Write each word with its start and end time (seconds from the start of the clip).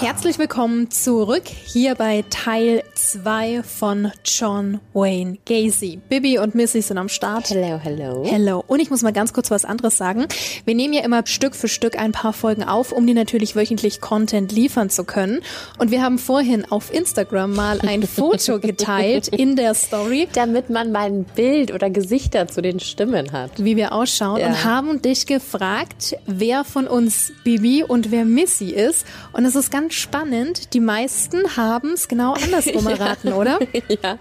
Herzlich 0.00 0.38
willkommen 0.38 0.90
zurück 0.90 1.42
hier 1.46 1.94
bei 1.94 2.24
Teil 2.30 2.82
2 2.94 3.62
von 3.62 4.10
John 4.24 4.80
Wayne 4.94 5.36
Gacy. 5.44 6.00
Bibi 6.08 6.38
und 6.38 6.54
Missy 6.54 6.80
sind 6.80 6.96
am 6.96 7.10
Start. 7.10 7.50
Hello, 7.50 7.78
hello. 7.78 8.24
Hello. 8.26 8.64
Und 8.66 8.80
ich 8.80 8.88
muss 8.88 9.02
mal 9.02 9.12
ganz 9.12 9.34
kurz 9.34 9.50
was 9.50 9.66
anderes 9.66 9.98
sagen. 9.98 10.26
Wir 10.64 10.74
nehmen 10.74 10.94
ja 10.94 11.02
immer 11.04 11.22
Stück 11.26 11.54
für 11.54 11.68
Stück 11.68 11.98
ein 11.98 12.12
paar 12.12 12.32
Folgen 12.32 12.64
auf, 12.64 12.92
um 12.92 13.06
die 13.06 13.12
natürlich 13.12 13.56
wöchentlich 13.56 14.00
Content 14.00 14.52
liefern 14.52 14.88
zu 14.88 15.04
können. 15.04 15.40
Und 15.76 15.90
wir 15.90 16.02
haben 16.02 16.16
vorhin 16.18 16.64
auf 16.70 16.94
Instagram 16.94 17.52
mal 17.54 17.78
ein 17.82 18.02
Foto 18.06 18.58
geteilt 18.58 19.28
in 19.28 19.54
der 19.54 19.74
Story. 19.74 20.28
Damit 20.32 20.70
man 20.70 20.92
mal 20.92 21.08
ein 21.08 21.24
Bild 21.24 21.74
oder 21.74 21.90
Gesichter 21.90 22.48
zu 22.48 22.62
den 22.62 22.80
Stimmen 22.80 23.32
hat. 23.32 23.62
Wie 23.62 23.76
wir 23.76 23.92
ausschauen 23.92 24.40
Ja. 24.40 24.46
und 24.46 24.64
haben 24.64 25.02
dich 25.02 25.26
gefragt, 25.26 26.16
wer 26.26 26.64
von 26.64 26.86
uns 26.86 27.32
Bibi 27.44 27.84
und 27.84 28.10
wer 28.10 28.24
Missy 28.24 28.70
ist. 28.70 29.04
Und 29.34 29.44
es 29.44 29.54
ist 29.56 29.70
ganz 29.70 29.89
spannend. 29.92 30.74
Die 30.74 30.80
meisten 30.80 31.56
haben 31.56 31.92
es 31.92 32.08
genau 32.08 32.34
andersrum 32.34 32.86
erraten, 32.88 33.32
oder? 33.32 33.58
Ja. 34.02 34.18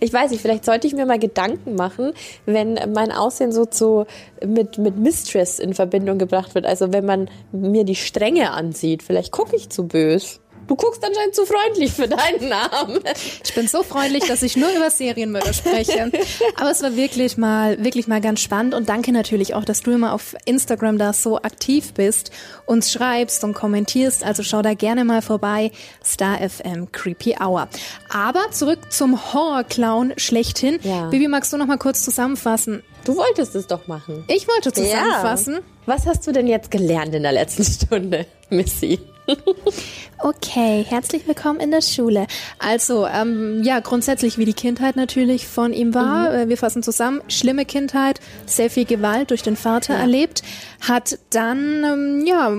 Ich 0.00 0.12
weiß 0.12 0.30
nicht, 0.30 0.40
vielleicht 0.40 0.64
sollte 0.64 0.86
ich 0.86 0.94
mir 0.94 1.04
mal 1.04 1.18
Gedanken 1.18 1.74
machen, 1.74 2.12
wenn 2.46 2.78
mein 2.94 3.12
Aussehen 3.12 3.52
so 3.52 3.66
zu, 3.66 4.06
mit, 4.44 4.78
mit 4.78 4.96
Mistress 4.96 5.58
in 5.58 5.74
Verbindung 5.74 6.18
gebracht 6.18 6.54
wird. 6.54 6.66
Also 6.66 6.92
wenn 6.92 7.04
man 7.04 7.28
mir 7.52 7.84
die 7.84 7.96
Stränge 7.96 8.52
ansieht, 8.52 9.02
vielleicht 9.02 9.32
gucke 9.32 9.56
ich 9.56 9.68
zu 9.68 9.86
bös. 9.86 10.40
Du 10.70 10.76
guckst 10.76 11.04
anscheinend 11.04 11.34
zu 11.34 11.44
freundlich 11.46 11.90
für 11.90 12.06
deinen 12.06 12.48
Namen. 12.48 13.00
Ich 13.42 13.52
bin 13.56 13.66
so 13.66 13.82
freundlich, 13.82 14.28
dass 14.28 14.40
ich 14.44 14.56
nur 14.56 14.68
über 14.70 14.88
Serienmörder 14.88 15.52
spreche. 15.52 16.12
Aber 16.54 16.70
es 16.70 16.80
war 16.80 16.94
wirklich 16.94 17.36
mal, 17.36 17.82
wirklich 17.82 18.06
mal 18.06 18.20
ganz 18.20 18.40
spannend 18.40 18.74
und 18.74 18.88
danke 18.88 19.10
natürlich 19.10 19.52
auch, 19.56 19.64
dass 19.64 19.82
du 19.82 19.90
immer 19.90 20.12
auf 20.12 20.36
Instagram 20.44 20.96
da 20.96 21.12
so 21.12 21.38
aktiv 21.38 21.92
bist, 21.94 22.30
uns 22.66 22.92
schreibst 22.92 23.42
und 23.42 23.52
kommentierst. 23.52 24.22
Also 24.22 24.44
schau 24.44 24.62
da 24.62 24.74
gerne 24.74 25.04
mal 25.04 25.22
vorbei. 25.22 25.72
Star 26.04 26.38
FM 26.38 26.92
Creepy 26.92 27.34
Hour. 27.40 27.68
Aber 28.08 28.52
zurück 28.52 28.92
zum 28.92 29.34
Horror-Clown 29.34 30.12
schlechthin. 30.18 30.78
Ja. 30.84 31.08
Bibi, 31.08 31.26
magst 31.26 31.52
du 31.52 31.56
noch 31.56 31.66
mal 31.66 31.78
kurz 31.78 32.04
zusammenfassen? 32.04 32.84
Du 33.04 33.16
wolltest 33.16 33.56
es 33.56 33.66
doch 33.66 33.88
machen. 33.88 34.22
Ich 34.28 34.46
wollte 34.46 34.72
zusammenfassen. 34.72 35.54
Ja. 35.54 35.60
Was 35.86 36.06
hast 36.06 36.28
du 36.28 36.30
denn 36.30 36.46
jetzt 36.46 36.70
gelernt 36.70 37.12
in 37.12 37.24
der 37.24 37.32
letzten 37.32 37.64
Stunde, 37.64 38.26
Missy? 38.50 39.00
Okay, 40.22 40.84
herzlich 40.86 41.26
willkommen 41.26 41.60
in 41.60 41.70
der 41.70 41.80
Schule. 41.80 42.26
Also, 42.58 43.06
ähm, 43.06 43.62
ja, 43.62 43.80
grundsätzlich 43.80 44.36
wie 44.36 44.44
die 44.44 44.52
Kindheit 44.52 44.94
natürlich 44.96 45.46
von 45.46 45.72
ihm 45.72 45.94
war. 45.94 46.34
Äh, 46.34 46.48
Wir 46.48 46.58
fassen 46.58 46.82
zusammen. 46.82 47.22
Schlimme 47.28 47.64
Kindheit, 47.64 48.20
sehr 48.44 48.68
viel 48.68 48.84
Gewalt 48.84 49.30
durch 49.30 49.42
den 49.42 49.56
Vater 49.56 49.94
erlebt, 49.94 50.42
hat 50.86 51.18
dann, 51.30 51.84
ähm, 51.84 52.26
ja, 52.26 52.50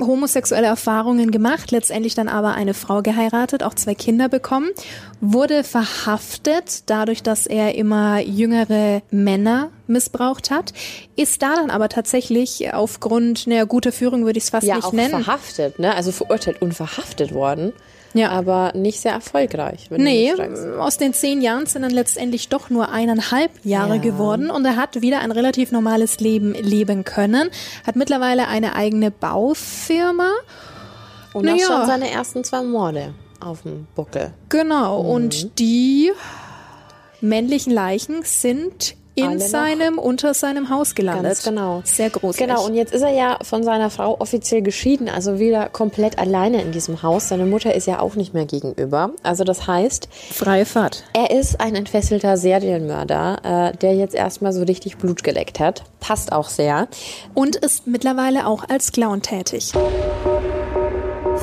homosexuelle 0.00 0.66
Erfahrungen 0.66 1.30
gemacht, 1.30 1.70
letztendlich 1.70 2.14
dann 2.14 2.28
aber 2.28 2.54
eine 2.54 2.74
Frau 2.74 3.02
geheiratet, 3.02 3.62
auch 3.62 3.74
zwei 3.74 3.94
Kinder 3.94 4.28
bekommen, 4.28 4.70
wurde 5.20 5.64
verhaftet, 5.64 6.84
dadurch, 6.86 7.22
dass 7.22 7.46
er 7.46 7.74
immer 7.74 8.20
jüngere 8.20 9.02
Männer 9.10 9.70
missbraucht 9.86 10.50
hat, 10.50 10.72
ist 11.16 11.42
da 11.42 11.54
dann 11.56 11.70
aber 11.70 11.88
tatsächlich 11.88 12.72
aufgrund 12.72 13.44
einer 13.46 13.66
guter 13.66 13.92
Führung, 13.92 14.24
würde 14.24 14.38
ich 14.38 14.44
es 14.44 14.50
fast 14.50 14.66
Ja, 14.66 14.76
nicht 14.76 14.84
auch 14.84 14.92
nennen. 14.92 15.22
verhaftet, 15.22 15.78
ne? 15.78 15.94
Also 15.94 16.12
verurteilt 16.12 16.62
und 16.62 16.74
verhaftet 16.74 17.32
worden. 17.34 17.72
Ja. 18.14 18.30
Aber 18.30 18.72
nicht 18.74 19.00
sehr 19.00 19.12
erfolgreich. 19.12 19.86
Wenn 19.90 20.02
Nee, 20.02 20.32
aus 20.78 20.98
den 20.98 21.14
zehn 21.14 21.40
Jahren 21.40 21.66
sind 21.66 21.82
dann 21.82 21.90
letztendlich 21.92 22.48
doch 22.48 22.68
nur 22.70 22.90
eineinhalb 22.90 23.50
Jahre 23.64 23.96
Ja. 23.96 24.00
geworden 24.02 24.50
und 24.50 24.64
er 24.64 24.76
hat 24.76 25.00
wieder 25.02 25.20
ein 25.20 25.32
relativ 25.32 25.72
normales 25.72 26.20
Leben 26.20 26.52
leben 26.54 27.04
können, 27.04 27.48
hat 27.86 27.96
mittlerweile 27.96 28.48
eine 28.48 28.74
eigene 28.76 29.10
Baufirma. 29.10 30.30
Und 31.32 31.46
Na 31.46 31.54
auch 31.54 31.58
schon 31.58 31.86
seine 31.86 32.10
ersten 32.10 32.44
zwei 32.44 32.62
Morde 32.62 33.14
auf 33.40 33.62
dem 33.62 33.86
Buckel. 33.94 34.32
Genau, 34.50 35.02
Mhm. 35.02 35.08
und 35.08 35.58
die 35.58 36.12
männlichen 37.20 37.72
Leichen 37.72 38.22
sind 38.24 38.94
in 39.14 39.38
seinem, 39.38 39.98
unter 39.98 40.34
seinem 40.34 40.70
Haus 40.70 40.94
gelandet. 40.94 41.24
Ganz 41.24 41.42
genau. 41.44 41.82
Sehr 41.84 42.10
gruselig. 42.10 42.46
Genau, 42.46 42.64
und 42.64 42.74
jetzt 42.74 42.92
ist 42.92 43.02
er 43.02 43.10
ja 43.12 43.38
von 43.42 43.62
seiner 43.62 43.90
Frau 43.90 44.16
offiziell 44.18 44.62
geschieden, 44.62 45.08
also 45.08 45.38
wieder 45.38 45.68
komplett 45.68 46.18
alleine 46.18 46.62
in 46.62 46.72
diesem 46.72 47.02
Haus. 47.02 47.28
Seine 47.28 47.46
Mutter 47.46 47.74
ist 47.74 47.86
ja 47.86 48.00
auch 48.00 48.14
nicht 48.14 48.32
mehr 48.34 48.46
gegenüber. 48.46 49.10
Also 49.22 49.44
das 49.44 49.66
heißt, 49.66 50.08
Freie 50.32 50.64
Fahrt. 50.64 51.04
er 51.12 51.30
ist 51.30 51.60
ein 51.60 51.74
entfesselter 51.74 52.36
Serienmörder, 52.36 53.72
äh, 53.72 53.76
der 53.76 53.94
jetzt 53.94 54.14
erstmal 54.14 54.52
so 54.52 54.62
richtig 54.62 54.96
Blut 54.96 55.22
geleckt 55.22 55.60
hat. 55.60 55.84
Passt 56.00 56.32
auch 56.32 56.48
sehr. 56.48 56.88
Und 57.34 57.56
ist 57.56 57.86
mittlerweile 57.86 58.46
auch 58.46 58.68
als 58.68 58.92
Clown 58.92 59.22
tätig. 59.22 59.72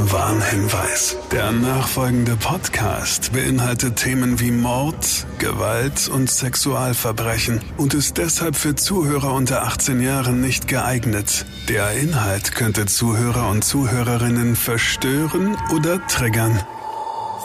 Warnhinweis. 0.01 1.17
Der 1.33 1.51
nachfolgende 1.51 2.37
Podcast 2.37 3.33
beinhaltet 3.33 3.97
Themen 3.97 4.39
wie 4.39 4.49
Mord, 4.49 5.27
Gewalt 5.39 6.07
und 6.07 6.31
Sexualverbrechen 6.31 7.59
und 7.77 7.93
ist 7.93 8.17
deshalb 8.17 8.55
für 8.55 8.75
Zuhörer 8.75 9.33
unter 9.33 9.63
18 9.63 9.99
Jahren 9.99 10.39
nicht 10.39 10.69
geeignet. 10.69 11.45
Der 11.67 11.91
Inhalt 11.91 12.55
könnte 12.55 12.85
Zuhörer 12.85 13.49
und 13.49 13.65
Zuhörerinnen 13.65 14.55
verstören 14.55 15.57
oder 15.75 16.05
triggern. 16.07 16.63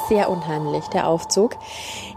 Sehr 0.08 0.30
unheimlich, 0.30 0.84
der 0.86 1.08
Aufzug. 1.08 1.56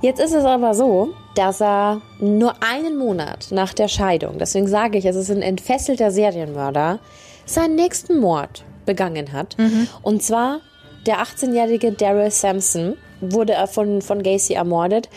Jetzt 0.01 0.19
ist 0.19 0.33
es 0.33 0.45
aber 0.45 0.75
so, 0.75 1.15
dass 1.33 1.61
er 1.61 2.01
nur 2.19 2.53
einen 2.61 2.95
Monat 2.99 3.47
nach 3.49 3.73
der 3.73 3.87
Scheidung, 3.87 4.37
deswegen 4.37 4.67
sage 4.67 4.99
ich, 4.99 5.05
es 5.05 5.15
ist 5.15 5.31
ein 5.31 5.41
entfesselter 5.41 6.11
Serienmörder, 6.11 6.99
seinen 7.47 7.75
nächsten 7.75 8.19
Mord 8.19 8.66
begangen 8.87 9.31
hat. 9.31 9.55
Und 10.01 10.23
zwar 10.23 10.61
der 11.05 11.19
18-jährige 11.19 11.91
Daryl 11.91 12.31
Sampson 12.31 12.95
wurde 13.21 13.53
von, 13.67 14.01
von 14.01 14.23
Gacy 14.23 14.53
ermordet. 14.53 15.09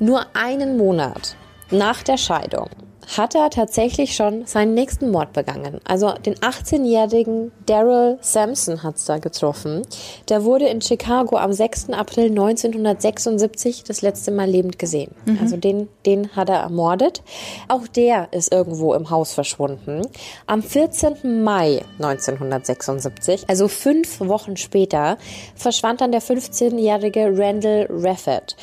Nur 0.00 0.26
einen 0.34 0.76
Monat 0.76 1.36
nach 1.70 2.02
der 2.02 2.16
Scheidung 2.16 2.68
hat 3.16 3.34
er 3.34 3.50
tatsächlich 3.50 4.14
schon 4.14 4.46
seinen 4.46 4.74
nächsten 4.74 5.10
Mord 5.10 5.32
begangen. 5.32 5.80
Also 5.84 6.12
den 6.12 6.34
18-jährigen 6.34 7.52
Daryl 7.66 8.18
Sampson 8.20 8.82
hat's 8.82 9.06
da 9.06 9.18
getroffen. 9.18 9.82
Der 10.28 10.44
wurde 10.44 10.66
in 10.68 10.80
Chicago 10.80 11.36
am 11.36 11.52
6. 11.52 11.90
April 11.90 12.26
1976 12.26 13.84
das 13.84 14.02
letzte 14.02 14.30
Mal 14.30 14.48
lebend 14.48 14.78
gesehen. 14.78 15.12
Also 15.40 15.56
den, 15.56 15.88
den 16.04 16.36
hat 16.36 16.48
er 16.48 16.58
ermordet. 16.58 17.22
Auch 17.68 17.86
der 17.86 18.28
ist 18.32 18.52
irgendwo 18.52 18.94
im 18.94 19.10
Haus 19.10 19.32
verschwunden. 19.32 20.02
Am 20.46 20.62
14. 20.62 21.42
Mai 21.42 21.82
1976, 21.98 23.48
also 23.48 23.68
fünf 23.68 24.20
Wochen 24.20 24.56
später, 24.56 25.16
verschwand 25.54 26.00
dann 26.00 26.12
der 26.12 26.22
15-jährige 26.22 27.32
Randall 27.36 27.86
Raffett 27.90 28.56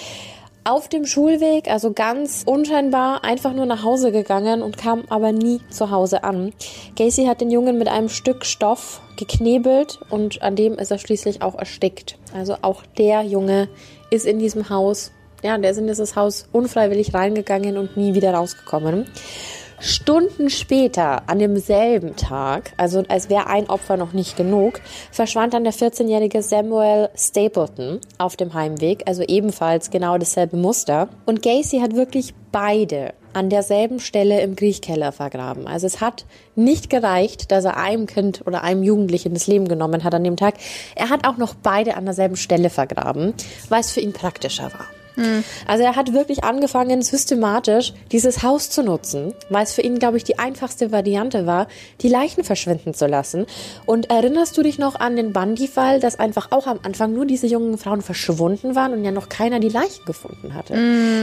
auf 0.65 0.89
dem 0.89 1.05
Schulweg, 1.05 1.69
also 1.69 1.93
ganz 1.93 2.43
unscheinbar, 2.45 3.23
einfach 3.23 3.53
nur 3.53 3.67
nach 3.67 3.83
Hause 3.83 4.11
gegangen 4.11 4.63
und 4.63 4.77
kam 4.77 5.03
aber 5.09 5.31
nie 5.31 5.61
zu 5.69 5.91
Hause 5.91 6.23
an. 6.23 6.53
Gacy 6.97 7.25
hat 7.25 7.39
den 7.39 7.51
Jungen 7.51 7.77
mit 7.77 7.87
einem 7.87 8.09
Stück 8.09 8.45
Stoff 8.45 8.99
geknebelt 9.15 9.99
und 10.09 10.41
an 10.41 10.55
dem 10.55 10.73
ist 10.73 10.89
er 10.89 10.97
schließlich 10.97 11.43
auch 11.43 11.55
erstickt. 11.55 12.17
Also 12.33 12.57
auch 12.63 12.81
der 12.97 13.21
Junge 13.21 13.69
ist 14.09 14.25
in 14.25 14.39
diesem 14.39 14.69
Haus, 14.69 15.11
ja, 15.43 15.55
der 15.55 15.69
ist 15.69 15.77
in 15.77 15.85
dieses 15.85 16.15
Haus 16.15 16.49
unfreiwillig 16.51 17.13
reingegangen 17.13 17.77
und 17.77 17.95
nie 17.95 18.15
wieder 18.15 18.33
rausgekommen. 18.33 19.05
Stunden 19.85 20.49
später, 20.49 21.29
an 21.29 21.37
demselben 21.37 22.15
Tag, 22.15 22.73
also 22.75 23.03
als 23.07 23.29
wäre 23.29 23.45
ein 23.45 23.69
Opfer 23.69 23.97
noch 23.97 24.13
nicht 24.13 24.35
genug, 24.35 24.81
verschwand 25.11 25.53
dann 25.53 25.63
der 25.63 25.73
14-jährige 25.73 26.41
Samuel 26.41 27.09
Stapleton 27.15 27.99
auf 28.17 28.35
dem 28.35 28.55
Heimweg, 28.55 29.03
also 29.05 29.21
ebenfalls 29.21 29.91
genau 29.91 30.17
dasselbe 30.17 30.57
Muster. 30.57 31.07
Und 31.27 31.43
Gacy 31.43 31.81
hat 31.81 31.95
wirklich 31.95 32.33
beide 32.51 33.13
an 33.33 33.51
derselben 33.51 33.99
Stelle 33.99 34.41
im 34.41 34.55
Kriechkeller 34.55 35.11
vergraben. 35.11 35.67
Also 35.67 35.85
es 35.85 36.01
hat 36.01 36.25
nicht 36.55 36.89
gereicht, 36.89 37.51
dass 37.51 37.65
er 37.65 37.77
einem 37.77 38.07
Kind 38.07 38.41
oder 38.47 38.63
einem 38.63 38.81
Jugendlichen 38.81 39.35
das 39.35 39.45
Leben 39.45 39.67
genommen 39.67 40.03
hat 40.03 40.15
an 40.15 40.23
dem 40.23 40.35
Tag. 40.35 40.55
Er 40.95 41.11
hat 41.11 41.27
auch 41.27 41.37
noch 41.37 41.53
beide 41.53 41.95
an 41.95 42.05
derselben 42.05 42.37
Stelle 42.37 42.71
vergraben, 42.71 43.35
weil 43.69 43.81
es 43.81 43.91
für 43.91 43.99
ihn 43.99 44.13
praktischer 44.13 44.71
war. 44.73 44.94
Also 45.67 45.83
er 45.83 45.95
hat 45.95 46.13
wirklich 46.13 46.43
angefangen, 46.43 47.01
systematisch 47.01 47.93
dieses 48.11 48.43
Haus 48.43 48.69
zu 48.69 48.83
nutzen, 48.83 49.33
weil 49.49 49.63
es 49.63 49.73
für 49.73 49.81
ihn, 49.81 49.99
glaube 49.99 50.17
ich, 50.17 50.23
die 50.23 50.39
einfachste 50.39 50.91
Variante 50.91 51.45
war, 51.45 51.67
die 52.01 52.09
Leichen 52.09 52.43
verschwinden 52.43 52.93
zu 52.93 53.07
lassen. 53.07 53.45
Und 53.85 54.09
erinnerst 54.09 54.57
du 54.57 54.63
dich 54.63 54.77
noch 54.77 54.95
an 54.95 55.15
den 55.15 55.33
Bundy-Fall, 55.33 55.99
dass 55.99 56.19
einfach 56.19 56.51
auch 56.51 56.67
am 56.67 56.79
Anfang 56.83 57.13
nur 57.13 57.25
diese 57.25 57.47
jungen 57.47 57.77
Frauen 57.77 58.01
verschwunden 58.01 58.75
waren 58.75 58.93
und 58.93 59.03
ja 59.03 59.11
noch 59.11 59.29
keiner 59.29 59.59
die 59.59 59.69
Leichen 59.69 60.05
gefunden 60.05 60.53
hatte? 60.53 60.73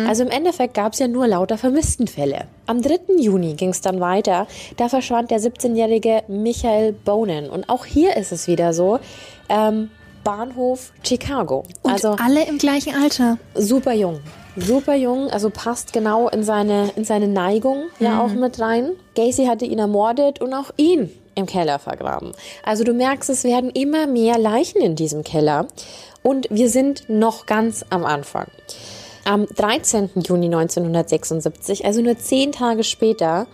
Also 0.09 0.23
im 0.23 0.31
Endeffekt 0.31 0.75
gab 0.75 0.93
es 0.95 0.99
ja 0.99 1.09
nur 1.09 1.27
lauter 1.27 1.59
Vermisstenfälle. 1.59 2.47
Am 2.67 2.81
3. 2.83 3.17
Juni 3.19 3.55
ging 3.55 3.71
es 3.71 3.81
dann 3.81 4.01
weiter. 4.01 4.47
Da 4.77 4.89
verschwand 4.89 5.31
der 5.31 5.41
17-jährige 5.41 6.23
Michael 6.29 6.93
Bonen. 6.93 7.51
Und 7.51 7.69
auch 7.69 7.85
hier 7.85 8.17
ist 8.17 8.33
es 8.33 8.47
wieder 8.47 8.73
so, 8.73 8.99
ähm, 9.49 9.91
Bahnhof 10.25 10.93
Chicago. 11.03 11.65
Und 11.83 11.93
also 11.93 12.11
alle 12.11 12.47
im 12.47 12.59
gleichen 12.59 12.95
Alter. 12.95 13.39
super 13.55 13.93
jung. 13.93 14.21
Super 14.57 14.95
jung, 14.95 15.31
also 15.31 15.49
passt 15.49 15.95
genau 15.95 16.29
in 16.29 16.43
seine, 16.43 16.91
in 16.97 17.05
seine 17.05 17.27
Neigung 17.27 17.85
ja 17.99 18.23
auch 18.23 18.33
mit 18.33 18.61
rein. 18.61 18.91
Gacy 19.15 19.47
hatte 19.47 19.65
ihn 19.65 19.79
ermordet 19.79 20.43
und 20.43 20.53
auch 20.53 20.71
ihn 20.77 21.11
im 21.35 21.47
Keller 21.47 21.79
vergraben. 21.79 22.33
Also 22.63 22.85
du 22.85 22.93
merkst, 22.93 23.31
es 23.31 23.45
werden 23.45 23.71
immer 23.71 24.07
mehr 24.07 24.39
Leichen 24.39 24.83
in 24.83 24.95
diesem 24.95 25.25
Keller. 25.25 25.67
Und 26.23 26.49
wir 26.51 26.69
sind 26.69 27.09
noch 27.09 27.47
ganz 27.47 27.85
am 27.89 28.05
Anfang. 28.05 28.47
Am 29.25 29.47
13. 29.47 30.11
Juni 30.17 30.47
1976, 30.47 31.85
also 31.85 32.03
nur 32.03 32.19
zehn 32.19 32.53
Tage 32.53 32.85
später, 32.85 33.47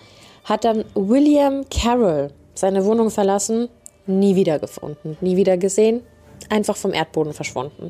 hat 0.44 0.64
dann 0.64 0.85
William 0.94 1.67
Carroll 1.71 2.31
seine 2.55 2.85
Wohnung 2.85 3.11
verlassen, 3.11 3.69
nie 4.06 4.35
wieder 4.35 4.59
gefunden, 4.59 5.17
nie 5.21 5.37
wieder 5.37 5.56
gesehen, 5.59 6.03
einfach 6.50 6.76
vom 6.76 6.93
Erdboden 6.93 7.32
verschwunden. 7.32 7.88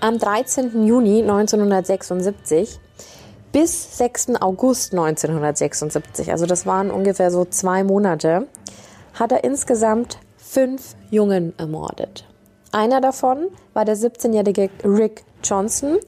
Am 0.00 0.18
13. 0.18 0.86
Juni 0.86 1.22
1976 1.22 2.78
bis 3.52 3.96
6. 3.98 4.34
August 4.40 4.92
1976, 4.92 6.30
also 6.30 6.46
das 6.46 6.66
waren 6.66 6.90
ungefähr 6.90 7.30
so 7.30 7.44
zwei 7.44 7.84
Monate, 7.84 8.48
hat 9.14 9.32
er 9.32 9.44
insgesamt 9.44 10.18
fünf 10.36 10.94
Jungen 11.10 11.54
ermordet. 11.58 12.24
Einer 12.72 13.00
davon 13.00 13.48
war 13.72 13.84
der 13.84 13.96
17-jährige 13.96 14.68
Rick 14.84 15.24
Johnson 15.42 15.98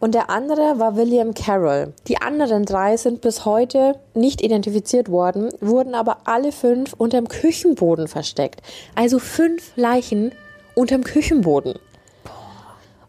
und 0.00 0.14
der 0.14 0.30
andere 0.30 0.78
war 0.78 0.96
William 0.96 1.34
Carroll. 1.34 1.92
Die 2.08 2.20
anderen 2.20 2.64
drei 2.64 2.96
sind 2.96 3.20
bis 3.20 3.44
heute 3.44 3.94
nicht 4.14 4.42
identifiziert 4.42 5.10
worden, 5.10 5.50
wurden 5.60 5.94
aber 5.94 6.18
alle 6.24 6.52
fünf 6.52 6.92
unterm 6.92 7.28
Küchenboden 7.28 8.08
versteckt. 8.08 8.60
Also 8.94 9.18
fünf 9.18 9.72
Leichen 9.76 10.32
unterm 10.76 11.02
Küchenboden. 11.02 11.74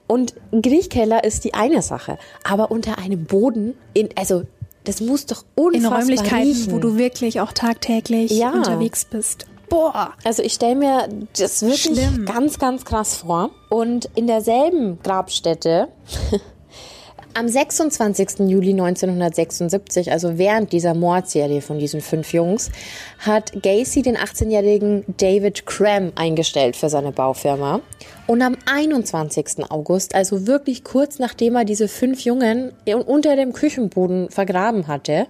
Und 0.08 0.34
Griechkeller 0.52 1.24
ist 1.24 1.44
die 1.44 1.54
eine 1.54 1.82
Sache, 1.82 2.18
aber 2.44 2.72
unter 2.72 2.98
einem 2.98 3.26
Boden, 3.26 3.76
in, 3.94 4.10
also 4.16 4.44
das 4.86 5.02
muss 5.02 5.26
doch 5.26 5.44
In 5.58 5.64
unfassbar 5.66 6.00
Räumlichkeiten, 6.00 6.48
riechen. 6.48 6.72
wo 6.72 6.80
du 6.80 6.98
wirklich 6.98 7.42
auch 7.42 7.52
tagtäglich 7.52 8.32
Ja. 8.32 8.52
unterwegs 8.52 9.04
bist. 9.04 9.46
Boah. 9.70 10.14
Also 10.24 10.44
ich 10.44 10.54
stelle 10.54 10.76
mir 10.78 11.10
das 11.38 11.62
wirklich 11.62 11.82
Schlimm. 11.82 12.24
ganz, 12.26 12.58
ganz 12.58 12.86
krass 12.86 13.18
vor. 13.18 13.50
Und 13.70 14.10
in 14.16 14.26
derselben 14.28 14.98
Grabstätte 15.04 15.90
am 17.38 17.48
26. 17.48 18.50
Juli 18.50 18.72
1976, 18.72 20.12
also 20.12 20.40
während 20.40 20.72
dieser 20.72 20.96
Mordserie 20.96 21.62
von 21.62 21.78
diesen 21.78 22.02
fünf 22.02 22.34
Jungs, 22.34 22.72
hat 23.20 23.62
Gacy 23.62 24.02
den 24.02 24.18
18-jährigen 24.18 25.06
David 25.18 25.68
Cram 25.68 26.14
eingestellt 26.16 26.76
für 26.76 26.90
seine 26.90 27.12
Baufirma. 27.12 27.82
Und 28.26 28.42
am 28.42 28.58
21. 28.66 29.70
August, 29.70 30.16
also 30.16 30.48
wirklich 30.48 30.84
kurz 30.84 31.20
nachdem 31.20 31.56
er 31.56 31.64
diese 31.64 31.88
fünf 31.88 32.22
Jungen 32.22 32.72
unter 33.06 33.36
dem 33.36 33.54
Küchenboden 33.54 34.32
vergraben 34.32 34.88
hatte, 34.88 35.28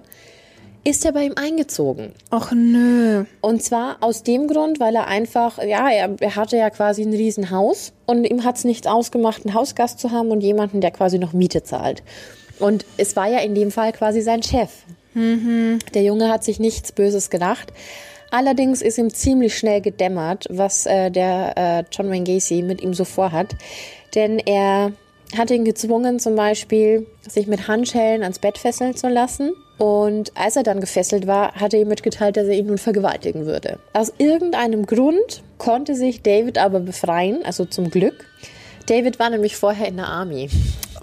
ist 0.84 1.04
er 1.04 1.12
bei 1.12 1.24
ihm 1.24 1.34
eingezogen. 1.36 2.12
Och 2.30 2.52
nö. 2.52 3.24
Und 3.40 3.62
zwar 3.62 3.98
aus 4.00 4.22
dem 4.22 4.46
Grund, 4.48 4.80
weil 4.80 4.94
er 4.94 5.06
einfach, 5.06 5.58
ja, 5.62 5.88
er, 5.90 6.16
er 6.20 6.36
hatte 6.36 6.56
ja 6.56 6.70
quasi 6.70 7.02
ein 7.02 7.12
Riesenhaus 7.12 7.92
und 8.06 8.24
ihm 8.24 8.44
hat 8.44 8.56
es 8.56 8.64
nichts 8.64 8.86
ausgemacht, 8.86 9.44
einen 9.44 9.54
Hausgast 9.54 10.00
zu 10.00 10.10
haben 10.10 10.30
und 10.30 10.40
jemanden, 10.40 10.80
der 10.80 10.90
quasi 10.90 11.18
noch 11.18 11.32
Miete 11.32 11.62
zahlt. 11.62 12.02
Und 12.58 12.84
es 12.96 13.16
war 13.16 13.28
ja 13.28 13.38
in 13.38 13.54
dem 13.54 13.70
Fall 13.70 13.92
quasi 13.92 14.20
sein 14.20 14.42
Chef. 14.42 14.70
Der 15.94 16.02
Junge 16.02 16.30
hat 16.30 16.44
sich 16.44 16.60
nichts 16.60 16.92
Böses 16.92 17.30
gedacht. 17.30 17.72
Allerdings 18.30 18.82
ist 18.82 18.98
ihm 18.98 19.12
ziemlich 19.12 19.56
schnell 19.56 19.80
gedämmert, 19.80 20.46
was 20.50 20.86
äh, 20.86 21.10
der 21.10 21.54
äh, 21.56 21.84
John 21.90 22.10
Wayne 22.10 22.24
Gacy 22.24 22.62
mit 22.62 22.82
ihm 22.82 22.92
so 22.92 23.04
vorhat. 23.04 23.56
Denn 24.14 24.38
er 24.38 24.92
hat 25.36 25.50
ihn 25.50 25.64
gezwungen, 25.64 26.18
zum 26.18 26.36
Beispiel 26.36 27.06
sich 27.26 27.46
mit 27.46 27.68
Handschellen 27.68 28.22
ans 28.22 28.38
Bett 28.38 28.58
fesseln 28.58 28.96
zu 28.96 29.08
lassen. 29.08 29.52
Und 29.78 30.32
als 30.36 30.56
er 30.56 30.64
dann 30.64 30.80
gefesselt 30.80 31.26
war, 31.26 31.54
hat 31.54 31.72
er 31.72 31.80
ihm 31.80 31.88
mitgeteilt, 31.88 32.36
dass 32.36 32.46
er 32.46 32.54
ihn 32.54 32.66
nun 32.66 32.78
vergewaltigen 32.78 33.46
würde. 33.46 33.78
Aus 33.92 34.12
irgendeinem 34.18 34.86
Grund 34.86 35.42
konnte 35.56 35.94
sich 35.94 36.22
David 36.22 36.58
aber 36.58 36.80
befreien, 36.80 37.44
also 37.44 37.64
zum 37.64 37.90
Glück. 37.90 38.26
David 38.86 39.18
war 39.18 39.30
nämlich 39.30 39.56
vorher 39.56 39.86
in 39.86 39.96
der 39.96 40.08
Army. 40.08 40.48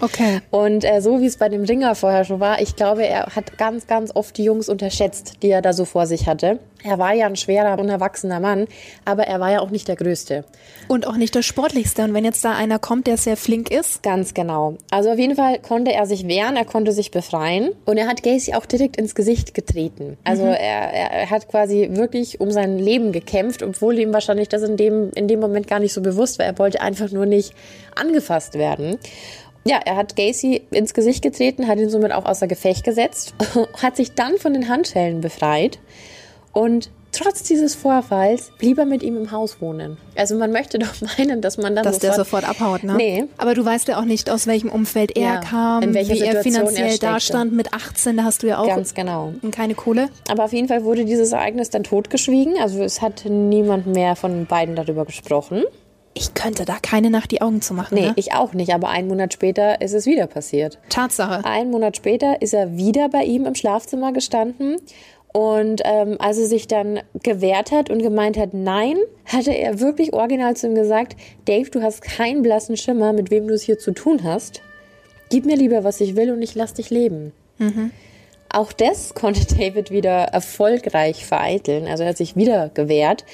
Okay. 0.00 0.40
Und 0.50 0.84
äh, 0.84 1.00
so 1.00 1.20
wie 1.20 1.26
es 1.26 1.36
bei 1.36 1.48
dem 1.48 1.64
Ringer 1.64 1.94
vorher 1.94 2.24
schon 2.24 2.40
war, 2.40 2.60
ich 2.60 2.76
glaube, 2.76 3.06
er 3.06 3.26
hat 3.36 3.58
ganz, 3.58 3.86
ganz 3.86 4.14
oft 4.14 4.36
die 4.36 4.44
Jungs 4.44 4.68
unterschätzt, 4.68 5.42
die 5.42 5.50
er 5.50 5.62
da 5.62 5.72
so 5.72 5.84
vor 5.84 6.06
sich 6.06 6.26
hatte. 6.26 6.58
Er 6.82 6.98
war 6.98 7.14
ja 7.14 7.26
ein 7.26 7.36
schwerer, 7.36 7.78
unerwachsener 7.80 8.38
Mann, 8.38 8.66
aber 9.04 9.26
er 9.26 9.40
war 9.40 9.50
ja 9.50 9.60
auch 9.60 9.70
nicht 9.70 9.88
der 9.88 9.96
Größte. 9.96 10.44
Und 10.88 11.06
auch 11.06 11.16
nicht 11.16 11.34
der 11.34 11.42
sportlichste. 11.42 12.04
Und 12.04 12.14
wenn 12.14 12.24
jetzt 12.24 12.44
da 12.44 12.52
einer 12.52 12.78
kommt, 12.78 13.06
der 13.06 13.16
sehr 13.16 13.36
flink 13.36 13.70
ist, 13.70 14.02
Ganz 14.06 14.34
genau. 14.34 14.76
Also 14.90 15.10
auf 15.10 15.18
jeden 15.18 15.34
Fall 15.34 15.58
konnte 15.58 15.92
er 15.92 16.06
sich 16.06 16.28
wehren, 16.28 16.54
er 16.54 16.64
konnte 16.64 16.92
sich 16.92 17.10
befreien 17.10 17.70
und 17.86 17.96
er 17.96 18.06
hat 18.06 18.22
Gacy 18.22 18.54
auch 18.54 18.64
direkt 18.64 18.96
ins 18.96 19.16
Gesicht 19.16 19.52
getreten. 19.52 20.16
Also 20.22 20.44
er, 20.44 20.54
er, 20.54 21.10
er 21.10 21.30
hat 21.30 21.48
quasi 21.48 21.88
wirklich 21.90 22.40
um 22.40 22.52
sein 22.52 22.78
Leben 22.78 23.10
gekämpft, 23.10 23.64
obwohl 23.64 23.98
ihm 23.98 24.12
wahrscheinlich 24.12 24.48
das 24.48 24.62
in 24.62 24.76
dem, 24.76 25.10
in 25.16 25.26
dem 25.26 25.40
Moment 25.40 25.66
gar 25.66 25.80
nicht 25.80 25.92
so 25.92 26.02
bewusst 26.02 26.38
war. 26.38 26.46
Er 26.46 26.56
wollte 26.58 26.80
einfach 26.80 27.10
nur 27.10 27.26
nicht 27.26 27.52
angefasst 27.96 28.54
werden. 28.54 28.98
Ja, 29.66 29.80
er 29.84 29.96
hat 29.96 30.16
Gacy 30.16 30.62
ins 30.70 30.94
Gesicht 30.94 31.22
getreten, 31.22 31.66
hat 31.66 31.78
ihn 31.78 31.90
somit 31.90 32.12
auch 32.12 32.24
außer 32.24 32.46
Gefecht 32.46 32.84
gesetzt, 32.84 33.34
hat 33.82 33.96
sich 33.96 34.12
dann 34.14 34.36
von 34.38 34.52
den 34.54 34.68
Handschellen 34.68 35.20
befreit 35.20 35.78
und 36.52 36.90
trotz 37.12 37.42
dieses 37.44 37.74
Vorfalls 37.74 38.52
blieb 38.58 38.76
er 38.78 38.84
mit 38.84 39.02
ihm 39.02 39.16
im 39.16 39.30
Haus 39.32 39.60
wohnen. 39.62 39.96
Also 40.16 40.36
man 40.36 40.52
möchte 40.52 40.78
doch 40.78 40.94
meinen, 41.18 41.40
dass 41.40 41.56
man 41.56 41.74
dann 41.74 41.84
dass 41.84 41.98
der 41.98 42.12
sofort 42.12 42.46
abhaut, 42.48 42.84
ne? 42.84 42.94
Nee. 42.94 43.24
Aber 43.38 43.54
du 43.54 43.64
weißt 43.64 43.88
ja 43.88 43.98
auch 43.98 44.04
nicht, 44.04 44.28
aus 44.30 44.46
welchem 44.46 44.70
Umfeld 44.70 45.16
er 45.16 45.22
Ja, 45.34 45.40
kam, 45.40 45.82
in 45.82 45.94
welcher 45.94 46.14
wie 46.14 46.20
er 46.20 46.26
Situation 46.42 46.54
er 46.54 46.60
finanziell 46.60 46.88
steckte. 46.88 47.06
dastand. 47.06 47.52
Mit 47.54 47.72
18, 47.72 48.16
da 48.18 48.24
hast 48.24 48.42
du 48.42 48.46
ja 48.48 48.58
auch 48.58 48.66
Ganz 48.66 48.92
genau. 48.94 49.32
keine 49.50 49.74
Kohle. 49.74 50.10
Aber 50.30 50.44
auf 50.44 50.52
jeden 50.52 50.68
Fall 50.68 50.84
wurde 50.84 51.04
dieses 51.06 51.32
Ereignis 51.32 51.70
dann 51.70 51.84
totgeschwiegen. 51.84 52.54
Also 52.60 52.82
es 52.82 53.00
hat 53.00 53.24
niemand 53.26 53.86
mehr 53.86 54.14
von 54.14 54.44
beiden 54.46 54.76
darüber 54.76 55.04
gesprochen. 55.06 55.64
Ich 56.18 56.32
könnte 56.32 56.64
da 56.64 56.78
keine 56.80 57.10
Nacht 57.10 57.30
die 57.30 57.42
Augen 57.42 57.60
zu 57.60 57.74
machen. 57.74 57.94
Nee, 57.94 58.06
ne? 58.06 58.12
ich 58.16 58.32
auch 58.32 58.54
nicht. 58.54 58.72
Aber 58.72 58.88
einen 58.88 59.06
Monat 59.06 59.34
später 59.34 59.82
ist 59.82 59.92
es 59.92 60.06
wieder 60.06 60.26
passiert. 60.26 60.78
Tatsache. 60.88 61.44
Einen 61.44 61.70
Monat 61.70 61.94
später 61.98 62.40
ist 62.40 62.54
er 62.54 62.78
wieder 62.78 63.10
bei 63.10 63.24
ihm 63.24 63.44
im 63.44 63.54
Schlafzimmer 63.54 64.12
gestanden. 64.12 64.76
Und 65.34 65.82
ähm, 65.84 66.16
als 66.18 66.38
er 66.38 66.46
sich 66.46 66.68
dann 66.68 67.00
gewehrt 67.22 67.70
hat 67.70 67.90
und 67.90 68.00
gemeint 68.00 68.38
hat, 68.38 68.54
nein, 68.54 68.96
hatte 69.26 69.50
er 69.50 69.78
wirklich 69.78 70.14
original 70.14 70.56
zu 70.56 70.68
ihm 70.68 70.74
gesagt, 70.74 71.16
Dave, 71.44 71.68
du 71.68 71.82
hast 71.82 72.00
keinen 72.00 72.40
blassen 72.40 72.78
Schimmer, 72.78 73.12
mit 73.12 73.30
wem 73.30 73.46
du 73.46 73.52
es 73.52 73.62
hier 73.62 73.78
zu 73.78 73.92
tun 73.92 74.24
hast. 74.24 74.62
Gib 75.28 75.44
mir 75.44 75.56
lieber, 75.56 75.84
was 75.84 76.00
ich 76.00 76.16
will 76.16 76.32
und 76.32 76.40
ich 76.40 76.54
lass 76.54 76.72
dich 76.72 76.88
leben. 76.88 77.34
Auch 78.48 78.72
das 78.72 79.14
konnte 79.14 79.46
David 79.56 79.90
wieder 79.90 80.24
erfolgreich 80.24 81.24
vereiteln. 81.24 81.86
Also 81.86 82.02
er 82.02 82.10
hat 82.10 82.16
sich 82.16 82.36
wieder 82.36 82.70
gewehrt 82.74 83.24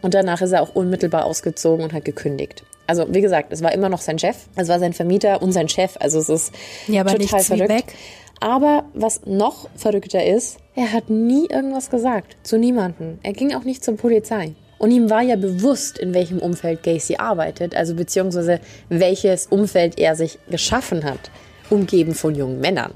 und 0.00 0.14
danach 0.14 0.42
ist 0.42 0.52
er 0.52 0.62
auch 0.62 0.74
unmittelbar 0.74 1.24
ausgezogen 1.24 1.84
und 1.84 1.92
hat 1.92 2.04
gekündigt. 2.04 2.64
Also 2.86 3.06
wie 3.08 3.20
gesagt, 3.20 3.52
es 3.52 3.62
war 3.62 3.72
immer 3.72 3.88
noch 3.88 4.00
sein 4.00 4.18
Chef, 4.18 4.36
es 4.56 4.68
war 4.68 4.78
sein 4.78 4.92
Vermieter 4.92 5.40
und 5.40 5.52
sein 5.52 5.68
Chef. 5.68 5.96
Also 6.00 6.18
es 6.18 6.28
ist 6.28 6.54
Ja, 6.88 7.02
aber 7.02 7.16
total 7.16 7.42
verrückt. 7.42 7.94
Aber 8.40 8.84
was 8.92 9.24
noch 9.24 9.68
verrückter 9.76 10.24
ist, 10.24 10.58
er 10.74 10.92
hat 10.92 11.08
nie 11.08 11.46
irgendwas 11.48 11.90
gesagt 11.90 12.36
zu 12.42 12.58
niemanden. 12.58 13.20
Er 13.22 13.32
ging 13.34 13.54
auch 13.54 13.62
nicht 13.62 13.84
zur 13.84 13.96
Polizei. 13.96 14.54
Und 14.78 14.90
ihm 14.90 15.10
war 15.10 15.22
ja 15.22 15.36
bewusst, 15.36 15.96
in 15.96 16.12
welchem 16.12 16.38
Umfeld 16.40 16.82
Gacy 16.82 17.14
arbeitet, 17.18 17.76
also 17.76 17.94
beziehungsweise 17.94 18.58
welches 18.88 19.46
Umfeld 19.46 19.96
er 19.96 20.16
sich 20.16 20.40
geschaffen 20.50 21.04
hat, 21.04 21.30
umgeben 21.70 22.14
von 22.14 22.34
jungen 22.34 22.58
Männern. 22.58 22.94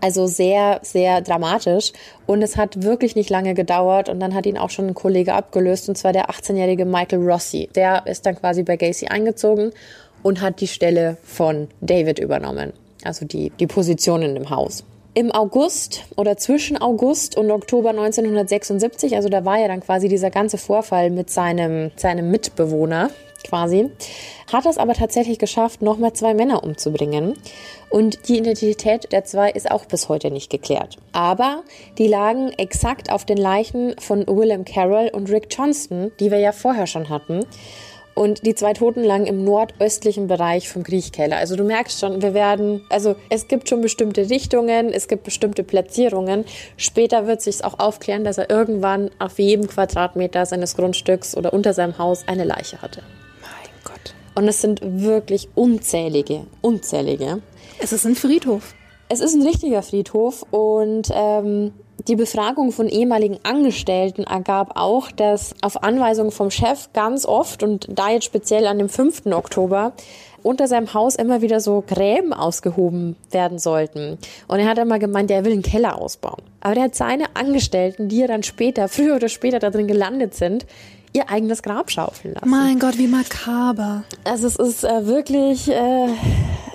Also 0.00 0.26
sehr, 0.26 0.80
sehr 0.82 1.20
dramatisch. 1.20 1.92
Und 2.26 2.42
es 2.42 2.56
hat 2.56 2.82
wirklich 2.82 3.16
nicht 3.16 3.30
lange 3.30 3.54
gedauert. 3.54 4.08
Und 4.08 4.20
dann 4.20 4.34
hat 4.34 4.46
ihn 4.46 4.58
auch 4.58 4.70
schon 4.70 4.88
ein 4.88 4.94
Kollege 4.94 5.34
abgelöst, 5.34 5.88
und 5.88 5.96
zwar 5.96 6.12
der 6.12 6.30
18-jährige 6.30 6.84
Michael 6.84 7.28
Rossi. 7.28 7.68
Der 7.74 8.06
ist 8.06 8.26
dann 8.26 8.36
quasi 8.36 8.62
bei 8.62 8.76
Gacy 8.76 9.06
eingezogen 9.08 9.72
und 10.22 10.40
hat 10.40 10.60
die 10.60 10.68
Stelle 10.68 11.16
von 11.22 11.68
David 11.80 12.18
übernommen. 12.18 12.72
Also 13.04 13.26
die, 13.26 13.50
die 13.58 13.66
Position 13.66 14.22
in 14.22 14.34
dem 14.34 14.50
Haus. 14.50 14.84
Im 15.14 15.32
August 15.32 16.04
oder 16.16 16.36
zwischen 16.36 16.80
August 16.80 17.36
und 17.36 17.50
Oktober 17.50 17.90
1976, 17.90 19.16
also 19.16 19.28
da 19.28 19.44
war 19.44 19.58
ja 19.58 19.66
dann 19.66 19.80
quasi 19.80 20.08
dieser 20.08 20.30
ganze 20.30 20.58
Vorfall 20.58 21.10
mit 21.10 21.30
seinem, 21.30 21.90
seinem 21.96 22.30
Mitbewohner 22.30 23.10
quasi, 23.44 23.90
hat 24.52 24.66
es 24.66 24.78
aber 24.78 24.94
tatsächlich 24.94 25.38
geschafft, 25.38 25.82
nochmal 25.82 26.12
zwei 26.12 26.34
Männer 26.34 26.64
umzubringen. 26.64 27.34
Und 27.90 28.28
die 28.28 28.38
Identität 28.38 29.12
der 29.12 29.24
zwei 29.24 29.50
ist 29.50 29.70
auch 29.70 29.86
bis 29.86 30.08
heute 30.08 30.30
nicht 30.30 30.50
geklärt. 30.50 30.96
Aber 31.12 31.62
die 31.96 32.06
lagen 32.06 32.50
exakt 32.52 33.10
auf 33.10 33.24
den 33.24 33.38
Leichen 33.38 33.94
von 33.98 34.26
Willem 34.26 34.64
Carroll 34.64 35.10
und 35.12 35.30
Rick 35.30 35.48
Johnston, 35.50 36.12
die 36.20 36.30
wir 36.30 36.38
ja 36.38 36.52
vorher 36.52 36.86
schon 36.86 37.08
hatten. 37.08 37.46
Und 38.18 38.44
die 38.44 38.56
zwei 38.56 38.72
Toten 38.72 39.04
lagen 39.04 39.26
im 39.26 39.44
nordöstlichen 39.44 40.26
Bereich 40.26 40.68
vom 40.68 40.82
Kriechkeller. 40.82 41.36
Also 41.36 41.54
du 41.54 41.62
merkst 41.62 42.00
schon, 42.00 42.20
wir 42.20 42.34
werden, 42.34 42.84
also 42.90 43.14
es 43.30 43.46
gibt 43.46 43.68
schon 43.68 43.80
bestimmte 43.80 44.28
Richtungen, 44.28 44.92
es 44.92 45.06
gibt 45.06 45.22
bestimmte 45.22 45.62
Platzierungen. 45.62 46.44
Später 46.76 47.28
wird 47.28 47.42
sich 47.42 47.64
auch 47.64 47.78
aufklären, 47.78 48.24
dass 48.24 48.36
er 48.36 48.50
irgendwann 48.50 49.12
auf 49.20 49.38
jedem 49.38 49.68
Quadratmeter 49.68 50.46
seines 50.46 50.74
Grundstücks 50.74 51.36
oder 51.36 51.52
unter 51.52 51.74
seinem 51.74 51.96
Haus 51.98 52.24
eine 52.26 52.42
Leiche 52.42 52.82
hatte. 52.82 53.04
Und 54.38 54.46
es 54.46 54.60
sind 54.60 54.78
wirklich 54.84 55.48
unzählige, 55.56 56.46
unzählige. 56.60 57.42
Es 57.80 57.92
ist 57.92 58.06
ein 58.06 58.14
Friedhof. 58.14 58.72
Es 59.08 59.18
ist 59.18 59.34
ein 59.34 59.42
richtiger 59.42 59.82
Friedhof 59.82 60.46
und 60.52 61.08
ähm, 61.12 61.72
die 62.06 62.14
Befragung 62.14 62.70
von 62.70 62.88
ehemaligen 62.88 63.40
Angestellten 63.42 64.22
ergab 64.22 64.76
auch, 64.76 65.10
dass 65.10 65.56
auf 65.60 65.82
Anweisung 65.82 66.30
vom 66.30 66.52
Chef 66.52 66.92
ganz 66.92 67.26
oft 67.26 67.64
und 67.64 67.88
da 67.90 68.10
jetzt 68.10 68.26
speziell 68.26 68.68
an 68.68 68.78
dem 68.78 68.88
5. 68.88 69.26
Oktober 69.26 69.92
unter 70.44 70.68
seinem 70.68 70.94
Haus 70.94 71.16
immer 71.16 71.42
wieder 71.42 71.58
so 71.58 71.82
Gräben 71.84 72.32
ausgehoben 72.32 73.16
werden 73.32 73.58
sollten. 73.58 74.18
Und 74.46 74.60
er 74.60 74.68
hat 74.68 74.78
einmal 74.78 75.00
gemeint, 75.00 75.32
er 75.32 75.44
will 75.44 75.52
einen 75.52 75.62
Keller 75.62 76.00
ausbauen. 76.00 76.42
Aber 76.60 76.76
der 76.76 76.84
hat 76.84 76.94
seine 76.94 77.24
Angestellten, 77.34 78.08
die 78.08 78.18
ja 78.18 78.28
dann 78.28 78.44
später, 78.44 78.86
früher 78.86 79.16
oder 79.16 79.28
später 79.28 79.58
da 79.58 79.70
drin 79.70 79.88
gelandet 79.88 80.34
sind, 80.34 80.64
ihr 81.12 81.28
eigenes 81.30 81.62
Grab 81.62 81.90
schaufeln 81.90 82.34
lassen. 82.34 82.48
Mein 82.48 82.78
Gott, 82.78 82.98
wie 82.98 83.06
makaber. 83.08 84.04
Also 84.24 84.46
es 84.46 84.56
ist 84.56 84.84
äh, 84.84 85.06
wirklich, 85.06 85.68
äh, 85.68 86.08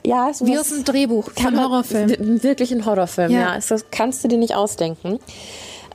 ja, 0.03 0.29
es 0.29 0.45
Wie 0.45 0.57
aus 0.57 0.71
einem 0.73 0.83
Drehbuch 0.83 1.29
von 1.35 1.59
Horrorfilm. 1.61 2.43
Wirklich 2.43 2.71
ein 2.71 2.85
Horrorfilm, 2.85 3.31
Ja. 3.31 3.55
ja. 3.55 3.59
Das 3.67 3.85
kannst 3.91 4.23
du 4.23 4.27
dir 4.27 4.37
nicht 4.37 4.55
ausdenken. 4.55 5.19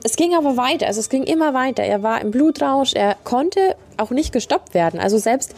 Es 0.03 0.15
ging 0.15 0.33
aber 0.33 0.55
weiter, 0.55 0.87
also 0.87 1.01
es 1.01 1.09
ging 1.09 1.23
immer 1.23 1.53
weiter. 1.53 1.83
Er 1.83 2.01
war 2.03 2.21
im 2.21 2.31
Blutrausch, 2.31 2.93
er 2.93 3.15
konnte 3.25 3.75
auch 3.97 4.11
nicht 4.11 4.31
gestoppt 4.31 4.73
werden. 4.73 4.99
Also 4.99 5.17
selbst, 5.17 5.53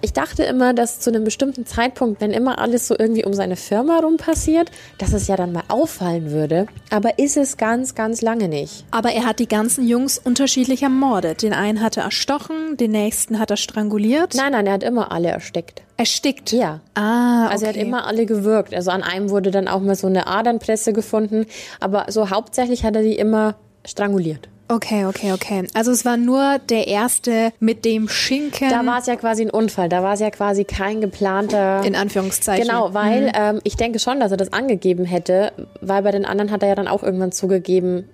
ich 0.00 0.12
dachte 0.12 0.44
immer, 0.44 0.74
dass 0.74 1.00
zu 1.00 1.10
einem 1.10 1.24
bestimmten 1.24 1.66
Zeitpunkt, 1.66 2.20
wenn 2.20 2.32
immer 2.32 2.58
alles 2.58 2.86
so 2.86 2.94
irgendwie 2.98 3.24
um 3.24 3.34
seine 3.34 3.56
Firma 3.56 3.98
rum 3.98 4.16
passiert, 4.16 4.70
dass 4.98 5.12
es 5.12 5.26
ja 5.26 5.36
dann 5.36 5.52
mal 5.52 5.64
auffallen 5.68 6.30
würde. 6.30 6.66
Aber 6.90 7.18
ist 7.18 7.36
es 7.36 7.56
ganz, 7.56 7.94
ganz 7.94 8.22
lange 8.22 8.48
nicht. 8.48 8.84
Aber 8.90 9.12
er 9.12 9.24
hat 9.24 9.38
die 9.38 9.48
ganzen 9.48 9.86
Jungs 9.88 10.18
unterschiedlich 10.18 10.82
ermordet. 10.82 11.42
Den 11.42 11.52
einen 11.52 11.82
hat 11.82 11.96
er 11.96 12.04
erstochen, 12.04 12.76
den 12.76 12.90
nächsten 12.90 13.38
hat 13.38 13.50
er 13.50 13.56
stranguliert. 13.56 14.34
Nein, 14.34 14.52
nein, 14.52 14.66
er 14.66 14.74
hat 14.74 14.82
immer 14.82 15.12
alle 15.12 15.28
erstickt. 15.28 15.82
Erstickt. 15.96 16.52
Ja. 16.52 16.80
Ah, 16.94 17.46
okay. 17.46 17.52
Also 17.52 17.64
er 17.64 17.68
hat 17.70 17.76
immer 17.76 18.06
alle 18.06 18.26
gewürgt. 18.26 18.74
Also 18.74 18.90
an 18.90 19.02
einem 19.02 19.30
wurde 19.30 19.50
dann 19.50 19.66
auch 19.66 19.80
mal 19.80 19.94
so 19.94 20.06
eine 20.06 20.26
Adernpresse 20.26 20.92
gefunden. 20.92 21.46
Aber 21.80 22.06
so 22.08 22.30
hauptsächlich 22.30 22.84
hat 22.84 22.96
er 22.96 23.02
die 23.02 23.16
immer 23.16 23.56
stranguliert. 23.84 24.48
Okay, 24.68 25.06
okay, 25.06 25.32
okay. 25.32 25.66
Also 25.74 25.92
es 25.92 26.04
war 26.04 26.16
nur 26.16 26.58
der 26.68 26.88
erste 26.88 27.52
mit 27.60 27.84
dem 27.84 28.08
Schinken. 28.08 28.68
Da 28.68 28.84
war 28.84 28.98
es 28.98 29.06
ja 29.06 29.16
quasi 29.16 29.42
ein 29.42 29.50
Unfall. 29.50 29.88
Da 29.88 30.02
war 30.02 30.14
es 30.14 30.20
ja 30.20 30.30
quasi 30.30 30.64
kein 30.64 31.00
geplanter. 31.00 31.84
in 31.84 31.94
Anführungszeichen. 31.94 32.66
Genau, 32.66 32.92
weil 32.92 33.30
ähm, 33.34 33.60
ich 33.64 33.76
denke 33.76 33.98
schon, 33.98 34.18
dass 34.18 34.30
er 34.30 34.36
das 34.36 34.52
angegeben 34.52 35.04
hätte, 35.04 35.52
weil 35.80 36.02
bei 36.02 36.10
den 36.10 36.24
anderen 36.24 36.50
hat 36.50 36.62
er 36.62 36.70
ja 36.70 36.74
dann 36.74 36.88
auch 36.88 37.02
irgendwann 37.02 37.32
zugegeben, 37.32 38.08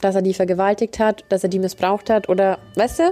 dass 0.00 0.14
er 0.14 0.22
die 0.22 0.34
vergewaltigt 0.34 0.98
hat, 0.98 1.24
dass 1.28 1.42
er 1.42 1.48
die 1.48 1.58
missbraucht 1.58 2.10
hat 2.10 2.28
oder, 2.28 2.58
weißt 2.76 2.98
du? 3.00 3.02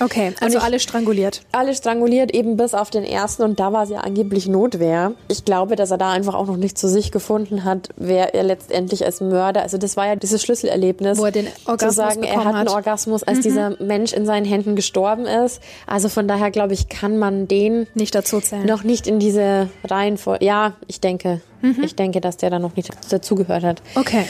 Okay, 0.00 0.32
also 0.40 0.58
ich- 0.58 0.64
alle 0.64 0.80
stranguliert. 0.80 1.42
Alle 1.52 1.74
stranguliert, 1.74 2.32
eben 2.34 2.56
bis 2.56 2.74
auf 2.74 2.90
den 2.90 3.04
ersten 3.04 3.42
und 3.42 3.60
da 3.60 3.72
war 3.72 3.84
es 3.84 3.90
ja 3.90 3.98
angeblich 4.00 4.46
Notwehr. 4.48 5.12
Ich 5.28 5.44
glaube, 5.44 5.76
dass 5.76 5.90
er 5.90 5.98
da 5.98 6.10
einfach 6.10 6.34
auch 6.34 6.46
noch 6.46 6.56
nicht 6.56 6.78
zu 6.78 6.88
sich 6.88 7.10
gefunden 7.12 7.64
hat, 7.64 7.88
wer 7.96 8.34
er 8.34 8.42
letztendlich 8.42 9.04
als 9.04 9.20
Mörder, 9.20 9.62
also 9.62 9.78
das 9.78 9.96
war 9.96 10.06
ja 10.06 10.16
dieses 10.16 10.42
Schlüsselerlebnis. 10.42 11.18
Wo 11.18 11.24
er 11.26 11.32
den 11.32 11.46
Orgasmus 11.66 11.94
Zu 11.94 11.96
sagen, 11.96 12.22
er 12.22 12.44
hat 12.44 12.54
einen. 12.54 12.68
Mhm. 12.68 12.74
Orgasmus, 12.74 13.22
als 13.22 13.40
dieser 13.40 13.70
Mensch 13.82 14.12
in 14.12 14.26
seinen 14.26 14.44
Händen 14.46 14.76
gestorben 14.76 15.26
ist. 15.26 15.60
Also 15.86 16.08
von 16.08 16.28
daher, 16.28 16.50
glaube 16.50 16.74
ich, 16.74 16.88
kann 16.88 17.18
man 17.18 17.48
den 17.48 17.86
Nicht 17.94 18.14
dazu 18.14 18.40
zählen. 18.40 18.64
noch 18.66 18.84
nicht 18.84 19.06
in 19.06 19.18
diese 19.18 19.68
Reihenfolge. 19.84 20.44
Ja, 20.44 20.74
ich 20.86 21.00
denke. 21.00 21.40
Mhm. 21.62 21.82
Ich 21.82 21.96
denke, 21.96 22.20
dass 22.20 22.36
der 22.36 22.50
da 22.50 22.58
noch 22.58 22.76
nicht 22.76 22.90
dazugehört 23.10 23.64
hat. 23.64 23.82
Okay. 23.94 24.24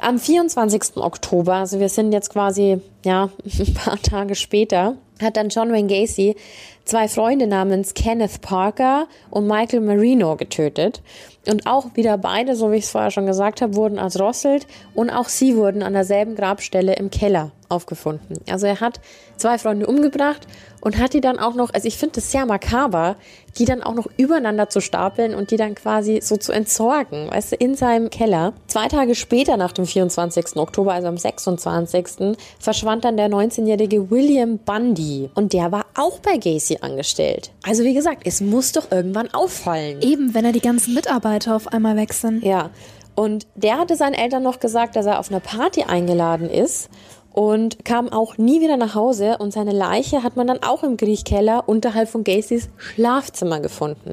Am 0.00 0.18
24. 0.18 0.96
Oktober, 0.96 1.54
also 1.54 1.80
wir 1.80 1.88
sind 1.88 2.12
jetzt 2.12 2.30
quasi, 2.30 2.80
ja, 3.04 3.30
ein 3.58 3.74
paar 3.74 4.00
Tage 4.00 4.34
später, 4.34 4.96
hat 5.22 5.36
dann 5.36 5.48
John 5.48 5.72
Wayne 5.72 5.88
Gacy 5.88 6.36
zwei 6.84 7.08
Freunde 7.08 7.46
namens 7.46 7.94
Kenneth 7.94 8.40
Parker 8.40 9.06
und 9.30 9.46
Michael 9.46 9.80
Marino 9.80 10.36
getötet. 10.36 11.02
Und 11.48 11.66
auch 11.66 11.94
wieder 11.94 12.18
beide, 12.18 12.56
so 12.56 12.72
wie 12.72 12.76
ich 12.76 12.84
es 12.84 12.90
vorher 12.90 13.10
schon 13.10 13.26
gesagt 13.26 13.62
habe, 13.62 13.76
wurden 13.76 13.98
erdrosselt 13.98 14.66
und 14.94 15.10
auch 15.10 15.28
sie 15.28 15.56
wurden 15.56 15.82
an 15.82 15.92
derselben 15.92 16.34
Grabstelle 16.34 16.94
im 16.96 17.10
Keller 17.10 17.52
aufgefunden. 17.74 18.38
Also 18.48 18.66
er 18.66 18.80
hat 18.80 19.00
zwei 19.36 19.58
Freunde 19.58 19.86
umgebracht 19.86 20.46
und 20.80 20.98
hat 20.98 21.12
die 21.14 21.20
dann 21.20 21.38
auch 21.38 21.54
noch, 21.54 21.72
also 21.72 21.88
ich 21.88 21.96
finde 21.96 22.16
das 22.16 22.30
sehr 22.30 22.46
makaber, 22.46 23.16
die 23.58 23.64
dann 23.64 23.82
auch 23.82 23.94
noch 23.94 24.06
übereinander 24.16 24.68
zu 24.68 24.80
stapeln 24.80 25.34
und 25.34 25.50
die 25.50 25.56
dann 25.56 25.74
quasi 25.74 26.20
so 26.22 26.36
zu 26.36 26.52
entsorgen, 26.52 27.30
weißt 27.30 27.52
du, 27.52 27.56
in 27.56 27.74
seinem 27.74 28.10
Keller. 28.10 28.52
Zwei 28.66 28.88
Tage 28.88 29.14
später 29.14 29.56
nach 29.56 29.72
dem 29.72 29.86
24. 29.86 30.56
Oktober, 30.56 30.92
also 30.92 31.08
am 31.08 31.16
26. 31.16 32.36
verschwand 32.58 33.04
dann 33.04 33.16
der 33.16 33.28
19-jährige 33.28 34.10
William 34.10 34.58
Bundy 34.58 35.30
und 35.34 35.52
der 35.52 35.72
war 35.72 35.86
auch 35.94 36.18
bei 36.20 36.36
Gacy 36.36 36.78
angestellt. 36.80 37.50
Also 37.62 37.84
wie 37.84 37.94
gesagt, 37.94 38.22
es 38.24 38.40
muss 38.40 38.72
doch 38.72 38.90
irgendwann 38.90 39.32
auffallen. 39.32 40.00
Eben, 40.02 40.34
wenn 40.34 40.44
er 40.44 40.52
die 40.52 40.60
ganzen 40.60 40.94
Mitarbeiter 40.94 41.56
auf 41.56 41.68
einmal 41.68 41.94
sind. 42.10 42.42
Ja, 42.42 42.70
und 43.14 43.46
der 43.54 43.78
hatte 43.78 43.96
seinen 43.96 44.14
Eltern 44.14 44.42
noch 44.42 44.58
gesagt, 44.58 44.96
dass 44.96 45.06
er 45.06 45.20
auf 45.20 45.30
einer 45.30 45.40
Party 45.40 45.84
eingeladen 45.84 46.50
ist 46.50 46.90
und 47.34 47.84
kam 47.84 48.10
auch 48.12 48.38
nie 48.38 48.60
wieder 48.60 48.76
nach 48.76 48.94
Hause 48.94 49.36
und 49.38 49.52
seine 49.52 49.72
Leiche 49.72 50.22
hat 50.22 50.36
man 50.36 50.46
dann 50.46 50.62
auch 50.62 50.84
im 50.84 50.96
Kriechkeller 50.96 51.64
unterhalb 51.68 52.08
von 52.08 52.22
Gacys 52.24 52.68
Schlafzimmer 52.78 53.58
gefunden. 53.60 54.12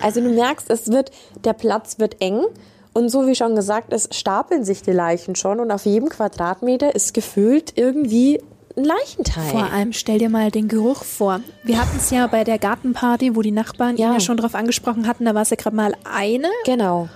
Also 0.00 0.20
du 0.20 0.28
merkst, 0.30 0.70
es 0.70 0.88
wird, 0.90 1.10
der 1.44 1.52
Platz 1.52 1.98
wird 1.98 2.20
eng 2.22 2.42
und 2.94 3.08
so 3.08 3.26
wie 3.26 3.34
schon 3.34 3.56
gesagt, 3.56 3.92
es 3.92 4.08
stapeln 4.12 4.64
sich 4.64 4.82
die 4.82 4.92
Leichen 4.92 5.34
schon 5.34 5.58
und 5.58 5.70
auf 5.72 5.84
jedem 5.84 6.08
Quadratmeter 6.08 6.94
ist 6.94 7.12
gefühlt 7.12 7.72
irgendwie 7.76 8.40
ein 8.76 8.84
Leichenteil. 8.84 9.50
Vor 9.50 9.72
allem 9.72 9.92
stell 9.92 10.18
dir 10.18 10.28
mal 10.30 10.52
den 10.52 10.68
Geruch 10.68 11.02
vor. 11.02 11.40
Wir 11.64 11.80
hatten 11.80 11.96
es 11.96 12.10
ja 12.10 12.28
bei 12.28 12.44
der 12.44 12.58
Gartenparty, 12.58 13.34
wo 13.34 13.42
die 13.42 13.50
Nachbarn 13.50 13.96
ihn 13.96 14.02
Ja. 14.02 14.12
ja 14.12 14.20
schon 14.20 14.36
drauf 14.36 14.54
angesprochen 14.54 15.08
hatten, 15.08 15.24
da 15.24 15.34
war 15.34 15.42
es 15.42 15.50
ja 15.50 15.56
gerade 15.56 15.74
mal 15.74 15.92
eine. 16.04 16.48
Genau. 16.64 17.08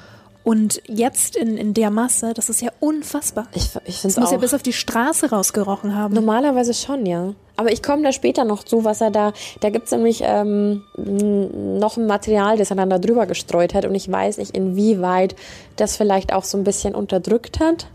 Und 0.45 0.83
jetzt 0.87 1.37
in, 1.37 1.57
in 1.57 1.73
der 1.73 1.91
Masse, 1.91 2.35
das 2.35 2.51
ist 2.51 2.61
ja 2.61 2.71
unfassbar. 2.79 3.47
Ich, 3.55 3.71
ich 3.87 3.97
finde 3.97 4.15
Das 4.15 4.17
muss 4.19 4.29
auch. 4.29 4.33
ja 4.33 4.39
bis 4.39 4.53
auf 4.53 4.63
die 4.63 4.75
Straße 4.75 5.31
rausgerochen 5.31 5.97
haben. 5.97 6.15
Normalerweise 6.15 6.75
schon, 6.75 7.07
ja. 7.07 7.33
Aber 7.57 7.73
ich 7.73 7.83
komme 7.83 8.03
da 8.03 8.13
später 8.13 8.45
noch 8.45 8.63
zu, 8.63 8.85
was 8.85 9.01
er 9.01 9.11
da. 9.11 9.33
Da 9.61 9.71
gibt's 9.71 9.91
nämlich 9.91 10.21
ähm, 10.23 10.83
noch 10.97 11.97
ein 11.97 12.07
Material, 12.07 12.59
das 12.59 12.71
er 12.71 12.77
dann 12.77 12.91
da 12.91 12.99
drüber 12.99 13.25
gestreut 13.27 13.73
hat. 13.73 13.87
Und 13.87 13.95
ich 13.95 14.11
weiß 14.11 14.37
nicht, 14.37 14.55
inwieweit 14.55 15.35
das 15.77 15.97
vielleicht 15.97 16.33
auch 16.35 16.45
so 16.45 16.59
ein 16.59 16.65
bisschen 16.65 16.95
unterdrückt 16.95 17.59
hat. 17.61 17.87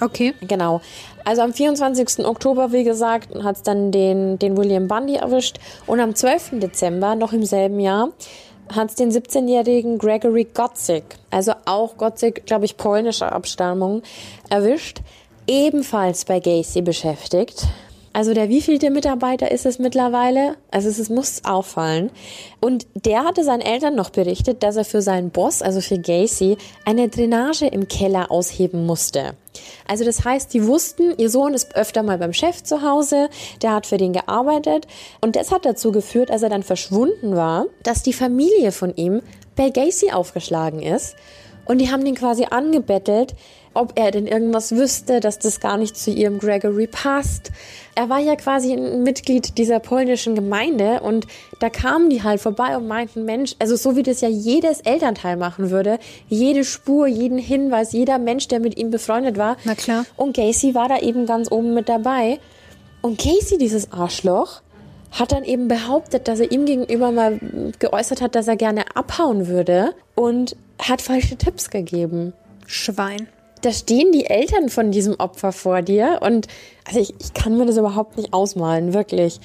Okay. 0.00 0.34
Genau. 0.42 0.80
Also 1.24 1.42
am 1.42 1.52
24. 1.52 2.24
Oktober, 2.26 2.70
wie 2.72 2.84
gesagt, 2.84 3.34
hat's 3.42 3.62
dann 3.62 3.90
den, 3.92 4.38
den 4.38 4.56
William 4.56 4.88
Bundy 4.88 5.16
erwischt. 5.16 5.58
Und 5.86 6.00
am 6.00 6.14
12. 6.14 6.60
Dezember, 6.60 7.14
noch 7.16 7.32
im 7.32 7.44
selben 7.44 7.80
Jahr, 7.80 8.10
hat's 8.74 8.94
den 8.94 9.10
17-jährigen 9.10 9.98
Gregory 9.98 10.46
Gotzik, 10.52 11.04
also 11.30 11.52
auch 11.64 11.96
Gotzik, 11.96 12.46
glaube 12.46 12.64
ich, 12.64 12.76
polnischer 12.76 13.32
Abstammung, 13.32 14.02
erwischt. 14.50 15.00
Ebenfalls 15.46 16.24
bei 16.24 16.40
Gacy 16.40 16.82
beschäftigt. 16.82 17.66
Also 18.16 18.32
der 18.32 18.48
wievielte 18.48 18.88
Mitarbeiter 18.88 19.50
ist 19.50 19.66
es 19.66 19.78
mittlerweile? 19.78 20.56
Also 20.70 20.88
es, 20.88 20.98
es 20.98 21.10
muss 21.10 21.44
auffallen. 21.44 22.10
Und 22.62 22.86
der 22.94 23.24
hatte 23.24 23.44
seinen 23.44 23.60
Eltern 23.60 23.94
noch 23.94 24.08
berichtet, 24.08 24.62
dass 24.62 24.76
er 24.76 24.86
für 24.86 25.02
seinen 25.02 25.28
Boss, 25.28 25.60
also 25.60 25.82
für 25.82 25.98
Gacy, 25.98 26.56
eine 26.86 27.10
Drainage 27.10 27.66
im 27.66 27.88
Keller 27.88 28.30
ausheben 28.30 28.86
musste. 28.86 29.34
Also 29.86 30.06
das 30.06 30.24
heißt, 30.24 30.54
die 30.54 30.66
wussten, 30.66 31.12
ihr 31.18 31.28
Sohn 31.28 31.52
ist 31.52 31.76
öfter 31.76 32.02
mal 32.02 32.16
beim 32.16 32.32
Chef 32.32 32.62
zu 32.62 32.80
Hause, 32.80 33.28
der 33.60 33.74
hat 33.74 33.86
für 33.86 33.98
den 33.98 34.14
gearbeitet. 34.14 34.86
Und 35.20 35.36
das 35.36 35.52
hat 35.52 35.66
dazu 35.66 35.92
geführt, 35.92 36.30
als 36.30 36.42
er 36.42 36.48
dann 36.48 36.62
verschwunden 36.62 37.36
war, 37.36 37.66
dass 37.82 38.02
die 38.02 38.14
Familie 38.14 38.72
von 38.72 38.96
ihm 38.96 39.20
bei 39.56 39.70
Gacy 39.70 40.12
aufgeschlagen 40.12 40.80
ist. 40.80 41.16
Und 41.64 41.78
die 41.78 41.90
haben 41.90 42.04
den 42.04 42.14
quasi 42.14 42.46
angebettelt, 42.48 43.34
ob 43.74 43.98
er 43.98 44.10
denn 44.10 44.26
irgendwas 44.26 44.72
wüsste, 44.72 45.20
dass 45.20 45.38
das 45.38 45.60
gar 45.60 45.76
nicht 45.76 45.96
zu 45.96 46.10
ihrem 46.10 46.38
Gregory 46.38 46.86
passt. 46.86 47.50
Er 47.94 48.08
war 48.08 48.20
ja 48.20 48.36
quasi 48.36 48.72
ein 48.72 49.02
Mitglied 49.02 49.58
dieser 49.58 49.80
polnischen 49.80 50.34
Gemeinde 50.34 51.00
und 51.00 51.26
da 51.60 51.68
kamen 51.68 52.08
die 52.08 52.22
halt 52.22 52.40
vorbei 52.40 52.76
und 52.76 52.88
meinten, 52.88 53.24
Mensch, 53.24 53.54
also 53.58 53.76
so 53.76 53.96
wie 53.96 54.02
das 54.02 54.22
ja 54.22 54.28
jedes 54.28 54.80
Elternteil 54.80 55.36
machen 55.36 55.70
würde, 55.70 55.98
jede 56.28 56.64
Spur, 56.64 57.06
jeden 57.06 57.38
Hinweis, 57.38 57.92
jeder 57.92 58.18
Mensch, 58.18 58.48
der 58.48 58.60
mit 58.60 58.78
ihm 58.78 58.90
befreundet 58.90 59.36
war. 59.36 59.56
Na 59.64 59.74
klar. 59.74 60.06
Und 60.16 60.36
Gacy 60.36 60.74
war 60.74 60.88
da 60.88 60.98
eben 60.98 61.26
ganz 61.26 61.50
oben 61.50 61.74
mit 61.74 61.88
dabei. 61.88 62.38
Und 63.02 63.18
Casey, 63.18 63.58
dieses 63.58 63.92
Arschloch, 63.92 64.62
hat 65.12 65.32
dann 65.32 65.44
eben 65.44 65.68
behauptet, 65.68 66.28
dass 66.28 66.40
er 66.40 66.50
ihm 66.52 66.66
gegenüber 66.66 67.10
mal 67.12 67.38
geäußert 67.78 68.20
hat, 68.20 68.34
dass 68.34 68.48
er 68.48 68.56
gerne 68.56 68.84
abhauen 68.94 69.46
würde 69.46 69.94
und 70.14 70.56
hat 70.80 71.02
falsche 71.02 71.36
Tipps 71.36 71.70
gegeben. 71.70 72.32
Schwein. 72.66 73.28
Da 73.62 73.72
stehen 73.72 74.12
die 74.12 74.26
Eltern 74.26 74.68
von 74.68 74.90
diesem 74.90 75.14
Opfer 75.18 75.52
vor 75.52 75.82
dir 75.82 76.20
und 76.22 76.46
also 76.86 77.00
ich, 77.00 77.14
ich 77.18 77.34
kann 77.34 77.56
mir 77.56 77.66
das 77.66 77.76
überhaupt 77.76 78.16
nicht 78.16 78.32
ausmalen, 78.32 78.92
wirklich. 78.92 79.40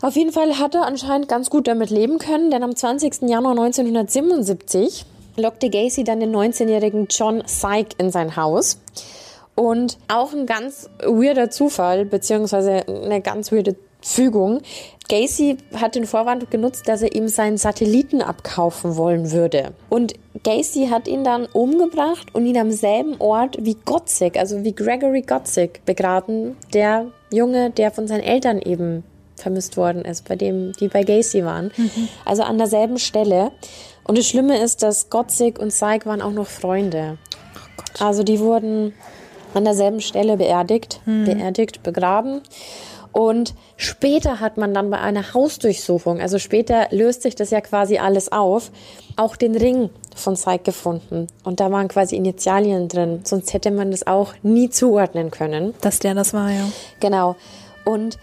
Auf 0.00 0.14
jeden 0.14 0.30
Fall 0.30 0.58
hat 0.58 0.76
er 0.76 0.86
anscheinend 0.86 1.28
ganz 1.28 1.50
gut 1.50 1.66
damit 1.66 1.90
leben 1.90 2.18
können, 2.18 2.52
denn 2.52 2.62
am 2.62 2.76
20. 2.76 3.22
Januar 3.22 3.52
1977 3.52 5.04
lockte 5.36 5.70
Gacy 5.70 6.04
dann 6.04 6.20
den 6.20 6.34
19-jährigen 6.34 7.08
John 7.10 7.42
Syke 7.46 7.96
in 7.98 8.10
sein 8.10 8.36
Haus. 8.36 8.78
Und 9.56 9.98
auch 10.06 10.32
ein 10.32 10.46
ganz 10.46 10.88
weirder 11.04 11.50
Zufall, 11.50 12.04
beziehungsweise 12.04 12.86
eine 12.86 13.20
ganz 13.20 13.50
weirde 13.50 13.74
Fügung. 14.00 14.60
Gacy 15.08 15.56
hat 15.74 15.94
den 15.94 16.06
Vorwand 16.06 16.50
genutzt, 16.50 16.86
dass 16.86 17.02
er 17.02 17.14
ihm 17.14 17.28
seinen 17.28 17.56
Satelliten 17.56 18.20
abkaufen 18.20 18.96
wollen 18.96 19.32
würde. 19.32 19.72
Und 19.88 20.14
Gacy 20.44 20.88
hat 20.90 21.08
ihn 21.08 21.24
dann 21.24 21.46
umgebracht 21.46 22.34
und 22.34 22.44
ihn 22.46 22.58
am 22.58 22.70
selben 22.70 23.16
Ort 23.18 23.56
wie 23.60 23.74
Gotzik, 23.74 24.36
also 24.36 24.64
wie 24.64 24.74
Gregory 24.74 25.22
Gotzik, 25.22 25.84
begraben. 25.86 26.56
Der 26.74 27.06
Junge, 27.32 27.70
der 27.70 27.90
von 27.90 28.06
seinen 28.06 28.22
Eltern 28.22 28.60
eben 28.60 29.02
vermisst 29.34 29.76
worden 29.76 30.04
ist, 30.04 30.28
bei 30.28 30.36
dem, 30.36 30.72
die 30.72 30.88
bei 30.88 31.04
Gacy 31.04 31.44
waren. 31.44 31.72
Mhm. 31.76 32.08
Also 32.24 32.42
an 32.42 32.58
derselben 32.58 32.98
Stelle. 32.98 33.52
Und 34.04 34.18
das 34.18 34.26
Schlimme 34.26 34.58
ist, 34.58 34.82
dass 34.82 35.10
Gotzik 35.10 35.58
und 35.58 35.72
Syke 35.72 36.06
waren 36.06 36.20
auch 36.20 36.32
noch 36.32 36.46
Freunde. 36.46 37.18
Oh 38.00 38.04
also 38.04 38.22
die 38.22 38.40
wurden 38.40 38.92
an 39.54 39.64
derselben 39.64 40.00
Stelle 40.00 40.36
beerdigt, 40.36 41.00
mhm. 41.06 41.24
beerdigt, 41.24 41.82
begraben. 41.82 42.42
Und 43.18 43.56
später 43.76 44.38
hat 44.38 44.58
man 44.58 44.72
dann 44.72 44.90
bei 44.90 45.00
einer 45.00 45.34
Hausdurchsuchung, 45.34 46.20
also 46.20 46.38
später 46.38 46.86
löst 46.92 47.22
sich 47.22 47.34
das 47.34 47.50
ja 47.50 47.60
quasi 47.60 47.98
alles 47.98 48.30
auf, 48.30 48.70
auch 49.16 49.34
den 49.34 49.56
Ring 49.56 49.90
von 50.14 50.36
Syke 50.36 50.62
gefunden. 50.62 51.26
Und 51.42 51.58
da 51.58 51.72
waren 51.72 51.88
quasi 51.88 52.14
Initialien 52.14 52.86
drin. 52.86 53.22
Sonst 53.24 53.52
hätte 53.52 53.72
man 53.72 53.90
das 53.90 54.06
auch 54.06 54.34
nie 54.44 54.70
zuordnen 54.70 55.32
können. 55.32 55.74
Dass 55.80 55.98
der 55.98 56.14
das 56.14 56.32
war, 56.32 56.52
ja. 56.52 56.62
Genau. 57.00 57.34
Und 57.84 58.18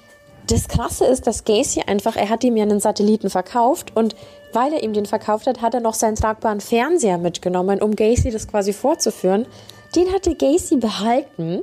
das 0.48 0.70
Krasse 0.70 1.04
ist, 1.04 1.28
dass 1.28 1.44
Gacy 1.44 1.82
einfach, 1.88 2.16
er 2.16 2.30
hat 2.30 2.46
ihm 2.46 2.56
ja 2.56 2.64
einen 2.64 2.80
Satelliten 2.80 3.30
verkauft 3.30 3.92
und 3.98 4.16
weil 4.54 4.72
er 4.72 4.82
ihm 4.82 4.94
den 4.94 5.06
verkauft 5.06 5.46
hat, 5.46 5.62
hat 5.62 5.74
er 5.74 5.82
noch 5.82 5.96
seinen 5.96 6.16
tragbaren 6.16 6.62
Fernseher 6.62 7.18
mitgenommen, 7.18 7.82
um 7.82 7.98
Gacy 7.98 8.32
das 8.32 8.48
quasi 8.48 8.72
vorzuführen. 8.72 9.46
Den 9.96 10.12
hatte 10.14 10.36
Gacy 10.36 10.78
behalten 10.78 11.62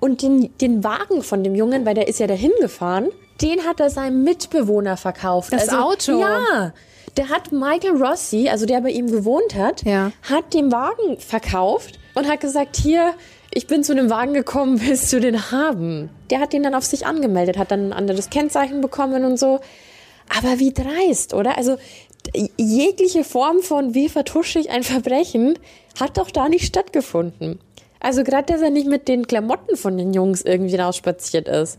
und 0.00 0.22
den, 0.22 0.56
den 0.58 0.84
Wagen 0.84 1.22
von 1.22 1.44
dem 1.44 1.54
Jungen, 1.54 1.84
weil 1.86 1.94
der 1.94 2.08
ist 2.08 2.20
ja 2.20 2.26
dahin 2.26 2.52
gefahren, 2.60 3.08
den 3.40 3.64
hat 3.64 3.80
er 3.80 3.90
seinem 3.90 4.24
Mitbewohner 4.24 4.96
verkauft. 4.96 5.52
Das 5.52 5.68
also, 5.68 5.82
Auto? 5.82 6.20
Ja. 6.20 6.72
Der 7.16 7.28
hat 7.28 7.52
Michael 7.52 8.02
Rossi, 8.02 8.48
also 8.48 8.66
der 8.66 8.80
bei 8.80 8.90
ihm 8.90 9.10
gewohnt 9.10 9.54
hat, 9.54 9.84
ja. 9.84 10.12
hat 10.22 10.54
den 10.54 10.70
Wagen 10.70 11.18
verkauft 11.18 11.98
und 12.14 12.28
hat 12.28 12.40
gesagt, 12.40 12.76
hier, 12.76 13.14
ich 13.52 13.66
bin 13.66 13.82
zu 13.82 13.94
dem 13.94 14.10
Wagen 14.10 14.34
gekommen, 14.34 14.80
willst 14.86 15.12
du 15.12 15.20
den 15.20 15.50
haben? 15.50 16.10
Der 16.30 16.40
hat 16.40 16.52
den 16.52 16.62
dann 16.62 16.74
auf 16.74 16.84
sich 16.84 17.06
angemeldet, 17.06 17.58
hat 17.58 17.70
dann 17.70 17.88
ein 17.88 17.92
anderes 17.92 18.30
Kennzeichen 18.30 18.80
bekommen 18.80 19.24
und 19.24 19.38
so. 19.38 19.60
Aber 20.36 20.58
wie 20.58 20.72
dreist, 20.72 21.32
oder? 21.32 21.56
Also 21.56 21.76
jegliche 22.56 23.24
Form 23.24 23.60
von 23.60 23.94
wie 23.94 24.08
vertusche 24.08 24.58
ich 24.58 24.70
ein 24.70 24.82
Verbrechen 24.82 25.58
hat 26.00 26.18
doch 26.18 26.30
da 26.30 26.48
nicht 26.48 26.66
stattgefunden. 26.66 27.58
Also 28.00 28.22
gerade, 28.22 28.52
dass 28.52 28.62
er 28.62 28.70
nicht 28.70 28.86
mit 28.86 29.08
den 29.08 29.26
Klamotten 29.26 29.76
von 29.76 29.96
den 29.96 30.12
Jungs 30.12 30.42
irgendwie 30.42 30.76
rausspaziert 30.76 31.48
ist. 31.48 31.78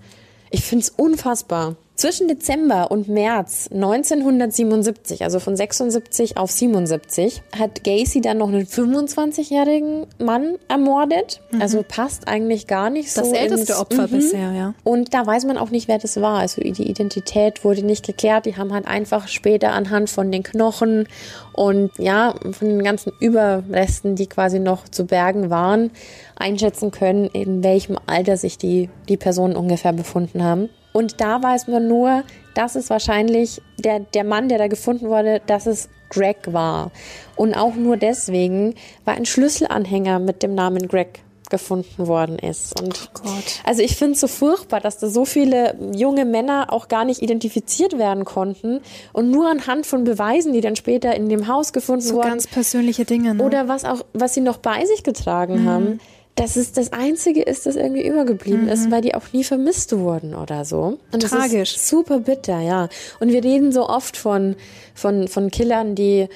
Ich 0.51 0.63
find's 0.63 0.89
unfassbar. 0.89 1.75
Zwischen 1.99 2.29
Dezember 2.29 2.91
und 2.91 3.09
März 3.09 3.67
1977, 3.73 5.25
also 5.25 5.41
von 5.41 5.57
76 5.57 6.37
auf 6.37 6.49
77, 6.49 7.41
hat 7.59 7.83
Gacy 7.83 8.21
dann 8.21 8.37
noch 8.37 8.47
einen 8.47 8.65
25-jährigen 8.65 10.07
Mann 10.17 10.55
ermordet. 10.69 11.41
Mhm. 11.51 11.61
Also 11.61 11.83
passt 11.85 12.29
eigentlich 12.29 12.67
gar 12.67 12.89
nicht 12.89 13.11
so. 13.11 13.19
Das 13.19 13.33
älteste 13.33 13.73
ins, 13.73 13.81
Opfer 13.81 14.07
mhm. 14.07 14.11
bisher, 14.11 14.53
ja. 14.53 14.73
Und 14.85 15.13
da 15.13 15.27
weiß 15.27 15.43
man 15.43 15.57
auch 15.57 15.71
nicht, 15.71 15.89
wer 15.89 15.97
das 15.97 16.21
war. 16.21 16.39
Also 16.39 16.61
die 16.61 16.89
Identität 16.89 17.65
wurde 17.65 17.85
nicht 17.85 18.05
geklärt. 18.05 18.45
Die 18.45 18.55
haben 18.55 18.71
halt 18.71 18.87
einfach 18.87 19.27
später 19.27 19.73
anhand 19.73 20.09
von 20.09 20.31
den 20.31 20.43
Knochen 20.43 21.05
und 21.51 21.91
ja, 21.97 22.33
von 22.51 22.69
den 22.69 22.81
ganzen 22.81 23.11
Überresten, 23.19 24.15
die 24.15 24.27
quasi 24.27 24.59
noch 24.59 24.87
zu 24.87 25.05
bergen 25.05 25.49
waren, 25.49 25.91
einschätzen 26.37 26.91
können, 26.91 27.25
in 27.25 27.61
welchem 27.61 27.97
Alter 28.05 28.37
sich 28.37 28.57
die, 28.57 28.89
die 29.09 29.17
Personen 29.17 29.57
ungefähr 29.57 29.91
befunden 29.91 30.45
haben. 30.45 30.69
Und 30.93 31.22
da 31.22 31.41
weiß 31.41 31.67
man 31.67 31.88
nur, 31.88 32.24
dass 32.55 32.75
es 32.75 32.89
wahrscheinlich 32.89 33.62
der, 33.77 34.00
der 34.00 34.24
Mann, 34.24 34.50
der 34.50 34.58
da 34.58 34.67
gefunden 34.67 35.10
wurde, 35.10 35.41
dass 35.46 35.65
es 35.65 35.89
Greg 36.10 36.38
war. 36.48 36.91
Und 37.36 37.53
auch 37.53 37.75
nur 37.75 37.98
deswegen 37.98 38.75
war 39.05 39.13
ein 39.13 39.25
Schlüsselanhänger 39.25 40.19
mit 40.19 40.43
dem 40.43 40.55
Namen 40.55 40.88
Greg 40.88 41.21
gefunden 41.49 42.08
worden 42.08 42.38
ist. 42.38 42.80
Und 42.80 43.10
oh 43.25 43.30
also 43.63 43.82
ich 43.82 43.95
finde 43.95 44.13
es 44.13 44.19
so 44.19 44.28
furchtbar, 44.28 44.80
dass 44.82 44.99
da 44.99 45.10
so 45.10 45.25
viele 45.25 45.75
junge 45.95 46.25
Männer 46.25 46.67
auch 46.71 46.88
gar 46.88 47.06
nicht 47.06 47.21
identifiziert 47.21 47.97
werden 47.97 48.23
konnten 48.23 48.82
und 49.13 49.32
nur 49.32 49.49
anhand 49.49 49.86
von 49.88 50.04
Beweisen, 50.04 50.54
die 50.54 50.62
dann 50.62 50.75
später 50.75 51.15
in 51.15 51.28
dem 51.28 51.47
Haus 51.47 51.73
gefunden 51.73 52.02
so 52.02 52.15
wurden. 52.15 52.23
So 52.23 52.30
ganz 52.30 52.47
persönliche 52.47 53.06
Dinge. 53.06 53.34
Ne? 53.34 53.43
Oder 53.43 53.67
was 53.67 53.84
auch, 53.84 54.06
was 54.13 54.36
sie 54.36 54.41
noch 54.41 54.58
bei 54.58 54.86
sich 54.86 55.04
getragen 55.04 55.63
mhm. 55.63 55.69
haben 55.69 55.99
dass 56.39 56.56
es 56.56 56.71
das 56.71 56.93
Einzige 56.93 57.41
ist, 57.41 57.65
das 57.65 57.75
irgendwie 57.75 58.08
übergeblieben 58.08 58.63
mhm. 58.63 58.69
ist, 58.69 58.89
weil 58.89 59.02
die 59.02 59.13
auch 59.13 59.34
nie 59.34 59.43
vermisst 59.43 59.97
wurden 59.97 60.34
oder 60.34 60.63
so. 60.63 60.97
Und 61.12 61.23
Tragisch. 61.23 61.78
super 61.78 62.19
bitter, 62.19 62.62
ja. 62.62 62.88
Und 63.19 63.34
wir 63.34 63.43
reden 63.43 63.73
so 63.73 63.89
oft 63.89 64.15
von, 64.15 64.56
von, 64.95 65.28
von 65.28 65.52
Killern, 65.52 65.95
die 65.95 66.30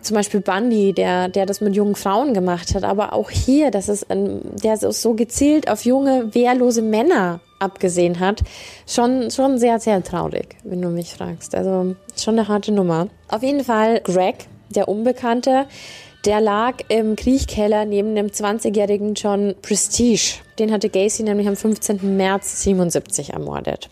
zum 0.00 0.14
Beispiel 0.14 0.40
Bundy, 0.40 0.94
der, 0.94 1.28
der 1.28 1.44
das 1.44 1.60
mit 1.60 1.76
jungen 1.76 1.94
Frauen 1.94 2.32
gemacht 2.32 2.74
hat, 2.74 2.84
aber 2.84 3.12
auch 3.12 3.28
hier, 3.28 3.70
dass 3.70 3.88
es, 3.88 4.06
der 4.08 4.78
so 4.78 5.12
gezielt 5.12 5.70
auf 5.70 5.84
junge, 5.84 6.34
wehrlose 6.34 6.80
Männer 6.80 7.40
abgesehen 7.58 8.18
hat, 8.18 8.40
schon, 8.86 9.30
schon 9.30 9.58
sehr, 9.58 9.78
sehr 9.78 10.02
traurig, 10.02 10.56
wenn 10.64 10.80
du 10.80 10.88
mich 10.88 11.12
fragst. 11.12 11.54
Also 11.54 11.96
schon 12.16 12.38
eine 12.38 12.48
harte 12.48 12.72
Nummer. 12.72 13.08
Auf 13.28 13.42
jeden 13.42 13.62
Fall 13.62 14.00
Greg, 14.00 14.46
der 14.70 14.88
Unbekannte, 14.88 15.66
der 16.24 16.40
lag 16.40 16.76
im 16.88 17.16
Kriechkeller 17.16 17.84
neben 17.84 18.14
dem 18.14 18.26
20-jährigen 18.26 19.14
John 19.14 19.54
Prestige. 19.62 20.40
Den 20.58 20.72
hatte 20.72 20.90
Gacy 20.90 21.22
nämlich 21.22 21.48
am 21.48 21.56
15. 21.56 22.16
März 22.16 22.62
77 22.62 23.30
ermordet. 23.32 23.88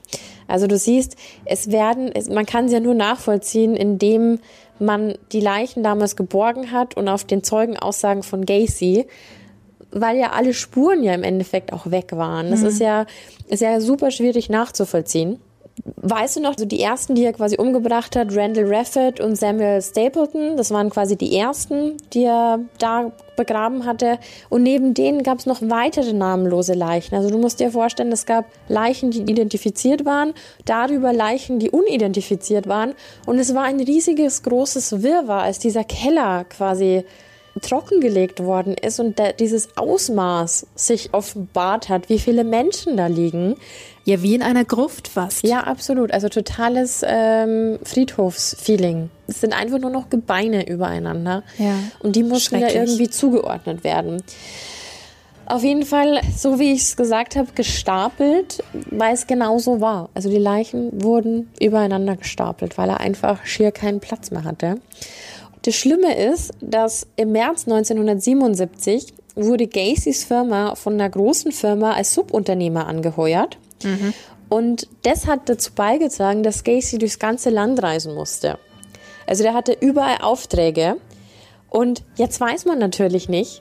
Also 0.47 0.67
du 0.67 0.77
siehst, 0.77 1.17
es 1.45 1.71
werden, 1.71 2.11
es, 2.13 2.29
man 2.29 2.47
kann 2.47 2.69
sie 2.69 2.75
ja 2.75 2.81
nur 2.81 2.95
nachvollziehen, 2.95 3.77
indem 3.77 4.41
man 4.79 5.15
die 5.33 5.41
Leichen 5.41 5.83
damals 5.83 6.17
geborgen 6.17 6.71
hat 6.73 6.97
und 6.97 7.09
auf 7.09 7.25
den 7.25 7.43
Zeugenaussagen 7.43 8.23
von 8.23 8.47
Gacy, 8.47 9.07
weil 9.91 10.19
ja 10.19 10.33
alle 10.33 10.55
Spuren 10.55 11.03
ja 11.03 11.15
im 11.15 11.23
Endeffekt 11.23 11.73
auch 11.73 11.91
weg 11.91 12.13
waren. 12.13 12.51
Das 12.51 12.61
mhm. 12.61 12.67
ist 12.67 12.81
ja, 12.81 13.07
ist 13.49 13.63
ja 13.63 13.81
super 13.81 14.11
schwierig 14.11 14.49
nachzuvollziehen. 14.49 15.39
Weißt 15.97 16.37
du 16.37 16.41
noch, 16.41 16.55
so 16.57 16.65
die 16.65 16.81
ersten, 16.81 17.15
die 17.15 17.25
er 17.25 17.33
quasi 17.33 17.57
umgebracht 17.57 18.17
hat, 18.17 18.35
Randall 18.35 18.73
Raffett 18.75 19.21
und 19.21 19.37
Samuel 19.37 19.83
Stapleton, 19.83 20.57
das 20.57 20.71
waren 20.71 20.91
quasi 20.91 21.17
die 21.17 21.37
ersten, 21.37 21.97
die 22.13 22.25
er 22.25 22.61
da 22.79 23.13
begraben 23.37 23.87
hatte. 23.87 24.19
Und 24.51 24.63
neben 24.63 24.95
denen 24.95 25.23
gab 25.23 25.39
es 25.39 25.47
noch 25.47 25.63
weitere 25.63 26.13
namenlose 26.13 26.75
Leichen. 26.75 27.15
Also 27.15 27.31
du 27.31 27.39
musst 27.39 27.61
dir 27.61 27.71
vorstellen, 27.71 28.13
es 28.13 28.27
gab 28.27 28.47
Leichen, 28.69 29.11
die 29.11 29.23
identifiziert 29.23 30.05
waren, 30.05 30.35
darüber 30.65 31.13
Leichen, 31.13 31.59
die 31.59 31.71
unidentifiziert 31.71 32.69
waren. 32.69 32.95
Und 33.27 33.39
es 33.39 33.55
war 33.55 33.63
ein 33.63 33.81
riesiges, 33.81 34.43
großes 34.43 35.03
Wirrwarr, 35.03 35.43
als 35.43 35.59
dieser 35.59 35.85
Keller 35.85 36.45
quasi 36.45 37.05
trockengelegt 37.61 38.43
worden 38.43 38.75
ist 38.75 39.01
und 39.01 39.21
dieses 39.41 39.77
Ausmaß 39.77 40.67
sich 40.75 41.13
offenbart 41.13 41.89
hat, 41.89 42.09
wie 42.09 42.19
viele 42.19 42.45
Menschen 42.45 42.97
da 42.97 43.07
liegen. 43.07 43.57
Ja, 44.05 44.23
wie 44.23 44.35
in 44.35 44.43
einer 44.43 44.65
Gruft 44.65 45.09
fast. 45.09 45.43
Ja, 45.43 45.65
absolut. 45.65 46.13
Also 46.13 46.31
totales 46.31 47.03
ähm, 47.07 47.79
Friedhofsfeeling. 47.83 49.11
Es 49.27 49.43
sind 49.43 49.53
einfach 49.53 49.79
nur 49.79 49.91
noch 49.91 50.09
Gebeine 50.09 50.67
übereinander. 50.67 51.43
Ja. 51.59 51.75
Und 52.01 52.17
die 52.17 52.23
mussten 52.23 52.59
ja 52.59 52.71
irgendwie 52.71 53.11
zugeordnet 53.11 53.85
werden. 53.85 54.23
Auf 55.49 55.65
jeden 55.65 55.85
Fall, 55.85 56.21
so 56.37 56.59
wie 56.59 56.73
ich 56.73 56.83
es 56.83 56.97
gesagt 56.97 57.35
habe, 57.35 57.49
gestapelt, 57.55 58.63
weil 58.91 59.15
es 59.15 59.27
genau 59.27 59.59
so 59.59 59.81
war. 59.81 60.11
Also 60.13 60.29
die 60.29 60.37
Leichen 60.37 61.03
wurden 61.03 61.51
übereinander 61.59 62.17
gestapelt, 62.17 62.77
weil 62.77 62.91
er 62.91 63.01
einfach 63.01 63.47
schier 63.47 63.73
keinen 63.73 64.01
Platz 64.01 64.31
mehr 64.31 64.45
hatte. 64.45 64.79
Das 65.69 65.77
Schlimme 65.77 66.17
ist, 66.17 66.53
dass 66.63 67.07
im 67.17 67.33
März 67.33 67.67
1977 67.67 69.13
wurde 69.35 69.67
Gacy's 69.67 70.25
Firma 70.25 70.75
von 70.77 70.95
einer 70.95 71.11
großen 71.11 71.53
Firma 71.53 71.93
als 71.93 72.15
Subunternehmer 72.15 72.87
angeheuert. 72.87 73.59
Mhm. 73.85 74.15
Und 74.49 74.89
das 75.03 75.27
hat 75.27 75.47
dazu 75.51 75.73
beigetragen, 75.75 76.43
dass 76.43 76.65
Gacy 76.65 76.97
durchs 76.97 77.19
ganze 77.19 77.51
Land 77.51 77.83
reisen 77.83 78.15
musste. 78.15 78.59
Also 79.27 79.43
der 79.43 79.53
hatte 79.53 79.77
überall 79.79 80.23
Aufträge. 80.23 80.97
Und 81.69 82.03
jetzt 82.17 82.41
weiß 82.41 82.65
man 82.65 82.79
natürlich 82.79 83.29
nicht, 83.29 83.61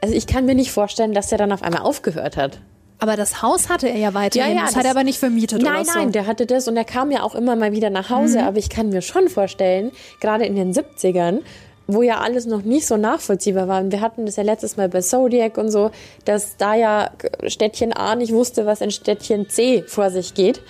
also 0.00 0.16
ich 0.16 0.26
kann 0.26 0.46
mir 0.46 0.56
nicht 0.56 0.72
vorstellen, 0.72 1.14
dass 1.14 1.30
er 1.30 1.38
dann 1.38 1.52
auf 1.52 1.62
einmal 1.62 1.82
aufgehört 1.82 2.36
hat. 2.36 2.58
Aber 2.98 3.16
das 3.16 3.42
Haus 3.42 3.68
hatte 3.68 3.88
er 3.88 3.98
ja 3.98 4.14
weiterhin. 4.14 4.52
Ja, 4.52 4.56
ja, 4.56 4.60
das, 4.62 4.70
das 4.70 4.78
hat 4.78 4.84
er 4.86 4.92
aber 4.92 5.04
nicht 5.04 5.18
vermietet 5.18 5.62
nein, 5.62 5.74
oder 5.74 5.84
so. 5.84 5.92
Nein, 5.92 6.02
nein, 6.04 6.12
der 6.12 6.26
hatte 6.26 6.46
das 6.46 6.66
und 6.66 6.76
er 6.76 6.84
kam 6.84 7.10
ja 7.10 7.22
auch 7.22 7.34
immer 7.34 7.56
mal 7.56 7.72
wieder 7.72 7.90
nach 7.90 8.10
Hause. 8.10 8.40
Mhm. 8.40 8.46
Aber 8.46 8.58
ich 8.58 8.70
kann 8.70 8.88
mir 8.88 9.02
schon 9.02 9.28
vorstellen, 9.28 9.92
gerade 10.20 10.46
in 10.46 10.56
den 10.56 10.72
70ern, 10.72 11.40
wo 11.86 12.02
ja 12.02 12.18
alles 12.20 12.46
noch 12.46 12.62
nicht 12.62 12.86
so 12.86 12.96
nachvollziehbar 12.96 13.68
war. 13.68 13.80
Und 13.80 13.92
wir 13.92 14.00
hatten 14.00 14.26
das 14.26 14.36
ja 14.36 14.42
letztes 14.42 14.76
Mal 14.76 14.88
bei 14.88 15.02
Zodiac 15.02 15.58
und 15.58 15.70
so, 15.70 15.90
dass 16.24 16.56
da 16.56 16.74
ja 16.74 17.10
Städtchen 17.46 17.92
A 17.92 18.14
nicht 18.16 18.32
wusste, 18.32 18.66
was 18.66 18.80
in 18.80 18.90
Städtchen 18.90 19.48
C 19.48 19.84
vor 19.86 20.10
sich 20.10 20.34
geht. 20.34 20.62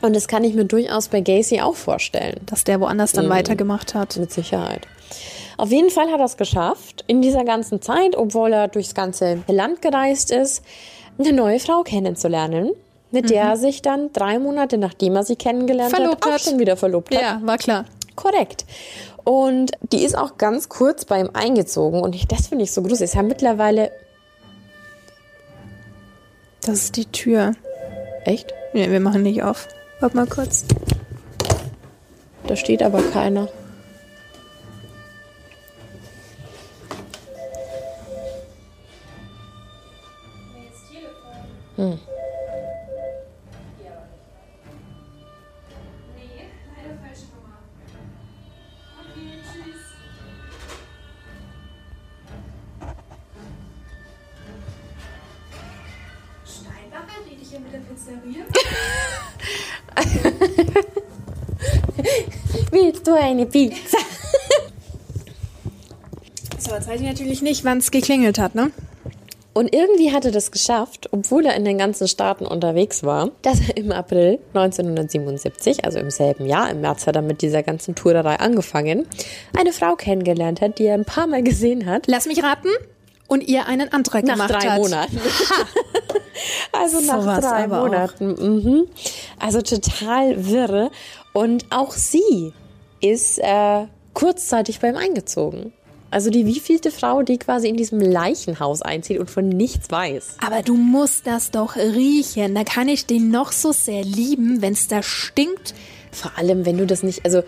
Und 0.00 0.14
das 0.14 0.28
kann 0.28 0.44
ich 0.44 0.54
mir 0.54 0.64
durchaus 0.64 1.08
bei 1.08 1.20
Gacy 1.20 1.60
auch 1.60 1.74
vorstellen. 1.74 2.40
Dass 2.46 2.64
der 2.64 2.80
woanders 2.80 3.12
dann 3.12 3.26
mhm. 3.26 3.30
weitergemacht 3.30 3.94
hat. 3.94 4.16
Mit 4.16 4.32
Sicherheit. 4.32 4.86
Auf 5.56 5.72
jeden 5.72 5.90
Fall 5.90 6.10
hat 6.10 6.20
er 6.20 6.26
es 6.26 6.36
geschafft, 6.36 7.04
in 7.08 7.20
dieser 7.20 7.44
ganzen 7.44 7.82
Zeit, 7.82 8.16
obwohl 8.16 8.52
er 8.52 8.68
durchs 8.68 8.94
ganze 8.94 9.42
Land 9.48 9.82
gereist 9.82 10.30
ist, 10.30 10.62
eine 11.18 11.32
neue 11.32 11.60
Frau 11.60 11.82
kennenzulernen. 11.82 12.70
mit 13.10 13.30
der 13.30 13.42
er 13.44 13.56
sich 13.56 13.80
dann 13.82 14.12
drei 14.12 14.38
Monate 14.38 14.76
nachdem 14.78 15.16
er 15.16 15.24
sie 15.24 15.36
kennengelernt 15.36 15.90
Verlobt 15.94 16.24
hat, 16.24 16.30
auch 16.30 16.34
hat. 16.34 16.40
schon 16.42 16.58
wieder 16.58 16.76
verlobt 16.76 17.14
hat. 17.14 17.22
Ja, 17.22 17.40
war 17.42 17.56
klar. 17.58 17.84
Korrekt. 18.16 18.64
Und 19.24 19.72
die 19.92 20.04
ist 20.04 20.16
auch 20.16 20.36
ganz 20.38 20.68
kurz 20.68 21.04
bei 21.04 21.20
ihm 21.20 21.30
eingezogen 21.32 22.00
und 22.00 22.14
ich, 22.14 22.26
das 22.26 22.48
finde 22.48 22.64
ich 22.64 22.72
so 22.72 22.82
gruselig. 22.82 23.10
Ist 23.10 23.14
ja 23.14 23.22
mittlerweile 23.22 23.90
Das 26.62 26.74
ist 26.84 26.96
die 26.96 27.06
Tür. 27.06 27.52
echt. 28.24 28.52
Nee, 28.74 28.90
wir 28.90 29.00
machen 29.00 29.22
nicht 29.22 29.42
auf. 29.42 29.68
Warte 30.00 30.16
mal 30.16 30.26
kurz. 30.26 30.64
Da 32.46 32.56
steht 32.56 32.82
aber 32.82 33.02
keiner. 33.02 33.48
Hm. 41.78 41.96
Willst 62.72 63.06
du 63.06 63.14
eine 63.14 63.46
Pizza? 63.46 63.98
So, 66.58 66.74
jetzt 66.74 66.88
weiß 66.88 67.00
ich 67.00 67.06
natürlich 67.06 67.40
nicht, 67.42 67.64
wann 67.64 67.78
es 67.78 67.92
geklingelt 67.92 68.40
hat, 68.40 68.56
ne? 68.56 68.72
Und 69.58 69.74
irgendwie 69.74 70.12
hat 70.12 70.24
er 70.24 70.30
das 70.30 70.52
geschafft, 70.52 71.08
obwohl 71.10 71.44
er 71.44 71.56
in 71.56 71.64
den 71.64 71.78
ganzen 71.78 72.06
Staaten 72.06 72.46
unterwegs 72.46 73.02
war, 73.02 73.32
dass 73.42 73.58
er 73.58 73.76
im 73.76 73.90
April 73.90 74.38
1977, 74.54 75.84
also 75.84 75.98
im 75.98 76.10
selben 76.10 76.46
Jahr, 76.46 76.70
im 76.70 76.80
März 76.80 77.08
hat 77.08 77.16
er 77.16 77.22
mit 77.22 77.42
dieser 77.42 77.64
ganzen 77.64 77.96
Tourerei 77.96 78.36
angefangen, 78.36 79.08
eine 79.58 79.72
Frau 79.72 79.96
kennengelernt 79.96 80.60
hat, 80.60 80.78
die 80.78 80.84
er 80.84 80.94
ein 80.94 81.04
paar 81.04 81.26
Mal 81.26 81.42
gesehen 81.42 81.86
hat. 81.86 82.06
Lass 82.06 82.26
mich 82.26 82.40
raten. 82.40 82.68
Und 83.26 83.48
ihr 83.48 83.66
einen 83.66 83.92
Antrag 83.92 84.22
Nach 84.22 84.34
gemacht 84.34 84.50
drei 84.50 84.68
hat. 84.68 84.78
Monaten. 84.78 85.20
also 86.72 87.00
nach 87.00 87.20
Sowas 87.20 87.40
drei. 87.40 87.66
Monaten. 87.66 88.26
Mhm. 88.28 88.86
Also 89.40 89.60
total 89.60 90.46
wirre. 90.46 90.92
Und 91.32 91.66
auch 91.70 91.94
sie 91.94 92.52
ist 93.00 93.40
äh, 93.40 93.86
kurzzeitig 94.14 94.78
bei 94.78 94.90
ihm 94.90 94.96
eingezogen. 94.96 95.72
Also 96.10 96.30
die 96.30 96.46
wievielte 96.46 96.90
Frau, 96.90 97.22
die 97.22 97.38
quasi 97.38 97.68
in 97.68 97.76
diesem 97.76 98.00
Leichenhaus 98.00 98.80
einzieht 98.80 99.18
und 99.18 99.30
von 99.30 99.48
nichts 99.48 99.90
weiß. 99.90 100.38
Aber 100.44 100.62
du 100.62 100.74
musst 100.74 101.26
das 101.26 101.50
doch 101.50 101.76
riechen. 101.76 102.54
Da 102.54 102.64
kann 102.64 102.88
ich 102.88 103.06
den 103.06 103.30
noch 103.30 103.52
so 103.52 103.72
sehr 103.72 104.04
lieben, 104.04 104.62
wenn 104.62 104.72
es 104.72 104.88
da 104.88 105.02
stinkt. 105.02 105.74
Vor 106.10 106.32
allem, 106.36 106.64
wenn 106.64 106.78
du 106.78 106.86
das 106.86 107.02
nicht, 107.02 107.24
also 107.26 107.42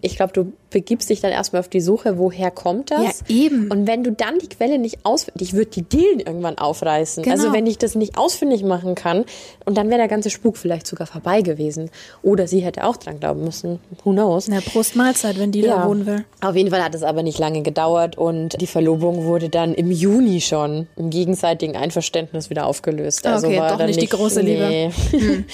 ich 0.00 0.16
glaube, 0.16 0.32
du 0.32 0.52
begibst 0.70 1.08
dich 1.08 1.20
dann 1.20 1.30
erstmal 1.30 1.60
auf 1.60 1.68
die 1.68 1.80
Suche, 1.80 2.18
woher 2.18 2.50
kommt 2.50 2.90
das? 2.90 3.20
Ja, 3.28 3.34
eben. 3.34 3.70
Und 3.70 3.86
wenn 3.86 4.02
du 4.02 4.12
dann 4.12 4.38
die 4.38 4.48
Quelle 4.48 4.78
nicht 4.78 4.98
ausfindig, 5.04 5.48
ich 5.48 5.54
würde 5.54 5.70
die 5.70 5.82
Dielen 5.82 6.20
irgendwann 6.20 6.58
aufreißen. 6.58 7.22
Genau. 7.22 7.34
Also 7.34 7.52
wenn 7.52 7.66
ich 7.66 7.78
das 7.78 7.94
nicht 7.94 8.18
ausfindig 8.18 8.64
machen 8.64 8.94
kann, 8.94 9.24
und 9.64 9.78
dann 9.78 9.88
wäre 9.88 9.98
der 9.98 10.08
ganze 10.08 10.30
Spuk 10.30 10.56
vielleicht 10.56 10.86
sogar 10.86 11.06
vorbei 11.06 11.42
gewesen. 11.42 11.90
Oder 12.22 12.46
sie 12.46 12.60
hätte 12.60 12.84
auch 12.84 12.96
dran 12.96 13.20
glauben 13.20 13.44
müssen. 13.44 13.78
Who 14.02 14.12
knows? 14.12 14.48
Na, 14.48 14.60
Prost 14.60 14.96
Mahlzeit, 14.96 15.38
wenn 15.38 15.52
die 15.52 15.62
da 15.62 15.86
wohnen 15.86 16.06
will. 16.06 16.24
Auf 16.40 16.56
jeden 16.56 16.70
Fall 16.70 16.82
hat 16.82 16.94
es 16.94 17.02
aber 17.02 17.22
nicht 17.22 17.38
lange 17.38 17.62
gedauert 17.62 18.18
und 18.18 18.60
die 18.60 18.66
Verlobung 18.66 19.24
wurde 19.24 19.48
dann 19.48 19.74
im 19.74 19.90
Juni 19.90 20.40
schon 20.40 20.86
im 20.96 21.10
gegenseitigen 21.10 21.76
Einverständnis 21.76 22.50
wieder 22.50 22.66
aufgelöst. 22.66 23.26
Also 23.26 23.46
Okay, 23.46 23.58
war 23.58 23.70
doch 23.70 23.78
dann 23.78 23.86
nicht 23.86 24.02
die 24.02 24.08
große 24.08 24.40
Liebe. 24.40 24.66
Nee. 24.66 24.90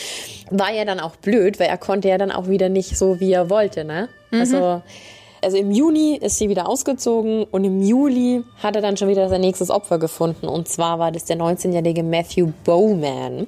War 0.51 0.73
ja 0.73 0.85
dann 0.85 1.01
auch 1.01 1.17
blöd, 1.17 1.61
weil 1.61 1.69
er 1.69 1.79
konnte 1.79 2.09
ja 2.09 2.19
dann 2.19 2.31
auch 2.31 2.49
wieder 2.49 2.69
nicht 2.69 2.97
so, 2.97 3.21
wie 3.21 3.33
er 3.33 3.51
wollte, 3.51 3.85
ne? 3.85 4.09
Also, 4.33 4.83
also 5.43 5.57
im 5.57 5.71
Juni 5.71 6.19
ist 6.21 6.39
sie 6.39 6.49
wieder 6.49 6.69
ausgezogen 6.69 7.45
und 7.45 7.65
im 7.65 7.83
Juli 7.83 8.43
hat 8.63 8.77
er 8.77 8.83
dann 8.83 8.97
schon 8.97 9.09
wieder 9.09 9.29
sein 9.29 9.41
nächstes 9.41 9.71
Opfer 9.71 9.99
gefunden. 9.99 10.47
Und 10.47 10.69
zwar 10.69 10.99
war 10.99 11.13
das 11.13 11.25
der 11.25 11.37
19-jährige 11.37 12.03
Matthew 12.03 12.53
Bowman. 12.65 13.47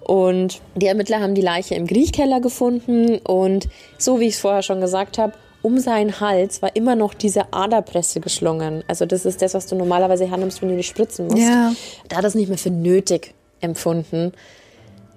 Und 0.00 0.60
die 0.74 0.86
Ermittler 0.86 1.20
haben 1.20 1.34
die 1.34 1.40
Leiche 1.40 1.74
im 1.74 1.86
Griechkeller 1.86 2.40
gefunden 2.40 3.18
und 3.18 3.68
so 3.96 4.18
wie 4.18 4.26
ich 4.26 4.34
es 4.34 4.40
vorher 4.40 4.62
schon 4.62 4.80
gesagt 4.80 5.18
habe, 5.18 5.34
um 5.62 5.78
seinen 5.78 6.20
Hals 6.20 6.62
war 6.62 6.74
immer 6.74 6.96
noch 6.96 7.14
diese 7.14 7.52
Aderpresse 7.52 8.20
geschlungen. 8.20 8.82
Also 8.88 9.06
das 9.06 9.24
ist 9.24 9.42
das, 9.42 9.54
was 9.54 9.66
du 9.66 9.76
normalerweise 9.76 10.28
hernimmst, 10.28 10.62
wenn 10.62 10.70
du 10.70 10.76
dich 10.76 10.88
spritzen 10.88 11.26
musst. 11.26 11.38
Ja. 11.38 11.72
Da 12.08 12.16
hat 12.16 12.24
er 12.24 12.28
es 12.28 12.34
nicht 12.34 12.48
mehr 12.48 12.58
für 12.58 12.70
nötig 12.70 13.34
empfunden, 13.60 14.32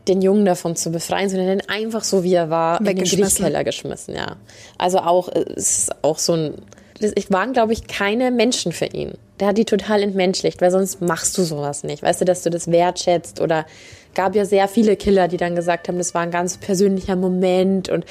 den 0.07 0.21
Jungen 0.21 0.45
davon 0.45 0.75
zu 0.75 0.91
befreien, 0.91 1.29
sondern 1.29 1.47
den 1.47 1.69
einfach 1.69 2.03
so 2.03 2.23
wie 2.23 2.33
er 2.33 2.49
war 2.49 2.79
in 2.79 2.85
den. 2.85 2.97
Griechkeller 3.03 3.63
geschmissen, 3.63 4.15
ja. 4.15 4.37
Also 4.77 4.99
auch, 4.99 5.29
äh, 5.29 5.45
es 5.55 5.77
ist 5.77 6.03
auch 6.03 6.19
so 6.19 6.33
ein, 6.33 6.53
das 6.99 7.11
es 7.15 7.31
waren, 7.31 7.53
glaube 7.53 7.73
ich, 7.73 7.87
keine 7.87 8.31
Menschen 8.31 8.71
für 8.71 8.85
ihn. 8.85 9.13
Der 9.39 9.47
hat 9.47 9.57
die 9.57 9.65
total 9.65 10.01
entmenschlicht, 10.03 10.61
weil 10.61 10.71
sonst 10.71 11.01
machst 11.01 11.37
du 11.37 11.43
sowas 11.43 11.83
nicht. 11.83 12.03
Weißt 12.03 12.21
du, 12.21 12.25
dass 12.25 12.43
du 12.43 12.49
das 12.49 12.69
wertschätzt 12.69 13.41
oder 13.41 13.65
gab 14.13 14.35
ja 14.35 14.45
sehr 14.45 14.67
viele 14.67 14.95
Killer, 14.95 15.27
die 15.27 15.37
dann 15.37 15.55
gesagt 15.55 15.87
haben, 15.87 15.97
das 15.97 16.13
war 16.13 16.21
ein 16.21 16.31
ganz 16.31 16.57
persönlicher 16.57 17.15
Moment 17.15 17.89
und 17.89 18.05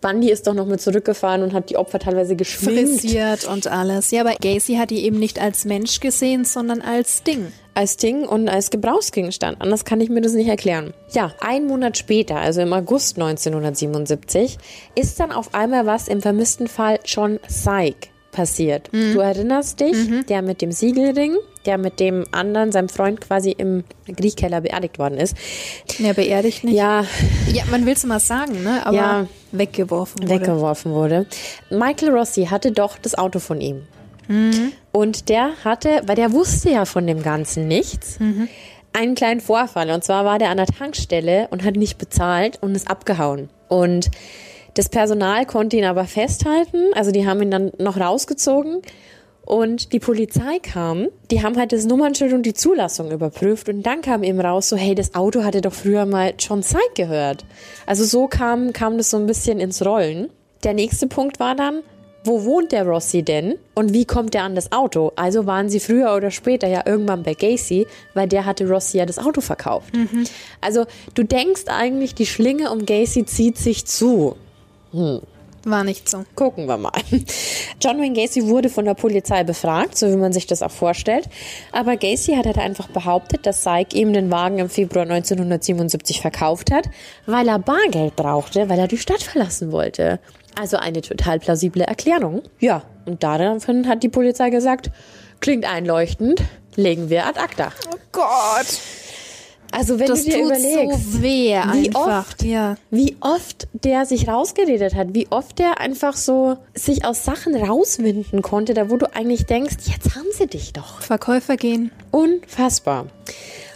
Bundy 0.00 0.30
ist 0.30 0.46
doch 0.46 0.54
noch 0.54 0.66
mit 0.66 0.80
zurückgefahren 0.80 1.42
und 1.42 1.52
hat 1.52 1.70
die 1.70 1.76
Opfer 1.76 1.98
teilweise 1.98 2.36
geschminkt. 2.36 3.00
Frisiert 3.00 3.44
und 3.46 3.66
alles. 3.66 4.10
Ja, 4.10 4.20
aber 4.20 4.34
Gacy 4.40 4.76
hat 4.76 4.90
die 4.90 5.04
eben 5.04 5.18
nicht 5.18 5.40
als 5.40 5.64
Mensch 5.64 6.00
gesehen, 6.00 6.44
sondern 6.44 6.80
als 6.82 7.22
Ding. 7.24 7.52
als 7.74 7.96
Ding 7.96 8.24
und 8.26 8.48
als 8.48 8.70
Gebrauchsgegenstand. 8.70 9.60
Anders 9.60 9.84
kann 9.84 10.00
ich 10.00 10.08
mir 10.08 10.20
das 10.20 10.32
nicht 10.32 10.48
erklären. 10.48 10.94
Ja, 11.12 11.32
ein 11.40 11.66
Monat 11.66 11.96
später, 11.96 12.36
also 12.36 12.60
im 12.60 12.72
August 12.72 13.16
1977, 13.18 14.58
ist 14.94 15.20
dann 15.20 15.32
auf 15.32 15.54
einmal 15.54 15.86
was 15.86 16.08
im 16.08 16.20
vermissten 16.20 16.66
Fall 16.68 16.98
John 17.04 17.38
Syke 17.48 18.08
passiert. 18.32 18.88
Du 18.92 19.18
erinnerst 19.20 19.80
dich, 19.80 19.96
der 20.28 20.42
mit 20.42 20.60
dem 20.62 20.70
Siegelring, 20.70 21.36
der 21.66 21.78
mit 21.78 21.98
dem 21.98 22.24
anderen, 22.30 22.70
seinem 22.72 22.88
Freund 22.88 23.20
quasi 23.20 23.50
im 23.50 23.82
Griechkeller 24.16 24.60
beerdigt 24.60 24.98
worden 24.98 25.18
ist. 25.18 25.36
Ja, 25.98 26.12
beerdigt 26.12 26.62
nicht. 26.64 26.74
Ja, 26.76 27.04
Ja, 27.52 27.64
man 27.70 27.84
will 27.86 27.94
es 27.94 28.04
mal 28.04 28.20
sagen, 28.20 28.62
ne? 28.62 28.84
Aber 28.86 28.96
Ja. 28.96 29.26
Weggeworfen 29.52 30.22
wurde. 30.22 30.30
weggeworfen 30.30 30.92
wurde. 30.92 31.26
Michael 31.70 32.10
Rossi 32.10 32.46
hatte 32.46 32.72
doch 32.72 32.98
das 32.98 33.16
Auto 33.16 33.38
von 33.38 33.60
ihm. 33.60 33.82
Und 34.92 35.30
der 35.30 35.52
hatte, 35.64 36.02
weil 36.04 36.16
der 36.16 36.32
wusste 36.32 36.70
ja 36.70 36.84
von 36.84 37.06
dem 37.06 37.22
Ganzen 37.22 37.66
nichts, 37.66 38.18
einen 38.92 39.14
kleinen 39.14 39.40
Vorfall. 39.40 39.90
Und 39.90 40.04
zwar 40.04 40.24
war 40.26 40.38
der 40.38 40.50
an 40.50 40.58
der 40.58 40.66
Tankstelle 40.66 41.48
und 41.50 41.64
hat 41.64 41.76
nicht 41.76 41.96
bezahlt 41.96 42.58
und 42.60 42.74
ist 42.74 42.90
abgehauen. 42.90 43.48
Und 43.68 44.10
das 44.74 44.90
Personal 44.90 45.46
konnte 45.46 45.76
ihn 45.76 45.84
aber 45.84 46.04
festhalten. 46.04 46.92
Also 46.94 47.10
die 47.10 47.26
haben 47.26 47.40
ihn 47.42 47.50
dann 47.50 47.72
noch 47.78 47.98
rausgezogen. 47.98 48.82
Und 49.48 49.94
die 49.94 49.98
Polizei 49.98 50.58
kam, 50.58 51.08
die 51.30 51.42
haben 51.42 51.56
halt 51.56 51.72
das 51.72 51.86
Nummernschild 51.86 52.34
und 52.34 52.42
die 52.42 52.52
Zulassung 52.52 53.10
überprüft 53.10 53.70
und 53.70 53.82
dann 53.82 54.02
kam 54.02 54.22
eben 54.22 54.38
raus, 54.42 54.68
so 54.68 54.76
hey, 54.76 54.94
das 54.94 55.14
Auto 55.14 55.42
hatte 55.42 55.62
doch 55.62 55.72
früher 55.72 56.04
mal 56.04 56.34
John 56.38 56.62
Syke 56.62 56.82
gehört. 56.94 57.46
Also 57.86 58.04
so 58.04 58.26
kam, 58.26 58.74
kam 58.74 58.98
das 58.98 59.08
so 59.08 59.16
ein 59.16 59.24
bisschen 59.24 59.58
ins 59.58 59.82
Rollen. 59.82 60.28
Der 60.64 60.74
nächste 60.74 61.06
Punkt 61.06 61.40
war 61.40 61.54
dann, 61.54 61.80
wo 62.24 62.44
wohnt 62.44 62.72
der 62.72 62.84
Rossi 62.86 63.22
denn 63.22 63.54
und 63.74 63.94
wie 63.94 64.04
kommt 64.04 64.34
der 64.34 64.42
an 64.42 64.54
das 64.54 64.70
Auto? 64.70 65.12
Also 65.16 65.46
waren 65.46 65.70
sie 65.70 65.80
früher 65.80 66.14
oder 66.14 66.30
später 66.30 66.68
ja 66.68 66.82
irgendwann 66.84 67.22
bei 67.22 67.32
Gacy, 67.32 67.86
weil 68.12 68.28
der 68.28 68.44
hatte 68.44 68.68
Rossi 68.68 68.98
ja 68.98 69.06
das 69.06 69.18
Auto 69.18 69.40
verkauft. 69.40 69.94
Also 70.60 70.84
du 71.14 71.22
denkst 71.22 71.68
eigentlich, 71.68 72.14
die 72.14 72.26
Schlinge 72.26 72.70
um 72.70 72.84
Gacy 72.84 73.24
zieht 73.24 73.56
sich 73.56 73.86
zu. 73.86 74.36
War 75.68 75.84
nicht 75.84 76.08
so. 76.08 76.24
Gucken 76.34 76.66
wir 76.66 76.78
mal. 76.78 76.92
John 77.82 78.00
Wayne 78.00 78.14
Gacy 78.14 78.46
wurde 78.46 78.70
von 78.70 78.86
der 78.86 78.94
Polizei 78.94 79.44
befragt, 79.44 79.98
so 79.98 80.10
wie 80.10 80.16
man 80.16 80.32
sich 80.32 80.46
das 80.46 80.62
auch 80.62 80.70
vorstellt. 80.70 81.28
Aber 81.72 81.98
Gacy 81.98 82.36
hat 82.36 82.46
halt 82.46 82.56
einfach 82.56 82.88
behauptet, 82.88 83.44
dass 83.44 83.64
Syke 83.64 83.94
ihm 83.94 84.14
den 84.14 84.30
Wagen 84.30 84.60
im 84.60 84.70
Februar 84.70 85.02
1977 85.02 86.22
verkauft 86.22 86.72
hat, 86.72 86.88
weil 87.26 87.48
er 87.48 87.58
Bargeld 87.58 88.16
brauchte, 88.16 88.70
weil 88.70 88.78
er 88.78 88.88
die 88.88 88.96
Stadt 88.96 89.22
verlassen 89.22 89.70
wollte. 89.70 90.20
Also 90.58 90.78
eine 90.78 91.02
total 91.02 91.38
plausible 91.38 91.84
Erklärung. 91.84 92.40
Ja, 92.60 92.82
und 93.04 93.22
daraufhin 93.22 93.88
hat 93.88 94.02
die 94.02 94.08
Polizei 94.08 94.48
gesagt, 94.48 94.90
klingt 95.40 95.70
einleuchtend, 95.70 96.42
legen 96.76 97.10
wir 97.10 97.26
ad 97.26 97.38
acta. 97.38 97.72
Oh 97.92 97.98
Gott. 98.12 98.66
Also 99.70 99.98
wenn 99.98 100.06
Das 100.06 100.24
du 100.24 100.30
dir 100.30 100.44
überlegst, 100.44 101.12
so 101.12 101.22
weh 101.22 101.50
wie 101.72 101.88
einfach. 101.88 102.26
oft 102.30 102.42
Ja. 102.42 102.76
wie 102.90 103.16
oft 103.20 103.68
der 103.72 104.06
sich 104.06 104.26
rausgeredet 104.28 104.94
hat, 104.94 105.08
wie 105.14 105.26
oft 105.30 105.58
der 105.58 105.78
einfach 105.80 106.16
so 106.16 106.56
sich 106.74 107.04
aus 107.04 107.24
Sachen 107.24 107.54
rauswinden 107.54 108.42
konnte, 108.42 108.72
da 108.74 108.90
wo 108.90 108.96
du 108.96 109.14
eigentlich 109.14 109.44
denkst, 109.46 109.76
jetzt 109.86 110.16
haben 110.16 110.26
sie 110.32 110.46
dich 110.46 110.72
doch. 110.72 111.02
Verkäufer 111.02 111.56
gehen. 111.56 111.90
Unfassbar. 112.10 113.06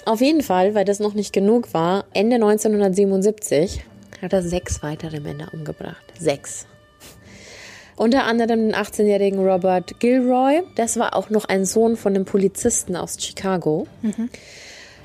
Auf 0.07 0.21
jeden 0.21 0.43
Fall, 0.43 0.75
weil 0.75 0.85
das 0.85 0.99
noch 0.99 1.15
nicht 1.15 1.33
genug 1.33 1.75
war, 1.75 2.05
Ende 2.15 2.37
1977 2.37 3.85
hat 4.23 4.33
er 4.33 4.43
sechs 4.43 4.83
weitere 4.83 5.21
Männer 5.21 5.49
umgebracht. 5.53 6.03
Sechs. 6.19 6.67
Unter 7.97 8.25
anderem 8.25 8.69
den 8.71 8.75
18-jährigen 8.75 9.39
Robert 9.47 10.01
Gilroy. 10.01 10.63
Das 10.77 10.99
war 10.99 11.15
auch 11.15 11.29
noch 11.31 11.45
ein 11.45 11.65
Sohn 11.67 11.97
von 11.97 12.15
einem 12.15 12.25
Polizisten 12.25 12.97
aus 12.97 13.17
Chicago. 13.21 13.87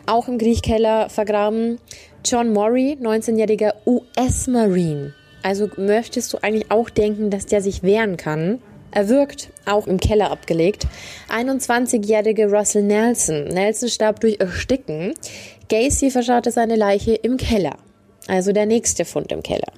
Auch 0.07 0.27
im 0.27 0.37
Kriechkeller 0.37 1.09
vergraben. 1.09 1.79
John 2.25 2.51
Murray, 2.51 2.97
19-jähriger 2.99 3.73
US-Marine. 3.85 5.13
Also 5.43 5.69
möchtest 5.77 6.33
du 6.33 6.39
eigentlich 6.41 6.71
auch 6.71 6.89
denken, 6.89 7.29
dass 7.29 7.45
der 7.45 7.61
sich 7.61 7.83
wehren 7.83 8.17
kann? 8.17 8.59
Er 8.91 9.09
wirkt 9.09 9.49
auch 9.65 9.85
im 9.85 9.99
Keller 9.99 10.31
abgelegt. 10.31 10.87
21-jährige 11.29 12.49
Russell 12.49 12.83
Nelson. 12.83 13.45
Nelson 13.45 13.89
starb 13.89 14.19
durch 14.21 14.39
Ersticken. 14.39 15.13
Gacy 15.69 16.09
verscharrte 16.09 16.51
seine 16.51 16.75
Leiche 16.75 17.13
im 17.13 17.37
Keller. 17.37 17.75
Also 18.27 18.51
der 18.53 18.65
nächste 18.65 19.05
Fund 19.05 19.31
im 19.31 19.43
Keller. 19.43 19.71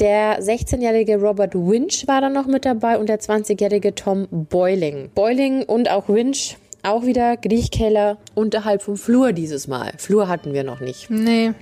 Der 0.00 0.40
16-jährige 0.40 1.20
Robert 1.20 1.54
Winch 1.54 2.08
war 2.08 2.20
dann 2.20 2.32
noch 2.32 2.46
mit 2.46 2.64
dabei 2.64 2.98
und 2.98 3.08
der 3.08 3.20
20-jährige 3.20 3.94
Tom 3.94 4.26
Boiling. 4.30 5.10
Boiling 5.14 5.62
und 5.62 5.88
auch 5.88 6.08
Winch, 6.08 6.56
auch 6.84 7.04
wieder 7.04 7.36
Griechkeller 7.36 8.18
unterhalb 8.34 8.82
vom 8.82 8.96
Flur 8.96 9.32
dieses 9.32 9.66
Mal. 9.66 9.92
Flur 9.98 10.28
hatten 10.28 10.52
wir 10.52 10.64
noch 10.64 10.80
nicht. 10.80 11.10
Nee. 11.10 11.52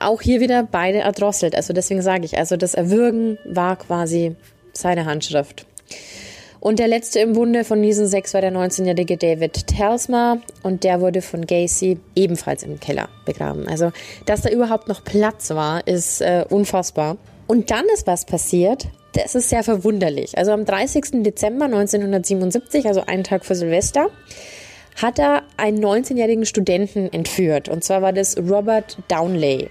Auch 0.00 0.20
hier 0.20 0.40
wieder 0.40 0.62
beide 0.62 0.98
erdrosselt. 0.98 1.54
Also 1.54 1.72
deswegen 1.72 2.02
sage 2.02 2.24
ich, 2.24 2.38
also 2.38 2.56
das 2.56 2.74
Erwürgen 2.74 3.38
war 3.44 3.76
quasi 3.76 4.36
seine 4.72 5.04
Handschrift. 5.04 5.66
Und 6.60 6.78
der 6.78 6.86
letzte 6.86 7.18
im 7.18 7.32
Bunde 7.32 7.64
von 7.64 7.82
diesen 7.82 8.06
sechs 8.06 8.34
war 8.34 8.40
der 8.40 8.52
19-jährige 8.52 9.16
David 9.16 9.66
Telsma 9.66 10.38
und 10.62 10.84
der 10.84 11.00
wurde 11.00 11.20
von 11.20 11.44
Gacy 11.44 11.98
ebenfalls 12.14 12.62
im 12.62 12.78
Keller 12.78 13.08
begraben. 13.26 13.66
Also, 13.66 13.90
dass 14.26 14.42
da 14.42 14.48
überhaupt 14.48 14.86
noch 14.86 15.02
Platz 15.02 15.50
war, 15.50 15.84
ist 15.88 16.20
äh, 16.20 16.44
unfassbar. 16.48 17.16
Und 17.48 17.72
dann 17.72 17.84
ist 17.92 18.06
was 18.06 18.24
passiert, 18.24 18.86
das 19.12 19.34
ist 19.34 19.48
sehr 19.48 19.62
verwunderlich. 19.62 20.38
Also 20.38 20.52
am 20.52 20.64
30. 20.64 21.22
Dezember 21.22 21.66
1977, 21.66 22.86
also 22.86 23.02
einen 23.06 23.24
Tag 23.24 23.44
vor 23.44 23.56
Silvester, 23.56 24.08
hat 25.00 25.18
er 25.18 25.42
einen 25.56 25.82
19-jährigen 25.82 26.46
Studenten 26.46 27.12
entführt. 27.12 27.68
Und 27.68 27.84
zwar 27.84 28.02
war 28.02 28.12
das 28.12 28.36
Robert 28.36 28.98
Downley. 29.08 29.68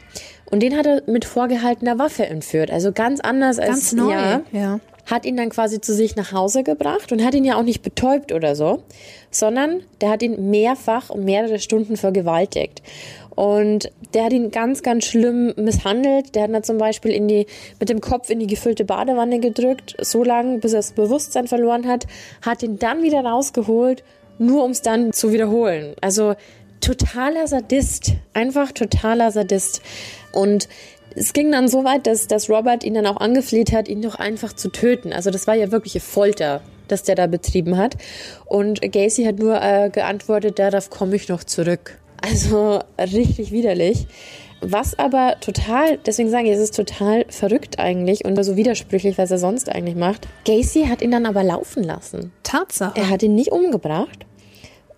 Und 0.49 0.61
den 0.61 0.77
hat 0.77 0.85
er 0.85 1.01
mit 1.07 1.25
vorgehaltener 1.25 1.97
Waffe 1.97 2.25
entführt. 2.25 2.71
Also 2.71 2.91
ganz 2.91 3.19
anders 3.19 3.57
als 3.57 3.69
Ganz 3.69 3.93
neu. 3.93 4.11
Ja, 4.11 4.41
ja. 4.51 4.79
hat 5.09 5.25
ihn 5.25 5.37
dann 5.37 5.49
quasi 5.49 5.79
zu 5.79 5.93
sich 5.93 6.15
nach 6.15 6.33
Hause 6.33 6.63
gebracht 6.63 7.11
und 7.11 7.23
hat 7.23 7.33
ihn 7.33 7.45
ja 7.45 7.55
auch 7.55 7.63
nicht 7.63 7.81
betäubt 7.83 8.33
oder 8.33 8.55
so, 8.55 8.83
sondern 9.29 9.83
der 10.01 10.09
hat 10.09 10.21
ihn 10.23 10.49
mehrfach 10.49 11.09
und 11.09 11.23
mehrere 11.23 11.59
Stunden 11.59 11.95
vergewaltigt. 11.95 12.81
Und 13.35 13.91
der 14.13 14.25
hat 14.25 14.33
ihn 14.33 14.51
ganz, 14.51 14.83
ganz 14.83 15.05
schlimm 15.05 15.53
misshandelt. 15.55 16.35
Der 16.35 16.43
hat 16.43 16.49
ihn 16.49 16.63
zum 16.63 16.77
Beispiel 16.77 17.11
in 17.11 17.27
die, 17.27 17.47
mit 17.79 17.89
dem 17.89 18.01
Kopf 18.01 18.29
in 18.29 18.39
die 18.39 18.47
gefüllte 18.47 18.85
Badewanne 18.85 19.39
gedrückt, 19.39 19.95
so 19.99 20.23
lange, 20.23 20.59
bis 20.59 20.73
er 20.73 20.79
das 20.79 20.91
Bewusstsein 20.91 21.47
verloren 21.47 21.87
hat, 21.87 22.07
hat 22.41 22.61
ihn 22.63 22.77
dann 22.77 23.03
wieder 23.03 23.23
rausgeholt, 23.23 24.03
nur 24.37 24.63
um 24.63 24.71
es 24.71 24.81
dann 24.81 25.13
zu 25.13 25.31
wiederholen. 25.31 25.95
Also 26.01 26.35
totaler 26.81 27.47
Sadist, 27.47 28.13
einfach 28.33 28.71
totaler 28.71 29.31
Sadist. 29.31 29.81
Und 30.33 30.67
es 31.15 31.33
ging 31.33 31.51
dann 31.51 31.67
so 31.67 31.83
weit, 31.83 32.07
dass, 32.07 32.27
dass 32.27 32.49
Robert 32.49 32.83
ihn 32.83 32.95
dann 32.95 33.05
auch 33.05 33.17
angefleht 33.17 33.71
hat, 33.71 33.87
ihn 33.87 34.01
doch 34.01 34.15
einfach 34.15 34.53
zu 34.53 34.69
töten. 34.69 35.13
Also 35.13 35.29
das 35.29 35.47
war 35.47 35.55
ja 35.55 35.71
wirkliche 35.71 35.99
Folter, 35.99 36.61
das 36.87 37.03
der 37.03 37.15
da 37.15 37.27
betrieben 37.27 37.77
hat. 37.77 37.95
Und 38.45 38.81
Gacy 38.81 39.23
hat 39.23 39.39
nur 39.39 39.61
äh, 39.61 39.89
geantwortet, 39.89 40.59
darauf 40.59 40.89
komme 40.89 41.15
ich 41.15 41.29
noch 41.29 41.43
zurück. 41.43 42.00
Also 42.21 42.79
richtig 42.99 43.51
widerlich. 43.51 44.07
Was 44.61 44.97
aber 44.99 45.37
total, 45.39 45.97
deswegen 46.05 46.29
sage 46.29 46.45
ich, 46.45 46.53
es 46.53 46.59
ist 46.59 46.75
total 46.75 47.25
verrückt 47.29 47.79
eigentlich 47.79 48.25
und 48.25 48.41
so 48.43 48.55
widersprüchlich, 48.55 49.17
was 49.17 49.31
er 49.31 49.39
sonst 49.39 49.69
eigentlich 49.69 49.95
macht. 49.95 50.27
Gacy 50.45 50.85
hat 50.85 51.01
ihn 51.01 51.09
dann 51.09 51.25
aber 51.25 51.43
laufen 51.43 51.83
lassen. 51.83 52.31
Tatsache. 52.43 52.93
Er 52.95 53.09
hat 53.09 53.23
ihn 53.23 53.33
nicht 53.33 53.51
umgebracht. 53.51 54.25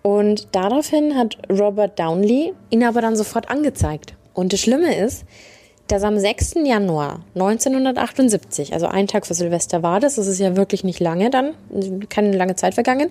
Und 0.02 0.48
daraufhin 0.52 1.16
hat 1.16 1.38
Robert 1.50 1.98
Downley 1.98 2.52
ihn 2.68 2.84
aber 2.84 3.00
dann 3.00 3.16
sofort 3.16 3.50
angezeigt. 3.50 4.14
Und 4.34 4.52
das 4.52 4.60
Schlimme 4.60 4.94
ist, 4.94 5.24
dass 5.88 6.02
am 6.02 6.18
6. 6.18 6.56
Januar 6.64 7.20
1978, 7.34 8.74
also 8.74 8.86
einen 8.86 9.08
Tag 9.08 9.26
vor 9.26 9.34
Silvester 9.34 9.82
war 9.82 10.00
das, 10.00 10.16
das 10.16 10.26
ist 10.26 10.40
ja 10.40 10.56
wirklich 10.56 10.84
nicht 10.84 11.00
lange 11.00 11.30
dann, 11.30 11.54
keine 12.10 12.36
lange 12.36 12.56
Zeit 12.56 12.74
vergangen, 12.74 13.10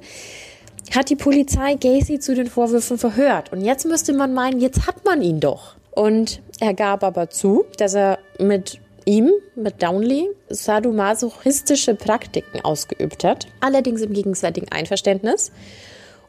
hat 0.91 1.09
die 1.09 1.15
Polizei 1.15 1.75
Gacy 1.75 2.19
zu 2.19 2.35
den 2.35 2.47
Vorwürfen 2.47 2.97
verhört. 2.97 3.51
Und 3.51 3.61
jetzt 3.61 3.85
müsste 3.85 4.13
man 4.13 4.33
meinen, 4.33 4.59
jetzt 4.59 4.87
hat 4.87 5.05
man 5.05 5.21
ihn 5.21 5.39
doch. 5.39 5.75
Und 5.91 6.41
er 6.59 6.73
gab 6.73 7.03
aber 7.03 7.29
zu, 7.29 7.65
dass 7.77 7.93
er 7.93 8.19
mit 8.39 8.79
ihm, 9.05 9.31
mit 9.55 9.81
Downley, 9.81 10.29
sadomasochistische 10.49 11.95
Praktiken 11.95 12.61
ausgeübt 12.61 13.23
hat. 13.23 13.47
Allerdings 13.59 14.01
im 14.01 14.13
gegenseitigen 14.13 14.71
Einverständnis. 14.71 15.51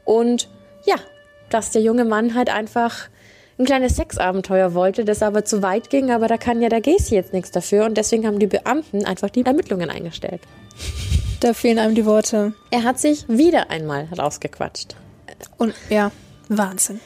Und 0.05 0.49
ja, 0.85 0.97
dass 1.51 1.71
der 1.71 1.83
junge 1.83 2.05
Mann 2.05 2.35
halt 2.35 2.51
einfach 2.51 3.09
ein 3.59 3.65
kleines 3.65 3.97
Sexabenteuer 3.97 4.75
wollte, 4.75 5.05
das 5.05 5.23
aber 5.23 5.45
zu 5.45 5.63
weit 5.63 5.91
ging, 5.91 6.11
aber 6.11 6.27
da 6.29 6.37
kann 6.37 6.61
ja 6.61 6.69
der 6.69 6.81
Gacy 6.81 7.15
jetzt 7.15 7.33
nichts 7.33 7.51
dafür 7.51 7.85
und 7.85 7.97
deswegen 7.97 8.27
haben 8.27 8.39
die 8.39 8.47
Beamten 8.47 9.05
einfach 9.05 9.31
die 9.31 9.45
Ermittlungen 9.45 9.91
eingestellt. 9.91 10.41
Da 11.41 11.53
fehlen 11.55 11.79
einem 11.79 11.95
die 11.95 12.07
Worte. 12.07 12.55
Er 12.71 12.85
hat 12.85 12.99
sich 12.99 13.29
wieder 13.29 13.71
einmal 13.71 14.09
rausgequatscht. 14.19 14.97
Und 15.59 15.75
ja, 15.91 16.11
Wahnsinn. 16.49 17.01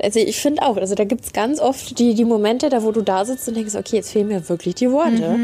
Also 0.00 0.20
ich 0.20 0.40
finde 0.40 0.62
auch, 0.62 0.76
also 0.76 0.94
da 0.94 1.04
gibt's 1.04 1.32
ganz 1.32 1.58
oft 1.58 1.98
die, 1.98 2.14
die 2.14 2.24
Momente, 2.24 2.68
da 2.68 2.82
wo 2.82 2.92
du 2.92 3.02
da 3.02 3.24
sitzt 3.24 3.48
und 3.48 3.56
denkst, 3.56 3.74
okay, 3.74 3.96
jetzt 3.96 4.12
fehlen 4.12 4.28
mir 4.28 4.48
wirklich 4.48 4.76
die 4.76 4.90
Worte. 4.92 5.38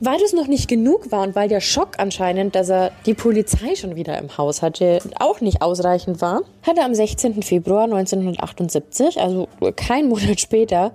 Weil 0.00 0.18
das 0.18 0.32
noch 0.32 0.46
nicht 0.46 0.66
genug 0.66 1.12
war 1.12 1.22
und 1.22 1.34
weil 1.34 1.48
der 1.48 1.60
Schock 1.60 1.98
anscheinend, 1.98 2.54
dass 2.54 2.70
er 2.70 2.90
die 3.04 3.12
Polizei 3.12 3.74
schon 3.74 3.96
wieder 3.96 4.18
im 4.18 4.36
Haus 4.38 4.62
hatte, 4.62 4.98
auch 5.18 5.42
nicht 5.42 5.60
ausreichend 5.60 6.22
war, 6.22 6.40
hat 6.62 6.78
er 6.78 6.86
am 6.86 6.94
16. 6.94 7.42
Februar 7.42 7.84
1978, 7.84 9.20
also 9.20 9.46
kein 9.76 10.08
Monat 10.08 10.40
später, 10.40 10.92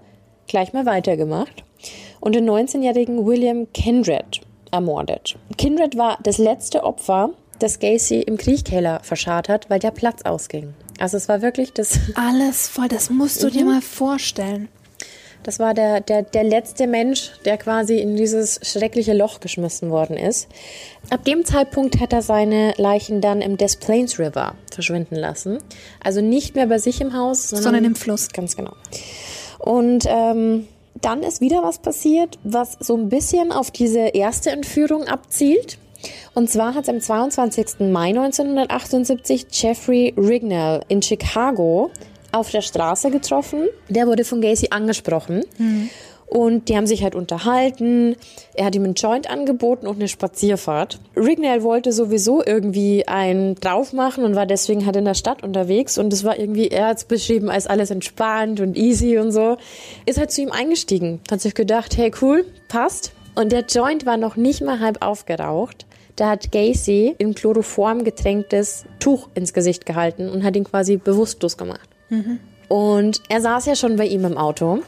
gleich 0.48 0.74
mal 0.74 0.88
weitergemacht 0.88 1.64
und 2.20 2.34
den 2.34 2.50
19-jährigen 2.50 3.26
William 3.26 3.68
Kindred 3.74 4.42
ermordet. 4.72 5.36
Kindred 5.58 5.98
war 5.98 6.18
das 6.24 6.40
letzte 6.40 6.84
Opfer, 6.84 7.30
das 7.60 7.80
Gacy 7.80 8.22
im 8.22 8.38
Kriechkeller 8.38 9.00
verscharrt 9.04 9.50
hat, 9.50 9.70
weil 9.70 9.80
der 9.80 9.92
Platz 9.92 10.24
ausging. 10.24 10.74
Also 11.00 11.18
es 11.18 11.30
war 11.30 11.42
wirklich 11.42 11.74
das 11.74 12.00
Alles 12.16 12.68
voll, 12.68 12.88
das 12.88 13.10
musst 13.10 13.44
du 13.44 13.50
dir 13.50 13.66
mal 13.66 13.82
vorstellen. 13.82 14.70
Das 15.46 15.60
war 15.60 15.76
der, 15.76 16.02
der, 16.02 16.24
der 16.24 16.44
letzte 16.44 16.88
Mensch, 16.88 17.30
der 17.46 17.58
quasi 17.58 18.00
in 18.00 18.16
dieses 18.16 18.60
schreckliche 18.64 19.14
Loch 19.14 19.40
geschmissen 19.40 19.92
worden 19.92 20.18
ist. 20.18 20.48
Ab 21.12 21.24
dem 21.24 21.46
Zeitpunkt 21.46 22.00
hat 22.00 22.14
er 22.14 22.24
seine 22.24 22.74
Leichen 22.78 23.22
dann 23.22 23.42
im 23.42 23.56
Des 23.56 23.76
Plaines 23.76 24.18
River 24.18 24.56
verschwinden 24.74 25.14
lassen. 25.16 25.60
Also 26.04 26.22
nicht 26.22 26.56
mehr 26.56 26.66
bei 26.66 26.80
sich 26.80 27.00
im 27.00 27.14
Haus, 27.14 27.50
sondern, 27.50 27.64
Sondern 27.64 27.86
im 27.86 27.96
Fluss. 27.96 28.30
Ganz 28.30 28.56
genau. 28.56 28.74
Und 29.60 30.06
ähm, 30.08 30.68
dann 31.00 31.22
ist 31.22 31.42
wieder 31.42 31.62
was 31.62 31.78
passiert, 31.78 32.40
was 32.44 32.78
so 32.80 32.98
ein 32.98 33.10
bisschen 33.10 33.52
auf 33.52 33.70
diese 33.70 34.00
erste 34.00 34.50
Entführung 34.50 35.04
abzielt. 35.04 35.78
Und 36.34 36.50
zwar 36.50 36.74
hat 36.74 36.84
es 36.84 36.90
am 36.90 37.00
22. 37.00 37.92
Mai 37.92 38.10
1978 38.10 39.46
Jeffrey 39.52 40.12
Rignall 40.18 40.82
in 40.88 41.04
Chicago 41.04 41.92
auf 42.36 42.52
der 42.52 42.62
Straße 42.62 43.12
getroffen. 43.12 43.68
Der 43.90 44.08
wurde 44.08 44.24
von 44.24 44.42
Gacy 44.42 44.68
angesprochen. 44.72 45.44
Und 46.28 46.70
die 46.70 46.76
haben 46.76 46.88
sich 46.88 47.04
halt 47.04 47.14
unterhalten. 47.16 48.16
Er 48.56 48.66
hat 48.66 48.76
ihm 48.76 48.84
einen 48.84 48.96
Joint 48.96 49.30
angeboten 49.30 49.86
und 49.88 49.98
eine 49.98 50.08
Spazierfahrt. 50.08 51.00
Rignall 51.16 51.62
wollte 51.62 51.92
sowieso 51.92 52.44
irgendwie 52.44 53.08
einen 53.08 53.56
drauf 53.56 53.94
machen 53.94 54.24
und 54.26 54.36
war 54.36 54.48
deswegen 54.48 54.86
halt 54.86 54.96
in 54.96 55.06
der 55.06 55.14
Stadt 55.14 55.44
unterwegs. 55.44 55.98
Und 55.98 56.12
es 56.12 56.24
war 56.24 56.38
irgendwie, 56.40 56.70
er 56.70 56.88
hat 56.88 56.98
es 56.98 57.06
beschrieben 57.06 57.50
als 57.50 57.68
alles 57.68 57.92
entspannt 57.92 58.60
und 58.60 58.76
easy 58.76 59.18
und 59.20 59.32
so. 59.32 59.58
Ist 60.06 60.18
halt 60.18 60.32
zu 60.32 60.42
ihm 60.42 60.52
eingestiegen. 60.52 61.22
Hat 61.30 61.42
sich 61.42 61.54
gedacht, 61.54 61.96
hey 61.96 62.12
cool, 62.22 62.46
passt. 62.68 63.12
Und 63.36 63.52
der 63.52 63.66
Joint 63.66 64.06
war 64.06 64.18
noch 64.18 64.36
nicht 64.36 64.62
mal 64.62 64.80
halb 64.80 65.06
aufgeraucht. 65.06 65.86
Da 66.16 66.30
hat 66.30 66.52
Gacy 66.52 67.14
in 67.18 67.36
Chloroform 67.36 68.04
getränktes 68.04 68.86
Tuch 69.00 69.28
ins 69.36 69.54
Gesicht 69.54 69.86
gehalten 69.86 70.30
und 70.30 70.44
hat 70.44 70.56
ihn 70.56 70.64
quasi 70.64 70.98
bewusstlos 70.98 71.58
gemacht. 71.58 71.90
Und 72.68 73.22
er 73.30 73.42
saß 73.42 73.66
ja 73.66 73.76
schon 73.76 73.96
bei 73.96 74.06
ihm 74.06 74.26
im 74.26 74.38
Auto. 74.38 74.80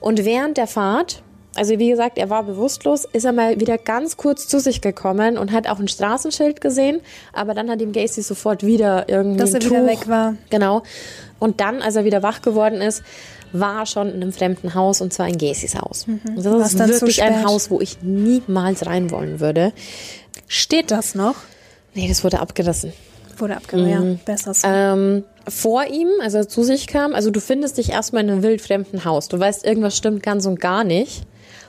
Und 0.00 0.24
während 0.24 0.56
der 0.56 0.66
Fahrt, 0.66 1.22
also 1.56 1.78
wie 1.78 1.90
gesagt, 1.90 2.18
er 2.18 2.30
war 2.30 2.44
bewusstlos, 2.44 3.06
ist 3.12 3.24
er 3.24 3.32
mal 3.32 3.60
wieder 3.60 3.76
ganz 3.78 4.16
kurz 4.16 4.46
zu 4.46 4.60
sich 4.60 4.80
gekommen 4.80 5.36
und 5.36 5.52
hat 5.52 5.68
auch 5.68 5.78
ein 5.78 5.88
Straßenschild 5.88 6.60
gesehen. 6.60 7.00
Aber 7.32 7.54
dann 7.54 7.68
hat 7.68 7.80
ihm 7.82 7.92
Gacy 7.92 8.22
sofort 8.22 8.64
wieder 8.64 9.08
irgendwie 9.08 9.38
Dass 9.38 9.54
er 9.54 9.62
wieder 9.62 9.80
Tuch, 9.80 9.86
weg 9.86 10.08
war. 10.08 10.36
Genau. 10.50 10.82
Und 11.38 11.60
dann, 11.60 11.82
als 11.82 11.96
er 11.96 12.04
wieder 12.04 12.22
wach 12.22 12.42
geworden 12.42 12.80
ist, 12.80 13.02
war 13.52 13.80
er 13.80 13.86
schon 13.86 14.08
in 14.08 14.22
einem 14.22 14.32
fremden 14.32 14.74
Haus 14.74 15.00
und 15.00 15.12
zwar 15.12 15.26
in 15.26 15.36
Gacys 15.36 15.74
Haus. 15.74 16.06
Und 16.06 16.36
das 16.36 16.44
War's 16.44 16.74
ist 16.74 17.00
wirklich 17.00 17.22
ein? 17.22 17.44
Haus, 17.44 17.70
wo 17.70 17.80
ich 17.80 18.00
niemals 18.02 18.86
rein 18.86 19.10
wollen 19.10 19.40
würde. 19.40 19.72
Steht 20.46 20.90
das 20.90 21.14
noch? 21.14 21.34
Nee, 21.94 22.08
das 22.08 22.22
wurde 22.22 22.38
abgerissen. 22.38 22.92
Wurde 23.40 23.56
abgehört. 23.56 23.88
Ja, 23.88 24.16
besser 24.24 24.54
so. 24.54 24.68
Ähm, 24.68 25.24
vor 25.48 25.86
ihm, 25.86 26.08
als 26.22 26.34
er 26.34 26.48
zu 26.48 26.62
sich 26.62 26.86
kam, 26.86 27.14
also 27.14 27.30
du 27.30 27.40
findest 27.40 27.78
dich 27.78 27.90
erstmal 27.90 28.22
in 28.22 28.30
einem 28.30 28.42
wildfremden 28.42 29.04
Haus. 29.04 29.28
Du 29.28 29.38
weißt, 29.38 29.64
irgendwas 29.64 29.96
stimmt 29.96 30.22
ganz 30.22 30.46
und 30.46 30.60
gar 30.60 30.84
nicht. 30.84 31.22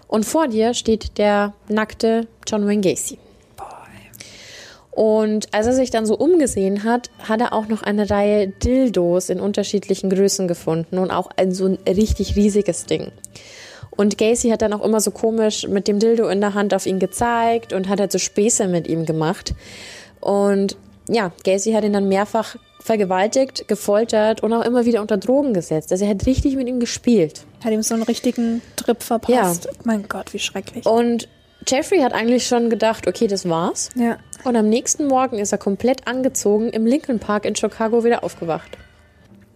Und 0.07 0.25
vor 0.25 0.47
dir 0.47 0.73
steht 0.73 1.17
der 1.17 1.53
nackte 1.69 2.27
John 2.45 2.67
Wayne 2.67 2.81
Gacy. 2.81 3.17
Und 4.91 5.53
als 5.53 5.67
er 5.67 5.73
sich 5.73 5.89
dann 5.89 6.05
so 6.05 6.17
umgesehen 6.17 6.84
hat, 6.84 7.10
hat 7.19 7.39
er 7.39 7.53
auch 7.53 7.67
noch 7.67 7.81
eine 7.81 8.10
Reihe 8.10 8.49
Dildos 8.49 9.29
in 9.29 9.39
unterschiedlichen 9.39 10.10
Größen 10.10 10.49
gefunden 10.49 10.97
und 10.97 11.12
auch 11.12 11.29
ein 11.38 11.53
so 11.53 11.65
ein 11.65 11.77
richtig 11.88 12.36
riesiges 12.36 12.86
Ding. 12.86 13.12
Und 13.89 14.17
Gacy 14.17 14.49
hat 14.49 14.62
dann 14.62 14.73
auch 14.73 14.84
immer 14.84 14.99
so 14.99 15.12
komisch 15.12 15.67
mit 15.67 15.88
dem 15.88 15.99
Dildo 15.99 16.27
in 16.27 16.41
der 16.41 16.53
Hand 16.53 16.73
auf 16.73 16.86
ihn 16.86 16.99
gezeigt 16.99 17.71
und 17.71 17.88
hat 17.88 18.01
halt 18.01 18.12
so 18.12 18.19
Späße 18.19 18.67
mit 18.67 18.88
ihm 18.88 19.05
gemacht. 19.05 19.53
Und 20.19 20.75
ja, 21.07 21.31
Gacy 21.43 21.73
hat 21.73 21.83
ihn 21.83 21.93
dann 21.93 22.07
mehrfach 22.07 22.55
vergewaltigt, 22.79 23.67
gefoltert 23.67 24.41
und 24.41 24.53
auch 24.53 24.65
immer 24.65 24.85
wieder 24.85 25.01
unter 25.01 25.17
Drogen 25.17 25.53
gesetzt. 25.53 25.91
Also 25.91 26.05
er 26.05 26.11
hat 26.11 26.25
richtig 26.25 26.55
mit 26.55 26.67
ihm 26.67 26.79
gespielt. 26.79 27.45
Hat 27.63 27.71
ihm 27.71 27.83
so 27.83 27.93
einen 27.93 28.03
richtigen 28.03 28.61
Trip 28.75 29.01
verpasst. 29.01 29.65
Ja. 29.65 29.71
Mein 29.83 30.07
Gott, 30.07 30.33
wie 30.33 30.39
schrecklich. 30.39 30.85
Und 30.85 31.27
Jeffrey 31.67 31.99
hat 31.99 32.13
eigentlich 32.13 32.47
schon 32.47 32.69
gedacht, 32.69 33.07
okay, 33.07 33.27
das 33.27 33.47
war's. 33.47 33.89
Ja. 33.95 34.17
Und 34.43 34.55
am 34.55 34.67
nächsten 34.67 35.07
Morgen 35.07 35.37
ist 35.37 35.51
er 35.51 35.59
komplett 35.59 36.07
angezogen 36.07 36.69
im 36.69 36.85
Lincoln 36.85 37.19
Park 37.19 37.45
in 37.45 37.55
Chicago 37.55 38.03
wieder 38.03 38.23
aufgewacht. 38.23 38.77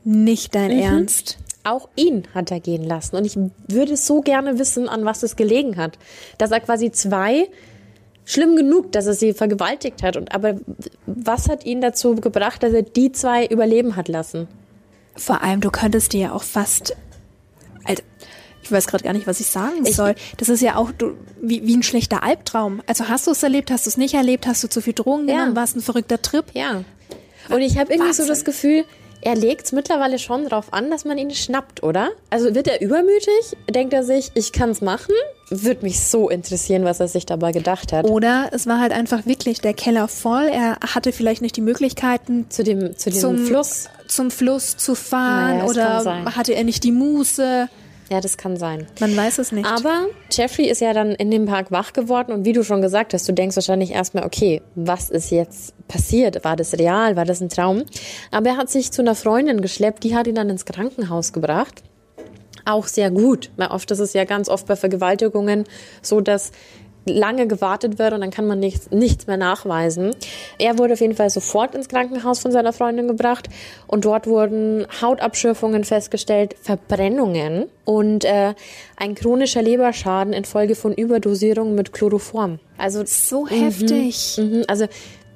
Nicht 0.03 0.53
dein 0.53 0.71
mhm. 0.71 0.83
Ernst. 0.83 1.39
Auch 1.63 1.89
ihn 1.95 2.27
hat 2.35 2.51
er 2.51 2.59
gehen 2.59 2.83
lassen. 2.83 3.15
Und 3.15 3.25
ich 3.25 3.37
würde 3.67 3.97
so 3.97 4.21
gerne 4.21 4.59
wissen, 4.59 4.87
an 4.87 5.03
was 5.03 5.23
es 5.23 5.35
gelegen 5.35 5.77
hat. 5.77 5.97
Dass 6.37 6.51
er 6.51 6.59
quasi 6.59 6.91
zwei 6.91 7.47
schlimm 8.25 8.55
genug, 8.55 8.91
dass 8.91 9.05
er 9.05 9.13
sie 9.13 9.33
vergewaltigt 9.33 10.03
hat. 10.03 10.17
Und 10.17 10.33
aber 10.33 10.55
was 11.05 11.47
hat 11.47 11.65
ihn 11.65 11.79
dazu 11.79 12.15
gebracht, 12.15 12.63
dass 12.63 12.73
er 12.73 12.81
die 12.81 13.11
zwei 13.11 13.45
überleben 13.45 13.95
hat 13.95 14.07
lassen? 14.07 14.47
Vor 15.15 15.41
allem, 15.41 15.61
du 15.61 15.69
könntest 15.69 16.11
dir 16.13 16.21
ja 16.21 16.31
auch 16.33 16.43
fast, 16.43 16.95
also 17.85 18.01
ich 18.63 18.71
weiß 18.71 18.87
gerade 18.87 19.03
gar 19.03 19.13
nicht, 19.13 19.27
was 19.27 19.39
ich 19.39 19.47
sagen 19.47 19.85
ich, 19.85 19.95
soll. 19.95 20.15
Das 20.37 20.49
ist 20.49 20.61
ja 20.61 20.75
auch 20.75 20.91
du, 20.91 21.13
wie, 21.39 21.65
wie 21.65 21.77
ein 21.77 21.83
schlechter 21.83 22.23
Albtraum. 22.23 22.81
Also 22.87 23.07
hast 23.07 23.27
du 23.27 23.31
es 23.31 23.43
erlebt, 23.43 23.71
hast 23.71 23.85
du 23.85 23.89
es 23.89 23.97
nicht 23.97 24.15
erlebt, 24.15 24.47
hast 24.47 24.63
du 24.63 24.67
zu 24.67 24.81
viel 24.81 24.93
Drogen 24.93 25.27
genommen, 25.27 25.49
ja. 25.51 25.55
war 25.55 25.63
es 25.63 25.75
ein 25.75 25.81
verrückter 25.81 26.21
Trip? 26.21 26.45
Ja. 26.53 26.83
Und 27.49 27.61
ich 27.61 27.77
habe 27.77 27.93
irgendwie 27.93 28.09
Wahnsinn. 28.09 28.25
so 28.25 28.31
das 28.31 28.43
Gefühl, 28.43 28.83
er 29.25 29.35
legt 29.35 29.65
es 29.65 29.71
mittlerweile 29.71 30.19
schon 30.19 30.43
darauf 30.43 30.71
an, 30.71 30.91
dass 30.91 31.03
man 31.03 31.17
ihn 31.17 31.31
schnappt, 31.31 31.81
oder? 31.81 32.11
Also 32.29 32.53
wird 32.53 32.67
er 32.67 32.79
übermütig? 32.79 33.57
Denkt 33.67 33.91
er 33.91 34.03
sich, 34.03 34.31
ich 34.35 34.51
kann 34.51 34.69
es 34.69 34.81
machen? 34.81 35.15
Würde 35.49 35.81
mich 35.81 35.99
so 35.99 36.29
interessieren, 36.29 36.85
was 36.85 36.99
er 36.99 37.07
sich 37.07 37.25
dabei 37.25 37.51
gedacht 37.51 37.91
hat. 37.91 38.05
Oder 38.05 38.49
es 38.51 38.67
war 38.67 38.79
halt 38.79 38.91
einfach 38.91 39.25
wirklich 39.25 39.61
der 39.61 39.73
Keller 39.73 40.07
voll. 40.07 40.45
Er 40.45 40.77
hatte 40.79 41.11
vielleicht 41.11 41.41
nicht 41.41 41.57
die 41.57 41.61
Möglichkeiten, 41.61 42.45
zu 42.49 42.63
dem, 42.63 42.95
zu 42.97 43.09
dem 43.09 43.19
zum, 43.19 43.37
Fluss. 43.47 43.89
zum 44.07 44.29
Fluss 44.29 44.77
zu 44.77 44.93
fahren 44.93 45.57
naja, 45.57 46.03
oder 46.03 46.35
hatte 46.35 46.53
er 46.53 46.63
nicht 46.63 46.83
die 46.83 46.91
Muße. 46.91 47.67
Ja, 48.09 48.21
das 48.21 48.37
kann 48.37 48.55
sein. 48.55 48.85
Man 48.99 49.15
weiß 49.15 49.39
es 49.39 49.51
nicht. 49.51 49.65
Aber 49.65 50.07
Jeffrey 50.31 50.67
ist 50.67 50.81
ja 50.81 50.93
dann 50.93 51.11
in 51.11 51.31
dem 51.31 51.45
Park 51.45 51.71
wach 51.71 51.93
geworden 51.93 52.31
und 52.31 52.45
wie 52.45 52.53
du 52.53 52.63
schon 52.63 52.81
gesagt 52.81 53.13
hast, 53.13 53.27
du 53.27 53.33
denkst 53.33 53.55
wahrscheinlich 53.55 53.91
erstmal, 53.91 54.25
okay, 54.25 54.61
was 54.75 55.09
ist 55.09 55.31
jetzt 55.31 55.73
passiert? 55.87 56.43
War 56.43 56.55
das 56.55 56.73
real? 56.77 57.15
War 57.15 57.25
das 57.25 57.41
ein 57.41 57.49
Traum? 57.49 57.83
Aber 58.31 58.49
er 58.49 58.57
hat 58.57 58.69
sich 58.69 58.91
zu 58.91 59.01
einer 59.01 59.15
Freundin 59.15 59.61
geschleppt, 59.61 60.03
die 60.03 60.15
hat 60.15 60.27
ihn 60.27 60.35
dann 60.35 60.49
ins 60.49 60.65
Krankenhaus 60.65 61.33
gebracht 61.33 61.83
auch 62.65 62.87
sehr 62.87 63.11
gut. 63.11 63.51
Weil 63.55 63.67
oft 63.67 63.89
ist 63.91 63.99
es 63.99 64.13
ja 64.13 64.25
ganz 64.25 64.49
oft 64.49 64.67
bei 64.67 64.75
Vergewaltigungen 64.75 65.65
so, 66.01 66.19
dass 66.19 66.51
lange 67.05 67.47
gewartet 67.47 67.99
wird 67.99 68.13
und 68.13 68.21
dann 68.21 68.31
kann 68.31 68.47
man 68.47 68.59
nichts, 68.59 68.91
nichts 68.91 69.27
mehr 69.27 69.37
nachweisen. 69.37 70.15
Er 70.57 70.77
wurde 70.77 70.93
auf 70.93 71.01
jeden 71.01 71.15
Fall 71.15 71.29
sofort 71.29 71.75
ins 71.75 71.87
Krankenhaus 71.87 72.39
von 72.39 72.51
seiner 72.51 72.73
Freundin 72.73 73.07
gebracht 73.07 73.47
und 73.87 74.05
dort 74.05 74.27
wurden 74.27 74.85
Hautabschürfungen 75.01 75.83
festgestellt, 75.83 76.55
Verbrennungen 76.61 77.67
und 77.85 78.25
äh, 78.25 78.53
ein 78.97 79.15
chronischer 79.15 79.61
Leberschaden 79.61 80.33
infolge 80.33 80.75
von 80.75 80.93
Überdosierung 80.93 81.75
mit 81.75 81.93
Chloroform. 81.93 82.59
Also 82.77 83.03
so 83.05 83.43
mhm, 83.43 83.49
heftig. 83.49 84.37
Mh, 84.37 84.63
also 84.67 84.87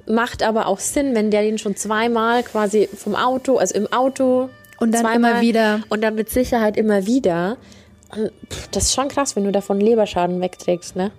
macht 0.06 0.42
aber 0.42 0.66
auch 0.66 0.80
Sinn, 0.80 1.14
wenn 1.14 1.30
der 1.30 1.46
ihn 1.46 1.58
schon 1.58 1.76
zweimal 1.76 2.42
quasi 2.42 2.88
vom 2.94 3.14
Auto, 3.14 3.58
also 3.58 3.74
im 3.74 3.92
Auto 3.92 4.50
und 4.78 4.92
dann 4.92 5.02
zweimal, 5.02 5.32
immer 5.32 5.40
wieder 5.40 5.80
und 5.88 6.02
dann 6.02 6.14
mit 6.14 6.30
Sicherheit 6.30 6.76
immer 6.76 7.06
wieder. 7.06 7.56
Das 8.72 8.86
ist 8.86 8.94
schon 8.94 9.08
krass, 9.08 9.36
wenn 9.36 9.44
du 9.44 9.52
davon 9.52 9.80
Leberschaden 9.80 10.40
wegträgst, 10.40 10.96
ne? 10.96 11.12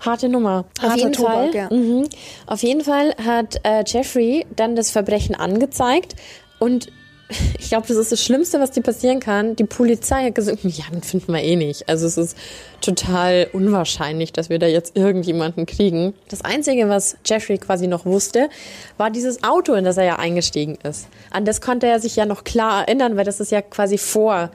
Harte 0.00 0.28
Nummer. 0.28 0.64
Harter 0.80 0.94
auf 0.94 0.96
jeden 0.96 1.12
Tobak, 1.12 1.32
Fall. 1.32 1.54
Ja. 1.54 1.70
Mhm. 1.70 2.08
Auf 2.46 2.62
jeden 2.62 2.82
Fall 2.82 3.14
hat 3.24 3.60
äh, 3.64 3.84
Jeffrey 3.86 4.46
dann 4.56 4.76
das 4.76 4.90
Verbrechen 4.90 5.34
angezeigt 5.34 6.16
und 6.58 6.88
ich 7.58 7.68
glaube, 7.68 7.86
das 7.86 7.96
ist 7.96 8.12
das 8.12 8.24
Schlimmste, 8.24 8.60
was 8.60 8.72
dir 8.72 8.82
passieren 8.82 9.20
kann. 9.20 9.56
Die 9.56 9.64
Polizei 9.64 10.24
hat 10.24 10.34
gesagt, 10.34 10.64
ja, 10.64 10.84
den 10.92 11.02
finden 11.02 11.32
wir 11.32 11.42
eh 11.42 11.56
nicht. 11.56 11.88
Also 11.88 12.06
es 12.06 12.16
ist 12.16 12.36
total 12.80 13.48
unwahrscheinlich, 13.52 14.32
dass 14.32 14.50
wir 14.50 14.58
da 14.58 14.66
jetzt 14.66 14.96
irgendjemanden 14.96 15.66
kriegen. 15.66 16.14
Das 16.28 16.42
Einzige, 16.42 16.88
was 16.88 17.16
Jeffrey 17.24 17.58
quasi 17.58 17.86
noch 17.86 18.04
wusste, 18.04 18.48
war 18.96 19.10
dieses 19.10 19.44
Auto, 19.44 19.74
in 19.74 19.84
das 19.84 19.96
er 19.96 20.04
ja 20.04 20.16
eingestiegen 20.16 20.78
ist. 20.82 21.08
An 21.30 21.44
das 21.44 21.60
konnte 21.60 21.86
er 21.86 22.00
sich 22.00 22.16
ja 22.16 22.26
noch 22.26 22.44
klar 22.44 22.82
erinnern, 22.82 23.16
weil 23.16 23.24
das 23.24 23.40
ist 23.40 23.52
ja 23.52 23.62
quasi 23.62 23.98
vor 23.98 24.50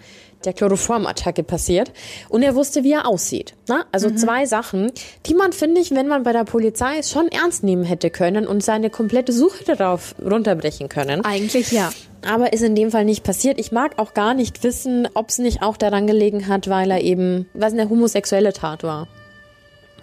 der 0.45 0.53
Chloroformattacke 0.53 1.43
passiert. 1.43 1.91
Und 2.29 2.43
er 2.43 2.55
wusste, 2.55 2.83
wie 2.83 2.93
er 2.93 3.07
aussieht. 3.07 3.53
Na? 3.67 3.85
Also 3.91 4.09
mhm. 4.09 4.17
zwei 4.17 4.45
Sachen, 4.45 4.91
die 5.25 5.33
man, 5.33 5.53
finde 5.53 5.81
ich, 5.81 5.91
wenn 5.91 6.07
man 6.07 6.23
bei 6.23 6.33
der 6.33 6.43
Polizei 6.43 6.99
ist, 6.99 7.11
schon 7.11 7.27
ernst 7.27 7.63
nehmen 7.63 7.83
hätte 7.83 8.09
können 8.09 8.47
und 8.47 8.63
seine 8.63 8.89
komplette 8.89 9.33
Suche 9.33 9.63
darauf 9.63 10.15
runterbrechen 10.23 10.89
können. 10.89 11.23
Eigentlich 11.23 11.71
ja. 11.71 11.89
Aber 12.27 12.53
ist 12.53 12.63
in 12.63 12.75
dem 12.75 12.91
Fall 12.91 13.05
nicht 13.05 13.23
passiert. 13.23 13.59
Ich 13.59 13.71
mag 13.71 13.97
auch 13.97 14.13
gar 14.13 14.33
nicht 14.33 14.63
wissen, 14.63 15.07
ob 15.13 15.29
es 15.29 15.37
nicht 15.37 15.61
auch 15.61 15.77
daran 15.77 16.07
gelegen 16.07 16.47
hat, 16.47 16.69
weil 16.69 16.89
er 16.89 17.01
eben, 17.01 17.47
was 17.53 17.73
eine 17.73 17.89
homosexuelle 17.89 18.53
Tat 18.53 18.83
war. 18.83 19.07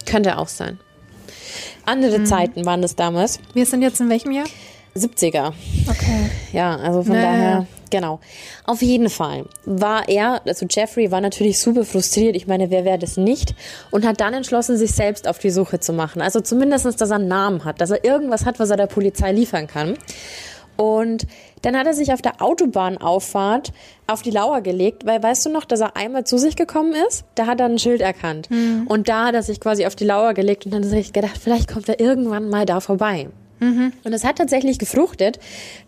Könnte 0.05 0.37
auch 0.37 0.47
sein. 0.47 0.79
Andere 1.85 2.19
mhm. 2.19 2.25
Zeiten 2.25 2.65
waren 2.65 2.81
das 2.81 2.95
damals. 2.95 3.39
Wir 3.53 3.65
sind 3.65 3.81
jetzt 3.81 3.99
in 3.99 4.09
welchem 4.09 4.31
Jahr? 4.31 4.45
70er. 4.95 5.53
Okay. 5.89 6.29
Ja, 6.51 6.75
also 6.77 7.03
von 7.03 7.13
naja. 7.13 7.31
daher, 7.31 7.67
genau. 7.93 8.19
Auf 8.65 8.81
jeden 8.81 9.09
Fall 9.09 9.45
war 9.65 10.09
er, 10.09 10.41
also 10.47 10.65
Jeffrey 10.67 11.11
war 11.11 11.21
natürlich 11.21 11.59
super 11.59 11.85
frustriert. 11.85 12.35
Ich 12.35 12.47
meine, 12.47 12.71
wer 12.71 12.85
wäre 12.85 12.97
das 12.97 13.17
nicht? 13.17 13.53
Und 13.91 14.03
hat 14.03 14.19
dann 14.19 14.33
entschlossen, 14.33 14.77
sich 14.77 14.93
selbst 14.93 15.27
auf 15.27 15.37
die 15.37 15.51
Suche 15.51 15.79
zu 15.79 15.93
machen. 15.93 16.19
Also 16.21 16.41
zumindest, 16.41 16.85
dass 16.85 17.11
er 17.11 17.17
einen 17.17 17.27
Namen 17.27 17.63
hat, 17.65 17.81
dass 17.81 17.91
er 17.91 18.03
irgendwas 18.03 18.45
hat, 18.45 18.59
was 18.59 18.71
er 18.71 18.77
der 18.77 18.87
Polizei 18.87 19.31
liefern 19.31 19.67
kann. 19.67 19.95
Und 20.75 21.27
dann 21.61 21.77
hat 21.77 21.85
er 21.85 21.93
sich 21.93 22.11
auf 22.11 22.23
der 22.23 22.41
Autobahnauffahrt 22.41 23.71
auf 24.07 24.23
die 24.23 24.31
Lauer 24.31 24.61
gelegt, 24.61 25.05
weil 25.05 25.21
weißt 25.21 25.45
du 25.45 25.51
noch, 25.51 25.65
dass 25.65 25.81
er 25.81 25.95
einmal 25.95 26.23
zu 26.23 26.39
sich 26.39 26.55
gekommen 26.55 26.95
ist? 27.07 27.25
Da 27.35 27.45
hat 27.45 27.59
er 27.59 27.67
ein 27.67 27.77
Schild 27.77 28.01
erkannt. 28.01 28.49
Mhm. 28.49 28.87
Und 28.87 29.07
da 29.07 29.27
hat 29.27 29.35
er 29.35 29.43
sich 29.43 29.59
quasi 29.59 29.85
auf 29.85 29.95
die 29.95 30.05
Lauer 30.05 30.33
gelegt 30.33 30.65
und 30.65 30.73
dann 30.73 30.83
hat 30.83 30.91
er 30.91 30.97
sich 30.97 31.13
gedacht, 31.13 31.37
vielleicht 31.39 31.71
kommt 31.71 31.87
er 31.89 31.99
irgendwann 31.99 32.49
mal 32.49 32.65
da 32.65 32.79
vorbei. 32.79 33.29
Mhm. 33.63 33.93
Und 34.03 34.13
es 34.13 34.23
hat 34.23 34.37
tatsächlich 34.37 34.79
gefruchtet, 34.79 35.39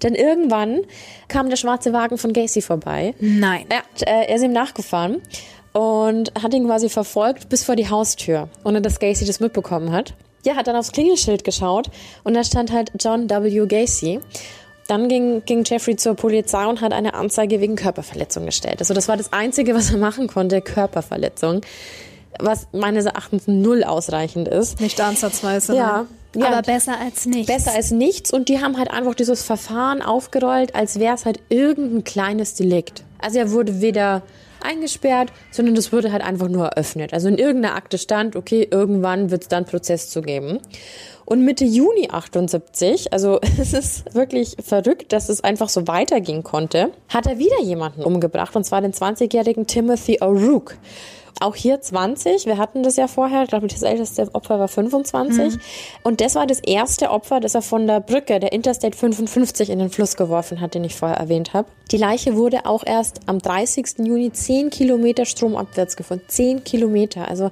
denn 0.04 0.16
irgendwann 0.16 0.82
kam 1.28 1.50
der 1.50 1.58
schwarze 1.58 1.94
Wagen 1.94 2.18
von 2.18 2.34
Gacy 2.34 2.62
vorbei. 2.62 3.14
Nein. 3.20 3.66
Er, 3.70 4.08
äh, 4.08 4.28
er 4.28 4.36
ist 4.36 4.44
ihm 4.44 4.54
nachgefahren 4.54 5.22
und 5.74 6.32
hat 6.42 6.54
ihn 6.54 6.66
quasi 6.66 6.90
verfolgt 6.90 7.50
bis 7.50 7.64
vor 7.64 7.76
die 7.76 7.90
Haustür, 7.90 8.50
ohne 8.64 8.82
dass 8.82 9.00
Gacy 9.00 9.26
das 9.26 9.40
mitbekommen 9.40 9.92
hat. 9.92 10.14
Ja, 10.46 10.56
hat 10.56 10.68
dann 10.68 10.76
aufs 10.76 10.92
Klingelschild 10.92 11.44
geschaut 11.44 11.88
und 12.24 12.34
da 12.34 12.44
stand 12.44 12.72
halt 12.72 12.92
John 13.00 13.30
W. 13.30 13.66
Gacy. 13.66 14.20
Dann 14.88 15.10
ging, 15.10 15.44
ging 15.46 15.64
Jeffrey 15.66 15.96
zur 15.96 16.14
Polizei 16.14 16.66
und 16.68 16.82
hat 16.82 16.94
eine 16.94 17.16
Anzeige 17.16 17.60
wegen 17.60 17.76
Körperverletzung 17.76 18.46
gestellt. 18.46 18.80
Also 18.80 18.94
das 18.94 19.08
war 19.08 19.18
das 19.18 19.34
Einzige, 19.34 19.74
was 19.74 19.92
er 19.92 19.98
machen 19.98 20.28
konnte, 20.28 20.62
Körperverletzung. 20.62 21.62
Was 22.40 22.68
meines 22.72 23.06
Erachtens 23.06 23.48
null 23.48 23.84
ausreichend 23.84 24.48
ist. 24.48 24.80
Nicht 24.82 25.00
ansatzweise. 25.02 25.76
Ja? 25.76 26.06
Ja, 26.36 26.48
aber 26.48 26.62
besser 26.62 27.00
als 27.00 27.26
nichts. 27.26 27.48
Besser 27.48 27.74
als 27.74 27.92
nichts. 27.92 28.32
Und 28.32 28.50
die 28.50 28.62
haben 28.62 28.78
halt 28.78 28.92
einfach 28.92 29.16
dieses 29.16 29.44
Verfahren 29.44 30.02
aufgerollt, 30.02 30.76
als 30.76 31.00
wäre 31.00 31.16
es 31.16 31.26
halt 31.26 31.40
irgendein 31.50 32.04
kleines 32.04 32.56
Delikt. 32.56 33.04
Also 33.20 33.40
er 33.40 33.52
wurde 33.52 33.82
weder 33.82 34.22
eingesperrt, 34.62 35.32
sondern 35.52 35.76
das 35.76 35.94
wurde 35.94 36.12
halt 36.12 36.24
einfach 36.24 36.48
nur 36.48 36.68
eröffnet. 36.68 37.14
Also 37.14 37.28
in 37.28 37.38
irgendeiner 37.38 37.76
Akte 37.76 37.98
stand, 37.98 38.36
okay, 38.36 38.68
irgendwann 38.70 39.32
wird 39.32 39.44
es 39.44 39.48
dann 39.48 39.66
Prozess 39.66 40.10
zu 40.10 40.22
geben. 40.22 40.60
Und 41.26 41.44
Mitte 41.44 41.66
Juni 41.66 42.10
78, 42.12 43.14
also 43.14 43.40
es 43.60 43.74
ist 43.74 44.14
wirklich 44.14 44.56
verrückt, 44.64 45.14
dass 45.14 45.30
es 45.30 45.44
einfach 45.44 45.70
so 45.70 45.88
weitergehen 45.88 46.44
konnte, 46.44 46.92
hat 47.10 47.28
er 47.28 47.40
wieder 47.40 47.62
jemanden 47.62 48.04
umgebracht, 48.04 48.56
und 48.56 48.64
zwar 48.64 48.82
den 48.82 48.94
20-jährigen 48.94 49.68
Timothy 49.68 50.20
O'Rourke. 50.22 50.74
Auch 51.42 51.56
hier 51.56 51.82
20. 51.82 52.46
Wir 52.46 52.58
hatten 52.58 52.82
das 52.82 52.96
ja 52.96 53.08
vorher. 53.08 53.44
Ich 53.44 53.50
glaube, 53.50 53.68
das 53.68 53.82
älteste 53.82 54.34
Opfer 54.34 54.58
war 54.58 54.70
25. 54.70 55.54
Mhm. 55.54 55.60
Und 56.04 56.22
das 56.22 56.36
war 56.36 56.48
das 56.48 56.60
erste 56.60 57.12
Opfer, 57.12 57.42
das 57.42 57.56
er 57.56 57.62
von 57.62 57.88
der 57.88 58.00
Brücke, 58.00 58.40
der 58.40 58.54
Interstate 58.54 58.98
55, 58.98 59.70
in 59.70 59.80
den 59.80 59.90
Fluss 59.90 60.16
geworfen 60.16 60.62
hat, 60.62 60.76
den 60.76 60.86
ich 60.86 60.96
vorher 60.96 61.18
erwähnt 61.18 61.54
habe. 61.54 61.68
Die 61.92 61.98
Leiche 61.98 62.36
wurde 62.36 62.66
auch 62.66 62.84
erst 62.86 63.20
am 63.26 63.40
30. 63.40 64.06
Juni 64.06 64.32
10 64.32 64.70
Kilometer 64.70 65.26
stromabwärts 65.26 65.98
gefunden. 65.98 66.24
10 66.28 66.64
Kilometer. 66.64 67.28
Also 67.28 67.52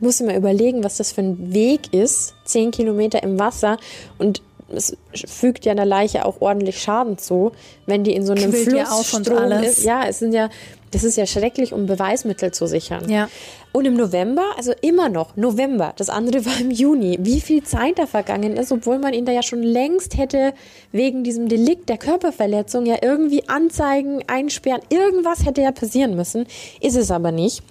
muss 0.00 0.20
ich 0.20 0.26
mal 0.26 0.36
überlegen, 0.36 0.84
was 0.84 0.98
das 0.98 1.12
für 1.12 1.22
ein 1.22 1.54
Weg 1.54 1.94
ist. 1.94 2.34
10 2.44 2.72
Kilometer 2.72 3.22
im 3.22 3.38
Wasser 3.38 3.78
und 4.18 4.42
es 4.68 4.96
fügt 5.26 5.64
ja 5.66 5.74
der 5.74 5.84
Leiche 5.84 6.24
auch 6.24 6.40
ordentlich 6.40 6.80
Schaden 6.80 7.18
zu, 7.18 7.52
wenn 7.86 8.04
die 8.04 8.14
in 8.14 8.24
so 8.24 8.32
einem 8.32 8.50
Quillt 8.50 8.86
Flussstrom 8.86 9.50
ja 9.50 9.60
ist. 9.60 9.84
Ja, 9.84 10.04
es 10.06 10.18
sind 10.18 10.32
ja 10.32 10.48
Das 10.94 11.02
ist 11.02 11.16
ja 11.16 11.26
schrecklich, 11.26 11.72
um 11.72 11.86
Beweismittel 11.86 12.52
zu 12.52 12.68
sichern. 12.68 13.10
Ja. 13.10 13.28
Und 13.72 13.84
im 13.84 13.94
November, 13.94 14.44
also 14.56 14.72
immer 14.80 15.08
noch 15.08 15.36
November, 15.36 15.92
das 15.96 16.08
andere 16.08 16.46
war 16.46 16.60
im 16.60 16.70
Juni, 16.70 17.18
wie 17.20 17.40
viel 17.40 17.64
Zeit 17.64 17.98
da 17.98 18.06
vergangen 18.06 18.56
ist, 18.56 18.70
obwohl 18.70 19.00
man 19.00 19.12
ihn 19.12 19.24
da 19.24 19.32
ja 19.32 19.42
schon 19.42 19.64
längst 19.64 20.16
hätte 20.16 20.54
wegen 20.92 21.24
diesem 21.24 21.48
Delikt 21.48 21.88
der 21.88 21.98
Körperverletzung 21.98 22.86
ja 22.86 22.98
irgendwie 23.02 23.48
anzeigen, 23.48 24.22
einsperren, 24.28 24.82
irgendwas 24.88 25.44
hätte 25.44 25.62
ja 25.62 25.72
passieren 25.72 26.14
müssen, 26.14 26.46
ist 26.80 26.96
es 26.96 27.10
aber 27.10 27.32
nicht. 27.32 27.64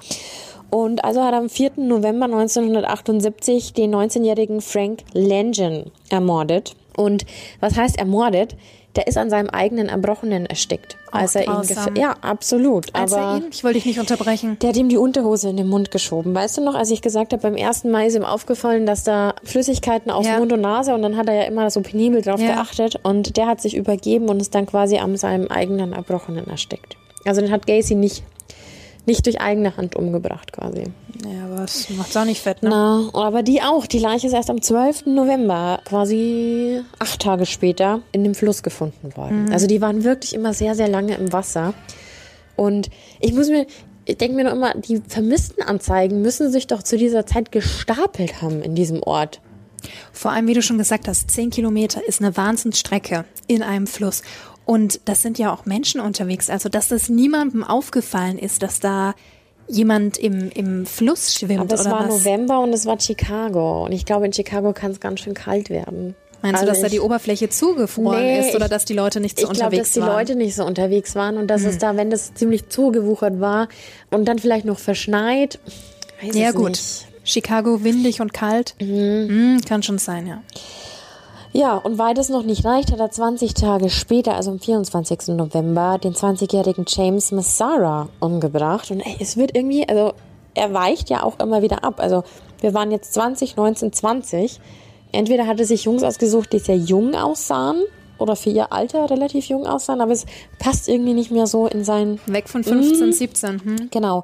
Und 0.69 1.05
also 1.05 1.24
hat 1.24 1.32
er 1.32 1.39
am 1.39 1.49
4. 1.49 1.71
November 1.78 2.26
1978 2.26 3.71
den 3.71 3.95
19-jährigen 3.95 4.59
Frank 4.59 4.99
Langen 5.13 5.91
ermordet. 6.09 6.76
Und 6.97 7.26
was 7.61 7.78
heißt 7.78 7.97
ermordet? 7.97 8.57
Der 8.96 9.08
ist 9.08 9.18
an 9.18 9.30
seinem 9.32 9.50
eigenen 9.50 9.89
Erbrochenen 9.89 10.46
erstickt. 10.46 10.98
Auch 11.12 11.20
als 11.20 11.34
er 11.36 11.41
ihn 11.48 11.52
grausam. 11.54 11.96
Ja, 11.96 12.16
absolut. 12.22 12.94
Als 12.94 13.12
aber 13.14 13.22
er 13.24 13.38
ihn, 13.38 13.46
ich 13.52 13.64
wollte 13.64 13.76
dich 13.78 13.86
nicht 13.88 14.00
unterbrechen. 14.00 14.58
der 14.62 14.70
hat 14.70 14.78
ihm 14.78 14.89
die 14.89 14.98
Unterhose 14.98 15.50
in 15.50 15.58
den 15.58 15.68
Mund 15.68 15.89
geschoben. 15.89 16.36
Weißt 16.36 16.58
du 16.58 16.62
noch, 16.64 16.76
als 16.76 16.91
ich 16.91 17.02
gesagt 17.02 17.34
habe, 17.34 17.41
beim 17.41 17.56
ersten 17.56 17.89
Mal 17.89 18.06
ist 18.06 18.16
ihm 18.16 18.24
aufgefallen, 18.24 18.86
dass 18.86 19.04
da 19.04 19.34
Flüssigkeiten 19.44 20.12
aus 20.12 20.28
Ja. 20.28 20.38
Mund 20.38 20.54
und 20.54 20.62
Nase 20.62 20.94
und 20.94 21.02
dann 21.02 21.18
hat 21.18 21.28
er 21.28 21.34
ja 21.36 21.44
immer 21.44 21.70
so 21.72 21.82
penibel 21.82 22.22
drauf 22.22 22.39
Ja. 22.39 22.54
geachtet 22.56 23.00
und 23.04 23.36
der 23.38 23.48
hat 23.48 23.62
sich 23.62 23.76
übergeben 23.76 24.30
und 24.30 24.39
ist 24.39 24.54
dann 24.54 24.66
quasi 24.68 24.98
an 24.98 25.18
seinem 25.18 25.48
eigenen 25.48 25.94
Erbrochenen 25.94 26.48
erstickt. 26.48 26.96
Also 27.26 27.41
den 27.41 27.52
hat 27.52 27.66
Gacy 27.66 27.96
nicht, 27.96 28.24
nicht 29.06 29.26
durch 29.26 29.41
eigene 29.41 29.76
Hand 29.78 29.95
umgebracht 29.95 30.54
quasi. 30.54 30.86
Ja, 31.26 31.45
aber 31.45 31.64
es 31.64 31.89
macht's 31.89 32.16
auch 32.16 32.26
nicht 32.26 32.41
fett, 32.41 32.64
ne? 32.64 32.70
Na, 32.70 33.10
aber 33.14 33.43
die 33.43 33.62
auch. 33.62 33.86
Die 33.86 33.99
Leiche 33.99 34.28
ist 34.28 34.34
erst 34.34 34.49
am 34.49 34.62
12. 34.62 35.08
November, 35.08 35.82
quasi 35.86 36.82
acht 36.99 37.22
Tage 37.22 37.45
später, 37.45 38.01
in 38.12 38.24
dem 38.24 38.36
Fluss 38.36 38.64
gefunden 38.64 39.16
worden. 39.16 39.51
Also 39.51 39.68
die 39.68 39.82
waren 39.82 40.04
wirklich 40.04 40.34
immer 40.34 40.54
sehr, 40.54 40.76
sehr 40.76 40.88
lange 40.88 41.16
im 41.16 41.32
Wasser. 41.34 41.74
Und 42.56 42.89
ich 43.20 43.34
muss 43.34 43.49
mir, 43.49 43.66
ich 44.06 44.18
denke 44.18 44.36
mir 44.36 44.43
noch 44.45 44.54
immer, 44.54 44.74
die 44.76 45.01
vermissten 45.08 45.64
Anzeigen 45.64 46.22
müssen 46.22 46.51
sich 46.51 46.68
doch 46.68 46.84
zu 46.84 46.97
dieser 46.97 47.26
Zeit 47.26 47.51
gestapelt 47.51 48.41
haben 48.41 48.62
in 48.62 48.76
diesem 48.76 49.01
Ort. 49.04 49.41
Vor 50.12 50.32
allem, 50.32 50.47
wie 50.47 50.54
du 50.54 50.62
schon 50.62 50.78
gesagt 50.78 51.08
hast, 51.08 51.30
zehn 51.30 51.49
Kilometer 51.49 52.06
ist 52.08 52.22
eine 52.22 52.36
Wahnsinnsstrecke 52.38 53.26
in 53.47 53.64
einem 53.64 53.88
Fluss. 53.88 54.22
Und 54.66 55.01
das 55.05 55.22
sind 55.22 55.38
ja 55.39 55.53
auch 55.53 55.66
Menschen 55.66 55.99
unterwegs. 55.99 56.49
Also, 56.49 56.70
dass 56.70 56.88
das 56.88 57.09
niemandem 57.09 57.64
aufgefallen 57.64 58.38
ist, 58.38 58.64
dass 58.64 58.80
da 58.80 59.14
jemand 59.68 60.18
im, 60.18 60.49
im 60.51 60.86
Fluss 60.86 61.34
schwimmt 61.36 61.59
Aber 61.61 61.74
es 61.76 61.82
oder 61.82 61.91
war 61.91 62.09
was. 62.09 62.20
November 62.20 62.59
und 62.61 62.74
es 62.74 62.86
war 62.86 62.99
Chicago. 62.99 63.86
Und 63.86 63.91
ich 63.91 64.05
glaube, 64.05 64.26
in 64.26 64.34
Chicago 64.34 64.74
kann 64.74 64.91
es 64.91 64.99
ganz 64.99 65.22
schön 65.22 65.34
kalt 65.34 65.70
werden. 65.70 66.16
Meinst 66.41 66.61
du, 66.61 66.66
Also 66.66 66.72
dass 66.74 66.82
da 66.82 66.88
ich- 66.88 66.93
die 66.93 66.99
Oberfläche 66.99 67.47
zugefroren 67.49 68.20
Nee, 68.22 68.39
ist 68.49 68.55
oder 68.55 68.66
ich- 68.66 68.72
dass 68.72 68.84
die 68.86 68.93
Leute 68.93 69.22
nicht 69.22 69.39
so 69.39 69.45
ich 69.47 69.53
glaube, 69.53 69.68
unterwegs 69.68 69.89
dass 69.89 69.93
die 69.93 69.99
waren? 70.01 70.09
Hm. 70.09 70.16
Leute 70.18 70.36
nicht 70.36 70.55
so 70.55 70.66
unterwegs 70.66 71.16
waren 71.16 71.38
und 71.38 71.47
dass 71.47 71.64
es 71.64 71.78
da, 71.78 71.95
wenn 71.95 72.09
das 72.09 72.34
ziemlich 72.34 72.68
zugewuchert 72.68 73.39
war 73.39 73.70
und 74.11 74.26
dann 74.26 74.39
vielleicht 74.39 74.66
noch 74.66 74.80
verschneit, 74.80 75.59
weiß 76.22 76.36
ja, 76.36 76.49
es 76.49 76.55
gut. 76.55 76.70
nicht. 76.72 77.07
Chicago 77.26 77.86
windig 77.86 78.20
und 78.20 78.34
kalt. 78.34 78.76
Mhm. 78.82 79.61
kann 79.66 79.82
schon 79.84 79.97
sein, 79.97 80.28
ja. 80.28 80.41
Ja, 81.56 81.78
und 81.78 81.99
weil 81.99 82.16
das 82.16 82.30
noch 82.30 82.41
nicht 82.41 82.66
reicht, 82.66 82.91
hat 82.91 82.99
er 82.99 83.12
20 83.12 83.54
Tage 83.54 83.91
später, 83.91 84.34
also 84.34 84.49
am 84.49 84.60
24. 84.60 85.36
November, 85.36 85.99
den 85.99 86.14
20-jährigen 86.14 86.86
James 86.88 87.32
Massara 87.32 88.10
umgebracht. 88.20 88.89
Und 88.89 89.01
ey, 89.01 89.18
es 89.20 89.38
wird 89.38 89.56
irgendwie, 89.56 89.88
also 89.88 90.14
er 90.56 90.74
weicht 90.74 91.12
ja 91.12 91.22
auch 91.22 91.39
immer 91.39 91.62
wieder 91.62 91.84
ab. 91.84 91.95
Also 91.99 92.24
wir 92.60 92.74
waren 92.74 92.89
jetzt 92.89 93.14
20, 93.14 93.56
19, 93.56 93.93
20. 93.93 94.60
Entweder 95.12 95.45
hat 95.45 95.60
er 95.60 95.68
sich 95.68 95.84
Jungs 95.84 96.01
ausgesucht, 96.01 96.54
die 96.54 96.60
sehr 96.60 96.78
jung 96.78 97.14
aussahen 97.14 97.84
oder 98.18 98.36
für 98.36 98.49
ihr 98.49 98.74
Alter 98.74 99.12
relativ 99.12 99.47
jung 99.47 99.68
aussahen, 99.68 100.01
aber 100.01 100.12
es 100.12 100.26
passt 100.58 100.88
irgendwie 100.88 101.14
nicht 101.14 101.30
mehr 101.30 101.45
so 101.45 101.68
in 101.68 101.84
sein 101.84 102.20
Weg 102.26 102.49
von 102.49 102.64
15, 102.64 103.14
17. 103.14 103.49
Hm? 103.64 103.76
Genau. 103.91 104.24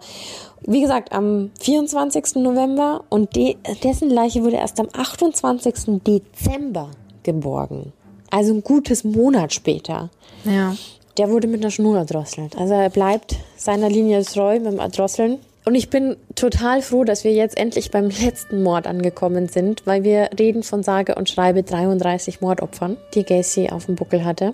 Wie 0.65 0.81
gesagt, 0.81 1.11
am 1.11 1.51
24. 1.59 2.35
November 2.35 3.03
und 3.09 3.35
de 3.35 3.55
dessen 3.83 4.09
Leiche 4.09 4.43
wurde 4.43 4.55
erst 4.55 4.79
am 4.79 4.87
28. 4.91 6.01
Dezember 6.03 6.89
geborgen. 7.33 7.93
Also 8.29 8.53
ein 8.53 8.63
gutes 8.63 9.03
Monat 9.03 9.53
später. 9.53 10.09
Ja. 10.43 10.75
Der 11.17 11.29
wurde 11.29 11.47
mit 11.47 11.61
einer 11.61 11.71
Schnur 11.71 11.97
erdrosselt. 11.97 12.57
Also 12.57 12.73
er 12.73 12.89
bleibt 12.89 13.35
seiner 13.57 13.89
Linie 13.89 14.23
treu 14.23 14.59
mit 14.59 14.71
dem 14.71 14.79
Erdrosseln. 14.79 15.39
Und 15.65 15.75
ich 15.75 15.89
bin 15.89 16.15
total 16.35 16.81
froh, 16.81 17.03
dass 17.03 17.23
wir 17.23 17.33
jetzt 17.33 17.57
endlich 17.57 17.91
beim 17.91 18.09
letzten 18.09 18.63
Mord 18.63 18.87
angekommen 18.87 19.49
sind, 19.49 19.85
weil 19.85 20.03
wir 20.03 20.29
reden 20.39 20.63
von 20.63 20.83
sage 20.83 21.15
und 21.15 21.29
schreibe 21.29 21.63
33 21.63 22.41
Mordopfern, 22.41 22.97
die 23.13 23.23
Gacy 23.23 23.69
auf 23.69 23.85
dem 23.85 23.95
Buckel 23.95 24.23
hatte. 24.23 24.53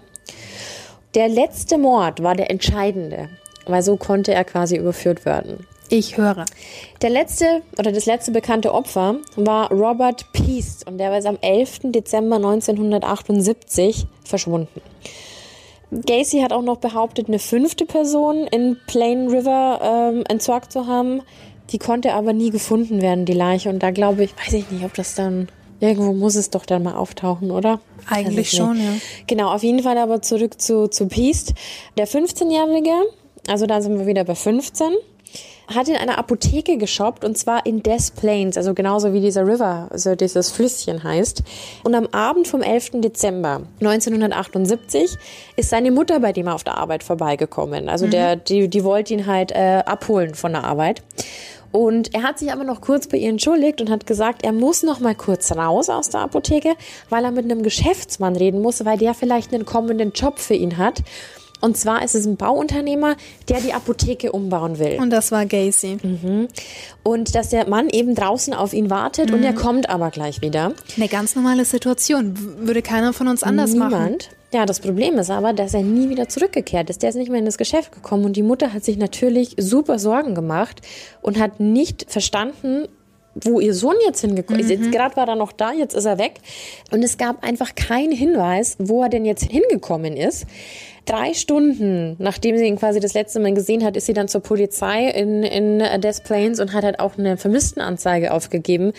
Der 1.13 1.29
letzte 1.29 1.77
Mord 1.77 2.23
war 2.23 2.35
der 2.35 2.49
entscheidende, 2.49 3.29
weil 3.65 3.81
so 3.81 3.95
konnte 3.95 4.33
er 4.33 4.43
quasi 4.43 4.75
überführt 4.75 5.25
werden. 5.25 5.65
Ich 5.89 6.17
höre. 6.17 6.45
Der 7.01 7.09
letzte 7.09 7.61
oder 7.77 7.91
das 7.91 8.05
letzte 8.05 8.31
bekannte 8.31 8.73
Opfer 8.73 9.17
war 9.35 9.71
Robert 9.71 10.31
Peast 10.33 10.87
und 10.87 10.97
der 10.97 11.11
war 11.11 11.23
am 11.25 11.37
11. 11.41 11.91
Dezember 11.91 12.37
1978 12.37 14.07
verschwunden. 14.23 14.81
Gacy 15.91 16.41
hat 16.41 16.51
auch 16.51 16.63
noch 16.63 16.77
behauptet, 16.77 17.27
eine 17.27 17.39
fünfte 17.39 17.85
Person 17.85 18.47
in 18.47 18.77
Plain 18.87 19.27
River 19.27 20.11
ähm, 20.13 20.23
entsorgt 20.27 20.71
zu 20.71 20.87
haben. 20.87 21.21
Die 21.71 21.77
konnte 21.77 22.13
aber 22.13 22.33
nie 22.33 22.49
gefunden 22.49 23.01
werden, 23.01 23.25
die 23.25 23.33
Leiche. 23.33 23.69
Und 23.69 23.81
da 23.81 23.91
glaube 23.91 24.23
ich, 24.23 24.31
weiß 24.37 24.53
ich 24.53 24.69
nicht, 24.71 24.83
ob 24.83 24.93
das 24.95 25.15
dann 25.15 25.47
irgendwo 25.79 26.13
muss 26.13 26.35
es 26.35 26.49
doch 26.49 26.65
dann 26.65 26.83
mal 26.83 26.95
auftauchen, 26.95 27.51
oder? 27.51 27.79
Eigentlich 28.09 28.51
ich 28.53 28.57
schon, 28.57 28.77
ja. 28.77 28.93
Genau, 29.27 29.51
auf 29.51 29.63
jeden 29.63 29.83
Fall 29.83 29.97
aber 29.97 30.21
zurück 30.21 30.59
zu, 30.61 30.87
zu 30.87 31.07
Peast. 31.07 31.53
Der 31.97 32.07
15-Jährige, 32.07 32.93
also 33.47 33.65
da 33.65 33.81
sind 33.81 33.97
wir 33.99 34.07
wieder 34.07 34.23
bei 34.23 34.35
15, 34.35 34.93
hat 35.73 35.87
in 35.87 35.95
einer 35.95 36.17
Apotheke 36.17 36.77
geshoppt 36.77 37.23
und 37.25 37.37
zwar 37.37 37.65
in 37.65 37.83
Des 37.83 38.11
Plains, 38.11 38.57
also 38.57 38.73
genauso 38.73 39.13
wie 39.13 39.21
dieser 39.21 39.45
River, 39.45 39.87
also 39.91 40.15
dieses 40.15 40.51
Flüsschen 40.51 41.03
heißt. 41.03 41.43
Und 41.83 41.95
am 41.95 42.07
Abend 42.07 42.47
vom 42.47 42.61
11. 42.61 43.01
Dezember 43.01 43.61
1978 43.79 45.17
ist 45.55 45.69
seine 45.69 45.91
Mutter 45.91 46.19
bei 46.19 46.33
dem 46.33 46.47
auf 46.47 46.63
der 46.63 46.77
Arbeit 46.77 47.03
vorbeigekommen. 47.03 47.89
Also 47.89 48.07
der, 48.07 48.35
die, 48.35 48.67
die 48.67 48.83
wollte 48.83 49.13
ihn 49.13 49.25
halt 49.25 49.51
äh, 49.51 49.83
abholen 49.85 50.35
von 50.35 50.53
der 50.53 50.63
Arbeit. 50.63 51.01
Und 51.75 52.13
er 52.13 52.23
hat 52.23 52.39
sich 52.39 52.53
aber 52.53 52.63
noch 52.63 52.79
kurz 52.79 53.07
bei 53.07 53.17
ihr 53.17 53.29
entschuldigt 53.29 53.81
und 53.81 53.89
hat 53.89 54.07
gesagt, 54.07 54.45
er 54.45 54.53
muss 54.53 54.81
noch 54.81 55.01
mal 55.01 55.13
kurz 55.13 55.51
raus 55.51 55.89
aus 55.89 56.09
der 56.09 56.21
Apotheke, 56.21 56.73
weil 57.09 57.25
er 57.25 57.31
mit 57.31 57.43
einem 57.43 57.63
Geschäftsmann 57.63 58.37
reden 58.37 58.61
muss, 58.61 58.85
weil 58.85 58.97
der 58.97 59.13
vielleicht 59.13 59.53
einen 59.53 59.65
kommenden 59.65 60.13
Job 60.13 60.39
für 60.39 60.53
ihn 60.53 60.77
hat. 60.77 61.03
Und 61.61 61.77
zwar 61.77 62.03
ist 62.03 62.15
es 62.15 62.25
ein 62.25 62.35
Bauunternehmer, 62.35 63.15
der 63.49 63.61
die 63.61 63.73
Apotheke 63.73 64.31
umbauen 64.31 64.77
will. 64.77 64.97
Und 64.99 65.09
das 65.09 65.31
war 65.31 65.45
Gacy. 65.45 65.97
Und 67.03 67.35
dass 67.35 67.49
der 67.49 67.67
Mann 67.67 67.89
eben 67.89 68.13
draußen 68.13 68.53
auf 68.53 68.73
ihn 68.73 68.89
wartet 68.89 69.31
und 69.31 69.43
er 69.43 69.53
kommt 69.53 69.89
aber 69.89 70.11
gleich 70.11 70.41
wieder. 70.41 70.73
Eine 70.95 71.07
ganz 71.07 71.35
normale 71.35 71.65
Situation. 71.65 72.33
Würde 72.67 72.81
keiner 72.81 73.13
von 73.13 73.27
uns 73.27 73.43
anders 73.43 73.73
machen. 73.73 73.93
Niemand. 73.93 74.29
Ja, 74.53 74.65
das 74.65 74.79
Problem 74.79 75.17
ist 75.17 75.29
aber, 75.31 75.51
dass 75.51 75.73
er 75.73 75.81
nie 75.81 76.09
wieder 76.09 76.29
zurückgekehrt 76.29 76.89
ist. 76.89 77.03
Der 77.03 77.09
ist 77.09 77.15
nicht 77.15 77.29
mehr 77.29 77.39
in 77.39 77.45
das 77.45 77.57
Geschäft 77.57 77.91
gekommen 77.91 78.23
und 78.25 78.37
die 78.37 78.43
Mutter 78.43 78.71
hat 78.71 78.85
sich 78.85 78.95
natürlich 78.97 79.55
super 79.57 79.99
Sorgen 79.99 80.33
gemacht 80.33 80.81
und 81.21 81.39
hat 81.39 81.59
nicht 81.59 82.05
verstanden, 82.07 82.87
wo 83.35 83.59
ihr 83.59 83.73
Sohn 83.73 83.95
jetzt 84.05 84.21
hingekommen 84.21 84.61
ist. 84.61 84.69
Jetzt 84.69 84.91
gerade 84.91 85.15
war 85.17 85.27
er 85.27 85.35
noch 85.35 85.51
da, 85.51 85.73
jetzt 85.73 85.93
ist 85.93 86.05
er 86.05 86.17
weg. 86.17 86.35
Und 86.91 87.03
es 87.03 87.17
gab 87.17 87.43
einfach 87.43 87.75
keinen 87.75 88.13
Hinweis, 88.13 88.77
wo 88.79 89.03
er 89.03 89.09
denn 89.09 89.25
jetzt 89.25 89.43
hingekommen 89.43 90.15
ist. 90.15 90.45
Drei 91.05 91.35
Stunden, 91.35 92.15
nachdem 92.17 92.57
sie 92.57 92.65
ihn 92.65 92.77
quasi 92.77 92.99
das 92.99 93.13
letzte 93.13 93.39
Mal 93.39 93.53
gesehen 93.53 93.83
hat, 93.83 93.95
ist 93.95 94.07
sie 94.07 94.13
dann 94.13 94.27
zur 94.27 94.41
Polizei 94.41 95.07
in, 95.09 95.43
in 95.43 96.01
Des 96.01 96.21
Plains 96.21 96.59
und 96.59 96.73
hat 96.73 96.83
halt 96.83 96.99
auch 96.99 97.17
eine 97.19 97.37
Vermisstenanzeige 97.37 98.33
aufgegeben, 98.33 98.91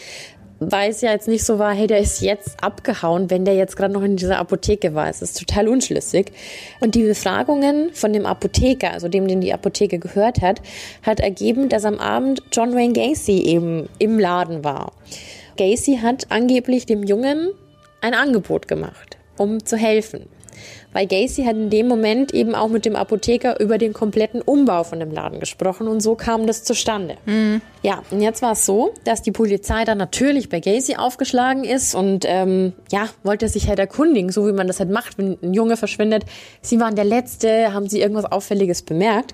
weil 0.59 0.91
es 0.91 1.01
ja 1.01 1.13
jetzt 1.13 1.29
nicht 1.29 1.45
so 1.45 1.59
war, 1.59 1.75
hey, 1.75 1.87
der 1.87 1.99
ist 1.99 2.21
jetzt 2.23 2.63
abgehauen, 2.63 3.31
wenn 3.31 3.45
der 3.45 3.55
jetzt 3.55 3.77
gerade 3.77 3.93
noch 3.93 4.03
in 4.03 4.17
dieser 4.17 4.39
Apotheke 4.39 4.95
war. 4.95 5.09
Es 5.09 5.23
ist 5.23 5.39
total 5.39 5.69
unschlüssig. 5.69 6.33
Und 6.81 6.95
die 6.95 7.03
Befragungen 7.03 7.93
von 7.93 8.13
dem 8.13 8.27
Apotheker, 8.27 8.93
also 8.93 9.09
dem, 9.09 9.29
den 9.29 9.41
die 9.41 9.53
Apotheke 9.53 9.99
gehört 9.99 10.41
hat, 10.41 10.63
hat 11.03 11.21
ergeben, 11.21 11.69
dass 11.69 11.85
am 11.85 11.99
Abend 11.99 12.43
John 12.53 12.75
Wayne 12.75 12.95
Gacy 12.95 13.43
eben 13.43 13.89
im 13.99 14.19
Laden 14.19 14.65
war. 14.65 14.93
Gacy 15.57 15.99
hat 16.03 16.27
angeblich 16.31 16.87
dem 16.87 17.03
Jungen 17.03 17.51
ein 18.01 18.15
Angebot 18.15 18.69
gemacht, 18.69 19.17
um 19.37 19.65
zu 19.65 19.77
helfen. 19.77 20.27
Weil 20.93 21.07
Gacy 21.07 21.45
hat 21.45 21.57
in 21.57 21.71
dem 21.71 21.89
Moment 21.89 22.33
eben 22.33 22.55
auch 22.55 22.69
mit 22.69 22.85
dem 22.85 22.97
Apotheker 22.97 23.61
über 23.61 23.79
den 23.79 23.93
kompletten 23.93 24.41
Umbau 24.41 24.85
von 24.85 25.01
dem 25.01 25.11
Laden 25.11 25.41
gesprochen 25.41 25.89
und 25.89 26.01
so 26.01 26.15
kam 26.15 26.47
das 26.47 26.65
zustande. 26.65 27.17
Ja, 27.83 28.03
und 28.11 28.21
jetzt 28.21 28.43
war 28.43 28.53
es 28.53 28.65
so, 28.67 28.95
dass 29.05 29.23
die 29.23 29.33
Polizei 29.33 29.85
dann 29.85 29.99
natürlich 29.99 30.49
bei 30.49 30.61
Gacy 30.61 30.97
aufgeschlagen 30.97 31.65
ist 31.65 31.95
und 31.95 32.25
ähm, 32.27 32.73
ja, 32.91 33.09
wollte 33.23 33.49
sich 33.49 33.69
halt 33.69 33.79
erkundigen, 33.79 34.33
so 34.33 34.47
wie 34.47 34.53
man 34.53 34.67
das 34.67 34.81
halt 34.81 34.91
macht, 34.91 35.19
wenn 35.19 35.37
ein 35.43 35.55
Junge 35.55 35.77
verschwindet. 35.77 36.25
Sie 36.63 36.81
waren 36.81 36.97
der 36.97 37.05
Letzte, 37.05 37.73
haben 37.73 37.89
sie 37.89 38.01
irgendwas 38.01 38.25
Auffälliges 38.25 38.83
bemerkt. 38.83 39.33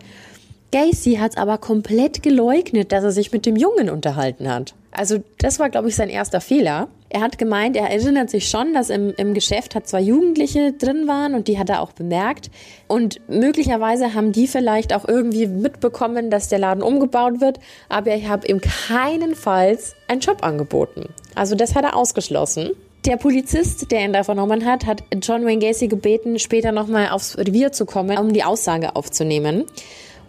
Gacy 0.73 1.17
hat 1.17 1.39
aber 1.39 1.59
komplett 1.59 2.23
geleugnet, 2.23 2.93
dass 2.93 3.05
er 3.05 3.13
sich 3.13 3.31
mit 3.31 3.47
dem 3.47 3.57
Jungen 3.57 3.91
unterhalten 3.91 4.53
hat. 4.53 4.75
Also 4.91 5.19
das 5.39 5.59
war, 5.59 5.71
glaube 5.71 5.89
ich, 5.89 5.97
sein 5.97 6.11
erster 6.11 6.41
Fehler. 6.41 6.89
Er 7.09 7.21
hat 7.21 7.39
gemeint, 7.39 7.77
er 7.77 7.91
erinnert 7.91 8.31
sich 8.31 8.49
schon, 8.49 8.73
dass 8.75 8.91
im, 8.91 9.13
im 9.17 9.35
Geschäft 9.35 9.75
hat 9.75 9.87
zwei 9.87 10.01
Jugendliche 10.01 10.73
drin 10.73 11.07
waren 11.07 11.35
und 11.35 11.49
die 11.49 11.59
hat 11.59 11.69
er 11.69 11.83
auch 11.83 11.93
bemerkt. 11.93 12.51
Und 12.89 13.21
möglicherweise 13.29 14.15
haben 14.15 14.33
die 14.33 14.47
vielleicht 14.47 14.95
auch 14.95 15.07
irgendwie 15.07 15.47
mitbekommen, 15.47 16.31
dass 16.31 16.49
der 16.49 16.59
Laden 16.59 16.83
umgebaut 16.83 17.41
wird. 17.41 17.59
Aber 17.89 18.15
ich 18.15 18.29
habe 18.29 18.47
ihm 18.47 18.61
keinenfalls 18.61 19.95
einen 20.09 20.21
Job 20.21 20.43
angeboten. 20.43 21.11
Also 21.35 21.55
das 21.55 21.75
hat 21.75 21.85
er 21.85 21.97
ausgeschlossen. 21.97 22.71
Der 23.05 23.17
Polizist, 23.17 23.91
der 23.91 24.05
ihn 24.05 24.13
da 24.13 24.23
vernommen 24.23 24.65
hat, 24.65 24.87
hat 24.87 25.03
John 25.23 25.45
Wayne 25.45 25.59
Gacy 25.59 25.89
gebeten, 25.89 26.39
später 26.39 26.71
nochmal 26.71 27.09
aufs 27.09 27.37
Revier 27.37 27.73
zu 27.73 27.85
kommen, 27.85 28.17
um 28.17 28.33
die 28.33 28.45
Aussage 28.45 28.95
aufzunehmen. 28.95 29.65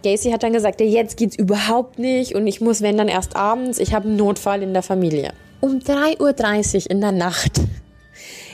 Gacy 0.04 0.30
hat 0.30 0.42
dann 0.42 0.52
gesagt, 0.52 0.80
ja, 0.80 0.86
jetzt 0.86 1.16
geht's 1.16 1.34
überhaupt 1.34 1.98
nicht 1.98 2.34
und 2.34 2.46
ich 2.46 2.60
muss, 2.60 2.82
wenn 2.82 2.96
dann 2.96 3.08
erst 3.08 3.34
abends, 3.34 3.78
ich 3.78 3.94
habe 3.94 4.06
einen 4.06 4.16
Notfall 4.16 4.62
in 4.62 4.72
der 4.72 4.82
Familie. 4.82 5.32
Um 5.60 5.78
3.30 5.78 6.84
Uhr 6.84 6.90
in 6.90 7.00
der 7.00 7.12
Nacht 7.12 7.60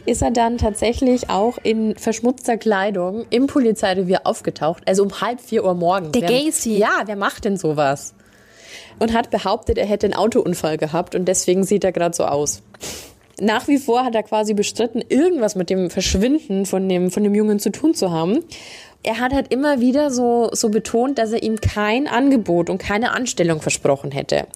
ist 0.07 0.22
er 0.22 0.30
dann 0.30 0.59
tatsächlich 0.59 1.28
auch 1.28 1.59
in 1.62 1.96
verschmutzter 1.96 2.57
Kleidung 2.57 3.26
im 3.30 3.46
Polizeirevier 3.46 4.20
aufgetaucht. 4.24 4.82
Also 4.86 5.03
um 5.03 5.20
halb 5.20 5.40
vier 5.40 5.64
Uhr 5.64 5.74
morgens. 5.74 6.12
Der 6.12 6.22
Gacy? 6.22 6.78
Ja, 6.78 7.03
wer 7.05 7.16
macht 7.16 7.44
denn 7.44 7.57
sowas? 7.57 8.14
Und 8.98 9.12
hat 9.12 9.30
behauptet, 9.30 9.76
er 9.76 9.86
hätte 9.86 10.07
einen 10.07 10.14
Autounfall 10.14 10.78
gehabt 10.78 11.14
und 11.14 11.26
deswegen 11.26 11.64
sieht 11.64 11.84
er 11.84 11.92
gerade 11.92 12.14
so 12.14 12.24
aus. 12.24 12.62
Nach 13.40 13.66
wie 13.68 13.78
vor 13.78 14.05
hat 14.05 14.14
er 14.14 14.22
quasi 14.22 14.53
bestritten, 14.55 15.03
irgendwas 15.09 15.55
mit 15.55 15.70
dem 15.70 15.90
Verschwinden 15.90 16.66
von 16.66 16.88
dem, 16.88 17.11
von 17.11 17.24
dem 17.24 17.34
Jungen 17.34 17.59
zu 17.59 17.70
tun 17.72 17.94
zu 17.94 18.11
haben. 18.11 18.44
Er 19.03 19.18
hat 19.18 19.32
halt 19.32 19.51
immer 19.51 19.80
wieder 19.80 20.11
so, 20.11 20.51
so 20.53 20.68
betont, 20.68 21.18
dass 21.18 21.32
er 21.32 21.42
ihm 21.42 21.59
kein 21.61 22.07
Angebot 22.07 22.68
und 22.68 22.78
keine 22.78 23.12
Anstellung 23.12 23.62
versprochen 23.62 24.11
hätte. 24.11 24.46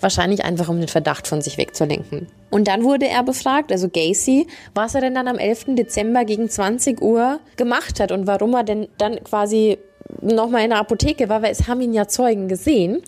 Wahrscheinlich 0.00 0.44
einfach, 0.44 0.68
um 0.68 0.78
den 0.78 0.88
Verdacht 0.88 1.26
von 1.26 1.40
sich 1.40 1.56
wegzulenken. 1.56 2.26
Und 2.50 2.68
dann 2.68 2.84
wurde 2.84 3.08
er 3.08 3.22
befragt, 3.22 3.72
also 3.72 3.88
Gacy, 3.88 4.46
was 4.74 4.94
er 4.94 5.00
denn 5.00 5.14
dann 5.14 5.26
am 5.26 5.38
11. 5.38 5.74
Dezember 5.76 6.24
gegen 6.26 6.50
20 6.50 7.00
Uhr 7.00 7.40
gemacht 7.56 7.98
hat 7.98 8.12
und 8.12 8.26
warum 8.26 8.54
er 8.54 8.64
denn 8.64 8.88
dann 8.98 9.24
quasi 9.24 9.78
nochmal 10.20 10.64
in 10.64 10.70
der 10.70 10.80
Apotheke 10.80 11.28
war, 11.28 11.42
weil 11.42 11.52
es 11.52 11.66
haben 11.66 11.80
ihn 11.80 11.94
ja 11.94 12.06
Zeugen 12.06 12.46
gesehen. 12.48 13.02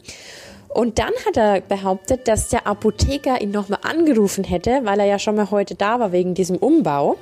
Und 0.69 0.99
dann 0.99 1.13
hat 1.27 1.39
er 1.39 1.63
behauptet, 1.63 2.29
dass 2.29 2.49
der 2.49 2.67
Apotheker 2.67 3.41
ihn 3.41 3.51
nochmal 3.51 3.79
angerufen 3.83 4.45
hätte, 4.45 4.81
weil 4.83 5.01
er 5.01 5.07
ja 5.07 5.19
schon 5.19 5.35
mal 5.37 5.51
heute 5.51 5.75
da 5.75 6.01
war 6.01 6.13
wegen 6.13 6.35
diesem 6.35 6.57
Umbau, 6.57 7.17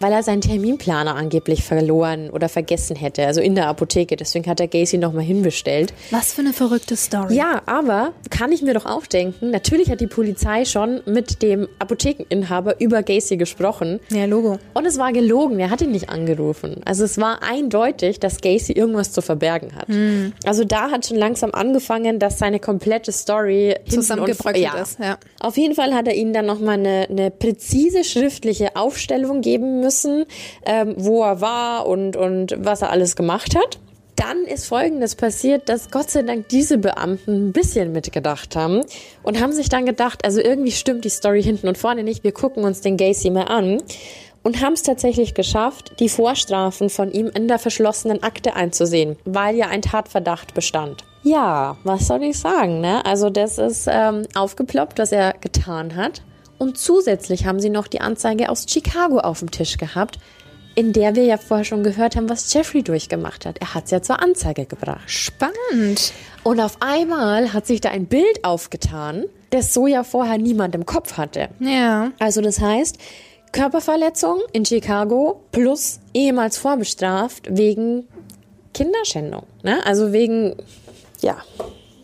weil 0.00 0.12
er 0.12 0.22
seinen 0.22 0.40
Terminplaner 0.40 1.14
angeblich 1.14 1.64
verloren 1.64 2.30
oder 2.30 2.48
vergessen 2.48 2.96
hätte, 2.96 3.26
also 3.26 3.40
in 3.40 3.54
der 3.54 3.68
Apotheke. 3.68 4.16
Deswegen 4.16 4.48
hat 4.48 4.60
er 4.60 4.68
Gacy 4.68 4.98
nochmal 4.98 5.24
hinbestellt. 5.24 5.92
Was 6.10 6.32
für 6.32 6.42
eine 6.42 6.52
verrückte 6.52 6.96
Story. 6.96 7.34
Ja, 7.34 7.62
aber 7.66 8.12
kann 8.30 8.52
ich 8.52 8.62
mir 8.62 8.74
doch 8.74 8.86
auch 8.86 9.06
denken, 9.06 9.50
natürlich 9.50 9.90
hat 9.90 10.00
die 10.00 10.06
Polizei 10.06 10.64
schon 10.64 11.00
mit 11.06 11.42
dem 11.42 11.68
Apothekeninhaber 11.78 12.80
über 12.80 13.02
Gacy 13.02 13.36
gesprochen. 13.36 14.00
Ja, 14.10 14.24
Logo. 14.26 14.58
Und 14.74 14.86
es 14.86 14.98
war 14.98 15.12
gelogen, 15.12 15.58
er 15.58 15.70
hat 15.70 15.80
ihn 15.80 15.92
nicht 15.92 16.10
angerufen. 16.10 16.80
Also 16.84 17.04
es 17.04 17.18
war 17.18 17.42
eindeutig, 17.42 18.20
dass 18.20 18.40
Gacy 18.40 18.72
irgendwas 18.72 19.12
zu 19.12 19.22
verbergen 19.22 19.74
hat. 19.74 19.88
Also 20.44 20.64
da 20.64 20.90
hat 20.90 21.06
schon 21.06 21.16
langsam 21.16 21.52
angefangen, 21.52 22.18
dass 22.18 22.38
seine 22.38 22.60
komplette 22.60 23.12
Story 23.12 23.74
Zusammengebröckelt 23.88 24.62
ja. 24.62 24.74
ist, 24.80 24.98
ja. 24.98 25.18
Auf 25.40 25.56
jeden 25.56 25.74
Fall 25.74 25.94
hat 25.94 26.06
er 26.06 26.14
ihnen 26.14 26.32
dann 26.32 26.46
nochmal 26.46 26.74
eine, 26.74 27.06
eine 27.08 27.30
präzise 27.30 28.04
schriftliche 28.04 28.76
Aufstellung 28.76 29.40
geben 29.40 29.80
müssen, 29.80 29.85
ähm, 30.64 30.94
wo 30.96 31.22
er 31.22 31.40
war 31.40 31.86
und, 31.86 32.16
und 32.16 32.54
was 32.58 32.82
er 32.82 32.90
alles 32.90 33.16
gemacht 33.16 33.56
hat. 33.56 33.78
Dann 34.16 34.44
ist 34.44 34.66
Folgendes 34.66 35.14
passiert, 35.14 35.68
dass 35.68 35.90
Gott 35.90 36.10
sei 36.10 36.22
Dank 36.22 36.48
diese 36.48 36.78
Beamten 36.78 37.48
ein 37.48 37.52
bisschen 37.52 37.92
mitgedacht 37.92 38.56
haben 38.56 38.82
und 39.22 39.40
haben 39.40 39.52
sich 39.52 39.68
dann 39.68 39.84
gedacht, 39.84 40.24
also 40.24 40.40
irgendwie 40.40 40.72
stimmt 40.72 41.04
die 41.04 41.10
Story 41.10 41.42
hinten 41.42 41.68
und 41.68 41.76
vorne 41.76 42.02
nicht, 42.02 42.24
wir 42.24 42.32
gucken 42.32 42.64
uns 42.64 42.80
den 42.80 42.96
Gacy 42.96 43.28
mal 43.28 43.44
an 43.44 43.82
und 44.46 44.62
haben 44.62 44.74
es 44.74 44.84
tatsächlich 44.84 45.34
geschafft, 45.34 45.98
die 45.98 46.08
Vorstrafen 46.08 46.88
von 46.88 47.10
ihm 47.10 47.28
in 47.34 47.48
der 47.48 47.58
verschlossenen 47.58 48.22
Akte 48.22 48.54
einzusehen, 48.54 49.16
weil 49.24 49.56
ja 49.56 49.66
ein 49.66 49.82
Tatverdacht 49.82 50.54
bestand. 50.54 51.04
Ja, 51.24 51.76
was 51.82 52.06
soll 52.06 52.22
ich 52.22 52.38
sagen, 52.38 52.80
ne? 52.80 53.04
Also 53.04 53.28
das 53.28 53.58
ist 53.58 53.88
ähm, 53.90 54.22
aufgeploppt, 54.36 55.00
was 55.00 55.10
er 55.10 55.34
getan 55.40 55.96
hat. 55.96 56.22
Und 56.58 56.78
zusätzlich 56.78 57.46
haben 57.46 57.60
sie 57.60 57.70
noch 57.70 57.86
die 57.86 58.00
Anzeige 58.00 58.48
aus 58.48 58.66
Chicago 58.68 59.18
auf 59.18 59.40
dem 59.40 59.50
Tisch 59.50 59.76
gehabt, 59.76 60.18
in 60.74 60.92
der 60.92 61.16
wir 61.16 61.24
ja 61.24 61.38
vorher 61.38 61.64
schon 61.64 61.82
gehört 61.82 62.16
haben, 62.16 62.28
was 62.28 62.52
Jeffrey 62.52 62.82
durchgemacht 62.82 63.46
hat. 63.46 63.58
Er 63.58 63.74
hat 63.74 63.86
es 63.86 63.90
ja 63.90 64.02
zur 64.02 64.20
Anzeige 64.20 64.66
gebracht. 64.66 65.10
Spannend. 65.10 66.12
Und 66.44 66.60
auf 66.60 66.76
einmal 66.80 67.52
hat 67.52 67.66
sich 67.66 67.80
da 67.80 67.90
ein 67.90 68.06
Bild 68.06 68.44
aufgetan, 68.44 69.24
das 69.50 69.72
so 69.72 69.86
ja 69.86 70.04
vorher 70.04 70.38
niemand 70.38 70.74
im 70.74 70.84
Kopf 70.84 71.16
hatte. 71.16 71.48
Ja. 71.60 72.12
Also 72.18 72.42
das 72.42 72.60
heißt, 72.60 72.98
Körperverletzung 73.52 74.42
in 74.52 74.66
Chicago 74.66 75.42
plus 75.50 76.00
ehemals 76.12 76.58
vorbestraft 76.58 77.48
wegen 77.48 78.06
Kinderschändung. 78.74 79.44
Ne? 79.62 79.84
Also 79.86 80.12
wegen, 80.12 80.56
ja. 81.22 81.38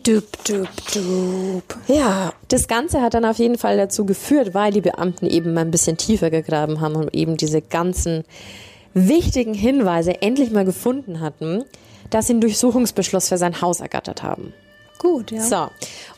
Dup, 0.03 0.43
dup, 0.43 0.67
dup. 0.93 1.77
Ja, 1.87 2.33
das 2.49 2.67
Ganze 2.67 3.01
hat 3.01 3.13
dann 3.13 3.23
auf 3.23 3.37
jeden 3.37 3.57
Fall 3.57 3.77
dazu 3.77 4.05
geführt, 4.05 4.53
weil 4.53 4.73
die 4.73 4.81
Beamten 4.81 5.25
eben 5.27 5.53
mal 5.53 5.61
ein 5.61 5.71
bisschen 5.71 5.95
tiefer 5.95 6.29
gegraben 6.29 6.81
haben 6.81 6.95
und 6.95 7.13
eben 7.15 7.37
diese 7.37 7.61
ganzen 7.61 8.25
wichtigen 8.93 9.53
Hinweise 9.53 10.21
endlich 10.21 10.51
mal 10.51 10.65
gefunden 10.65 11.21
hatten, 11.21 11.63
dass 12.09 12.27
sie 12.27 12.33
einen 12.33 12.41
Durchsuchungsbeschluss 12.41 13.29
für 13.29 13.37
sein 13.37 13.61
Haus 13.61 13.79
ergattert 13.79 14.23
haben. 14.23 14.53
Gut, 14.99 15.31
ja. 15.31 15.41
So, 15.41 15.67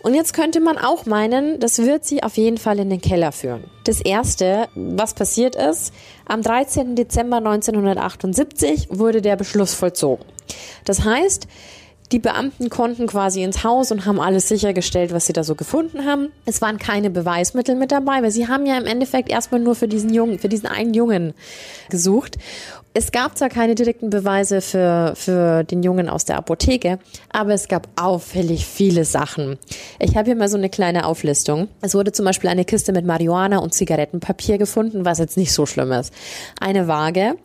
und 0.02 0.16
jetzt 0.16 0.34
könnte 0.34 0.62
man 0.62 0.80
auch 0.80 1.06
meinen, 1.06 1.60
das 1.60 1.78
wird 1.78 2.06
sie 2.06 2.24
auf 2.24 2.38
jeden 2.38 2.58
Fall 2.58 2.80
in 2.80 2.90
den 2.90 3.02
Keller 3.02 3.32
führen. 3.32 3.66
Das 3.84 4.02
Erste, 4.02 4.68
was 4.74 5.14
passiert 5.14 5.56
ist, 5.56 5.94
am 6.26 6.42
13. 6.42 6.96
Dezember 6.96 7.38
1978 7.38 8.88
wurde 8.90 9.22
der 9.22 9.36
Beschluss 9.36 9.76
vollzogen. 9.76 10.26
Das 10.86 11.04
heißt, 11.04 11.48
die 12.12 12.20
Beamten 12.20 12.70
konnten 12.70 13.08
quasi 13.08 13.44
ins 13.44 13.64
Haus 13.64 13.92
und 13.92 14.06
haben 14.06 14.20
alles 14.20 14.48
sichergestellt, 14.48 15.12
was 15.12 15.26
sie 15.26 15.34
da 15.34 15.44
so 15.44 15.56
gefunden 15.56 16.06
haben. 16.06 16.32
Es 16.46 16.62
waren 16.62 16.78
keine 16.78 17.10
Beweismittel 17.10 17.76
mit 17.76 17.92
dabei, 17.92 18.22
weil 18.22 18.32
sie 18.32 18.48
haben 18.48 18.66
ja 18.66 18.78
im 18.78 18.86
Endeffekt 18.86 19.30
erstmal 19.30 19.60
nur 19.60 19.76
für 19.76 19.88
diesen 19.88 20.14
Jungen, 20.14 20.38
für 20.38 20.50
diesen 20.50 20.68
einen 20.68 20.94
Jungen 20.94 21.34
gesucht. 21.90 22.38
Es 22.98 23.12
gab 23.12 23.38
zwar 23.38 23.50
keine 23.50 23.76
direkten 23.76 24.10
Beweise 24.10 24.62
für, 24.62 25.14
für 25.18 25.66
den 25.66 25.84
Jungen 25.84 26.08
aus 26.08 26.24
der 26.24 26.38
Apotheke, 26.38 26.98
aber 27.30 27.54
es 27.54 27.68
gab 27.68 27.90
auffällig 27.98 28.66
viele 28.66 29.04
Sachen. 29.04 29.58
Ich 30.00 30.16
habe 30.16 30.28
hier 30.28 30.36
mal 30.38 30.48
so 30.48 30.56
eine 30.56 30.70
kleine 30.70 31.06
Auflistung. 31.06 31.68
Es 31.82 31.94
wurde 31.94 32.14
zum 32.14 32.24
Beispiel 32.24 32.50
eine 32.50 32.64
Kiste 32.64 32.94
mit 32.94 33.06
Marihuana 33.06 33.58
und 33.58 33.74
Zigarettenpapier 33.74 34.58
gefunden, 34.58 35.04
was 35.04 35.20
jetzt 35.20 35.36
nicht 35.36 35.52
so 35.52 35.66
schlimm 35.66 35.92
ist. 35.92 36.14
Eine 36.62 36.88
Waage, 36.88 37.36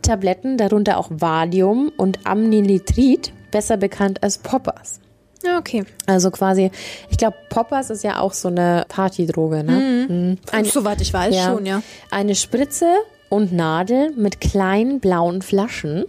Tabletten, 0.00 0.56
darunter 0.56 0.96
auch 0.96 1.10
Valium 1.10 1.92
und 1.98 2.20
Amnilitrid, 2.24 3.34
besser 3.54 3.76
bekannt 3.78 4.22
als 4.22 4.38
Poppers. 4.38 5.00
Ja, 5.44 5.58
okay. 5.58 5.84
Also 6.06 6.30
quasi, 6.30 6.70
ich 7.10 7.16
glaube, 7.18 7.36
Poppers 7.50 7.90
ist 7.90 8.02
ja 8.02 8.18
auch 8.20 8.32
so 8.32 8.48
eine 8.48 8.84
Partydroge, 8.88 9.62
ne? 9.62 10.06
Mhm. 10.08 10.38
Ein- 10.52 10.64
Soweit 10.64 11.00
ich 11.00 11.12
weiß, 11.12 11.34
schon, 11.44 11.64
ja. 11.66 11.82
Eine 12.10 12.34
Spritze 12.34 12.86
und 13.28 13.52
Nadel 13.52 14.10
mit 14.16 14.40
kleinen 14.40 15.00
blauen 15.00 15.42
Flaschen. 15.42 16.04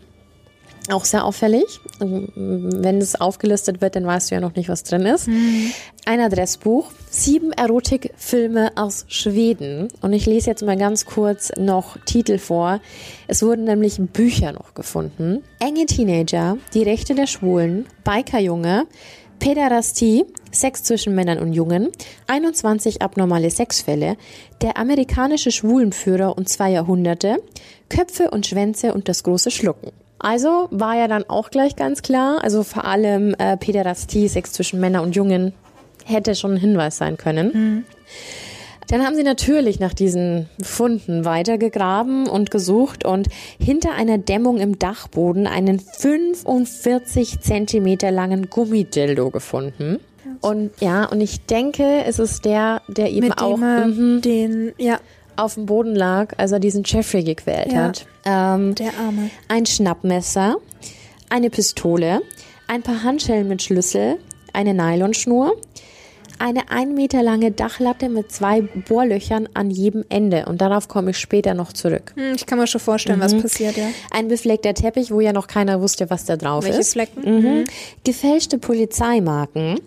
Auch 0.91 1.05
sehr 1.05 1.25
auffällig. 1.25 1.79
Wenn 1.99 2.97
es 2.99 3.19
aufgelistet 3.19 3.81
wird, 3.81 3.95
dann 3.95 4.05
weißt 4.05 4.29
du 4.29 4.35
ja 4.35 4.41
noch 4.41 4.55
nicht, 4.55 4.69
was 4.69 4.83
drin 4.83 5.01
ist. 5.07 5.27
Ein 6.05 6.19
Adressbuch, 6.19 6.91
sieben 7.09 7.51
Erotikfilme 7.53 8.71
aus 8.75 9.05
Schweden. 9.07 9.87
Und 10.01 10.13
ich 10.13 10.27
lese 10.27 10.51
jetzt 10.51 10.63
mal 10.63 10.77
ganz 10.77 11.05
kurz 11.05 11.51
noch 11.57 11.97
Titel 12.05 12.37
vor. 12.37 12.81
Es 13.27 13.41
wurden 13.41 13.63
nämlich 13.63 13.97
Bücher 13.97 14.51
noch 14.51 14.75
gefunden. 14.75 15.43
Enge 15.59 15.87
Teenager, 15.87 16.57
die 16.75 16.83
Rechte 16.83 17.15
der 17.15 17.25
Schwulen, 17.25 17.87
Bikerjunge, 18.03 18.85
Päderastie, 19.39 20.25
Sex 20.51 20.83
zwischen 20.83 21.15
Männern 21.15 21.39
und 21.39 21.53
Jungen, 21.53 21.89
21 22.27 23.01
abnormale 23.01 23.49
Sexfälle, 23.49 24.17
der 24.61 24.77
amerikanische 24.77 25.51
Schwulenführer 25.51 26.37
und 26.37 26.47
zwei 26.47 26.71
Jahrhunderte, 26.71 27.41
Köpfe 27.89 28.29
und 28.29 28.45
Schwänze 28.45 28.93
und 28.93 29.09
das 29.09 29.23
große 29.23 29.51
Schlucken. 29.51 29.91
Also 30.19 30.67
war 30.71 30.95
ja 30.95 31.07
dann 31.07 31.23
auch 31.27 31.49
gleich 31.49 31.75
ganz 31.75 32.01
klar, 32.01 32.43
also 32.43 32.63
vor 32.63 32.85
allem 32.85 33.35
äh, 33.37 33.57
Päderastie, 33.57 34.27
Sex 34.27 34.53
zwischen 34.53 34.79
Männern 34.79 35.03
und 35.03 35.15
Jungen, 35.15 35.53
hätte 36.05 36.35
schon 36.35 36.53
ein 36.53 36.57
Hinweis 36.57 36.97
sein 36.97 37.17
können. 37.17 37.85
Dann 38.87 39.03
haben 39.03 39.15
sie 39.15 39.23
natürlich 39.23 39.79
nach 39.79 39.93
diesen 39.93 40.47
Funden 40.61 41.25
weitergegraben 41.25 42.27
und 42.27 42.51
gesucht 42.51 43.03
und 43.05 43.27
hinter 43.59 43.93
einer 43.93 44.17
Dämmung 44.17 44.57
im 44.59 44.77
Dachboden 44.77 45.47
einen 45.47 45.79
45 45.79 47.39
Zentimeter 47.39 48.11
langen 48.11 48.49
Gummidildo 48.49 49.31
gefunden. 49.31 49.99
Und 50.41 50.71
ja, 50.79 51.05
und 51.05 51.21
ich 51.21 51.45
denke, 51.45 52.03
es 52.05 52.19
ist 52.19 52.45
der, 52.45 52.81
der 52.87 53.11
eben 53.11 53.29
Mit 53.29 53.41
auch 53.41 53.55
dem 53.55 54.15
mhm, 54.15 54.21
den, 54.21 54.73
ja, 54.77 54.99
auf 55.37 55.55
dem 55.55 55.65
Boden 55.65 55.95
lag, 55.95 56.33
als 56.37 56.51
er 56.51 56.59
diesen 56.59 56.83
Jeffrey 56.85 57.23
gequält 57.23 57.71
Ja. 57.71 57.83
hat. 57.85 58.05
Ähm, 58.25 58.75
der 58.75 58.91
Arme. 58.99 59.29
ein 59.47 59.65
Schnappmesser, 59.65 60.55
eine 61.29 61.49
Pistole, 61.49 62.21
ein 62.67 62.81
paar 62.81 63.03
Handschellen 63.03 63.47
mit 63.47 63.61
Schlüssel, 63.61 64.17
eine 64.53 64.73
Nylonschnur, 64.73 65.55
eine 66.39 66.69
ein 66.69 66.93
Meter 66.93 67.23
lange 67.23 67.51
Dachlatte 67.51 68.09
mit 68.09 68.31
zwei 68.31 68.61
Bohrlöchern 68.61 69.49
an 69.53 69.69
jedem 69.69 70.03
Ende. 70.09 70.45
Und 70.45 70.61
darauf 70.61 70.87
komme 70.87 71.11
ich 71.11 71.17
später 71.17 71.53
noch 71.53 71.73
zurück. 71.73 72.13
Hm, 72.15 72.33
ich 72.35 72.45
kann 72.45 72.59
mir 72.59 72.67
schon 72.67 72.81
vorstellen, 72.81 73.19
was 73.19 73.35
passiert, 73.35 73.77
ja. 73.77 73.87
Ein 74.11 74.27
befleckter 74.27 74.73
Teppich, 74.73 75.11
wo 75.11 75.21
ja 75.21 75.33
noch 75.33 75.47
keiner 75.47 75.81
wusste, 75.81 76.09
was 76.09 76.25
da 76.25 76.37
drauf 76.37 76.63
Welche 76.65 76.79
ist. 76.79 76.93
Flecken? 76.93 77.21
Mhm. 77.23 77.63
Gefälschte 78.03 78.57
Polizeimarken, 78.57 79.79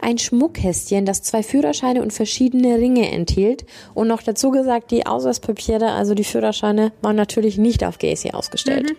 ein 0.00 0.18
Schmuckkästchen, 0.18 1.04
das 1.04 1.22
zwei 1.22 1.42
Führerscheine 1.42 2.02
und 2.02 2.12
verschiedene 2.12 2.78
Ringe 2.78 3.10
enthielt. 3.10 3.64
Und 3.94 4.08
noch 4.08 4.22
dazu 4.22 4.50
gesagt, 4.50 4.90
die 4.90 5.06
Ausweispapiere, 5.06 5.92
also 5.92 6.14
die 6.14 6.24
Führerscheine, 6.24 6.92
waren 7.02 7.16
natürlich 7.16 7.58
nicht 7.58 7.84
auf 7.84 7.98
Gacy 7.98 8.30
ausgestellt. 8.30 8.94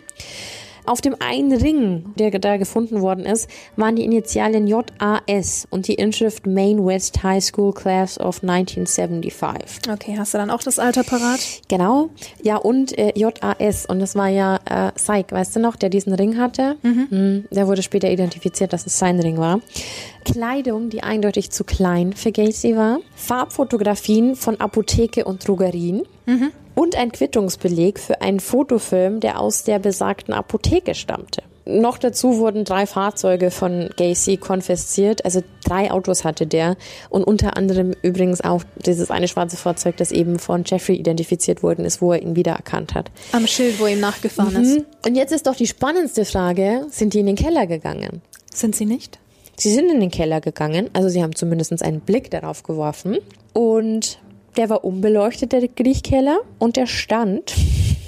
Auf 0.88 1.02
dem 1.02 1.18
einen 1.20 1.52
Ring, 1.52 2.14
der 2.18 2.32
da 2.32 2.56
gefunden 2.56 3.02
worden 3.02 3.26
ist, 3.26 3.50
waren 3.76 3.98
die 3.98 4.06
Initialien 4.06 4.68
JAS 4.68 5.68
und 5.70 5.90
die 5.90 5.96
Inschrift 5.96 6.48
Maine 6.48 6.86
West 6.86 7.22
High 7.24 7.44
School 7.44 7.74
Class 7.74 8.18
of 8.18 8.42
1975. 8.42 9.92
Okay, 9.92 10.16
hast 10.18 10.34
du 10.34 10.38
dann 10.38 10.50
auch 10.50 10.64
das 10.64 10.80
Alter 10.80 11.04
parat? 11.04 11.42
Genau. 11.68 12.10
Ja, 12.42 12.56
und 12.56 12.98
äh, 12.98 13.12
JAS. 13.16 13.86
Und 13.86 14.00
das 14.00 14.16
war 14.16 14.30
ja 14.30 14.62
äh, 14.64 14.94
Syke, 14.96 15.36
weißt 15.36 15.58
du 15.58 15.60
noch, 15.60 15.76
der 15.76 15.90
diesen 15.90 16.14
Ring 16.14 16.38
hatte? 16.38 16.78
Mhm. 16.84 17.50
Der 17.52 17.68
wurde 17.68 17.84
später 17.84 18.10
identifiziert, 18.10 18.72
dass 18.72 18.86
es 18.86 18.98
sein 18.98 19.20
Ring 19.20 19.38
war. 19.38 19.60
Kleidung, 20.24 20.90
die 20.90 21.04
eindeutig 21.04 21.52
zu 21.52 21.66
klein 21.66 22.14
für 22.14 22.32
Gacy 22.32 22.78
war. 22.78 23.00
Farbfotografien 23.14 24.38
von 24.38 24.62
Apotheke 24.62 25.26
und 25.26 25.46
Drogerien. 25.46 26.04
Und 26.78 26.96
ein 26.96 27.12
Quittungsbeleg 27.12 27.98
für 27.98 28.22
einen 28.22 28.40
Fotofilm, 28.40 29.20
der 29.20 29.40
aus 29.40 29.64
der 29.64 29.80
besagten 29.80 30.32
Apotheke 30.32 30.94
stammte. 30.94 31.42
Noch 31.66 31.98
dazu 31.98 32.38
wurden 32.38 32.66
drei 32.66 32.86
Fahrzeuge 32.86 33.50
von 33.50 33.90
Gacy 33.98 34.38
konfisziert, 34.38 35.26
also 35.26 35.42
drei 35.66 35.90
Autos 35.90 36.24
hatte 36.24 36.46
der 36.46 36.78
und 37.10 37.24
unter 37.24 37.58
anderem 37.58 37.96
übrigens 38.04 38.42
auch 38.42 38.62
dieses 38.86 39.10
eine 39.10 39.28
schwarze 39.28 39.58
Fahrzeug, 39.58 39.98
das 39.98 40.12
eben 40.12 40.38
von 40.38 40.66
Jeffrey 40.68 40.98
identifiziert 40.98 41.64
worden 41.64 41.84
ist, 41.84 42.00
wo 42.00 42.14
er 42.14 42.22
ihn 42.22 42.36
wiedererkannt 42.36 42.94
hat. 42.94 43.10
Am 43.32 43.48
Schild, 43.48 43.80
wo 43.80 43.88
ihm 43.88 44.00
nachgefahren 44.00 44.64
ist. 44.64 44.86
Und 45.04 45.16
jetzt 45.16 45.34
ist 45.34 45.48
doch 45.48 45.56
die 45.56 45.66
spannendste 45.66 46.26
Frage, 46.26 46.86
sind 46.92 47.16
die 47.16 47.22
in 47.22 47.26
den 47.26 47.36
Keller 47.36 47.66
gegangen? 47.66 48.22
Sind 48.54 48.76
sie 48.76 48.86
nicht? 48.86 49.18
Sie 49.58 49.74
sind 49.74 49.92
in 49.92 50.00
den 50.00 50.12
Keller 50.12 50.42
gegangen, 50.42 50.92
also 50.94 51.10
sie 51.10 51.24
haben 51.24 51.36
zumindest 51.36 51.82
einen 51.82 52.02
Blick 52.02 52.30
darauf 52.30 52.62
geworfen 52.62 53.18
und 53.54 54.20
der 54.58 54.70
war 54.70 54.84
unbeleuchtet, 54.84 55.52
der 55.52 55.68
Kriechkeller, 55.68 56.40
und 56.60 56.76
der 56.76 56.88
stand 56.88 57.54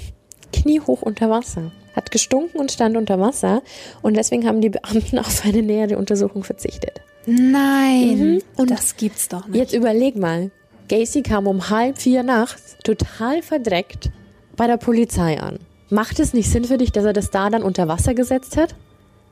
kniehoch 0.52 1.02
unter 1.02 1.30
Wasser. 1.30 1.72
Hat 1.94 2.10
gestunken 2.10 2.60
und 2.60 2.70
stand 2.70 2.96
unter 2.96 3.18
Wasser 3.18 3.62
und 4.02 4.16
deswegen 4.16 4.46
haben 4.46 4.60
die 4.60 4.68
Beamten 4.68 5.18
auf 5.18 5.44
eine 5.44 5.62
nähere 5.62 5.98
Untersuchung 5.98 6.44
verzichtet. 6.44 7.00
Nein. 7.26 8.42
Und 8.56 8.70
das 8.70 8.96
gibt's 8.96 9.28
doch 9.28 9.46
nicht. 9.46 9.56
Jetzt 9.56 9.74
überleg 9.74 10.16
mal, 10.16 10.50
Gacy 10.88 11.22
kam 11.22 11.46
um 11.46 11.68
halb 11.70 11.98
vier 11.98 12.22
nachts, 12.22 12.76
total 12.84 13.42
verdreckt, 13.42 14.10
bei 14.56 14.66
der 14.66 14.76
Polizei 14.76 15.40
an. 15.40 15.58
Macht 15.90 16.20
es 16.20 16.32
nicht 16.32 16.50
Sinn 16.50 16.64
für 16.64 16.78
dich, 16.78 16.92
dass 16.92 17.04
er 17.04 17.12
das 17.12 17.30
da 17.30 17.50
dann 17.50 17.62
unter 17.62 17.88
Wasser 17.88 18.14
gesetzt 18.14 18.56
hat? 18.56 18.76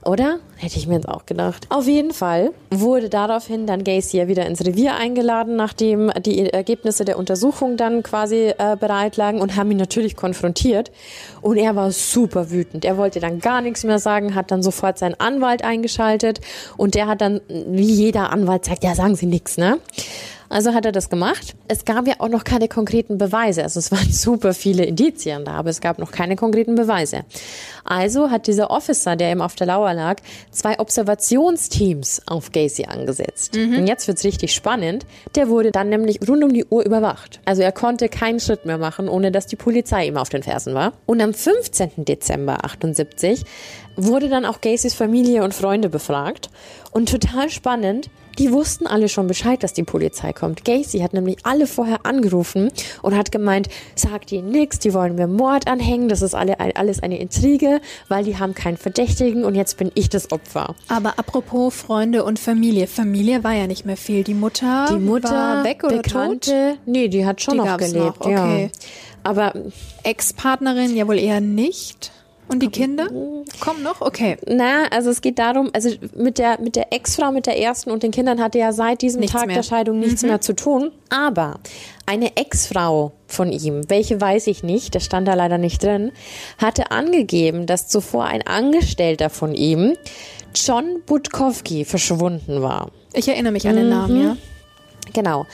Oder? 0.08 0.38
Hätte 0.56 0.78
ich 0.78 0.86
mir 0.86 0.94
jetzt 0.94 1.08
auch 1.08 1.26
gedacht. 1.26 1.66
Auf 1.68 1.86
jeden 1.86 2.12
Fall 2.12 2.52
wurde 2.70 3.10
daraufhin 3.10 3.66
dann 3.66 3.84
Gacy 3.84 4.16
ja 4.16 4.26
wieder 4.26 4.46
ins 4.46 4.64
Revier 4.64 4.94
eingeladen, 4.94 5.54
nachdem 5.54 6.10
die 6.24 6.50
Ergebnisse 6.50 7.04
der 7.04 7.18
Untersuchung 7.18 7.76
dann 7.76 8.02
quasi 8.02 8.54
äh, 8.56 8.76
bereit 8.80 9.18
lagen 9.18 9.42
und 9.42 9.54
haben 9.54 9.70
ihn 9.70 9.76
natürlich 9.76 10.16
konfrontiert. 10.16 10.90
Und 11.42 11.58
er 11.58 11.76
war 11.76 11.92
super 11.92 12.50
wütend. 12.50 12.86
Er 12.86 12.96
wollte 12.96 13.20
dann 13.20 13.38
gar 13.40 13.60
nichts 13.60 13.84
mehr 13.84 13.98
sagen, 13.98 14.34
hat 14.34 14.50
dann 14.50 14.62
sofort 14.62 14.96
seinen 14.96 15.20
Anwalt 15.20 15.62
eingeschaltet 15.62 16.40
und 16.78 16.94
der 16.94 17.06
hat 17.06 17.20
dann, 17.20 17.42
wie 17.46 17.82
jeder 17.82 18.32
Anwalt 18.32 18.64
sagt, 18.64 18.84
ja, 18.84 18.94
sagen 18.94 19.14
Sie 19.14 19.26
nichts, 19.26 19.58
ne? 19.58 19.78
Also 20.48 20.74
hat 20.74 20.84
er 20.84 20.92
das 20.92 21.10
gemacht. 21.10 21.54
Es 21.68 21.84
gab 21.84 22.06
ja 22.06 22.14
auch 22.18 22.28
noch 22.28 22.44
keine 22.44 22.68
konkreten 22.68 23.18
Beweise. 23.18 23.62
Also 23.62 23.78
es 23.78 23.92
waren 23.92 24.08
super 24.10 24.54
viele 24.54 24.84
Indizien 24.84 25.44
da, 25.44 25.52
aber 25.52 25.70
es 25.70 25.80
gab 25.80 25.98
noch 25.98 26.10
keine 26.10 26.36
konkreten 26.36 26.74
Beweise. 26.74 27.24
Also 27.84 28.30
hat 28.30 28.46
dieser 28.46 28.70
Officer, 28.70 29.16
der 29.16 29.32
ihm 29.32 29.40
auf 29.40 29.54
der 29.54 29.66
Lauer 29.66 29.92
lag, 29.94 30.16
zwei 30.50 30.78
Observationsteams 30.78 32.22
auf 32.26 32.52
Gacy 32.52 32.84
angesetzt. 32.84 33.56
Und 33.78 33.86
jetzt 33.86 34.08
wird's 34.08 34.24
richtig 34.24 34.54
spannend. 34.54 35.06
Der 35.34 35.48
wurde 35.48 35.70
dann 35.70 35.88
nämlich 35.88 36.20
rund 36.28 36.44
um 36.44 36.52
die 36.52 36.64
Uhr 36.64 36.84
überwacht. 36.84 37.40
Also 37.44 37.62
er 37.62 37.72
konnte 37.72 38.08
keinen 38.08 38.40
Schritt 38.40 38.66
mehr 38.66 38.78
machen, 38.78 39.08
ohne 39.08 39.32
dass 39.32 39.46
die 39.46 39.56
Polizei 39.56 40.06
ihm 40.06 40.16
auf 40.16 40.28
den 40.28 40.42
Fersen 40.42 40.74
war. 40.74 40.92
Und 41.06 41.20
am 41.20 41.34
15. 41.34 42.04
Dezember 42.04 42.64
78 42.64 43.44
wurde 43.96 44.28
dann 44.28 44.44
auch 44.44 44.60
Gacys 44.60 44.94
Familie 44.94 45.42
und 45.44 45.54
Freunde 45.54 45.88
befragt. 45.88 46.50
Und 46.90 47.08
total 47.08 47.50
spannend, 47.50 48.08
die 48.38 48.52
wussten 48.52 48.86
alle 48.86 49.08
schon 49.08 49.26
Bescheid, 49.26 49.62
dass 49.62 49.72
die 49.72 49.82
Polizei 49.82 50.32
kommt. 50.32 50.64
Gacy 50.64 51.00
hat 51.00 51.12
nämlich 51.12 51.38
alle 51.42 51.66
vorher 51.66 52.06
angerufen 52.06 52.70
und 53.02 53.16
hat 53.16 53.32
gemeint, 53.32 53.68
sagt 53.94 54.32
ihnen 54.32 54.50
nichts, 54.50 54.78
die 54.78 54.94
wollen 54.94 55.16
mir 55.16 55.26
Mord 55.26 55.66
anhängen, 55.66 56.08
das 56.08 56.22
ist 56.22 56.34
alle, 56.34 56.58
alles 56.76 57.02
eine 57.02 57.18
Intrige, 57.18 57.80
weil 58.08 58.24
die 58.24 58.38
haben 58.38 58.54
keinen 58.54 58.76
Verdächtigen 58.76 59.44
und 59.44 59.54
jetzt 59.54 59.76
bin 59.76 59.90
ich 59.94 60.08
das 60.08 60.30
Opfer. 60.32 60.74
Aber 60.88 61.18
apropos 61.18 61.74
Freunde 61.74 62.24
und 62.24 62.38
Familie. 62.38 62.86
Familie 62.86 63.44
war 63.44 63.52
ja 63.52 63.66
nicht 63.66 63.84
mehr 63.84 63.96
viel. 63.96 64.24
Die 64.24 64.34
Mutter, 64.34 64.86
Die 64.90 64.98
Mutter, 64.98 65.30
war 65.30 65.64
weg 65.64 65.84
oder 65.84 66.02
tot? 66.02 66.04
Bekannte, 66.04 66.76
nee, 66.86 67.08
die 67.08 67.26
hat 67.26 67.42
schon 67.42 67.54
Die 67.54 67.60
noch 67.60 67.76
gelebt, 67.76 68.20
noch, 68.20 68.26
okay. 68.26 68.62
ja. 68.64 68.68
Aber 69.24 69.52
Ex-Partnerin 70.04 70.96
ja 70.96 71.06
wohl 71.06 71.18
eher 71.18 71.40
nicht. 71.40 72.12
Und 72.48 72.62
die 72.62 72.68
Kinder? 72.68 73.08
Kommen 73.60 73.82
noch? 73.82 74.00
Okay. 74.00 74.36
Na, 74.46 74.84
also 74.90 75.10
es 75.10 75.20
geht 75.20 75.38
darum, 75.38 75.70
also 75.72 75.90
mit 76.16 76.38
der, 76.38 76.60
mit 76.60 76.76
der 76.76 76.92
Ex-Frau, 76.92 77.30
mit 77.30 77.46
der 77.46 77.58
ersten 77.58 77.90
und 77.90 78.02
den 78.02 78.10
Kindern 78.10 78.40
hatte 78.40 78.58
er 78.58 78.72
seit 78.72 79.02
diesem 79.02 79.20
Nichts 79.20 79.34
Tag 79.34 79.46
mehr. 79.46 79.56
der 79.56 79.62
Scheidung 79.62 79.98
nichts 79.98 80.22
mehr 80.22 80.40
zu 80.40 80.54
tun. 80.54 80.90
Aber 81.10 81.60
eine 82.06 82.36
Ex-Frau 82.36 83.12
von 83.26 83.52
ihm, 83.52 83.82
welche 83.88 84.20
weiß 84.20 84.46
ich 84.46 84.62
nicht, 84.62 84.94
das 84.94 85.04
stand 85.04 85.28
da 85.28 85.34
leider 85.34 85.58
nicht 85.58 85.82
drin, 85.82 86.12
hatte 86.56 86.90
angegeben, 86.90 87.66
dass 87.66 87.88
zuvor 87.88 88.24
ein 88.24 88.46
Angestellter 88.46 89.30
von 89.30 89.54
ihm, 89.54 89.94
John 90.54 91.02
Budkowski, 91.06 91.84
verschwunden 91.84 92.62
war. 92.62 92.90
Ich 93.12 93.28
erinnere 93.28 93.52
mich 93.52 93.68
an 93.68 93.76
den 93.76 93.88
Namen, 93.90 94.22
ja. 94.22 94.36
Genau. 95.12 95.46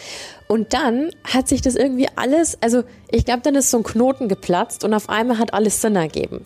Und 0.55 0.73
dann 0.73 1.11
hat 1.25 1.49
sich 1.49 1.63
das 1.63 1.75
irgendwie 1.75 2.07
alles, 2.15 2.57
also 2.63 2.85
ich 3.11 3.25
glaube, 3.25 3.41
dann 3.43 3.57
ist 3.57 3.73
so 3.73 3.79
ein 3.79 3.83
Knoten 3.83 4.29
geplatzt 4.29 4.85
und 4.85 4.95
auf 4.95 5.09
einmal 5.09 5.39
hat 5.39 5.53
alles 5.53 5.81
Sinn 5.81 5.97
ergeben. 5.97 6.43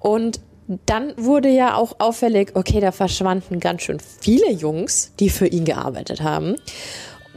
Und 0.00 0.40
dann 0.84 1.14
wurde 1.16 1.48
ja 1.48 1.74
auch 1.74 1.98
auffällig, 1.98 2.50
okay, 2.56 2.78
da 2.80 2.92
verschwanden 2.92 3.58
ganz 3.58 3.84
schön 3.84 4.00
viele 4.00 4.50
Jungs, 4.50 5.14
die 5.18 5.30
für 5.30 5.46
ihn 5.46 5.64
gearbeitet 5.64 6.20
haben. 6.20 6.56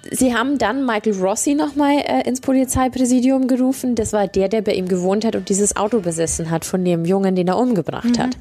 Sie 0.09 0.35
haben 0.35 0.57
dann 0.57 0.85
Michael 0.85 1.13
Rossi 1.13 1.55
nochmal 1.55 1.99
äh, 1.99 2.27
ins 2.27 2.41
Polizeipräsidium 2.41 3.47
gerufen. 3.47 3.95
Das 3.95 4.11
war 4.11 4.27
der, 4.27 4.49
der 4.49 4.63
bei 4.63 4.73
ihm 4.73 4.89
gewohnt 4.89 5.23
hat 5.23 5.37
und 5.37 5.47
dieses 5.47 5.77
Auto 5.77 6.01
besessen 6.01 6.51
hat 6.51 6.65
von 6.65 6.83
dem 6.83 7.05
Jungen, 7.05 7.37
den 7.37 7.47
er 7.47 7.57
umgebracht 7.57 8.19
hat. 8.19 8.35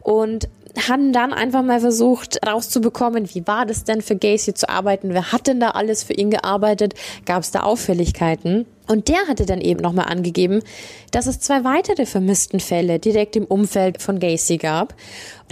Und 0.00 0.48
haben 0.88 1.12
dann 1.12 1.32
einfach 1.32 1.62
mal 1.62 1.80
versucht 1.80 2.38
rauszubekommen, 2.46 3.34
wie 3.34 3.46
war 3.46 3.66
das 3.66 3.84
denn 3.84 4.00
für 4.00 4.16
Gacy 4.16 4.54
zu 4.54 4.68
arbeiten? 4.68 5.12
Wer 5.12 5.32
hat 5.32 5.46
denn 5.46 5.60
da 5.60 5.70
alles 5.70 6.02
für 6.02 6.14
ihn 6.14 6.30
gearbeitet? 6.30 6.94
Gab 7.26 7.42
es 7.42 7.50
da 7.50 7.60
Auffälligkeiten? 7.60 8.66
Und 8.88 9.08
der 9.08 9.28
hatte 9.28 9.46
dann 9.46 9.60
eben 9.60 9.80
nochmal 9.80 10.06
angegeben, 10.06 10.62
dass 11.10 11.26
es 11.26 11.40
zwei 11.40 11.64
weitere 11.64 12.06
vermissten 12.06 12.60
Fälle 12.60 12.98
direkt 12.98 13.36
im 13.36 13.44
Umfeld 13.44 14.02
von 14.02 14.18
Gacy 14.18 14.56
gab. 14.56 14.94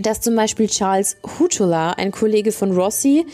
Dass 0.00 0.20
zum 0.20 0.34
Beispiel 0.34 0.68
Charles 0.68 1.16
Hutula, 1.38 1.92
ein 1.92 2.12
Kollege 2.12 2.52
von 2.52 2.72
Rossi, 2.72 3.26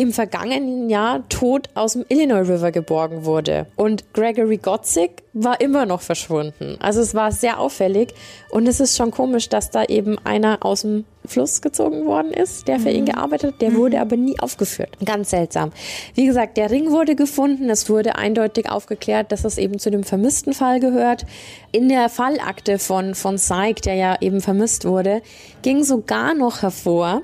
im 0.00 0.14
vergangenen 0.14 0.88
Jahr 0.88 1.28
tot 1.28 1.68
aus 1.74 1.92
dem 1.92 2.06
Illinois 2.08 2.48
River 2.48 2.72
geborgen 2.72 3.26
wurde. 3.26 3.66
Und 3.76 4.14
Gregory 4.14 4.56
Gotzik 4.56 5.22
war 5.34 5.60
immer 5.60 5.84
noch 5.84 6.00
verschwunden. 6.00 6.78
Also 6.80 7.02
es 7.02 7.14
war 7.14 7.32
sehr 7.32 7.60
auffällig. 7.60 8.14
Und 8.48 8.66
es 8.66 8.80
ist 8.80 8.96
schon 8.96 9.10
komisch, 9.10 9.50
dass 9.50 9.68
da 9.70 9.84
eben 9.84 10.16
einer 10.24 10.64
aus 10.64 10.80
dem 10.80 11.04
Fluss 11.26 11.60
gezogen 11.60 12.06
worden 12.06 12.32
ist, 12.32 12.66
der 12.66 12.80
für 12.80 12.88
ihn 12.88 13.04
gearbeitet 13.04 13.52
hat. 13.52 13.60
Der 13.60 13.74
wurde 13.74 14.00
aber 14.00 14.16
nie 14.16 14.40
aufgeführt. 14.40 14.88
Ganz 15.04 15.28
seltsam. 15.28 15.70
Wie 16.14 16.24
gesagt, 16.24 16.56
der 16.56 16.70
Ring 16.70 16.92
wurde 16.92 17.14
gefunden. 17.14 17.68
Es 17.68 17.90
wurde 17.90 18.16
eindeutig 18.16 18.70
aufgeklärt, 18.70 19.30
dass 19.32 19.44
es 19.44 19.58
eben 19.58 19.78
zu 19.78 19.90
dem 19.90 20.02
vermissten 20.02 20.54
Fall 20.54 20.80
gehört. 20.80 21.26
In 21.72 21.90
der 21.90 22.08
Fallakte 22.08 22.78
von, 22.78 23.14
von 23.14 23.36
Syke, 23.36 23.82
der 23.82 23.96
ja 23.96 24.16
eben 24.22 24.40
vermisst 24.40 24.86
wurde, 24.86 25.20
ging 25.60 25.84
sogar 25.84 26.32
noch 26.32 26.62
hervor, 26.62 27.20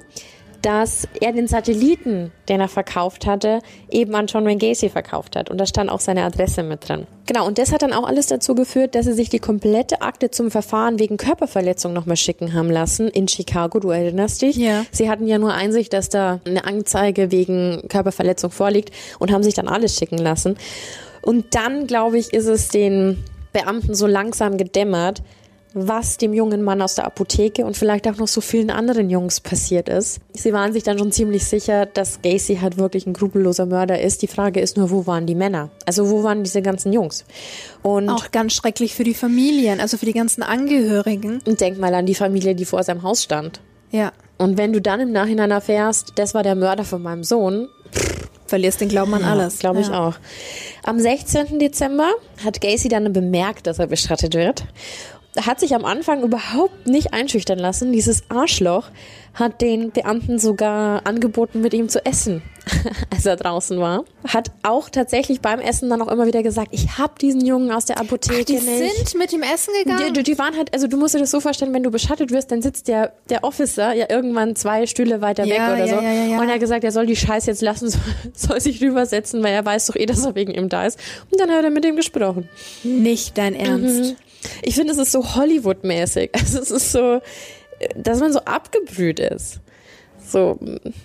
dass 0.66 1.06
er 1.20 1.30
den 1.30 1.46
Satelliten, 1.46 2.32
den 2.48 2.60
er 2.60 2.66
verkauft 2.66 3.24
hatte, 3.24 3.60
eben 3.88 4.12
an 4.16 4.26
John 4.26 4.44
Wayne 4.44 4.58
Gacy 4.58 4.88
verkauft 4.88 5.36
hat. 5.36 5.48
Und 5.48 5.58
da 5.58 5.66
stand 5.66 5.88
auch 5.88 6.00
seine 6.00 6.24
Adresse 6.24 6.64
mit 6.64 6.88
drin. 6.88 7.06
Genau, 7.26 7.46
und 7.46 7.58
das 7.58 7.70
hat 7.70 7.82
dann 7.82 7.92
auch 7.92 8.04
alles 8.04 8.26
dazu 8.26 8.56
geführt, 8.56 8.96
dass 8.96 9.06
sie 9.06 9.12
sich 9.12 9.28
die 9.28 9.38
komplette 9.38 10.02
Akte 10.02 10.32
zum 10.32 10.50
Verfahren 10.50 10.98
wegen 10.98 11.18
Körperverletzung 11.18 11.92
nochmal 11.92 12.16
schicken 12.16 12.52
haben 12.52 12.68
lassen 12.68 13.06
in 13.06 13.28
Chicago. 13.28 13.78
Du 13.78 13.90
erinnerst 13.90 14.42
dich? 14.42 14.56
Ja. 14.56 14.84
Sie 14.90 15.08
hatten 15.08 15.28
ja 15.28 15.38
nur 15.38 15.54
Einsicht, 15.54 15.92
dass 15.92 16.08
da 16.08 16.40
eine 16.44 16.64
Anzeige 16.64 17.30
wegen 17.30 17.84
Körperverletzung 17.88 18.50
vorliegt 18.50 18.90
und 19.20 19.30
haben 19.30 19.44
sich 19.44 19.54
dann 19.54 19.68
alles 19.68 19.94
schicken 19.94 20.18
lassen. 20.18 20.56
Und 21.22 21.54
dann, 21.54 21.86
glaube 21.86 22.18
ich, 22.18 22.32
ist 22.32 22.46
es 22.46 22.70
den 22.70 23.22
Beamten 23.52 23.94
so 23.94 24.08
langsam 24.08 24.56
gedämmert, 24.56 25.22
was 25.78 26.16
dem 26.16 26.32
jungen 26.32 26.62
Mann 26.62 26.80
aus 26.80 26.94
der 26.94 27.04
Apotheke 27.04 27.66
und 27.66 27.76
vielleicht 27.76 28.08
auch 28.08 28.16
noch 28.16 28.28
so 28.28 28.40
vielen 28.40 28.70
anderen 28.70 29.10
Jungs 29.10 29.40
passiert 29.40 29.90
ist. 29.90 30.20
Sie 30.32 30.54
waren 30.54 30.72
sich 30.72 30.82
dann 30.82 30.98
schon 30.98 31.12
ziemlich 31.12 31.44
sicher, 31.44 31.84
dass 31.84 32.22
Gacy 32.22 32.56
halt 32.62 32.78
wirklich 32.78 33.06
ein 33.06 33.14
skrupelloser 33.14 33.66
Mörder 33.66 34.00
ist. 34.00 34.22
Die 34.22 34.26
Frage 34.26 34.60
ist 34.60 34.78
nur, 34.78 34.90
wo 34.90 35.06
waren 35.06 35.26
die 35.26 35.34
Männer? 35.34 35.68
Also 35.84 36.10
wo 36.10 36.22
waren 36.22 36.44
diese 36.44 36.62
ganzen 36.62 36.94
Jungs? 36.94 37.26
Und 37.82 38.08
auch 38.08 38.30
ganz 38.30 38.54
schrecklich 38.54 38.94
für 38.94 39.04
die 39.04 39.12
Familien, 39.12 39.78
also 39.78 39.98
für 39.98 40.06
die 40.06 40.14
ganzen 40.14 40.42
Angehörigen. 40.42 41.40
Und 41.46 41.60
denk 41.60 41.78
mal 41.78 41.94
an 41.94 42.06
die 42.06 42.14
Familie, 42.14 42.54
die 42.54 42.64
vor 42.64 42.82
seinem 42.82 43.02
Haus 43.02 43.22
stand. 43.22 43.60
Ja. 43.90 44.12
Und 44.38 44.56
wenn 44.56 44.72
du 44.72 44.80
dann 44.80 45.00
im 45.00 45.12
Nachhinein 45.12 45.50
erfährst, 45.50 46.12
das 46.16 46.32
war 46.32 46.42
der 46.42 46.54
Mörder 46.54 46.84
von 46.84 47.02
meinem 47.02 47.22
Sohn, 47.22 47.68
verlierst 48.46 48.80
den 48.80 48.88
Glauben 48.88 49.12
an 49.14 49.24
alles. 49.24 49.58
Glaube 49.58 49.80
ich 49.80 49.88
ja. 49.88 50.08
auch. 50.08 50.14
Am 50.84 50.98
16. 50.98 51.58
Dezember 51.58 52.10
hat 52.44 52.60
Gacy 52.60 52.88
dann 52.88 53.12
bemerkt, 53.12 53.66
dass 53.66 53.78
er 53.78 53.86
beschattet 53.86 54.34
wird 54.34 54.64
hat 55.44 55.60
sich 55.60 55.74
am 55.74 55.84
Anfang 55.84 56.22
überhaupt 56.22 56.86
nicht 56.86 57.12
einschüchtern 57.12 57.58
lassen. 57.58 57.92
Dieses 57.92 58.22
Arschloch 58.30 58.90
hat 59.34 59.60
den 59.60 59.90
Beamten 59.90 60.38
sogar 60.38 61.06
angeboten, 61.06 61.60
mit 61.60 61.74
ihm 61.74 61.90
zu 61.90 62.04
essen, 62.06 62.42
als 63.12 63.26
er 63.26 63.36
draußen 63.36 63.78
war. 63.78 64.04
Hat 64.26 64.50
auch 64.62 64.88
tatsächlich 64.88 65.42
beim 65.42 65.60
Essen 65.60 65.90
dann 65.90 66.00
auch 66.00 66.08
immer 66.08 66.26
wieder 66.26 66.42
gesagt, 66.42 66.68
ich 66.70 66.96
habe 66.96 67.14
diesen 67.20 67.44
Jungen 67.44 67.70
aus 67.70 67.84
der 67.84 68.00
Apotheke 68.00 68.40
Ach, 68.40 68.44
die 68.46 68.54
nicht. 68.54 68.96
sind 68.96 69.18
mit 69.18 69.32
ihm 69.34 69.42
essen 69.42 69.74
gegangen? 69.82 70.14
Die, 70.14 70.22
die, 70.22 70.38
waren 70.38 70.56
halt, 70.56 70.72
also 70.72 70.86
du 70.86 70.96
musst 70.96 71.14
dir 71.14 71.18
das 71.18 71.30
so 71.30 71.40
vorstellen, 71.40 71.74
wenn 71.74 71.82
du 71.82 71.90
beschattet 71.90 72.30
wirst, 72.30 72.50
dann 72.50 72.62
sitzt 72.62 72.88
der, 72.88 73.12
der 73.28 73.44
Officer 73.44 73.92
ja 73.92 74.06
irgendwann 74.08 74.56
zwei 74.56 74.86
Stühle 74.86 75.20
weiter 75.20 75.44
ja, 75.44 75.54
weg 75.54 75.74
oder 75.74 75.86
ja, 75.86 75.96
so. 75.96 76.02
Ja, 76.32 76.40
und 76.40 76.48
er 76.48 76.54
hat 76.54 76.60
gesagt, 76.60 76.84
er 76.84 76.92
soll 76.92 77.04
die 77.04 77.16
Scheiße 77.16 77.50
jetzt 77.50 77.62
lassen, 77.62 77.90
soll, 77.90 78.00
soll 78.34 78.60
sich 78.60 78.80
rübersetzen, 78.82 79.42
weil 79.42 79.52
er 79.52 79.64
weiß 79.64 79.86
doch 79.86 79.96
eh, 79.96 80.06
dass 80.06 80.24
er 80.24 80.34
wegen 80.34 80.54
ihm 80.54 80.70
da 80.70 80.86
ist. 80.86 80.98
Und 81.30 81.38
dann 81.38 81.50
hat 81.50 81.62
er 81.62 81.70
mit 81.70 81.84
ihm 81.84 81.96
gesprochen. 81.96 82.48
Nicht 82.84 83.36
dein 83.36 83.54
Ernst. 83.54 84.12
Mhm. 84.12 84.16
Ich 84.62 84.74
finde, 84.74 84.92
es 84.92 84.98
ist 84.98 85.12
so 85.12 85.34
Hollywood-mäßig. 85.34 86.30
Also 86.38 86.60
es 86.60 86.70
ist 86.70 86.92
so, 86.92 87.20
dass 87.96 88.20
man 88.20 88.32
so 88.32 88.40
abgebrüht 88.40 89.20
ist. 89.20 89.60
So, 90.26 90.58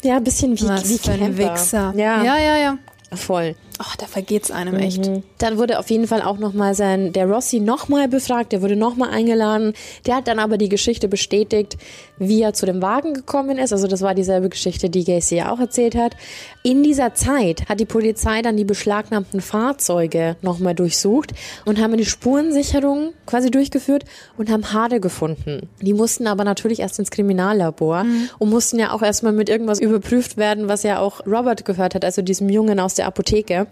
ja, 0.03 0.17
ein 0.17 0.23
bisschen 0.23 0.59
wie, 0.59 0.67
Was 0.67 0.89
wie 0.89 1.09
ein 1.11 1.37
Wichser. 1.37 1.93
Ja. 1.95 2.23
ja, 2.23 2.37
ja, 2.37 2.57
ja. 2.57 2.77
Voll. 3.13 3.55
Ach, 3.83 3.95
da 3.95 4.05
vergeht's 4.05 4.51
einem 4.51 4.75
echt. 4.75 5.07
Mhm. 5.07 5.23
Dann 5.39 5.57
wurde 5.57 5.79
auf 5.79 5.89
jeden 5.89 6.05
Fall 6.05 6.21
auch 6.21 6.37
nochmal 6.37 6.75
sein, 6.75 7.13
der 7.13 7.25
Rossi 7.25 7.59
nochmal 7.59 8.07
befragt, 8.07 8.51
der 8.51 8.61
wurde 8.61 8.75
nochmal 8.75 9.09
eingeladen. 9.09 9.73
Der 10.05 10.17
hat 10.17 10.27
dann 10.27 10.37
aber 10.37 10.59
die 10.59 10.69
Geschichte 10.69 11.07
bestätigt, 11.07 11.77
wie 12.19 12.43
er 12.43 12.53
zu 12.53 12.67
dem 12.67 12.83
Wagen 12.83 13.15
gekommen 13.15 13.57
ist. 13.57 13.73
Also 13.73 13.87
das 13.87 14.03
war 14.03 14.13
dieselbe 14.13 14.49
Geschichte, 14.49 14.91
die 14.91 15.03
Gacy 15.03 15.37
ja 15.37 15.51
auch 15.51 15.59
erzählt 15.59 15.95
hat. 15.95 16.15
In 16.61 16.83
dieser 16.83 17.15
Zeit 17.15 17.67
hat 17.69 17.79
die 17.79 17.85
Polizei 17.85 18.43
dann 18.43 18.55
die 18.55 18.65
beschlagnahmten 18.65 19.41
Fahrzeuge 19.41 20.35
nochmal 20.43 20.75
durchsucht 20.75 21.31
und 21.65 21.81
haben 21.81 21.97
die 21.97 22.05
Spurensicherung 22.05 23.13
quasi 23.25 23.49
durchgeführt 23.49 24.05
und 24.37 24.51
haben 24.51 24.71
Hade 24.73 24.99
gefunden. 24.99 25.69
Die 25.81 25.95
mussten 25.95 26.27
aber 26.27 26.43
natürlich 26.43 26.81
erst 26.81 26.99
ins 26.99 27.09
Kriminallabor 27.09 28.03
mhm. 28.03 28.29
und 28.37 28.51
mussten 28.51 28.77
ja 28.77 28.93
auch 28.93 29.01
erstmal 29.01 29.33
mit 29.33 29.49
irgendwas 29.49 29.79
überprüft 29.79 30.37
werden, 30.37 30.67
was 30.67 30.83
ja 30.83 30.99
auch 30.99 31.25
Robert 31.25 31.65
gehört 31.65 31.95
hat, 31.95 32.05
also 32.05 32.21
diesem 32.21 32.47
Jungen 32.47 32.79
aus 32.79 32.93
der 32.93 33.07
Apotheke. 33.07 33.65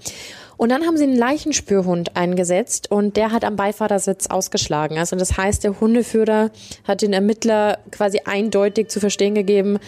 Und 0.58 0.70
dann 0.70 0.86
haben 0.86 0.98
sie 0.98 1.06
einen 1.06 1.16
Leichenspürhund 1.16 2.18
eingesetzt 2.18 2.92
und 2.92 3.16
der 3.16 3.32
hat 3.32 3.46
am 3.46 3.56
Beifahrersitz 3.56 4.28
ausgeschlagen. 4.28 4.98
Also 4.98 5.16
das 5.16 5.38
heißt, 5.38 5.64
der 5.64 5.80
Hundeführer 5.80 6.52
hat 6.86 7.02
den 7.02 7.14
Ermittler 7.14 7.80
quasi 7.92 8.20
eindeutig 8.26 8.90
zu 8.90 9.00
verstehen 9.00 9.36
gegeben, 9.36 9.80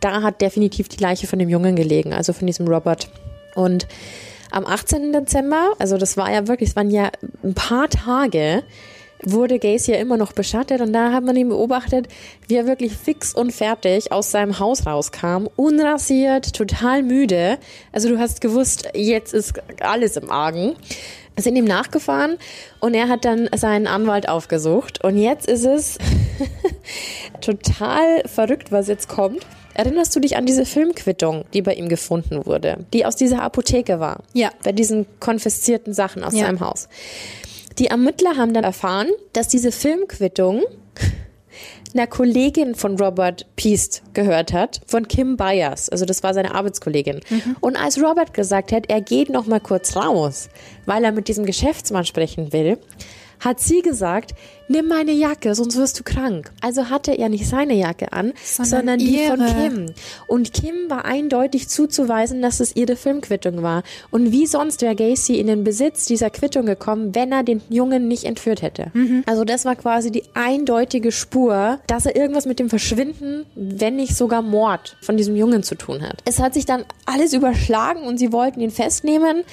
da 0.00 0.22
hat 0.22 0.40
definitiv 0.40 0.88
die 0.88 1.02
Leiche 1.02 1.28
von 1.28 1.38
dem 1.38 1.48
Jungen 1.48 1.76
gelegen, 1.76 2.12
also 2.12 2.32
von 2.32 2.46
diesem 2.46 2.66
Robert. 2.66 3.08
Und 3.54 3.86
am 4.50 4.66
18. 4.66 5.12
Dezember, 5.12 5.74
also 5.78 5.96
das 5.96 6.16
war 6.16 6.32
ja 6.32 6.48
wirklich, 6.48 6.70
es 6.70 6.76
waren 6.76 6.90
ja 6.90 7.10
ein 7.44 7.54
paar 7.54 7.88
Tage, 7.88 8.62
wurde 9.22 9.58
Gacy 9.58 9.92
ja 9.92 9.98
immer 9.98 10.16
noch 10.16 10.32
beschattet 10.32 10.80
und 10.80 10.92
da 10.92 11.12
hat 11.12 11.24
man 11.24 11.36
ihn 11.36 11.48
beobachtet, 11.48 12.08
wie 12.48 12.56
er 12.56 12.66
wirklich 12.66 12.92
fix 12.92 13.34
und 13.34 13.52
fertig 13.52 14.12
aus 14.12 14.30
seinem 14.30 14.58
Haus 14.58 14.86
rauskam, 14.86 15.48
unrasiert, 15.56 16.54
total 16.54 17.02
müde. 17.02 17.58
Also 17.92 18.08
du 18.08 18.18
hast 18.18 18.40
gewusst, 18.40 18.88
jetzt 18.94 19.32
ist 19.32 19.54
alles 19.80 20.16
im 20.16 20.30
Argen. 20.30 20.74
Sind 21.38 21.56
ihm 21.56 21.66
nachgefahren 21.66 22.38
und 22.80 22.94
er 22.94 23.08
hat 23.08 23.26
dann 23.26 23.50
seinen 23.54 23.86
Anwalt 23.86 24.26
aufgesucht 24.26 25.04
und 25.04 25.18
jetzt 25.18 25.46
ist 25.46 25.66
es 25.66 25.98
total 27.42 28.22
verrückt, 28.24 28.72
was 28.72 28.88
jetzt 28.88 29.08
kommt. 29.08 29.46
Erinnerst 29.74 30.16
du 30.16 30.20
dich 30.20 30.38
an 30.38 30.46
diese 30.46 30.64
Filmquittung, 30.64 31.44
die 31.52 31.60
bei 31.60 31.74
ihm 31.74 31.90
gefunden 31.90 32.46
wurde, 32.46 32.86
die 32.94 33.04
aus 33.04 33.16
dieser 33.16 33.42
Apotheke 33.42 34.00
war? 34.00 34.22
Ja. 34.32 34.48
Bei 34.64 34.72
diesen 34.72 35.04
konfiszierten 35.20 35.92
Sachen 35.92 36.24
aus 36.24 36.32
ja. 36.32 36.46
seinem 36.46 36.60
Haus. 36.60 36.88
Die 37.78 37.88
Ermittler 37.88 38.36
haben 38.36 38.54
dann 38.54 38.64
erfahren, 38.64 39.08
dass 39.32 39.48
diese 39.48 39.70
Filmquittung 39.70 40.62
einer 41.94 42.06
Kollegin 42.06 42.74
von 42.74 42.98
Robert 42.98 43.46
Piest 43.56 44.02
gehört 44.12 44.52
hat, 44.52 44.80
von 44.86 45.08
Kim 45.08 45.36
Byers. 45.36 45.88
Also 45.88 46.04
das 46.04 46.22
war 46.22 46.34
seine 46.34 46.54
Arbeitskollegin. 46.54 47.20
Mhm. 47.28 47.56
Und 47.60 47.76
als 47.76 48.00
Robert 48.02 48.34
gesagt 48.34 48.72
hat, 48.72 48.84
er 48.88 49.00
geht 49.00 49.30
noch 49.30 49.46
mal 49.46 49.60
kurz 49.60 49.96
raus, 49.96 50.48
weil 50.84 51.04
er 51.04 51.12
mit 51.12 51.28
diesem 51.28 51.46
Geschäftsmann 51.46 52.04
sprechen 52.04 52.52
will, 52.52 52.78
hat 53.40 53.60
sie 53.60 53.82
gesagt, 53.82 54.34
nimm 54.68 54.88
meine 54.88 55.12
Jacke, 55.12 55.54
sonst 55.54 55.76
wirst 55.76 55.98
du 55.98 56.02
krank. 56.02 56.50
Also 56.60 56.90
hatte 56.90 57.12
er 57.12 57.28
nicht 57.28 57.46
seine 57.46 57.74
Jacke 57.74 58.12
an, 58.12 58.32
sondern, 58.42 58.70
sondern 58.70 58.98
die 58.98 59.26
von 59.26 59.46
Kim. 59.46 59.94
Und 60.26 60.52
Kim 60.52 60.74
war 60.88 61.04
eindeutig 61.04 61.68
zuzuweisen, 61.68 62.42
dass 62.42 62.60
es 62.60 62.74
ihre 62.74 62.96
Filmquittung 62.96 63.62
war. 63.62 63.82
Und 64.10 64.32
wie 64.32 64.46
sonst 64.46 64.82
wäre 64.82 64.96
Gacy 64.96 65.38
in 65.38 65.46
den 65.46 65.64
Besitz 65.64 66.06
dieser 66.06 66.30
Quittung 66.30 66.66
gekommen, 66.66 67.14
wenn 67.14 67.32
er 67.32 67.42
den 67.42 67.62
Jungen 67.68 68.08
nicht 68.08 68.24
entführt 68.24 68.62
hätte. 68.62 68.90
Mhm. 68.92 69.22
Also 69.26 69.44
das 69.44 69.64
war 69.64 69.76
quasi 69.76 70.10
die 70.10 70.24
eindeutige 70.34 71.12
Spur, 71.12 71.78
dass 71.86 72.06
er 72.06 72.16
irgendwas 72.16 72.46
mit 72.46 72.58
dem 72.58 72.68
Verschwinden, 72.68 73.46
wenn 73.54 73.96
nicht 73.96 74.16
sogar 74.16 74.42
Mord 74.42 74.96
von 75.00 75.16
diesem 75.16 75.36
Jungen 75.36 75.62
zu 75.62 75.74
tun 75.74 76.02
hat. 76.02 76.22
Es 76.24 76.40
hat 76.40 76.54
sich 76.54 76.66
dann 76.66 76.84
alles 77.04 77.32
überschlagen 77.32 78.02
und 78.02 78.18
sie 78.18 78.32
wollten 78.32 78.60
ihn 78.60 78.70
festnehmen. 78.70 79.44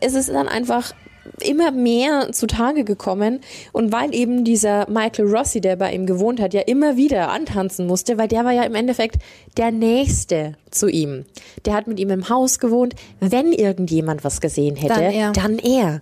Es 0.00 0.14
ist 0.14 0.28
dann 0.28 0.48
einfach 0.48 0.94
immer 1.40 1.70
mehr 1.70 2.32
zutage 2.32 2.84
gekommen 2.84 3.40
und 3.72 3.92
weil 3.92 4.14
eben 4.14 4.44
dieser 4.44 4.88
Michael 4.88 5.34
Rossi, 5.34 5.60
der 5.60 5.76
bei 5.76 5.92
ihm 5.92 6.06
gewohnt 6.06 6.40
hat, 6.40 6.54
ja 6.54 6.62
immer 6.62 6.96
wieder 6.96 7.30
antanzen 7.30 7.86
musste, 7.86 8.18
weil 8.18 8.28
der 8.28 8.44
war 8.44 8.52
ja 8.52 8.62
im 8.62 8.74
Endeffekt 8.74 9.16
der 9.56 9.70
Nächste 9.70 10.56
zu 10.70 10.88
ihm. 10.88 11.24
Der 11.64 11.74
hat 11.74 11.86
mit 11.86 12.00
ihm 12.00 12.10
im 12.10 12.28
Haus 12.28 12.58
gewohnt. 12.58 12.94
Wenn 13.20 13.52
irgendjemand 13.52 14.24
was 14.24 14.40
gesehen 14.40 14.76
hätte, 14.76 14.94
dann 14.94 15.12
er. 15.12 15.32
Dann 15.32 15.58
er. 15.58 16.00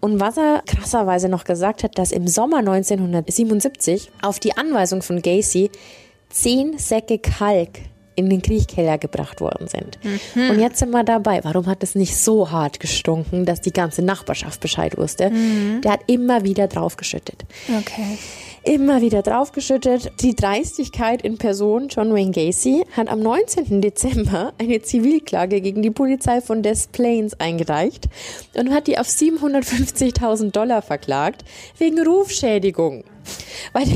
Und 0.00 0.20
was 0.20 0.36
er 0.36 0.62
krasserweise 0.66 1.28
noch 1.28 1.44
gesagt 1.44 1.82
hat, 1.82 1.98
dass 1.98 2.12
im 2.12 2.28
Sommer 2.28 2.58
1977 2.58 4.10
auf 4.22 4.38
die 4.38 4.56
Anweisung 4.56 5.02
von 5.02 5.22
Gacy 5.22 5.70
zehn 6.30 6.78
Säcke 6.78 7.18
Kalk 7.18 7.80
in 8.18 8.28
den 8.28 8.42
Kriechkeller 8.42 8.98
gebracht 8.98 9.40
worden 9.40 9.68
sind. 9.68 9.98
Mhm. 10.02 10.50
Und 10.50 10.58
jetzt 10.58 10.80
sind 10.80 10.90
wir 10.90 11.04
dabei. 11.04 11.40
Warum 11.44 11.66
hat 11.66 11.84
es 11.84 11.94
nicht 11.94 12.16
so 12.16 12.50
hart 12.50 12.80
gestunken, 12.80 13.46
dass 13.46 13.60
die 13.60 13.72
ganze 13.72 14.02
Nachbarschaft 14.02 14.60
Bescheid 14.60 14.98
wusste? 14.98 15.30
Mhm. 15.30 15.82
Der 15.82 15.92
hat 15.92 16.00
immer 16.08 16.42
wieder 16.42 16.66
draufgeschüttet. 16.66 17.44
Okay. 17.68 18.18
Immer 18.64 19.00
wieder 19.00 19.22
draufgeschüttet. 19.22 20.10
Die 20.20 20.34
Dreistigkeit 20.34 21.22
in 21.22 21.38
Person, 21.38 21.86
John 21.88 22.12
Wayne 22.12 22.32
Gacy, 22.32 22.84
hat 22.96 23.08
am 23.08 23.20
19. 23.20 23.80
Dezember 23.80 24.52
eine 24.58 24.82
Zivilklage 24.82 25.60
gegen 25.60 25.80
die 25.80 25.92
Polizei 25.92 26.40
von 26.40 26.64
Des 26.64 26.88
Plains 26.88 27.38
eingereicht 27.38 28.08
und 28.54 28.70
hat 28.74 28.88
die 28.88 28.98
auf 28.98 29.06
750.000 29.06 30.50
Dollar 30.50 30.82
verklagt 30.82 31.44
wegen 31.78 32.04
Rufschädigung 32.04 33.04
weil 33.72 33.86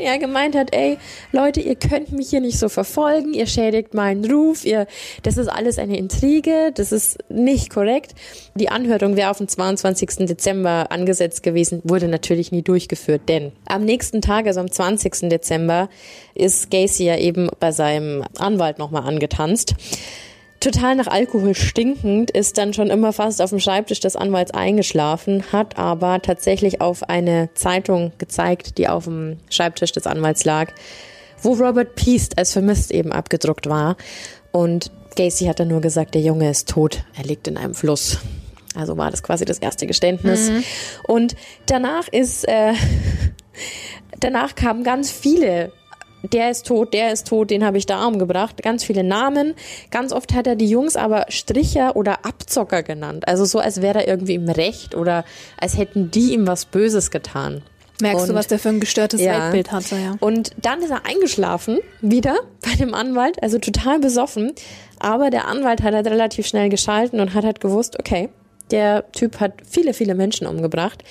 er 0.00 0.18
gemeint 0.18 0.54
hat, 0.54 0.74
ey, 0.74 0.98
Leute, 1.32 1.60
ihr 1.60 1.74
könnt 1.74 2.12
mich 2.12 2.30
hier 2.30 2.40
nicht 2.40 2.58
so 2.58 2.68
verfolgen, 2.68 3.34
ihr 3.34 3.46
schädigt 3.46 3.94
meinen 3.94 4.30
Ruf, 4.30 4.64
ihr, 4.64 4.86
das 5.22 5.36
ist 5.36 5.48
alles 5.48 5.78
eine 5.78 5.96
Intrige, 5.96 6.72
das 6.74 6.92
ist 6.92 7.18
nicht 7.28 7.70
korrekt. 7.70 8.14
Die 8.54 8.68
Anhörung 8.68 9.16
wäre 9.16 9.30
auf 9.30 9.38
den 9.38 9.48
22. 9.48 10.26
Dezember 10.26 10.90
angesetzt 10.90 11.42
gewesen, 11.42 11.80
wurde 11.84 12.08
natürlich 12.08 12.52
nie 12.52 12.62
durchgeführt, 12.62 13.22
denn 13.28 13.52
am 13.66 13.84
nächsten 13.84 14.20
Tag, 14.20 14.46
also 14.46 14.60
am 14.60 14.70
20. 14.70 15.28
Dezember, 15.28 15.88
ist 16.34 16.70
Gacy 16.70 17.04
ja 17.04 17.16
eben 17.16 17.48
bei 17.58 17.72
seinem 17.72 18.24
Anwalt 18.38 18.78
nochmal 18.78 19.02
angetanzt 19.02 19.74
total 20.60 20.96
nach 20.96 21.06
Alkohol 21.06 21.54
stinkend, 21.54 22.30
ist 22.30 22.58
dann 22.58 22.74
schon 22.74 22.90
immer 22.90 23.12
fast 23.12 23.40
auf 23.40 23.50
dem 23.50 23.60
Schreibtisch 23.60 24.00
des 24.00 24.16
Anwalts 24.16 24.50
eingeschlafen, 24.52 25.44
hat 25.52 25.78
aber 25.78 26.20
tatsächlich 26.20 26.80
auf 26.80 27.08
eine 27.08 27.50
Zeitung 27.54 28.12
gezeigt, 28.18 28.78
die 28.78 28.88
auf 28.88 29.04
dem 29.04 29.38
Schreibtisch 29.50 29.92
des 29.92 30.06
Anwalts 30.06 30.44
lag, 30.44 30.72
wo 31.42 31.52
Robert 31.52 31.94
Peast 31.94 32.38
als 32.38 32.52
vermisst 32.52 32.90
eben 32.90 33.12
abgedruckt 33.12 33.68
war. 33.68 33.96
Und 34.50 34.90
Gacy 35.16 35.46
hat 35.46 35.60
dann 35.60 35.68
nur 35.68 35.80
gesagt, 35.80 36.14
der 36.14 36.22
Junge 36.22 36.50
ist 36.50 36.68
tot, 36.68 37.04
er 37.16 37.24
liegt 37.24 37.48
in 37.48 37.56
einem 37.56 37.74
Fluss. 37.74 38.18
Also 38.74 38.96
war 38.96 39.10
das 39.10 39.22
quasi 39.22 39.44
das 39.44 39.58
erste 39.58 39.86
Geständnis. 39.86 40.50
Mhm. 40.50 40.64
Und 41.04 41.36
danach 41.66 42.08
ist, 42.08 42.46
äh, 42.46 42.74
danach 44.20 44.54
kamen 44.54 44.84
ganz 44.84 45.10
viele 45.10 45.72
der 46.22 46.50
ist 46.50 46.66
tot, 46.66 46.92
der 46.94 47.12
ist 47.12 47.28
tot, 47.28 47.50
den 47.50 47.64
habe 47.64 47.78
ich 47.78 47.86
da 47.86 48.06
umgebracht. 48.06 48.62
Ganz 48.62 48.84
viele 48.84 49.04
Namen. 49.04 49.54
Ganz 49.90 50.12
oft 50.12 50.34
hat 50.34 50.46
er 50.46 50.56
die 50.56 50.68
Jungs 50.68 50.96
aber 50.96 51.26
Stricher 51.28 51.96
oder 51.96 52.24
Abzocker 52.24 52.82
genannt. 52.82 53.28
Also 53.28 53.44
so, 53.44 53.58
als 53.58 53.82
wäre 53.82 54.00
er 54.00 54.08
irgendwie 54.08 54.34
im 54.34 54.48
Recht 54.48 54.94
oder 54.94 55.24
als 55.60 55.76
hätten 55.78 56.10
die 56.10 56.32
ihm 56.34 56.46
was 56.46 56.64
Böses 56.64 57.10
getan. 57.10 57.62
Merkst 58.00 58.22
Und- 58.22 58.28
du, 58.30 58.34
was 58.34 58.46
der 58.46 58.58
für 58.60 58.68
ein 58.68 58.78
gestörtes 58.80 59.20
Ja. 59.20 59.42
Weltbild 59.44 59.72
hatte, 59.72 59.96
ja. 59.96 60.14
Und 60.20 60.52
dann 60.62 60.80
ist 60.82 60.90
er 60.90 61.04
eingeschlafen, 61.06 61.78
wieder 62.00 62.36
bei 62.62 62.74
dem 62.76 62.94
Anwalt, 62.94 63.42
also 63.42 63.58
total 63.58 63.98
besoffen. 63.98 64.52
Aber 65.00 65.30
der 65.30 65.46
Anwalt 65.48 65.82
hat 65.82 65.94
halt 65.94 66.06
relativ 66.06 66.46
schnell 66.46 66.68
geschalten 66.68 67.20
und 67.20 67.34
hat 67.34 67.44
halt 67.44 67.60
gewusst, 67.60 67.98
okay, 67.98 68.28
der 68.70 69.10
Typ 69.12 69.40
hat 69.40 69.54
viele, 69.68 69.94
viele 69.94 70.14
Menschen 70.14 70.46
umgebracht. 70.46 71.02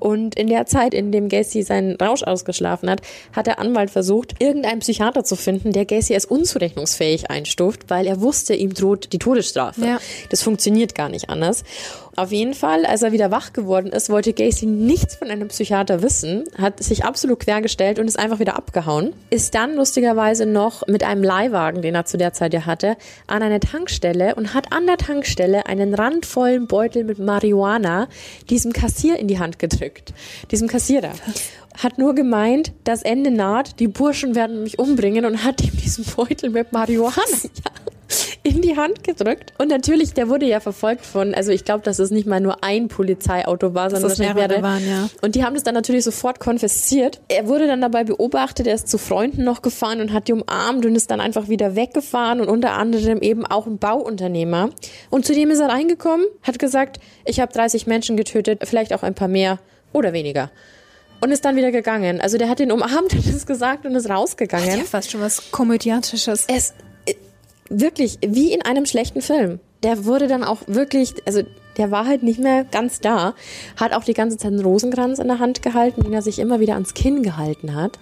Und 0.00 0.34
in 0.34 0.48
der 0.48 0.66
Zeit, 0.66 0.94
in 0.94 1.12
dem 1.12 1.28
Gacy 1.28 1.62
seinen 1.62 1.96
Rausch 1.96 2.22
ausgeschlafen 2.22 2.90
hat, 2.90 3.02
hat 3.32 3.46
der 3.46 3.58
Anwalt 3.58 3.90
versucht, 3.90 4.42
irgendeinen 4.42 4.80
Psychiater 4.80 5.24
zu 5.24 5.36
finden, 5.36 5.72
der 5.72 5.84
Gacy 5.84 6.14
als 6.14 6.24
unzurechnungsfähig 6.24 7.30
einstuft, 7.30 7.88
weil 7.88 8.06
er 8.06 8.20
wusste, 8.20 8.54
ihm 8.54 8.74
droht 8.74 9.12
die 9.12 9.18
Todesstrafe. 9.18 9.84
Ja. 9.84 9.98
Das 10.30 10.42
funktioniert 10.42 10.94
gar 10.94 11.08
nicht 11.08 11.30
anders. 11.30 11.62
Auf 12.16 12.32
jeden 12.32 12.54
Fall, 12.54 12.84
als 12.84 13.02
er 13.02 13.12
wieder 13.12 13.30
wach 13.30 13.52
geworden 13.52 13.92
ist, 13.92 14.10
wollte 14.10 14.32
Gacy 14.32 14.66
nichts 14.66 15.14
von 15.14 15.30
einem 15.30 15.48
Psychiater 15.48 16.02
wissen, 16.02 16.44
hat 16.58 16.82
sich 16.82 17.04
absolut 17.04 17.40
quergestellt 17.40 17.98
und 17.98 18.08
ist 18.08 18.18
einfach 18.18 18.40
wieder 18.40 18.56
abgehauen. 18.56 19.12
Ist 19.30 19.54
dann 19.54 19.76
lustigerweise 19.76 20.44
noch 20.44 20.86
mit 20.86 21.04
einem 21.04 21.22
Leihwagen, 21.22 21.82
den 21.82 21.94
er 21.94 22.04
zu 22.04 22.18
der 22.18 22.32
Zeit 22.32 22.52
ja 22.52 22.66
hatte, 22.66 22.96
an 23.26 23.42
eine 23.42 23.60
Tankstelle 23.60 24.34
und 24.34 24.54
hat 24.54 24.72
an 24.72 24.86
der 24.86 24.96
Tankstelle 24.96 25.66
einen 25.66 25.94
randvollen 25.94 26.66
Beutel 26.66 27.04
mit 27.04 27.18
Marihuana 27.18 28.08
diesem 28.50 28.72
Kassier 28.72 29.18
in 29.18 29.28
die 29.28 29.38
Hand 29.38 29.58
gedrückt. 29.58 29.89
Diesem 30.50 30.68
Kassierer. 30.68 31.12
Hat 31.78 31.98
nur 31.98 32.14
gemeint, 32.14 32.72
das 32.84 33.02
Ende 33.02 33.30
naht, 33.30 33.80
die 33.80 33.88
Burschen 33.88 34.34
werden 34.34 34.62
mich 34.62 34.78
umbringen 34.78 35.24
und 35.24 35.44
hat 35.44 35.62
ihm 35.62 35.76
diesen 35.76 36.04
Beutel 36.04 36.50
mit 36.50 36.72
Marihuana 36.72 37.14
in 38.42 38.62
die 38.62 38.76
Hand 38.76 39.04
gedrückt. 39.04 39.52
Und 39.58 39.68
natürlich, 39.68 40.14
der 40.14 40.28
wurde 40.28 40.46
ja 40.46 40.60
verfolgt 40.60 41.04
von, 41.04 41.34
also 41.34 41.52
ich 41.52 41.64
glaube, 41.64 41.84
dass 41.84 41.98
es 41.98 42.10
nicht 42.10 42.26
mal 42.26 42.40
nur 42.40 42.64
ein 42.64 42.88
Polizeiauto 42.88 43.74
war, 43.74 43.90
sondern 43.90 44.10
es 44.10 44.18
wahrscheinlich 44.18 44.34
mehrere 44.34 44.60
mehrere. 44.60 44.62
waren, 44.62 44.88
ja. 44.88 45.08
Und 45.22 45.34
die 45.34 45.44
haben 45.44 45.54
das 45.54 45.62
dann 45.62 45.74
natürlich 45.74 46.04
sofort 46.04 46.40
konfisziert. 46.40 47.20
Er 47.28 47.46
wurde 47.48 47.66
dann 47.66 47.80
dabei 47.80 48.04
beobachtet, 48.04 48.66
er 48.66 48.74
ist 48.74 48.88
zu 48.88 48.98
Freunden 48.98 49.44
noch 49.44 49.62
gefahren 49.62 50.00
und 50.00 50.12
hat 50.12 50.28
die 50.28 50.32
umarmt 50.32 50.84
und 50.86 50.94
ist 50.96 51.10
dann 51.10 51.20
einfach 51.20 51.48
wieder 51.48 51.76
weggefahren 51.76 52.40
und 52.40 52.48
unter 52.48 52.72
anderem 52.72 53.20
eben 53.20 53.46
auch 53.46 53.66
ein 53.66 53.78
Bauunternehmer. 53.78 54.70
Und 55.10 55.26
zu 55.26 55.34
dem 55.34 55.50
ist 55.50 55.60
er 55.60 55.68
reingekommen, 55.68 56.26
hat 56.42 56.58
gesagt, 56.58 56.98
ich 57.24 57.40
habe 57.40 57.52
30 57.52 57.86
Menschen 57.86 58.16
getötet, 58.16 58.60
vielleicht 58.64 58.92
auch 58.94 59.02
ein 59.02 59.14
paar 59.14 59.28
mehr 59.28 59.58
oder 59.92 60.12
weniger. 60.12 60.50
Und 61.20 61.32
ist 61.32 61.44
dann 61.44 61.56
wieder 61.56 61.70
gegangen. 61.70 62.20
Also 62.20 62.38
der 62.38 62.48
hat 62.48 62.58
den 62.60 62.72
umarmt 62.72 63.12
und 63.12 63.26
ist 63.26 63.46
gesagt 63.46 63.84
und 63.84 63.94
ist 63.94 64.08
rausgegangen 64.08 64.78
Ja, 64.78 64.84
fast 64.84 65.10
schon 65.10 65.20
was 65.20 65.50
Komödiatisches. 65.50 66.46
es 66.48 66.72
äh, 67.06 67.14
wirklich 67.68 68.18
wie 68.26 68.52
in 68.52 68.62
einem 68.62 68.86
schlechten 68.86 69.20
Film. 69.20 69.60
Der 69.82 70.04
wurde 70.04 70.28
dann 70.28 70.44
auch 70.44 70.58
wirklich, 70.66 71.14
also 71.26 71.42
der 71.80 71.90
war 71.90 72.06
halt 72.06 72.22
nicht 72.22 72.38
mehr 72.38 72.64
ganz 72.64 73.00
da, 73.00 73.34
hat 73.76 73.94
auch 73.94 74.04
die 74.04 74.12
ganze 74.12 74.36
Zeit 74.36 74.52
einen 74.52 74.60
Rosenkranz 74.60 75.18
in 75.18 75.28
der 75.28 75.38
Hand 75.38 75.62
gehalten, 75.62 76.02
den 76.02 76.12
er 76.12 76.22
sich 76.22 76.38
immer 76.38 76.60
wieder 76.60 76.74
ans 76.74 76.92
Kinn 76.94 77.22
gehalten 77.22 77.74
hat. 77.74 77.98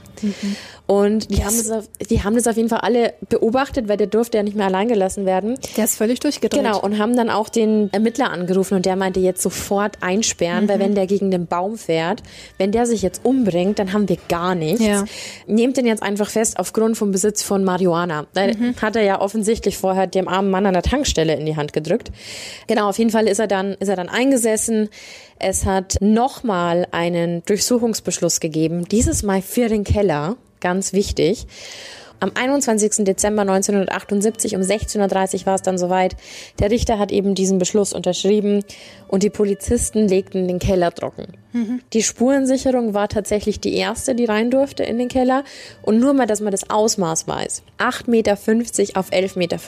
Und 0.86 1.30
die, 1.30 1.44
haben 1.44 1.56
das 1.56 1.70
auf, 1.70 1.84
die 2.10 2.24
haben 2.24 2.34
das 2.34 2.46
auf 2.46 2.56
jeden 2.56 2.70
Fall 2.70 2.80
alle 2.80 3.12
beobachtet, 3.28 3.88
weil 3.88 3.98
der 3.98 4.06
durfte 4.06 4.38
ja 4.38 4.42
nicht 4.42 4.56
mehr 4.56 4.66
allein 4.66 4.88
gelassen 4.88 5.26
werden. 5.26 5.58
Der 5.76 5.84
ist 5.84 5.96
völlig 5.96 6.18
durchgedreht. 6.18 6.62
Genau, 6.62 6.80
und 6.80 6.98
haben 6.98 7.14
dann 7.14 7.28
auch 7.28 7.50
den 7.50 7.92
Ermittler 7.92 8.30
angerufen 8.30 8.74
und 8.74 8.86
der 8.86 8.96
meinte 8.96 9.20
jetzt 9.20 9.42
sofort 9.42 9.98
einsperren, 10.00 10.66
weil 10.66 10.78
wenn 10.78 10.94
der 10.94 11.06
gegen 11.06 11.30
den 11.30 11.46
Baum 11.46 11.76
fährt, 11.76 12.22
wenn 12.56 12.72
der 12.72 12.86
sich 12.86 13.02
jetzt 13.02 13.20
umbringt, 13.22 13.78
dann 13.78 13.92
haben 13.92 14.08
wir 14.08 14.16
gar 14.28 14.54
nichts. 14.54 14.84
Ja. 14.84 15.04
Nehmt 15.46 15.76
den 15.76 15.86
jetzt 15.86 16.02
einfach 16.02 16.30
fest 16.30 16.58
aufgrund 16.58 16.96
vom 16.96 17.10
Besitz 17.10 17.42
von 17.42 17.64
Marihuana. 17.64 18.26
Da 18.32 18.46
hat 18.80 18.96
er 18.96 19.02
ja 19.02 19.20
offensichtlich 19.20 19.76
vorher 19.76 20.06
dem 20.06 20.26
armen 20.26 20.50
Mann 20.50 20.64
an 20.64 20.72
der 20.72 20.82
Tankstelle 20.82 21.36
in 21.36 21.44
die 21.44 21.56
Hand 21.56 21.74
gedrückt. 21.74 22.10
Genau, 22.66 22.88
auf 22.88 22.98
jeden 22.98 23.10
Fall 23.10 23.28
ist 23.28 23.38
er 23.38 23.46
dann, 23.46 23.67
ist 23.74 23.88
er 23.88 23.96
dann 23.96 24.08
eingesessen. 24.08 24.88
Es 25.38 25.64
hat 25.66 25.96
nochmal 26.00 26.86
einen 26.90 27.44
Durchsuchungsbeschluss 27.44 28.40
gegeben, 28.40 28.86
dieses 28.88 29.22
Mal 29.22 29.42
für 29.42 29.68
den 29.68 29.84
Keller, 29.84 30.36
ganz 30.60 30.92
wichtig. 30.92 31.46
Am 32.20 32.32
21. 32.34 33.04
Dezember 33.04 33.42
1978 33.42 34.56
um 34.56 34.62
16.30 34.62 35.40
Uhr 35.40 35.46
war 35.46 35.54
es 35.54 35.62
dann 35.62 35.78
soweit. 35.78 36.16
Der 36.58 36.70
Richter 36.70 36.98
hat 36.98 37.12
eben 37.12 37.34
diesen 37.34 37.58
Beschluss 37.58 37.92
unterschrieben 37.92 38.64
und 39.06 39.22
die 39.22 39.30
Polizisten 39.30 40.08
legten 40.08 40.48
den 40.48 40.58
Keller 40.58 40.92
trocken. 40.92 41.28
Die 41.92 42.02
Spurensicherung 42.02 42.92
war 42.92 43.08
tatsächlich 43.08 43.60
die 43.60 43.74
erste, 43.74 44.14
die 44.14 44.24
rein 44.24 44.50
durfte 44.50 44.82
in 44.82 44.98
den 44.98 45.08
Keller. 45.08 45.44
Und 45.82 46.00
nur 46.00 46.12
mal, 46.12 46.26
dass 46.26 46.40
man 46.40 46.50
das 46.50 46.68
Ausmaß 46.68 47.28
weiß. 47.28 47.62
8,50 47.78 48.10
Meter 48.10 48.32
auf 48.32 49.10
11,50 49.10 49.38
Meter 49.38 49.58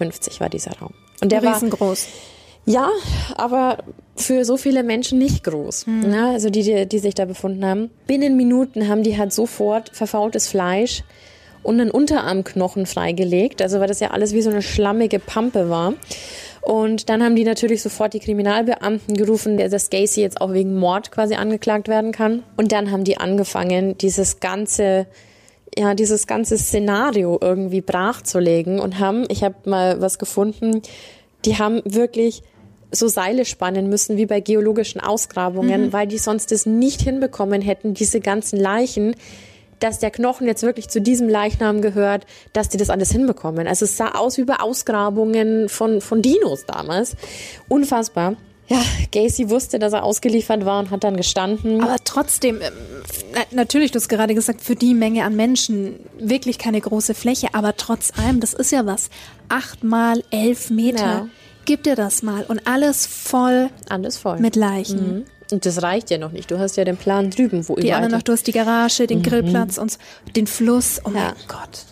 war 0.40 0.48
dieser 0.48 0.72
Raum. 0.78 0.94
Und 1.20 1.30
der 1.30 1.44
war 1.44 1.54
riesengroß. 1.54 2.08
Ja, 2.70 2.90
aber 3.36 3.78
für 4.16 4.44
so 4.44 4.56
viele 4.56 4.82
Menschen 4.82 5.18
nicht 5.18 5.44
groß. 5.44 5.86
Ne? 5.86 6.28
Also 6.28 6.50
die, 6.50 6.62
die, 6.62 6.86
die 6.86 6.98
sich 6.98 7.14
da 7.14 7.24
befunden 7.24 7.64
haben. 7.64 7.90
Binnen 8.06 8.36
Minuten 8.36 8.88
haben 8.88 9.02
die 9.02 9.16
halt 9.18 9.32
sofort 9.32 9.90
verfaultes 9.92 10.48
Fleisch 10.48 11.02
und 11.62 11.80
einen 11.80 11.90
Unterarmknochen 11.90 12.86
freigelegt. 12.86 13.62
Also 13.62 13.80
weil 13.80 13.88
das 13.88 14.00
ja 14.00 14.10
alles 14.10 14.32
wie 14.34 14.42
so 14.42 14.50
eine 14.50 14.62
schlammige 14.62 15.18
Pampe 15.18 15.70
war. 15.70 15.94
Und 16.62 17.08
dann 17.08 17.22
haben 17.22 17.36
die 17.36 17.44
natürlich 17.44 17.82
sofort 17.82 18.12
die 18.12 18.20
Kriminalbeamten 18.20 19.16
gerufen, 19.16 19.56
dass 19.56 19.88
Gacy 19.88 20.20
jetzt 20.20 20.40
auch 20.42 20.52
wegen 20.52 20.78
Mord 20.78 21.10
quasi 21.10 21.34
angeklagt 21.34 21.88
werden 21.88 22.12
kann. 22.12 22.42
Und 22.56 22.72
dann 22.72 22.90
haben 22.90 23.04
die 23.04 23.16
angefangen, 23.16 23.96
dieses 23.96 24.40
ganze 24.40 25.06
ja, 25.78 25.94
dieses 25.94 26.26
ganze 26.26 26.58
Szenario 26.58 27.38
irgendwie 27.40 27.80
brachzulegen 27.80 28.80
und 28.80 28.98
haben, 28.98 29.24
ich 29.28 29.44
habe 29.44 29.54
mal 29.70 30.00
was 30.00 30.18
gefunden, 30.18 30.82
die 31.44 31.58
haben 31.58 31.80
wirklich 31.84 32.42
so 32.92 33.08
Seile 33.08 33.44
spannen 33.44 33.88
müssen 33.88 34.16
wie 34.16 34.26
bei 34.26 34.40
geologischen 34.40 35.00
Ausgrabungen, 35.00 35.92
weil 35.92 36.06
die 36.06 36.18
sonst 36.18 36.52
es 36.52 36.66
nicht 36.66 37.02
hinbekommen 37.02 37.62
hätten, 37.62 37.94
diese 37.94 38.20
ganzen 38.20 38.58
Leichen, 38.58 39.14
dass 39.78 39.98
der 39.98 40.10
Knochen 40.10 40.46
jetzt 40.46 40.62
wirklich 40.62 40.88
zu 40.88 41.00
diesem 41.00 41.28
Leichnam 41.28 41.82
gehört, 41.82 42.26
dass 42.52 42.68
die 42.68 42.76
das 42.76 42.90
alles 42.90 43.10
hinbekommen. 43.10 43.66
Also 43.66 43.84
es 43.84 43.96
sah 43.96 44.10
aus 44.12 44.38
wie 44.38 44.44
bei 44.44 44.56
Ausgrabungen 44.60 45.68
von, 45.68 46.00
von 46.00 46.22
Dinos 46.22 46.66
damals. 46.66 47.16
Unfassbar. 47.68 48.36
Ja, 48.68 48.80
Gacy 49.10 49.50
wusste, 49.50 49.80
dass 49.80 49.92
er 49.92 50.04
ausgeliefert 50.04 50.64
war 50.64 50.78
und 50.78 50.92
hat 50.92 51.02
dann 51.02 51.16
gestanden. 51.16 51.82
Aber 51.82 51.96
trotzdem, 52.04 52.60
ähm, 52.60 52.72
na, 53.34 53.40
natürlich, 53.50 53.90
du 53.90 53.96
hast 53.96 54.08
gerade 54.08 54.32
gesagt, 54.32 54.60
für 54.60 54.76
die 54.76 54.94
Menge 54.94 55.24
an 55.24 55.34
Menschen 55.34 55.96
wirklich 56.20 56.56
keine 56.56 56.80
große 56.80 57.14
Fläche, 57.14 57.48
aber 57.52 57.76
trotz 57.76 58.12
allem, 58.16 58.38
das 58.38 58.54
ist 58.54 58.70
ja 58.70 58.86
was. 58.86 59.10
Acht 59.48 59.82
mal 59.82 60.22
elf 60.30 60.70
Meter. 60.70 61.00
Ja. 61.00 61.28
Gib 61.64 61.82
dir 61.84 61.94
das 61.96 62.22
mal. 62.22 62.44
Und 62.44 62.66
alles 62.66 63.06
voll 63.06 63.70
Alles 63.88 64.16
voll. 64.18 64.38
mit 64.38 64.56
Leichen. 64.56 65.14
Mhm. 65.18 65.24
Und 65.52 65.66
das 65.66 65.82
reicht 65.82 66.10
ja 66.10 66.18
noch 66.18 66.30
nicht. 66.32 66.50
Du 66.50 66.58
hast 66.58 66.76
ja 66.76 66.84
den 66.84 66.96
Plan 66.96 67.30
drüben, 67.30 67.68
wo 67.68 67.74
Die 67.76 67.92
anderen 67.92 68.12
noch, 68.14 68.22
du 68.22 68.32
hast 68.32 68.46
die 68.46 68.52
Garage, 68.52 69.06
den 69.08 69.22
Grillplatz 69.22 69.78
und 69.78 69.98
den 70.36 70.46
Fluss. 70.46 71.00
Oh 71.04 71.10
Mhm. 71.10 71.16
Ja. 71.16 71.22
mein 71.22 71.34
Gott. 71.48 71.84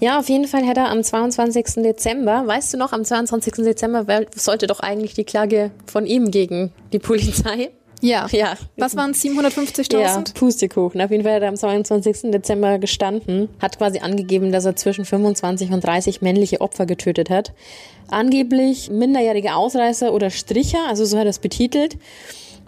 Ja, 0.00 0.18
auf 0.18 0.28
jeden 0.28 0.46
Fall 0.46 0.62
hätte 0.64 0.80
er 0.80 0.90
am 0.90 1.02
22. 1.02 1.82
Dezember, 1.82 2.44
weißt 2.46 2.72
du 2.74 2.76
noch, 2.78 2.92
am 2.92 3.04
22. 3.04 3.54
Dezember 3.64 4.04
sollte 4.36 4.66
doch 4.68 4.80
eigentlich 4.80 5.14
die 5.14 5.24
Klage 5.24 5.70
von 5.86 6.06
ihm 6.06 6.30
gegen 6.30 6.72
die 6.92 6.98
Polizei. 7.00 7.70
Ja. 8.00 8.26
Ja. 8.30 8.56
Was 8.76 8.96
waren 8.96 9.10
es? 9.10 9.22
750.000? 9.24 9.98
Ja, 9.98 10.22
Pustekuchen. 10.34 11.00
Auf 11.00 11.10
jeden 11.10 11.24
Fall 11.24 11.34
hat 11.34 11.42
er 11.42 11.48
am 11.48 11.56
22. 11.56 12.30
Dezember 12.30 12.78
gestanden, 12.78 13.48
hat 13.60 13.78
quasi 13.78 13.98
angegeben, 14.00 14.52
dass 14.52 14.64
er 14.64 14.76
zwischen 14.76 15.04
25 15.04 15.70
und 15.70 15.84
30 15.84 16.22
männliche 16.22 16.60
Opfer 16.60 16.86
getötet 16.86 17.30
hat. 17.30 17.52
Angeblich 18.10 18.90
minderjährige 18.90 19.54
Ausreißer 19.54 20.12
oder 20.12 20.30
Stricher, 20.30 20.86
also 20.88 21.04
so 21.04 21.18
hat 21.18 21.24
er 21.24 21.30
es 21.30 21.38
betitelt. 21.38 21.96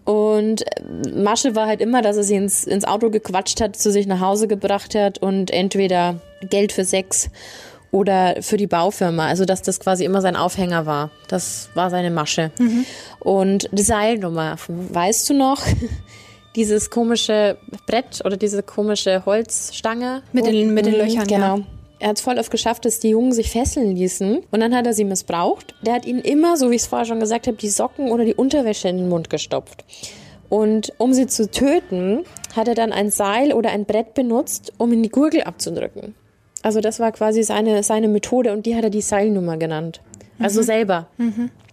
Und 0.05 0.63
äh, 0.63 1.11
Masche 1.15 1.55
war 1.55 1.67
halt 1.67 1.81
immer, 1.81 2.03
dass 2.03 2.17
er 2.17 2.25
sie 2.25 2.35
ins, 2.35 2.65
ins 2.65 2.85
Auto 2.85 3.11
gequatscht 3.11 3.61
hat, 3.61 3.77
zu 3.77 3.93
sich 3.93 4.07
nach 4.07 4.21
Hause 4.21 4.49
gebracht 4.49 4.95
hat 4.95 5.19
und 5.19 5.51
entweder 5.51 6.21
Geld 6.49 6.73
für 6.73 6.85
Sex 6.85 7.31
oder 7.93 8.37
für 8.43 8.57
die 8.57 8.67
Baufirma. 8.67 9.27
Also, 9.27 9.45
dass 9.45 9.63
das 9.63 9.81
quasi 9.81 10.05
immer 10.05 10.21
sein 10.21 10.37
Aufhänger 10.37 10.87
war. 10.87 11.11
Das 11.29 11.71
war 11.75 11.91
seine 11.91 12.11
Masche. 12.11 12.51
Und 13.19 13.69
die 13.73 13.83
Seilnummer, 13.83 14.57
weißt 14.69 15.29
du 15.31 15.35
noch? 15.35 15.63
Dieses 16.57 16.91
komische 16.91 17.57
Brett 17.87 18.23
oder 18.25 18.37
diese 18.37 18.63
komische 18.65 19.25
Holzstange. 19.25 20.23
Mit 20.33 20.47
den- 20.47 20.75
mit 20.75 20.85
den 20.85 20.95
Mhm, 20.95 20.99
Löchern, 21.01 21.29
ja. 21.29 21.37
Genau. 21.55 21.67
Er 22.01 22.09
hat 22.09 22.17
es 22.17 22.23
voll 22.23 22.39
oft 22.39 22.51
geschafft, 22.51 22.85
dass 22.87 22.99
die 22.99 23.11
Jungen 23.11 23.31
sich 23.33 23.51
fesseln 23.51 23.95
ließen. 23.95 24.39
Und 24.51 24.61
dann 24.61 24.75
hat 24.75 24.87
er 24.87 24.93
sie 24.95 25.05
missbraucht. 25.05 25.75
Der 25.83 25.93
hat 25.95 26.07
ihnen 26.07 26.21
immer, 26.23 26.57
so 26.57 26.71
wie 26.71 26.75
ich 26.77 26.83
es 26.83 26.89
vorher 26.89 27.05
schon 27.05 27.21
gesagt 27.21 27.47
habe, 27.47 27.57
die 27.59 27.69
Socken 27.69 28.11
oder 28.11 28.25
die 28.25 28.35
Unterwäsche 28.35 28.89
in 28.89 28.97
den 28.97 29.09
Mund 29.09 29.31
gestopft. 29.31 29.85
Und 30.49 30.93
um 30.99 31.13
sie 31.13 31.27
zu 31.29 31.49
töten, 31.51 32.25
hat 32.57 32.67
er 32.67 32.75
dann 32.75 32.93
ein 32.93 33.11
Seil 33.11 33.53
oder 33.53 33.71
ein 33.71 33.85
Brett 33.85 34.15
benutzt, 34.15 34.73
um 34.79 34.93
in 34.93 35.03
die 35.05 35.11
Gurgel 35.11 35.43
abzudrücken. 35.43 36.15
Also 36.63 36.81
das 36.81 37.01
war 37.01 37.13
quasi 37.13 37.43
seine, 37.43 37.83
seine 37.83 38.09
Methode 38.09 38.53
und 38.53 38.67
die 38.67 38.77
hat 38.77 38.85
er 38.85 38.91
die 38.91 39.01
Seilnummer 39.01 39.57
genannt. 39.57 40.01
Also 40.39 40.63
selber. 40.63 41.09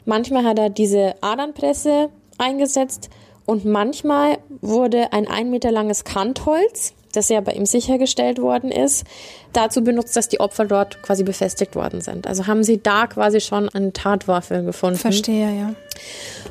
Manchmal 0.05 0.43
hat 0.43 0.59
er 0.59 0.69
diese 0.69 1.15
Adernpresse 1.21 2.09
eingesetzt 2.37 3.09
und 3.45 3.65
manchmal 3.65 4.37
wurde 4.61 5.13
ein 5.13 5.27
ein 5.27 5.49
Meter 5.49 5.71
langes 5.71 6.03
Kantholz, 6.03 6.93
das 7.17 7.29
ja 7.29 7.41
bei 7.41 7.53
ihm 7.53 7.65
sichergestellt 7.65 8.41
worden 8.41 8.71
ist, 8.71 9.05
dazu 9.53 9.83
benutzt, 9.83 10.15
dass 10.15 10.29
die 10.29 10.39
Opfer 10.39 10.65
dort 10.65 11.01
quasi 11.01 11.23
befestigt 11.23 11.75
worden 11.75 12.01
sind. 12.01 12.27
Also 12.27 12.47
haben 12.47 12.63
sie 12.63 12.81
da 12.81 13.07
quasi 13.07 13.41
schon 13.41 13.69
eine 13.69 13.91
Tatwaffe 13.93 14.63
gefunden. 14.63 14.97
Verstehe, 14.99 15.51
ja. 15.57 15.73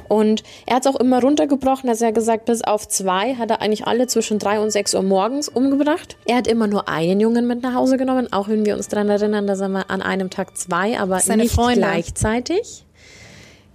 Und 0.09 0.43
er 0.67 0.77
hat 0.77 0.87
es 0.87 0.95
auch 0.95 0.99
immer 0.99 1.21
runtergebrochen. 1.21 1.89
Also 1.89 2.05
er 2.05 2.09
hat 2.09 2.15
gesagt, 2.15 2.45
bis 2.45 2.63
auf 2.63 2.89
zwei 2.89 3.35
hat 3.35 3.51
er 3.51 3.61
eigentlich 3.63 3.87
alle 3.87 4.07
zwischen 4.07 4.39
drei 4.39 4.61
und 4.61 4.71
sechs 4.71 4.95
Uhr 4.95 5.03
morgens 5.03 5.49
umgebracht. 5.49 6.17
Er 6.27 6.37
hat 6.37 6.47
immer 6.47 6.67
nur 6.67 6.89
einen 6.89 7.21
Jungen 7.21 7.47
mit 7.47 7.63
nach 7.63 7.75
Hause 7.75 7.97
genommen, 7.97 8.33
auch 8.33 8.49
wenn 8.49 8.65
wir 8.65 8.77
uns 8.77 8.89
daran 8.89 9.09
erinnern, 9.09 9.47
dass 9.47 9.61
er 9.61 9.69
mal 9.69 9.85
an 9.89 10.03
einem 10.03 10.31
Tag 10.31 10.57
zwei, 10.57 10.99
aber 10.99 11.21
Seine 11.21 11.45
nicht 11.45 11.55
Freunde. 11.55 11.81
gleichzeitig. 11.81 12.86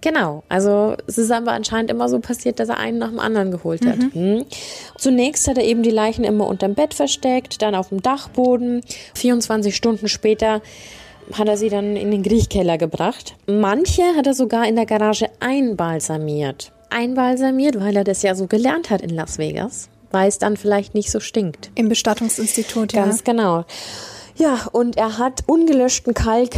Genau, 0.02 0.44
also 0.50 0.96
es 1.06 1.20
ist 1.20 1.32
aber 1.32 1.52
anscheinend 1.52 1.92
immer 1.92 2.10
so 2.10 2.20
passiert, 2.20 2.60
dass 2.60 2.70
er 2.70 2.78
einen 2.78 2.98
nach 2.98 3.10
dem 3.10 3.20
anderen 3.20 3.52
geholt 3.52 3.86
hat. 3.86 4.00
Hm. 4.14 4.46
Zunächst 4.98 5.48
hat 5.48 5.58
er 5.58 5.64
eben 5.64 5.84
die 5.84 5.92
Leichen 5.92 6.24
immer 6.24 6.48
unterm 6.48 6.74
Bett 6.74 6.96
versteckt, 6.96 7.62
dann 7.62 7.76
auf 7.76 7.90
dem 7.90 8.02
Dachboden. 8.02 8.82
24 9.14 9.76
Stunden 9.76 10.08
später 10.08 10.62
hat 11.34 11.48
er 11.48 11.56
sie 11.56 11.70
dann 11.70 11.96
in 11.96 12.10
den 12.10 12.24
Griechkeller 12.24 12.80
gebracht. 12.80 13.36
Manche 13.46 14.04
hat 14.18 14.26
er 14.26 14.34
sogar 14.34 14.68
in 14.68 14.76
der 14.76 14.88
Garage 14.88 15.28
einbalsamiert. 15.40 16.72
Einbalsamiert, 16.90 17.80
weil 17.80 17.96
er 17.96 18.04
das 18.04 18.24
ja 18.24 18.34
so 18.34 18.48
gelernt 18.48 18.90
hat 18.90 19.02
in 19.02 19.12
Las 19.12 19.38
Vegas, 19.38 19.90
weil 20.10 20.28
es 20.28 20.40
dann 20.40 20.58
vielleicht 20.58 20.96
nicht 20.96 21.12
so 21.12 21.20
stinkt. 21.20 21.70
Im 21.76 21.90
Bestattungsinstitut, 21.90 22.94
ja. 22.94 23.06
Ganz 23.06 23.24
genau. 23.24 23.66
Ja, 24.36 24.68
und 24.72 24.98
er 24.98 25.20
hat 25.20 25.44
ungelöschten 25.46 26.16
Kalk 26.16 26.56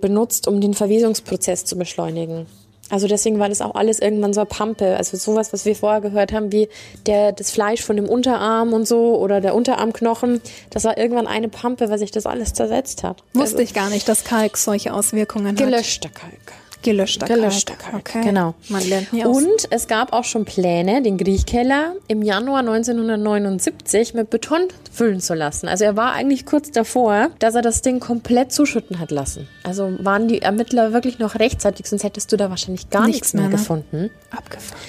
benutzt, 0.00 0.46
um 0.46 0.60
den 0.60 0.74
Verwesungsprozess 0.74 1.64
zu 1.64 1.76
beschleunigen. 1.76 2.46
Also 2.92 3.08
deswegen 3.08 3.38
war 3.38 3.48
das 3.48 3.62
auch 3.62 3.74
alles 3.74 4.00
irgendwann 4.00 4.34
so 4.34 4.40
eine 4.40 4.46
Pampe. 4.46 4.98
Also 4.98 5.16
sowas, 5.16 5.50
was 5.54 5.64
wir 5.64 5.74
vorher 5.74 6.02
gehört 6.02 6.30
haben, 6.30 6.52
wie 6.52 6.68
der, 7.06 7.32
das 7.32 7.50
Fleisch 7.50 7.82
von 7.82 7.96
dem 7.96 8.06
Unterarm 8.06 8.74
und 8.74 8.86
so 8.86 9.16
oder 9.18 9.40
der 9.40 9.54
Unterarmknochen. 9.54 10.42
Das 10.68 10.84
war 10.84 10.98
irgendwann 10.98 11.26
eine 11.26 11.48
Pampe, 11.48 11.88
weil 11.88 11.98
sich 11.98 12.10
das 12.10 12.26
alles 12.26 12.52
zersetzt 12.52 13.02
hat. 13.02 13.24
Wusste 13.32 13.56
also, 13.56 13.62
ich 13.62 13.72
gar 13.72 13.88
nicht, 13.88 14.06
dass 14.10 14.24
Kalk 14.24 14.58
solche 14.58 14.92
Auswirkungen 14.92 15.48
hat. 15.48 15.56
Gelöschter 15.56 16.10
Kalk. 16.10 16.52
Gelöschter, 16.82 17.26
Gelöschter 17.26 17.74
Kalk. 17.74 18.04
Kalk, 18.06 18.16
Okay. 18.16 18.28
genau. 18.28 18.54
Man 18.68 18.86
lernt 18.88 19.12
nie 19.12 19.24
aus. 19.24 19.36
Und 19.36 19.68
es 19.70 19.86
gab 19.88 20.12
auch 20.12 20.24
schon 20.24 20.44
Pläne, 20.44 21.00
den 21.02 21.16
Griechkeller 21.16 21.94
im 22.08 22.22
Januar 22.22 22.60
1979 22.60 24.14
mit 24.14 24.30
Beton 24.30 24.62
füllen 24.92 25.20
zu 25.20 25.34
lassen. 25.34 25.68
Also 25.68 25.84
er 25.84 25.96
war 25.96 26.12
eigentlich 26.12 26.44
kurz 26.46 26.70
davor, 26.70 27.30
dass 27.38 27.54
er 27.54 27.62
das 27.62 27.82
Ding 27.82 28.00
komplett 28.00 28.52
zuschütten 28.52 28.98
hat 28.98 29.10
lassen. 29.10 29.48
Also 29.62 29.92
waren 30.00 30.28
die 30.28 30.42
Ermittler 30.42 30.92
wirklich 30.92 31.18
noch 31.18 31.36
rechtzeitig, 31.36 31.86
sonst 31.86 32.04
hättest 32.04 32.32
du 32.32 32.36
da 32.36 32.50
wahrscheinlich 32.50 32.90
gar 32.90 33.06
Nichts 33.06 33.32
nichts, 33.32 33.34
mehr, 33.34 33.42
mehr, 33.42 33.50
ne? 33.50 33.56
gefunden. 33.56 34.10
Abgefahren. 34.30 34.80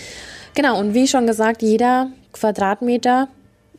Genau, 0.55 0.79
und 0.79 0.93
wie 0.93 1.07
schon 1.07 1.27
gesagt, 1.27 1.61
jeder 1.61 2.09
Quadratmeter 2.31 3.27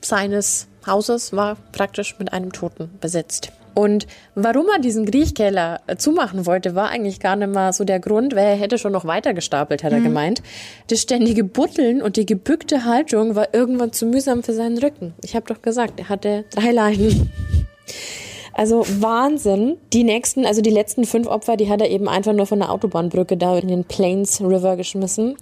seines 0.00 0.66
Hauses 0.86 1.32
war 1.32 1.56
praktisch 1.72 2.16
mit 2.18 2.32
einem 2.32 2.52
Toten 2.52 2.90
besetzt. 3.00 3.50
Und 3.74 4.06
warum 4.34 4.66
er 4.72 4.80
diesen 4.80 5.04
Griechkeller 5.04 5.80
äh, 5.86 5.96
zumachen 5.96 6.46
wollte, 6.46 6.74
war 6.74 6.90
eigentlich 6.90 7.20
gar 7.20 7.36
nicht 7.36 7.52
mal 7.52 7.72
so 7.72 7.84
der 7.84 8.00
Grund, 8.00 8.34
weil 8.34 8.46
er 8.46 8.56
hätte 8.56 8.78
schon 8.78 8.92
noch 8.92 9.04
weiter 9.04 9.34
gestapelt, 9.34 9.84
hat 9.84 9.92
er 9.92 10.00
gemeint. 10.00 10.42
Das 10.88 11.00
ständige 11.00 11.44
Butteln 11.44 12.00
und 12.02 12.16
die 12.16 12.26
gebückte 12.26 12.84
Haltung 12.84 13.34
war 13.34 13.52
irgendwann 13.52 13.92
zu 13.92 14.06
mühsam 14.06 14.42
für 14.42 14.52
seinen 14.52 14.78
Rücken. 14.78 15.14
Ich 15.22 15.34
habe 15.34 15.46
doch 15.46 15.62
gesagt, 15.62 15.98
er 15.98 16.08
hatte 16.08 16.44
drei 16.50 16.70
Leiden. 16.70 17.30
Also 18.52 18.84
Wahnsinn. 19.00 19.76
Die 19.92 20.04
nächsten, 20.04 20.46
also 20.46 20.62
die 20.62 20.70
letzten 20.70 21.04
fünf 21.04 21.26
Opfer, 21.26 21.56
die 21.56 21.68
hat 21.68 21.80
er 21.80 21.90
eben 21.90 22.08
einfach 22.08 22.32
nur 22.32 22.46
von 22.46 22.60
der 22.60 22.70
Autobahnbrücke 22.70 23.36
da 23.36 23.58
in 23.58 23.68
den 23.68 23.84
Plains 23.84 24.40
River 24.40 24.76
geschmissen. 24.76 25.36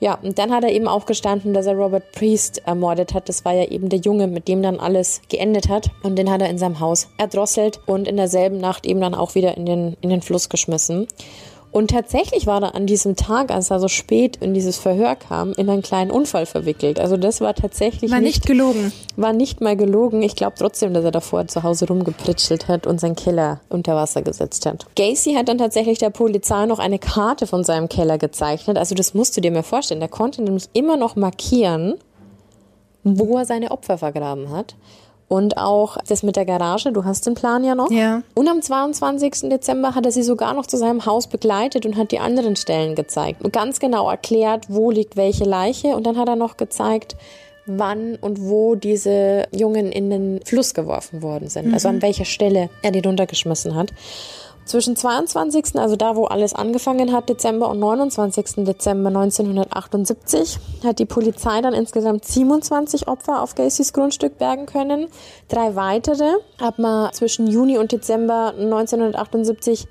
Ja, 0.00 0.14
und 0.22 0.38
dann 0.38 0.52
hat 0.52 0.62
er 0.62 0.70
eben 0.70 0.86
auch 0.86 1.06
gestanden, 1.06 1.54
dass 1.54 1.66
er 1.66 1.74
Robert 1.74 2.12
Priest 2.12 2.62
ermordet 2.66 3.14
hat. 3.14 3.28
Das 3.28 3.44
war 3.44 3.52
ja 3.52 3.64
eben 3.64 3.88
der 3.88 3.98
Junge, 3.98 4.28
mit 4.28 4.46
dem 4.46 4.62
dann 4.62 4.78
alles 4.78 5.20
geendet 5.28 5.68
hat. 5.68 5.90
Und 6.02 6.16
den 6.16 6.30
hat 6.30 6.40
er 6.40 6.48
in 6.48 6.58
seinem 6.58 6.78
Haus 6.78 7.08
erdrosselt 7.18 7.80
und 7.86 8.06
in 8.06 8.16
derselben 8.16 8.58
Nacht 8.58 8.86
eben 8.86 9.00
dann 9.00 9.14
auch 9.14 9.34
wieder 9.34 9.56
in 9.56 9.66
den, 9.66 9.96
in 10.00 10.10
den 10.10 10.22
Fluss 10.22 10.48
geschmissen. 10.48 11.08
Und 11.78 11.92
tatsächlich 11.92 12.48
war 12.48 12.60
er 12.60 12.74
an 12.74 12.88
diesem 12.88 13.14
Tag, 13.14 13.52
als 13.52 13.70
er 13.70 13.78
so 13.78 13.86
spät 13.86 14.38
in 14.38 14.52
dieses 14.52 14.78
Verhör 14.78 15.14
kam, 15.14 15.52
in 15.52 15.70
einen 15.70 15.80
kleinen 15.80 16.10
Unfall 16.10 16.44
verwickelt. 16.44 16.98
Also 16.98 17.16
das 17.16 17.40
war 17.40 17.54
tatsächlich 17.54 18.10
War 18.10 18.20
nicht 18.20 18.46
gelogen. 18.46 18.92
war 19.14 19.32
nicht 19.32 19.60
mal 19.60 19.76
gelogen. 19.76 20.22
Ich 20.22 20.34
glaube 20.34 20.54
trotzdem, 20.58 20.92
dass 20.92 21.04
er 21.04 21.12
davor 21.12 21.46
zu 21.46 21.62
Hause 21.62 21.86
rumgepritschelt 21.86 22.66
hat 22.66 22.88
und 22.88 23.00
seinen 23.00 23.14
Keller 23.14 23.60
unter 23.68 23.94
Wasser 23.94 24.22
gesetzt 24.22 24.66
hat. 24.66 24.86
Gacy 24.96 25.34
hat 25.34 25.46
dann 25.46 25.58
tatsächlich 25.58 25.98
der 25.98 26.10
Polizei 26.10 26.66
noch 26.66 26.80
eine 26.80 26.98
Karte 26.98 27.46
von 27.46 27.62
seinem 27.62 27.88
Keller 27.88 28.18
gezeichnet. 28.18 28.76
Also 28.76 28.96
das 28.96 29.14
musst 29.14 29.36
du 29.36 29.40
dir 29.40 29.52
mal 29.52 29.62
vorstellen. 29.62 30.00
Der 30.00 30.08
konnte 30.08 30.42
nämlich 30.42 30.68
immer 30.72 30.96
noch 30.96 31.14
markieren, 31.14 31.94
wo 33.04 33.38
er 33.38 33.44
seine 33.44 33.70
Opfer 33.70 33.98
vergraben 33.98 34.50
hat. 34.50 34.74
Und 35.28 35.58
auch 35.58 35.98
das 36.08 36.22
mit 36.22 36.36
der 36.36 36.46
Garage, 36.46 36.90
du 36.90 37.04
hast 37.04 37.26
den 37.26 37.34
Plan 37.34 37.62
ja 37.62 37.74
noch. 37.74 37.90
Ja. 37.90 38.22
Und 38.34 38.48
am 38.48 38.62
22. 38.62 39.50
Dezember 39.50 39.94
hat 39.94 40.06
er 40.06 40.12
sie 40.12 40.22
sogar 40.22 40.54
noch 40.54 40.66
zu 40.66 40.78
seinem 40.78 41.04
Haus 41.04 41.26
begleitet 41.26 41.84
und 41.84 41.96
hat 41.96 42.12
die 42.12 42.18
anderen 42.18 42.56
Stellen 42.56 42.94
gezeigt. 42.94 43.42
Und 43.42 43.52
ganz 43.52 43.78
genau 43.78 44.08
erklärt, 44.08 44.66
wo 44.68 44.90
liegt 44.90 45.16
welche 45.16 45.44
Leiche. 45.44 45.88
Und 45.88 46.06
dann 46.06 46.16
hat 46.16 46.28
er 46.28 46.36
noch 46.36 46.56
gezeigt, 46.56 47.16
wann 47.66 48.16
und 48.16 48.40
wo 48.40 48.74
diese 48.74 49.46
Jungen 49.52 49.92
in 49.92 50.08
den 50.08 50.40
Fluss 50.44 50.72
geworfen 50.72 51.22
worden 51.22 51.50
sind. 51.50 51.74
Also 51.74 51.88
an 51.88 52.00
welcher 52.00 52.24
Stelle 52.24 52.70
er 52.82 52.90
die 52.90 53.00
runtergeschmissen 53.00 53.74
hat. 53.74 53.92
Zwischen 54.68 54.96
22., 54.96 55.76
also 55.76 55.96
da, 55.96 56.14
wo 56.14 56.26
alles 56.26 56.52
angefangen 56.52 57.10
hat, 57.10 57.30
Dezember 57.30 57.70
und 57.70 57.78
29. 57.78 58.66
Dezember 58.66 59.08
1978, 59.08 60.58
hat 60.84 60.98
die 60.98 61.06
Polizei 61.06 61.62
dann 61.62 61.72
insgesamt 61.72 62.26
27 62.26 63.08
Opfer 63.08 63.42
auf 63.42 63.54
Gacys 63.54 63.94
Grundstück 63.94 64.36
bergen 64.36 64.66
können. 64.66 65.08
Drei 65.48 65.74
weitere 65.74 66.28
hat 66.60 66.78
man 66.78 67.10
zwischen 67.14 67.46
Juni 67.46 67.78
und 67.78 67.92
Dezember 67.92 68.52
1978 68.58 69.86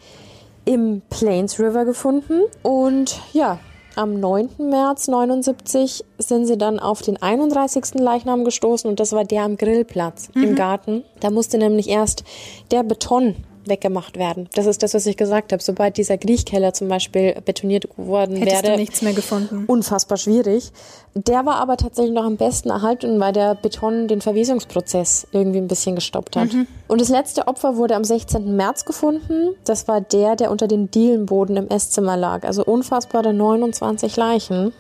im 0.66 1.02
Plains 1.10 1.60
River 1.60 1.84
gefunden. 1.84 2.42
Und 2.62 3.20
ja, 3.34 3.58
am 3.96 4.20
9. 4.20 4.50
März 4.60 5.08
79 5.08 6.06
sind 6.20 6.46
sie 6.46 6.58
dann 6.60 6.80
auf 6.80 7.02
den 7.02 7.20
31. 7.20 7.96
Leichnam 7.96 8.46
gestoßen 8.46 8.88
und 8.88 9.00
das 9.00 9.12
war 9.12 9.26
der 9.26 9.42
am 9.42 9.58
Grillplatz 9.58 10.30
im 10.36 10.54
Garten. 10.54 11.04
Da 11.20 11.32
musste 11.32 11.58
nämlich 11.58 11.90
erst 11.90 12.24
der 12.70 12.84
Beton 12.84 13.38
weggemacht 13.70 14.18
werden. 14.18 14.50
Das 14.54 14.66
ist 14.66 14.84
das, 14.84 14.94
was 14.94 15.06
ich 15.06 15.18
gesagt 15.18 15.52
habe. 15.52 15.62
Sobald 15.62 15.98
dieser 15.98 16.18
Griechkeller 16.18 16.74
zum 16.74 16.88
Beispiel 16.88 17.36
betoniert 17.46 17.86
worden 17.98 18.36
Hättest 18.38 18.64
wäre, 18.64 18.74
du 18.74 18.80
nichts 18.80 19.02
mehr 19.02 19.14
gefunden. 19.14 19.66
unfassbar 19.68 20.18
schwierig. 20.18 20.72
Der 21.16 21.46
war 21.46 21.56
aber 21.56 21.78
tatsächlich 21.78 22.14
noch 22.14 22.26
am 22.26 22.38
besten 22.38 22.70
erhalten, 22.70 23.20
weil 23.20 23.34
der 23.34 23.56
Beton 23.56 24.08
den 24.08 24.22
Verwesungsprozess 24.22 25.28
irgendwie 25.32 25.60
ein 25.60 25.68
bisschen 25.68 25.96
gestoppt 25.96 26.36
hat. 26.36 26.50
Und 26.88 27.02
das 27.02 27.10
letzte 27.10 27.48
Opfer 27.48 27.76
wurde 27.76 27.96
am 27.96 28.04
16. 28.04 28.56
März 28.56 28.86
gefunden. 28.86 29.56
Das 29.66 29.88
war 29.88 30.02
der, 30.02 30.36
der 30.36 30.52
unter 30.52 30.68
dem 30.68 30.92
Dielenboden 30.92 31.58
im 31.58 31.68
Esszimmer 31.68 32.18
lag. 32.18 32.44
Also 32.44 32.64
unfassbare 32.64 33.34
29 33.34 34.16
Leichen 34.16 34.74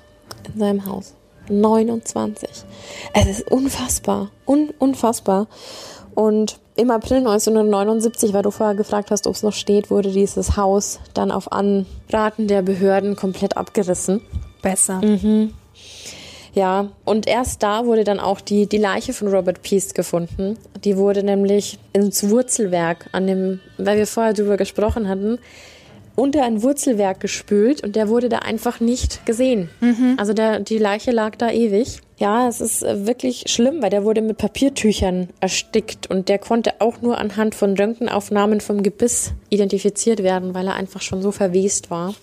in 0.53 0.59
seinem 0.59 0.85
Haus. 0.85 1.13
29. 1.49 2.49
Es 3.13 3.25
ist 3.25 3.51
unfassbar. 3.51 4.29
Un 4.45 4.69
unfassbar. 4.79 5.47
Und 6.13 6.59
im 6.77 6.91
April 6.91 7.17
1979, 7.17 8.33
weil 8.33 8.43
du 8.43 8.51
vorher 8.51 8.75
gefragt 8.75 9.11
hast, 9.11 9.27
ob 9.27 9.35
es 9.35 9.43
noch 9.43 9.53
steht, 9.53 9.89
wurde 9.89 10.11
dieses 10.11 10.55
Haus 10.57 10.99
dann 11.13 11.31
auf 11.31 11.51
Anraten 11.51 12.47
der 12.47 12.61
Behörden 12.61 13.15
komplett 13.15 13.57
abgerissen. 13.57 14.21
Besser. 14.61 15.01
Mhm. 15.03 15.53
Ja, 16.53 16.89
und 17.05 17.27
erst 17.27 17.61
da 17.61 17.85
wurde 17.85 18.03
dann 18.03 18.19
auch 18.19 18.41
die, 18.41 18.67
die 18.67 18.77
Leiche 18.77 19.13
von 19.13 19.27
Robert 19.27 19.61
Peast 19.61 19.93
gefunden. 19.93 20.57
Die 20.83 20.97
wurde 20.97 21.21
nämlich 21.23 21.77
ins 21.93 22.29
Wurzelwerk 22.29 23.09
an 23.11 23.27
dem, 23.27 23.59
weil 23.77 23.97
wir 23.97 24.07
vorher 24.07 24.33
drüber 24.33 24.57
gesprochen 24.57 25.07
hatten, 25.07 25.39
unter 26.17 26.43
ein 26.43 26.63
Wurzelwerk 26.63 27.19
gespült 27.19 27.83
und 27.83 27.95
der 27.95 28.09
wurde 28.09 28.27
da 28.27 28.39
einfach 28.39 28.79
nicht 28.79 29.25
gesehen. 29.27 29.69
Also 30.17 30.33
der, 30.33 30.59
die 30.59 30.79
Leiche 30.79 31.11
lag 31.11 31.35
da 31.35 31.51
ewig. 31.51 31.99
Ja, 32.17 32.47
es 32.47 32.59
ist 32.59 32.81
äh, 32.83 33.05
wirklich 33.05 33.43
schlimm, 33.45 33.83
weil 33.83 33.91
der 33.91 34.03
wurde 34.03 34.23
mit 34.23 34.39
Papiertüchern 34.39 35.29
erstickt 35.39 36.09
und 36.09 36.27
der 36.27 36.39
konnte 36.39 36.81
auch 36.81 37.03
nur 37.03 37.19
anhand 37.19 37.53
von 37.53 37.77
Röntgenaufnahmen 37.77 38.59
vom 38.61 38.81
Gebiss 38.81 39.33
identifiziert 39.49 40.23
werden, 40.23 40.55
weil 40.55 40.65
er 40.65 40.73
einfach 40.73 41.01
schon 41.01 41.21
so 41.21 41.31
verwest 41.31 41.91
war. 41.91 42.15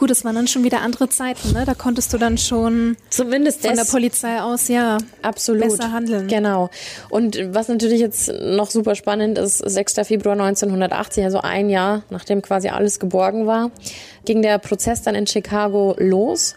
Gut, 0.00 0.10
es 0.10 0.24
waren 0.24 0.34
dann 0.34 0.46
schon 0.46 0.64
wieder 0.64 0.80
andere 0.80 1.10
Zeiten, 1.10 1.52
ne? 1.52 1.66
Da 1.66 1.74
konntest 1.74 2.10
du 2.14 2.16
dann 2.16 2.38
schon 2.38 2.96
Zumindest 3.10 3.66
von 3.66 3.76
der 3.76 3.84
Polizei 3.84 4.40
aus, 4.40 4.68
ja, 4.68 4.96
Absolut. 5.20 5.64
besser 5.64 5.92
handeln. 5.92 6.26
Genau. 6.26 6.70
Und 7.10 7.38
was 7.52 7.68
natürlich 7.68 8.00
jetzt 8.00 8.32
noch 8.32 8.70
super 8.70 8.94
spannend 8.94 9.36
ist, 9.36 9.58
6. 9.58 9.96
Februar 10.04 10.40
1980, 10.40 11.24
also 11.24 11.42
ein 11.42 11.68
Jahr 11.68 12.02
nachdem 12.08 12.40
quasi 12.40 12.70
alles 12.70 12.98
geborgen 12.98 13.46
war, 13.46 13.72
ging 14.24 14.40
der 14.40 14.56
Prozess 14.56 15.02
dann 15.02 15.14
in 15.14 15.26
Chicago 15.26 15.94
los 15.98 16.54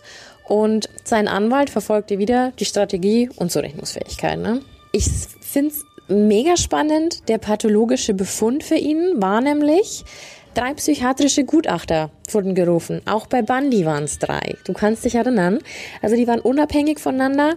und 0.48 0.88
sein 1.04 1.28
Anwalt 1.28 1.70
verfolgte 1.70 2.20
wieder 2.20 2.54
die 2.60 2.66
Strategie 2.66 3.30
und 3.36 3.52
Zurechnungsfähigkeit. 3.52 4.40
Ne? 4.40 4.62
Ich 4.94 5.10
finde 5.42 5.74
es 5.74 5.84
mega 6.08 6.56
spannend. 6.56 7.28
Der 7.28 7.40
pathologische 7.40 8.14
Befund 8.14 8.64
für 8.64 8.76
ihn 8.76 9.22
war 9.22 9.42
nämlich 9.42 10.06
drei 10.54 10.74
psychiatrische 10.74 11.44
Gutachter 11.44 12.10
wurden 12.32 12.56
gerufen. 12.56 13.02
Auch 13.06 13.28
bei 13.28 13.42
Bundy 13.42 13.86
waren 13.86 14.04
es 14.04 14.20
drei. 14.20 14.56
Du 14.66 14.74
kannst 14.74 15.06
dich 15.06 15.16
erinnern. 15.16 15.60
Also 16.02 16.16
die 16.16 16.28
waren 16.28 16.40
unabhängig 16.40 17.00
voneinander 17.00 17.56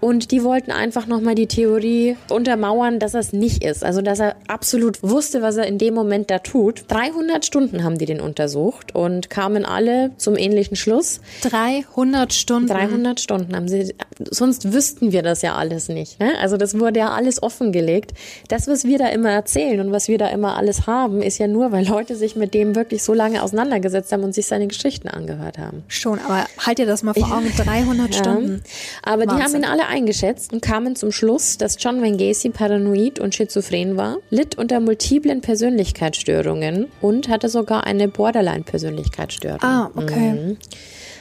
und 0.00 0.30
die 0.30 0.42
wollten 0.42 0.70
einfach 0.72 1.06
nochmal 1.06 1.34
die 1.34 1.46
Theorie 1.46 2.16
untermauern, 2.30 2.98
dass 2.98 3.14
er 3.14 3.20
es 3.20 3.32
nicht 3.32 3.62
ist. 3.62 3.84
Also, 3.84 4.00
dass 4.00 4.18
er 4.18 4.36
absolut 4.48 5.02
wusste, 5.02 5.42
was 5.42 5.56
er 5.56 5.66
in 5.66 5.76
dem 5.76 5.94
Moment 5.94 6.30
da 6.30 6.38
tut. 6.38 6.84
300 6.88 7.44
Stunden 7.44 7.84
haben 7.84 7.98
die 7.98 8.06
den 8.06 8.20
untersucht 8.20 8.94
und 8.94 9.28
kamen 9.28 9.64
alle 9.64 10.12
zum 10.16 10.36
ähnlichen 10.36 10.76
Schluss. 10.76 11.20
300 11.42 12.32
Stunden? 12.32 12.68
300 12.68 13.20
Stunden 13.20 13.54
haben 13.54 13.68
sie. 13.68 13.94
Sonst 14.30 14.72
wüssten 14.72 15.12
wir 15.12 15.22
das 15.22 15.42
ja 15.42 15.54
alles 15.54 15.88
nicht. 15.88 16.18
Ne? 16.18 16.32
Also, 16.40 16.56
das 16.56 16.78
wurde 16.78 17.00
ja 17.00 17.10
alles 17.10 17.42
offengelegt. 17.42 18.12
Das, 18.48 18.68
was 18.68 18.84
wir 18.84 18.98
da 18.98 19.08
immer 19.08 19.30
erzählen 19.30 19.80
und 19.80 19.92
was 19.92 20.08
wir 20.08 20.16
da 20.16 20.28
immer 20.28 20.56
alles 20.56 20.86
haben, 20.86 21.20
ist 21.20 21.38
ja 21.38 21.46
nur, 21.46 21.72
weil 21.72 21.86
Leute 21.86 22.16
sich 22.16 22.36
mit 22.36 22.54
dem 22.54 22.74
wirklich 22.74 23.02
so 23.02 23.12
lange 23.12 23.42
auseinandergesetzt 23.42 24.12
haben 24.12 24.24
und 24.24 24.34
sich 24.34 24.46
seine 24.46 24.66
Geschichten 24.66 25.08
angehört 25.08 25.58
haben. 25.58 25.84
Schon, 25.88 26.18
aber 26.20 26.46
halt 26.58 26.78
dir 26.78 26.86
das 26.86 27.02
mal 27.02 27.12
vor 27.12 27.30
Augen. 27.30 27.52
300 27.54 28.14
Stunden. 28.14 28.62
Ja. 28.64 29.12
Aber 29.12 29.26
Wahnsinn. 29.26 29.36
die 29.36 29.42
haben 29.42 29.54
ihn 29.56 29.64
alle 29.64 29.89
eingeschätzt 29.90 30.52
und 30.52 30.62
kamen 30.62 30.96
zum 30.96 31.12
Schluss, 31.12 31.58
dass 31.58 31.76
John 31.78 32.00
Wayne 32.00 32.16
Gacy 32.16 32.50
paranoid 32.50 33.20
und 33.20 33.34
schizophren 33.34 33.96
war, 33.96 34.18
litt 34.30 34.56
unter 34.56 34.80
multiplen 34.80 35.40
Persönlichkeitsstörungen 35.40 36.86
und 37.00 37.28
hatte 37.28 37.48
sogar 37.48 37.84
eine 37.84 38.08
Borderline-Persönlichkeitsstörung. 38.08 39.62
Ah, 39.62 39.90
okay. 39.94 40.32
Mhm. 40.32 40.56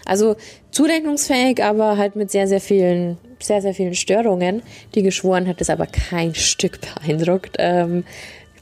Also 0.05 0.35
zurechnungsfähig, 0.71 1.63
aber 1.63 1.97
halt 1.97 2.15
mit 2.15 2.31
sehr, 2.31 2.47
sehr 2.47 2.61
vielen, 2.61 3.17
sehr, 3.39 3.61
sehr 3.61 3.73
vielen 3.73 3.95
Störungen. 3.95 4.61
Die 4.95 5.03
geschworen 5.03 5.47
hat 5.47 5.61
es 5.61 5.69
aber 5.69 5.85
kein 5.85 6.33
Stück 6.35 6.79
beeindruckt. 6.81 7.57
Ähm, 7.59 8.05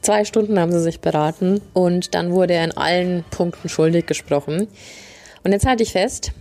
zwei 0.02 0.24
Stunden 0.24 0.58
haben 0.58 0.72
sie 0.72 0.82
sich 0.82 1.00
beraten 1.00 1.60
und 1.72 2.14
dann 2.14 2.32
wurde 2.32 2.54
er 2.54 2.64
in 2.64 2.76
allen 2.76 3.24
Punkten 3.30 3.68
schuldig 3.68 4.06
gesprochen. 4.06 4.68
Und 5.44 5.52
jetzt 5.52 5.66
halte 5.66 5.82
ich 5.82 5.92
fest, 5.92 6.32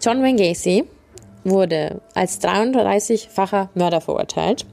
John 0.00 0.22
Wayne 0.22 0.36
Gacy 0.36 0.84
wurde 1.48 2.00
als 2.14 2.40
33-facher 2.42 3.68
Mörder 3.74 4.00
verurteilt 4.00 4.66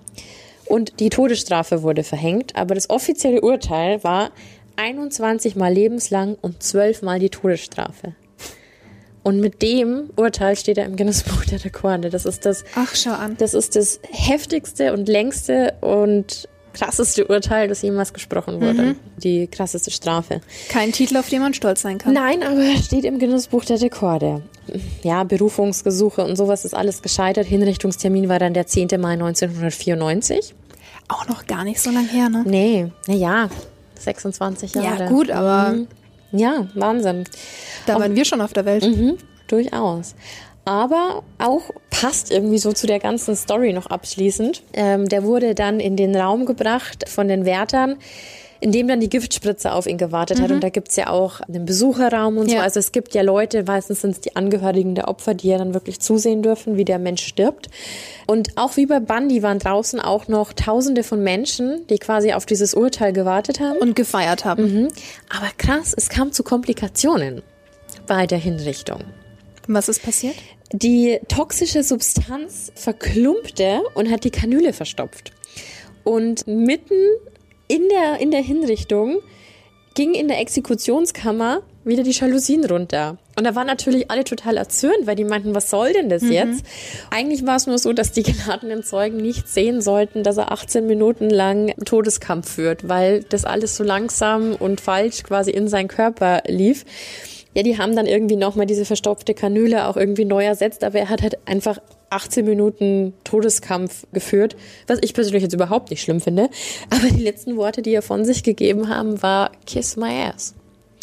und 0.65 0.99
die 0.99 1.09
Todesstrafe 1.09 1.83
wurde 1.83 2.03
verhängt, 2.03 2.55
aber 2.55 2.75
das 2.75 2.89
offizielle 2.89 3.41
Urteil 3.41 4.03
war 4.03 4.31
21 4.75 5.55
mal 5.55 5.71
lebenslang 5.71 6.35
und 6.41 6.63
12 6.63 7.01
mal 7.03 7.19
die 7.19 7.29
Todesstrafe. 7.29 8.15
Und 9.23 9.39
mit 9.39 9.61
dem 9.61 10.09
Urteil 10.17 10.57
steht 10.57 10.77
er 10.77 10.85
im 10.85 10.97
Guinness 10.97 11.23
Buch 11.23 11.45
der 11.45 11.63
Rekorde. 11.63 12.09
Das 12.09 12.25
ist 12.25 12.45
das. 12.45 12.65
Ach, 12.75 12.93
schau 12.93 13.11
an. 13.11 13.37
Das 13.37 13.53
ist 13.53 13.75
das 13.75 14.01
heftigste 14.11 14.91
und 14.91 15.07
längste 15.07 15.75
und 15.79 16.49
krasseste 16.73 17.27
Urteil, 17.27 17.69
das 17.69 17.81
jemals 17.83 18.13
gesprochen 18.13 18.59
wurde. 18.59 18.81
Mhm. 18.81 18.95
Die 19.17 19.47
krasseste 19.47 19.91
Strafe. 19.91 20.41
Kein 20.67 20.91
Titel, 20.91 21.15
auf 21.17 21.29
den 21.29 21.41
man 21.41 21.53
stolz 21.53 21.83
sein 21.83 21.99
kann. 21.99 22.13
Nein, 22.13 22.43
aber 22.43 22.75
steht 22.83 23.05
im 23.05 23.17
Guinness-Buch 23.17 23.63
der 23.63 23.81
Rekorde. 23.81 24.41
Ja, 25.03 25.23
Berufungsgesuche 25.23 26.23
und 26.23 26.35
sowas 26.35 26.65
ist 26.65 26.73
alles 26.73 27.01
gescheitert. 27.01 27.45
Hinrichtungstermin 27.45 28.29
war 28.29 28.39
dann 28.39 28.53
der 28.53 28.67
10. 28.67 28.89
Mai 28.99 29.13
1994. 29.13 30.55
Auch 31.09 31.27
noch 31.27 31.45
gar 31.45 31.63
nicht 31.63 31.81
so 31.81 31.91
lang 31.91 32.07
her, 32.07 32.29
ne? 32.29 32.43
Nee, 32.45 32.91
naja, 33.07 33.49
26 33.99 34.75
Jahre. 34.75 35.03
Ja, 35.03 35.09
gut, 35.09 35.29
aber. 35.29 35.73
Mhm. 35.73 35.87
Ja, 36.31 36.67
Wahnsinn. 36.73 37.25
Da 37.85 37.99
waren 37.99 38.15
wir 38.15 38.25
schon 38.25 38.41
auf 38.41 38.53
der 38.53 38.65
Welt. 38.65 38.83
Mhm, 38.83 39.17
durchaus 39.47 40.15
aber 40.65 41.23
auch 41.39 41.71
passt 41.89 42.31
irgendwie 42.31 42.57
so 42.57 42.71
zu 42.71 42.87
der 42.87 42.99
ganzen 42.99 43.35
Story 43.35 43.73
noch 43.73 43.87
abschließend. 43.87 44.63
Ähm, 44.73 45.09
der 45.09 45.23
wurde 45.23 45.55
dann 45.55 45.79
in 45.79 45.97
den 45.97 46.15
Raum 46.15 46.45
gebracht 46.45 47.09
von 47.09 47.27
den 47.27 47.45
Wärtern, 47.45 47.97
in 48.63 48.71
dem 48.71 48.87
dann 48.87 49.01
die 49.01 49.09
Giftspritze 49.09 49.73
auf 49.73 49.87
ihn 49.87 49.97
gewartet 49.97 50.39
mhm. 50.39 50.43
hat. 50.43 50.51
Und 50.51 50.63
da 50.63 50.69
gibt's 50.69 50.95
ja 50.95 51.09
auch 51.09 51.41
einen 51.41 51.65
Besucherraum 51.65 52.37
und 52.37 52.49
ja. 52.49 52.59
so. 52.59 52.63
Also 52.63 52.79
es 52.79 52.93
gibt 52.93 53.13
ja 53.13 53.21
Leute, 53.21 53.63
meistens 53.63 53.99
sind 53.99 54.11
es 54.11 54.21
die 54.21 54.37
Angehörigen 54.37 54.95
der 54.95 55.09
Opfer, 55.09 55.33
die 55.33 55.49
ja 55.49 55.57
dann 55.57 55.73
wirklich 55.73 55.99
zusehen 55.99 56.41
dürfen, 56.41 56.77
wie 56.77 56.85
der 56.85 56.97
Mensch 56.97 57.25
stirbt. 57.25 57.67
Und 58.25 58.55
auch 58.55 58.77
wie 58.77 58.85
bei 58.85 59.01
Bundy 59.01 59.43
waren 59.43 59.59
draußen 59.59 59.99
auch 59.99 60.29
noch 60.29 60.53
Tausende 60.53 61.03
von 61.03 61.21
Menschen, 61.21 61.85
die 61.87 61.97
quasi 61.97 62.31
auf 62.31 62.45
dieses 62.45 62.73
Urteil 62.73 63.11
gewartet 63.11 63.59
haben. 63.59 63.79
Und 63.79 63.97
gefeiert 63.97 64.45
haben. 64.45 64.83
Mhm. 64.83 64.87
Aber 65.29 65.49
krass, 65.57 65.93
es 65.93 66.07
kam 66.07 66.31
zu 66.31 66.43
Komplikationen 66.43 67.41
bei 68.07 68.27
der 68.27 68.37
Hinrichtung. 68.37 69.03
Was 69.67 69.89
ist 69.89 70.01
passiert? 70.01 70.35
Die 70.71 71.19
toxische 71.27 71.83
Substanz 71.83 72.71
verklumpte 72.75 73.81
und 73.93 74.09
hat 74.09 74.23
die 74.23 74.31
Kanüle 74.31 74.71
verstopft. 74.71 75.33
Und 76.05 76.47
mitten 76.47 76.95
in 77.73 77.89
der, 77.89 78.19
in 78.19 78.29
der 78.29 78.41
Hinrichtung 78.41 79.19
ging 79.95 80.13
in 80.13 80.27
der 80.27 80.39
Exekutionskammer 80.39 81.63
wieder 81.83 82.03
die 82.03 82.11
Jalousien 82.11 82.65
runter. 82.65 83.17
Und 83.35 83.45
da 83.45 83.55
waren 83.55 83.65
natürlich 83.65 84.11
alle 84.11 84.23
total 84.23 84.57
erzürnt, 84.57 85.05
weil 85.05 85.15
die 85.15 85.23
meinten, 85.23 85.55
was 85.55 85.71
soll 85.71 85.91
denn 85.91 86.07
das 86.07 86.21
mhm. 86.21 86.31
jetzt? 86.31 86.65
Eigentlich 87.09 87.45
war 87.47 87.55
es 87.55 87.65
nur 87.65 87.79
so, 87.79 87.91
dass 87.91 88.11
die 88.11 88.23
geladenen 88.23 88.83
Zeugen 88.83 89.17
nicht 89.17 89.47
sehen 89.47 89.81
sollten, 89.81 90.21
dass 90.21 90.37
er 90.37 90.51
18 90.51 90.85
Minuten 90.85 91.31
lang 91.31 91.73
Todeskampf 91.83 92.53
führt, 92.53 92.87
weil 92.87 93.23
das 93.23 93.43
alles 93.43 93.75
so 93.75 93.83
langsam 93.83 94.53
und 94.53 94.79
falsch 94.79 95.23
quasi 95.23 95.49
in 95.49 95.67
seinen 95.67 95.87
Körper 95.87 96.43
lief. 96.47 96.85
Ja, 97.55 97.63
die 97.63 97.77
haben 97.77 97.95
dann 97.95 98.05
irgendwie 98.05 98.35
nochmal 98.35 98.67
diese 98.67 98.85
verstopfte 98.85 99.33
Kanüle 99.33 99.87
auch 99.87 99.97
irgendwie 99.97 100.25
neu 100.25 100.43
ersetzt, 100.45 100.83
aber 100.83 100.99
er 100.99 101.09
hat 101.09 101.23
halt 101.23 101.37
einfach 101.47 101.79
18 102.13 102.45
Minuten 102.45 103.13
Todeskampf 103.23 104.05
geführt, 104.13 104.55
was 104.87 104.99
ich 105.01 105.13
persönlich 105.13 105.43
jetzt 105.43 105.53
überhaupt 105.53 105.89
nicht 105.89 106.01
schlimm 106.01 106.21
finde. 106.21 106.49
Aber 106.89 107.07
die 107.09 107.23
letzten 107.23 107.57
Worte, 107.57 107.81
die 107.81 107.93
er 107.93 108.01
von 108.01 108.25
sich 108.25 108.43
gegeben 108.43 108.89
haben, 108.89 109.21
war 109.21 109.51
Kiss 109.65 109.97
my 109.97 110.31
ass. 110.33 110.53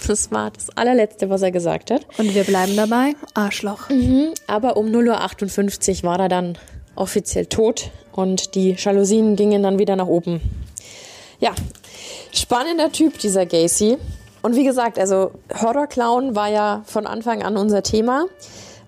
Das 0.06 0.30
war 0.30 0.50
das 0.50 0.70
allerletzte, 0.76 1.28
was 1.28 1.42
er 1.42 1.50
gesagt 1.50 1.90
hat. 1.90 2.06
Und 2.18 2.34
wir 2.34 2.44
bleiben 2.44 2.76
dabei, 2.76 3.14
Arschloch. 3.34 3.90
Mhm, 3.90 4.32
aber 4.46 4.76
um 4.76 4.86
0.58 4.86 5.98
Uhr 5.98 6.10
war 6.10 6.20
er 6.20 6.28
dann 6.28 6.56
offiziell 6.94 7.46
tot 7.46 7.90
und 8.12 8.54
die 8.54 8.74
Jalousien 8.78 9.36
gingen 9.36 9.62
dann 9.62 9.78
wieder 9.78 9.96
nach 9.96 10.06
oben. 10.06 10.40
Ja, 11.38 11.52
spannender 12.32 12.92
Typ, 12.92 13.18
dieser 13.18 13.46
Gacy. 13.46 13.98
Und 14.42 14.56
wie 14.56 14.64
gesagt, 14.64 14.98
also 14.98 15.32
Horrorclown 15.60 16.34
war 16.34 16.48
ja 16.48 16.82
von 16.86 17.06
Anfang 17.06 17.42
an 17.42 17.56
unser 17.56 17.82
Thema. 17.82 18.24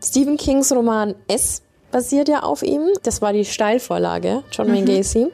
Stephen 0.03 0.37
Kings 0.37 0.73
Roman 0.73 1.15
S 1.29 1.63
basiert 1.93 2.29
ja 2.29 2.43
auf 2.43 2.63
ihm. 2.63 2.83
Das 3.05 3.23
war 3.23 3.33
die 3.33 3.45
Steilvorlage, 3.45 4.43
John 4.51 4.69
Wayne 4.69 4.83
mhm. 4.83 4.97
Gacy. 4.97 5.27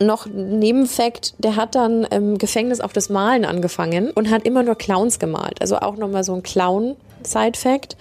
Noch 0.00 0.26
Nebenfakt, 0.26 1.34
der 1.38 1.56
hat 1.56 1.74
dann 1.74 2.04
im 2.04 2.38
Gefängnis 2.38 2.80
auch 2.80 2.92
das 2.92 3.10
Malen 3.10 3.44
angefangen 3.44 4.10
und 4.10 4.30
hat 4.30 4.44
immer 4.44 4.62
nur 4.62 4.76
Clowns 4.76 5.18
gemalt. 5.18 5.60
Also 5.60 5.78
auch 5.78 5.96
nochmal 5.96 6.24
so 6.24 6.34
ein 6.34 6.42
Clown-Side-Fact. 6.42 7.96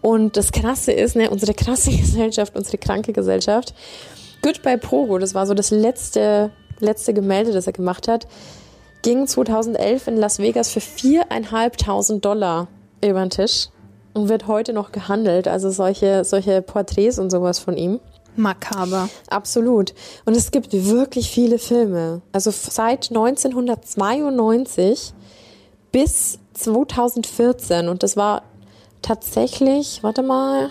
Und 0.00 0.36
das 0.36 0.50
Krasse 0.50 0.92
ist, 0.92 1.14
ne, 1.14 1.30
unsere 1.30 1.52
krasse 1.52 1.90
Gesellschaft, 1.96 2.56
unsere 2.56 2.78
kranke 2.78 3.12
Gesellschaft. 3.12 3.74
Goodbye 4.42 4.78
Pogo, 4.78 5.18
das 5.18 5.34
war 5.34 5.46
so 5.46 5.54
das 5.54 5.70
letzte, 5.70 6.50
letzte 6.80 7.12
Gemälde, 7.12 7.52
das 7.52 7.66
er 7.66 7.72
gemacht 7.72 8.08
hat 8.08 8.26
ging 9.06 9.28
2011 9.28 10.08
in 10.08 10.16
Las 10.16 10.40
Vegas 10.40 10.72
für 10.72 10.80
viereinhalbtausend 10.80 12.24
Dollar 12.24 12.66
über 13.04 13.20
den 13.20 13.30
Tisch 13.30 13.68
und 14.16 14.30
wird 14.30 14.46
heute 14.46 14.72
noch 14.72 14.92
gehandelt. 14.92 15.46
Also 15.46 15.70
solche, 15.70 16.24
solche 16.24 16.62
Porträts 16.62 17.18
und 17.18 17.28
sowas 17.30 17.58
von 17.58 17.76
ihm. 17.76 18.00
Makaber. 18.34 19.10
Absolut. 19.28 19.92
Und 20.24 20.34
es 20.36 20.50
gibt 20.50 20.72
wirklich 20.72 21.30
viele 21.30 21.58
Filme. 21.58 22.22
Also 22.32 22.50
seit 22.50 23.10
1992 23.10 25.12
bis 25.92 26.38
2014. 26.54 27.88
Und 27.88 28.02
das 28.02 28.16
war 28.16 28.42
tatsächlich, 29.02 30.02
warte 30.02 30.22
mal, 30.22 30.70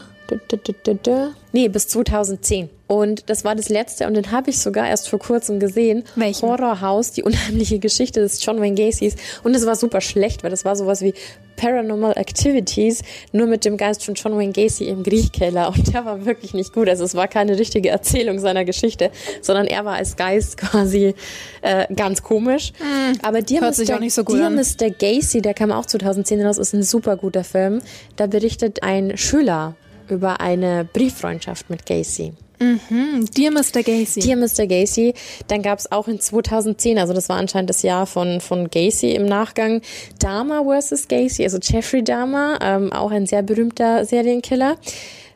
nee, 1.52 1.68
bis 1.68 1.88
2010. 1.88 2.70
Und 2.88 3.30
das 3.30 3.44
war 3.44 3.56
das 3.56 3.70
letzte 3.70 4.06
und 4.06 4.14
den 4.14 4.32
habe 4.32 4.52
ich 4.52 4.60
sogar 4.60 4.88
erst 4.88 5.10
vor 5.10 5.18
kurzem 5.18 5.60
gesehen. 5.60 6.04
Welchen? 6.16 6.48
Horrorhaus, 6.48 7.12
die 7.12 7.24
unheimliche 7.24 7.80
Geschichte 7.80 8.20
des 8.20 8.44
John 8.46 8.60
Wayne 8.60 8.76
Gacys. 8.76 9.16
Und 9.44 9.56
es 9.56 9.66
war 9.66 9.76
super 9.76 10.02
schlecht, 10.02 10.44
weil 10.44 10.52
das 10.52 10.66
war 10.66 10.76
sowas 10.76 11.02
wie 11.02 11.16
Paranormal 11.56 12.18
Activities, 12.18 13.02
nur 13.32 13.48
mit 13.48 13.66
dem 13.66 13.78
Geist 13.78 14.04
von 14.04 14.14
John 14.14 14.38
Wayne 14.38 14.52
Gacy 14.52 14.86
im 14.86 15.04
Griechkeller. 15.04 15.70
Und 15.70 15.94
der 15.94 16.06
war 16.06 16.26
wirklich 16.26 16.54
nicht 16.54 16.74
gut. 16.74 16.90
Also 16.90 17.04
es 17.06 17.16
war 17.16 17.28
keine 17.28 17.58
richtige 17.58 17.90
Erzählung 17.90 18.40
seiner 18.40 18.66
Geschichte, 18.66 19.10
sondern 19.42 19.66
er 19.66 19.86
war 19.86 19.96
als 19.96 20.16
Geist 20.16 20.58
quasi 20.58 21.16
äh, 21.62 21.92
ganz 21.96 22.22
komisch. 22.22 22.72
Mm, 22.80 23.20
Aber 23.24 23.42
Dear, 23.42 23.62
Hört 23.62 23.72
Mr. 23.72 23.76
Sich 23.78 23.94
auch 23.94 24.00
nicht 24.00 24.14
so 24.14 24.24
gut 24.24 24.38
Dear 24.38 24.48
an. 24.48 24.56
Mr. 24.56 24.92
Gacy, 24.92 25.42
der 25.42 25.54
kam 25.54 25.72
auch 25.72 25.86
2010 25.86 26.46
raus, 26.46 26.58
ist 26.58 26.74
ein 26.74 26.84
super 26.84 27.18
guter 27.18 27.44
Film. 27.44 27.82
Da 28.16 28.28
berichtet 28.28 28.84
ein 28.84 29.18
Schüler 29.18 29.76
über 30.12 30.40
eine 30.40 30.88
Brieffreundschaft 30.92 31.70
mit 31.70 31.86
Gacy. 31.86 32.34
Mhm. 32.60 33.26
Dear 33.36 33.52
Mr. 33.52 33.84
Gacy. 33.84 34.22
Dear 34.22 34.38
Mr. 34.38 34.66
Gacy. 34.68 35.14
Dann 35.48 35.62
gab 35.62 35.80
es 35.80 35.92
auch 35.92 36.08
in 36.08 36.20
2010, 36.20 36.98
also 36.98 37.14
das 37.14 37.30
war 37.30 37.38
anscheinend 37.38 37.70
das 37.70 37.82
Jahr 37.82 38.06
von, 38.06 38.40
von 38.40 38.70
Gacy 38.70 39.12
im 39.12 39.26
Nachgang, 39.26 39.82
Dama 40.20 40.64
vs. 40.64 41.08
Gacy, 41.08 41.44
also 41.44 41.58
Jeffrey 41.62 42.04
Dahmer, 42.04 42.60
ähm, 42.62 42.94
auch 42.94 43.12
ein 43.12 43.26
sehr 43.26 43.44
berühmter 43.44 44.06
Serienkiller, 44.06 44.78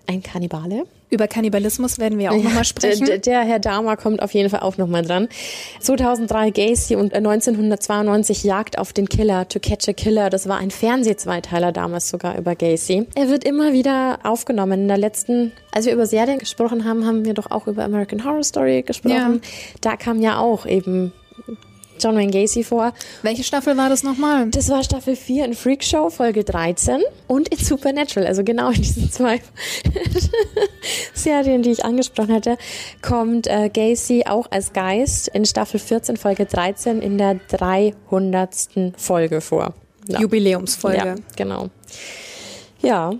ein 0.07 0.23
Kannibale. 0.23 0.85
Über 1.09 1.27
Kannibalismus 1.27 1.97
werden 1.97 2.19
wir 2.19 2.31
auch 2.31 2.43
nochmal 2.43 2.65
sprechen. 2.65 3.05
Der, 3.05 3.17
der, 3.17 3.41
Herr 3.41 3.59
Dahmer 3.59 3.97
kommt 3.97 4.21
auf 4.21 4.33
jeden 4.33 4.49
Fall 4.49 4.59
auch 4.59 4.77
nochmal 4.77 5.03
dran. 5.03 5.27
2003 5.79 6.51
Gacy 6.51 6.95
und 6.95 7.13
1992 7.13 8.43
Jagd 8.43 8.77
auf 8.77 8.93
den 8.93 9.09
Killer, 9.09 9.47
To 9.47 9.59
Catch 9.59 9.89
a 9.89 9.93
Killer. 9.93 10.29
Das 10.29 10.47
war 10.47 10.57
ein 10.57 10.69
Fernsehzweiteiler 10.69 11.71
damals 11.71 12.09
sogar 12.09 12.37
über 12.37 12.55
Gacy. 12.55 13.07
Er 13.15 13.29
wird 13.29 13.43
immer 13.43 13.73
wieder 13.73 14.19
aufgenommen. 14.23 14.81
In 14.81 14.87
der 14.87 14.97
letzten, 14.97 15.51
als 15.71 15.87
wir 15.87 15.93
über 15.93 16.05
Serien 16.05 16.37
gesprochen 16.37 16.85
haben, 16.85 17.05
haben 17.05 17.25
wir 17.25 17.33
doch 17.33 17.49
auch 17.49 17.65
über 17.67 17.83
American 17.83 18.23
Horror 18.23 18.43
Story 18.43 18.83
gesprochen. 18.83 19.41
Ja. 19.41 19.49
Da 19.81 19.97
kam 19.97 20.21
ja 20.21 20.39
auch 20.39 20.67
eben 20.67 21.11
John 21.99 22.15
Wayne 22.15 22.31
Gacy 22.31 22.63
vor. 22.63 22.93
Welche 23.21 23.43
Staffel 23.43 23.77
war 23.77 23.89
das 23.89 24.03
nochmal? 24.03 24.49
Das 24.49 24.69
war 24.69 24.83
Staffel 24.83 25.15
4 25.15 25.45
in 25.45 25.53
Freak 25.53 25.83
Show, 25.83 26.09
Folge 26.09 26.43
13 26.43 27.01
und 27.27 27.49
in 27.49 27.57
Supernatural. 27.57 28.27
Also 28.27 28.43
genau 28.43 28.69
in 28.69 28.81
diesen 28.81 29.11
zwei 29.11 29.41
Serien, 31.13 31.61
die 31.61 31.71
ich 31.71 31.85
angesprochen 31.85 32.33
hatte, 32.33 32.57
kommt 33.01 33.47
äh, 33.47 33.69
Gacy 33.69 34.23
auch 34.27 34.47
als 34.51 34.73
Geist 34.73 35.27
in 35.29 35.45
Staffel 35.45 35.79
14, 35.79 36.17
Folge 36.17 36.45
13 36.45 37.01
in 37.01 37.17
der 37.17 37.39
300. 37.49 38.93
Folge 38.97 39.41
vor. 39.41 39.73
Ja. 40.07 40.19
Jubiläumsfolge. 40.21 40.97
Ja, 40.97 41.15
genau. 41.35 41.69
Ja, 42.81 43.11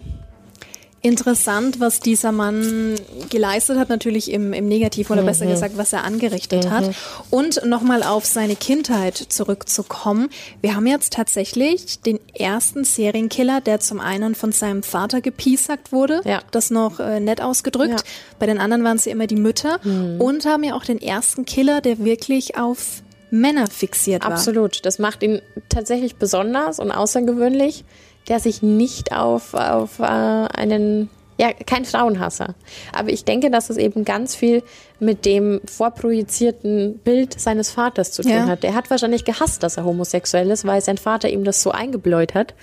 interessant, 1.02 1.80
was 1.80 2.00
dieser 2.00 2.32
Mann 2.32 2.96
geleistet 3.30 3.78
hat, 3.78 3.90
natürlich 3.90 4.32
im, 4.32 4.54
im 4.54 4.68
Negativ 4.68 5.10
oder 5.10 5.22
mhm. 5.22 5.28
besser 5.28 5.46
gesagt, 5.46 5.78
was 5.78 5.94
er 5.94 6.04
angerichtet 6.04 6.66
mhm. 6.66 6.72
hat. 6.72 6.96
Und 7.30 7.66
nochmal 7.66 8.04
auf 8.04 8.26
seine 8.26 8.56
Kindheit 8.56 9.16
zurückzukommen. 9.16 10.30
Wir 10.62 10.76
haben 10.76 10.88
jetzt 10.88 11.14
tatsächlich 11.14 12.02
den 12.02 12.20
ersten 12.34 12.84
Serienkiller, 12.84 13.62
der 13.62 13.80
zum 13.80 14.00
einen 14.00 14.36
von 14.36 14.52
seinem 14.52 14.84
Vater 14.84 15.22
gepiesackt 15.22 15.92
wurde, 15.92 16.22
ja. 16.26 16.42
das 16.52 16.70
noch 16.70 17.00
äh, 17.00 17.20
nett 17.20 17.42
ausgedrückt. 17.42 17.92
Ja. 17.92 18.06
Bei 18.40 18.46
den 18.46 18.60
anderen 18.60 18.84
waren 18.84 18.98
es 18.98 19.06
ja 19.06 19.12
immer 19.12 19.28
die 19.28 19.36
Mütter. 19.36 19.80
Mhm. 19.84 20.20
Und 20.20 20.46
haben 20.46 20.64
ja 20.64 20.76
auch 20.76 20.84
den 20.84 21.02
ersten 21.02 21.46
Killer, 21.46 21.82
der 21.82 22.00
wirklich 22.00 22.58
auf 22.58 23.02
Männer 23.32 23.68
fixiert 23.68 24.24
war. 24.24 24.32
Absolut. 24.32 24.86
Das 24.86 25.00
macht 25.00 25.24
ihn 25.24 25.42
tatsächlich 25.70 26.16
besonders 26.16 26.80
und 26.80 26.92
außergewöhnlich 26.92 27.86
der 28.30 28.40
sich 28.40 28.62
nicht 28.62 29.12
auf, 29.12 29.54
auf 29.54 30.00
äh, 30.00 30.04
einen, 30.04 31.10
ja, 31.38 31.52
kein 31.52 31.86
Frauenhasser. 31.86 32.56
Aber 32.94 33.10
ich 33.10 33.26
denke, 33.26 33.50
dass 33.50 33.70
es 33.70 33.78
eben 33.78 34.06
ganz 34.06 34.36
viel 34.36 34.64
mit 35.00 35.26
dem 35.26 35.62
vorprojizierten 35.66 37.00
Bild 37.00 37.40
seines 37.40 37.72
Vaters 37.72 38.12
zu 38.12 38.22
tun 38.22 38.32
ja. 38.32 38.46
hat. 38.46 38.64
Der 38.64 38.76
hat 38.76 38.90
wahrscheinlich 38.90 39.26
gehasst, 39.26 39.64
dass 39.64 39.78
er 39.78 39.86
homosexuell 39.86 40.50
ist, 40.52 40.66
weil 40.66 40.82
sein 40.82 40.98
Vater 40.98 41.30
ihm 41.30 41.44
das 41.44 41.62
so 41.64 41.72
eingebläut 41.72 42.36
hat 42.36 42.54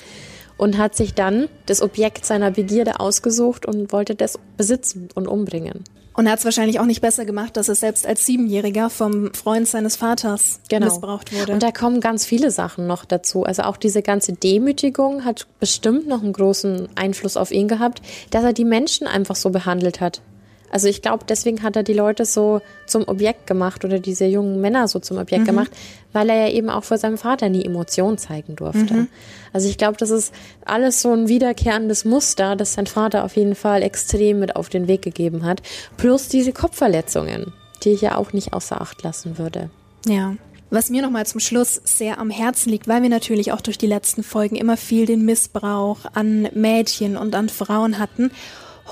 und 0.57 0.79
hat 0.79 0.95
sich 0.95 1.15
dann 1.15 1.49
das 1.67 1.83
Objekt 1.83 2.25
seiner 2.25 2.51
Begierde 2.51 3.01
ausgesucht 3.01 3.67
und 3.67 3.93
wollte 3.93 4.15
das 4.15 4.39
besitzen 4.57 5.09
und 5.15 5.27
umbringen. 5.27 5.85
Und 6.17 6.27
er 6.27 6.33
hat 6.33 6.39
es 6.39 6.45
wahrscheinlich 6.47 6.81
auch 6.81 6.87
nicht 6.87 7.03
besser 7.03 7.27
gemacht, 7.27 7.57
dass 7.57 7.69
er 7.69 7.75
selbst 7.75 8.07
als 8.07 8.25
Siebenjähriger 8.25 8.89
vom 8.89 9.35
Freund 9.35 9.69
seines 9.69 9.97
Vaters 9.97 10.61
genau. 10.69 10.87
missbraucht 10.87 11.33
wurde. 11.33 11.53
Und 11.53 11.63
da 11.63 11.71
kommen 11.71 12.01
ganz 12.01 12.25
viele 12.25 12.51
Sachen 12.51 12.87
noch 12.87 13.05
dazu. 13.05 13.45
Also 13.45 13.63
auch 13.63 13.77
diese 13.77 14.03
ganze 14.03 14.33
Demütigung 14.33 15.25
hat 15.27 15.47
bestimmt 15.61 16.07
noch 16.09 16.23
einen 16.23 16.33
großen 16.33 16.89
Einfluss 16.95 17.37
auf 17.37 17.51
ihn 17.51 17.69
gehabt, 17.69 18.01
dass 18.31 18.45
er 18.45 18.55
die 18.55 18.65
Menschen 18.65 19.07
einfach 19.07 19.37
so 19.37 19.51
behandelt 19.51 20.01
hat. 20.01 20.23
Also 20.71 20.89
ich 20.89 21.03
glaube, 21.03 21.25
deswegen 21.29 21.63
hat 21.63 21.77
er 21.77 21.83
die 21.83 21.93
Leute 21.93 22.25
so 22.25 22.61
zum 22.87 23.07
Objekt 23.07 23.47
gemacht 23.47 23.85
oder 23.85 23.99
diese 23.99 24.27
jungen 24.27 24.61
Männer 24.61 24.89
so 24.89 24.99
zum 24.99 25.19
Objekt 25.19 25.43
mhm. 25.43 25.47
gemacht, 25.47 25.71
weil 26.13 26.29
er 26.29 26.49
ja 26.49 26.53
eben 26.53 26.71
auch 26.71 26.85
vor 26.85 26.99
seinem 26.99 27.19
Vater 27.19 27.49
nie 27.49 27.65
Emotionen 27.65 28.19
zeigen 28.19 28.57
durfte. 28.57 28.95
Mhm. 28.95 29.09
Also 29.53 29.69
ich 29.69 29.79
glaube, 29.79 29.97
das 29.97 30.11
ist 30.11 30.35
alles 30.65 31.01
so 31.03 31.13
ein 31.13 31.29
wiederkehrendes 31.29 32.05
Muster, 32.05 32.57
das 32.57 32.75
sein 32.75 32.87
Vater 32.87 33.25
auf 33.25 33.37
jeden 33.37 33.55
Fall 33.55 33.83
extrem 33.83 34.41
mit 34.41 34.57
auf 34.57 34.69
den 34.69 34.89
Weg 34.89 35.03
gegeben 35.03 35.45
hat. 35.45 35.63
Plus 35.97 36.29
diese 36.29 36.53
Kopfverletzungen, 36.53 37.53
die 37.83 37.91
ich 37.91 38.01
ja 38.01 38.17
auch 38.17 38.33
nicht 38.33 38.53
außer 38.53 38.81
Acht 38.81 39.03
lassen 39.03 39.39
würde. 39.39 39.71
Ja. 40.07 40.35
Was 40.69 40.91
mir 40.91 41.01
nochmal 41.01 41.27
zum 41.27 41.41
Schluss 41.41 41.81
sehr 41.85 42.19
am 42.19 42.31
Herzen 42.31 42.71
liegt, 42.71 42.89
weil 42.89 43.03
wir 43.03 43.09
natürlich 43.09 43.53
auch 43.53 43.61
durch 43.61 43.79
die 43.79 43.87
letzten 43.87 44.25
Folgen 44.25 44.57
immer 44.57 44.77
viel 44.77 45.07
den 45.07 45.25
Missbrauch 45.25 45.99
an 46.13 46.49
Mädchen 46.55 47.17
und 47.17 47.37
an 47.37 47.49
Frauen 47.49 47.99
hatten. 47.99 48.33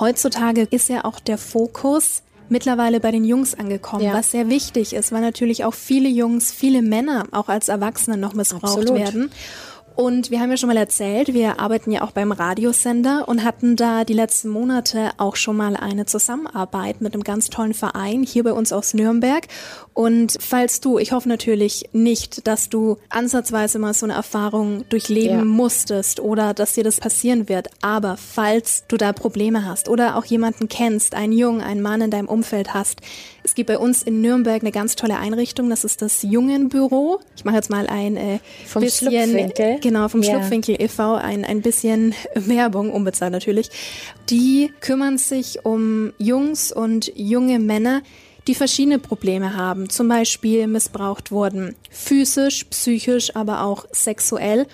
Heutzutage 0.00 0.62
ist 0.70 0.88
ja 0.88 1.04
auch 1.04 1.20
der 1.20 1.38
Fokus 1.38 2.22
mittlerweile 2.48 3.00
bei 3.00 3.10
den 3.10 3.24
Jungs 3.24 3.54
angekommen, 3.54 4.04
ja. 4.04 4.12
was 4.12 4.30
sehr 4.30 4.48
wichtig 4.48 4.92
ist, 4.94 5.12
weil 5.12 5.20
natürlich 5.20 5.64
auch 5.64 5.74
viele 5.74 6.08
Jungs, 6.08 6.52
viele 6.52 6.82
Männer 6.82 7.24
auch 7.30 7.48
als 7.48 7.68
Erwachsene 7.68 8.16
noch 8.16 8.34
missbraucht 8.34 8.78
Absolut. 8.78 8.98
werden. 8.98 9.30
Und 9.96 10.32
wir 10.32 10.40
haben 10.40 10.50
ja 10.50 10.56
schon 10.56 10.68
mal 10.68 10.76
erzählt, 10.76 11.34
wir 11.34 11.60
arbeiten 11.60 11.92
ja 11.92 12.02
auch 12.02 12.10
beim 12.10 12.32
Radiosender 12.32 13.28
und 13.28 13.44
hatten 13.44 13.76
da 13.76 14.04
die 14.04 14.12
letzten 14.12 14.48
Monate 14.48 15.10
auch 15.18 15.36
schon 15.36 15.56
mal 15.56 15.76
eine 15.76 16.04
Zusammenarbeit 16.04 17.00
mit 17.00 17.14
einem 17.14 17.22
ganz 17.22 17.48
tollen 17.48 17.74
Verein 17.74 18.24
hier 18.24 18.42
bei 18.42 18.52
uns 18.52 18.72
aus 18.72 18.92
Nürnberg. 18.94 19.46
Und 19.92 20.36
falls 20.40 20.80
du, 20.80 20.98
ich 20.98 21.12
hoffe 21.12 21.28
natürlich 21.28 21.90
nicht, 21.92 22.48
dass 22.48 22.68
du 22.68 22.98
ansatzweise 23.08 23.78
mal 23.78 23.94
so 23.94 24.06
eine 24.06 24.14
Erfahrung 24.14 24.84
durchleben 24.88 25.38
ja. 25.38 25.44
musstest 25.44 26.18
oder 26.18 26.54
dass 26.54 26.72
dir 26.72 26.82
das 26.82 26.98
passieren 26.98 27.48
wird, 27.48 27.68
aber 27.80 28.16
falls 28.16 28.84
du 28.88 28.96
da 28.96 29.12
Probleme 29.12 29.64
hast 29.64 29.88
oder 29.88 30.16
auch 30.16 30.24
jemanden 30.24 30.68
kennst, 30.68 31.14
einen 31.14 31.32
Jungen, 31.32 31.60
einen 31.60 31.82
Mann 31.82 32.00
in 32.00 32.10
deinem 32.10 32.28
Umfeld 32.28 32.74
hast, 32.74 33.00
es 33.44 33.54
gibt 33.54 33.68
bei 33.68 33.78
uns 33.78 34.02
in 34.02 34.22
Nürnberg 34.22 34.62
eine 34.62 34.72
ganz 34.72 34.96
tolle 34.96 35.18
Einrichtung, 35.18 35.68
das 35.68 35.84
ist 35.84 36.00
das 36.00 36.22
Jungenbüro. 36.22 37.20
Ich 37.36 37.44
mache 37.44 37.56
jetzt 37.56 37.68
mal 37.68 37.86
ein 37.86 38.16
äh, 38.16 38.38
Vom 38.66 38.82
bisschen, 38.82 39.12
Schlupfwinkel. 39.12 39.78
genau, 39.80 40.08
vom 40.08 40.22
ja. 40.22 40.30
Schlupfwinkel 40.30 40.80
e.V. 40.80 41.14
ein, 41.16 41.44
ein 41.44 41.60
bisschen 41.60 42.14
Werbung, 42.34 42.90
unbezahlt 42.90 43.32
natürlich. 43.32 43.68
Die 44.30 44.72
kümmern 44.80 45.18
sich 45.18 45.64
um 45.64 46.14
Jungs 46.18 46.72
und 46.72 47.12
junge 47.14 47.58
Männer, 47.58 48.02
die 48.46 48.54
verschiedene 48.54 48.98
Probleme 48.98 49.54
haben, 49.54 49.90
zum 49.90 50.08
Beispiel 50.08 50.66
missbraucht 50.66 51.30
wurden, 51.30 51.76
physisch, 51.90 52.64
psychisch, 52.64 53.36
aber 53.36 53.62
auch 53.62 53.84
sexuell 53.92 54.66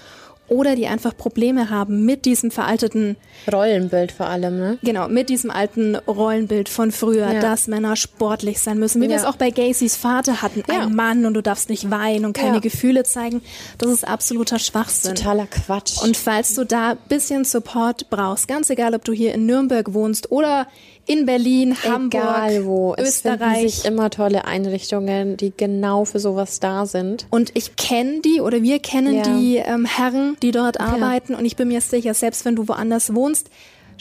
oder 0.50 0.74
die 0.76 0.88
einfach 0.88 1.16
Probleme 1.16 1.70
haben 1.70 2.04
mit 2.04 2.24
diesem 2.24 2.50
veralteten 2.50 3.16
Rollenbild 3.50 4.12
vor 4.12 4.26
allem, 4.26 4.58
ne? 4.58 4.78
Genau, 4.82 5.08
mit 5.08 5.28
diesem 5.28 5.50
alten 5.50 5.94
Rollenbild 5.96 6.68
von 6.68 6.90
früher, 6.90 7.32
ja. 7.32 7.40
dass 7.40 7.68
Männer 7.68 7.96
sportlich 7.96 8.60
sein 8.60 8.78
müssen, 8.78 9.00
wie 9.00 9.06
ja. 9.06 9.10
wir 9.10 9.16
es 9.16 9.24
auch 9.24 9.36
bei 9.36 9.50
Gacys 9.50 9.96
Vater 9.96 10.42
hatten, 10.42 10.62
ja. 10.68 10.82
ein 10.82 10.94
Mann 10.94 11.24
und 11.24 11.34
du 11.34 11.42
darfst 11.42 11.70
nicht 11.70 11.90
weinen 11.90 12.24
und 12.24 12.32
keine 12.32 12.60
Gefühle 12.60 13.04
zeigen. 13.04 13.42
Das 13.78 13.90
ist 13.90 14.06
absoluter 14.06 14.58
Schwachsinn. 14.58 15.14
Totaler 15.14 15.46
Quatsch. 15.46 16.02
Und 16.02 16.16
falls 16.16 16.54
du 16.54 16.64
da 16.64 16.96
bisschen 17.08 17.44
Support 17.44 18.10
brauchst, 18.10 18.48
ganz 18.48 18.68
egal, 18.70 18.94
ob 18.94 19.04
du 19.04 19.12
hier 19.12 19.32
in 19.34 19.46
Nürnberg 19.46 19.94
wohnst 19.94 20.32
oder 20.32 20.66
in 21.10 21.26
Berlin, 21.26 21.76
Hamburg, 21.82 22.22
Egal 22.22 22.66
wo. 22.66 22.94
Österreich. 22.96 23.64
Es 23.64 23.76
sich 23.78 23.84
immer 23.84 24.10
tolle 24.10 24.44
Einrichtungen, 24.44 25.36
die 25.36 25.52
genau 25.56 26.04
für 26.04 26.20
sowas 26.20 26.60
da 26.60 26.86
sind. 26.86 27.26
Und 27.30 27.50
ich 27.54 27.74
kenne 27.74 28.20
die 28.20 28.40
oder 28.40 28.62
wir 28.62 28.78
kennen 28.78 29.16
ja. 29.16 29.22
die 29.22 29.56
ähm, 29.56 29.86
Herren, 29.86 30.36
die 30.40 30.52
dort 30.52 30.78
arbeiten. 30.78 31.32
Ja. 31.32 31.38
Und 31.40 31.44
ich 31.44 31.56
bin 31.56 31.66
mir 31.66 31.80
sicher, 31.80 32.14
selbst 32.14 32.44
wenn 32.44 32.54
du 32.54 32.68
woanders 32.68 33.12
wohnst, 33.14 33.50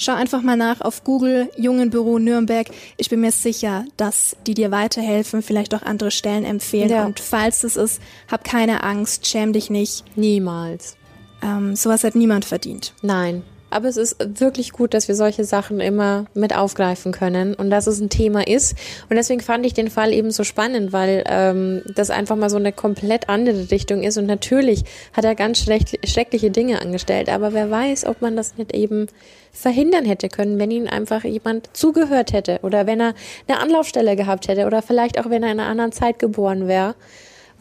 Schau 0.01 0.13
einfach 0.13 0.41
mal 0.41 0.55
nach 0.55 0.79
auf 0.79 1.03
Google 1.03 1.49
Jungenbüro 1.57 2.19
Nürnberg. 2.19 2.69
Ich 2.95 3.09
bin 3.09 3.19
mir 3.19 3.33
sicher, 3.33 3.83
dass 3.97 4.37
die 4.47 4.53
dir 4.53 4.71
weiterhelfen, 4.71 5.41
vielleicht 5.41 5.75
auch 5.75 5.81
andere 5.81 6.09
Stellen 6.09 6.45
empfehlen. 6.45 6.89
Ja. 6.89 7.05
Und 7.05 7.19
falls 7.19 7.65
es 7.65 7.75
ist, 7.75 8.01
hab 8.31 8.45
keine 8.45 8.85
Angst, 8.85 9.27
schäm 9.27 9.51
dich 9.51 9.69
nicht. 9.69 10.05
Niemals. 10.15 10.95
Ähm, 11.43 11.75
sowas 11.75 12.05
hat 12.05 12.15
niemand 12.15 12.45
verdient. 12.45 12.93
Nein. 13.01 13.43
Aber 13.69 13.87
es 13.87 13.97
ist 13.97 14.17
wirklich 14.39 14.71
gut, 14.71 14.93
dass 14.93 15.07
wir 15.07 15.15
solche 15.15 15.43
Sachen 15.43 15.79
immer 15.79 16.25
mit 16.33 16.55
aufgreifen 16.55 17.11
können 17.11 17.53
und 17.53 17.69
dass 17.69 17.87
es 17.87 17.99
ein 17.99 18.09
Thema 18.09 18.47
ist. 18.47 18.75
Und 19.09 19.15
deswegen 19.15 19.41
fand 19.41 19.65
ich 19.65 19.73
den 19.73 19.89
Fall 19.89 20.13
eben 20.13 20.31
so 20.31 20.43
spannend, 20.43 20.93
weil 20.93 21.23
ähm, 21.27 21.81
das 21.95 22.09
einfach 22.09 22.35
mal 22.35 22.49
so 22.49 22.57
eine 22.57 22.71
komplett 22.71 23.29
andere 23.29 23.71
Richtung 23.71 24.03
ist. 24.03 24.17
Und 24.17 24.25
natürlich 24.25 24.83
hat 25.13 25.25
er 25.25 25.35
ganz 25.35 25.59
schreckliche 25.59 26.51
Dinge 26.51 26.81
angestellt. 26.81 27.29
Aber 27.29 27.53
wer 27.53 27.69
weiß, 27.69 28.05
ob 28.05 28.21
man 28.21 28.35
das 28.35 28.57
nicht 28.57 28.73
eben 28.73 29.07
verhindern 29.51 30.05
hätte 30.05 30.29
können, 30.29 30.59
wenn 30.59 30.71
ihm 30.71 30.87
einfach 30.87 31.23
jemand 31.23 31.69
zugehört 31.73 32.33
hätte 32.33 32.59
oder 32.61 32.85
wenn 32.85 32.99
er 32.99 33.13
eine 33.47 33.59
Anlaufstelle 33.59 34.15
gehabt 34.15 34.47
hätte 34.47 34.67
oder 34.67 34.81
vielleicht 34.81 35.19
auch 35.19 35.29
wenn 35.29 35.43
er 35.43 35.51
in 35.51 35.59
einer 35.59 35.69
anderen 35.69 35.91
Zeit 35.91 36.19
geboren 36.19 36.67
wäre 36.67 36.95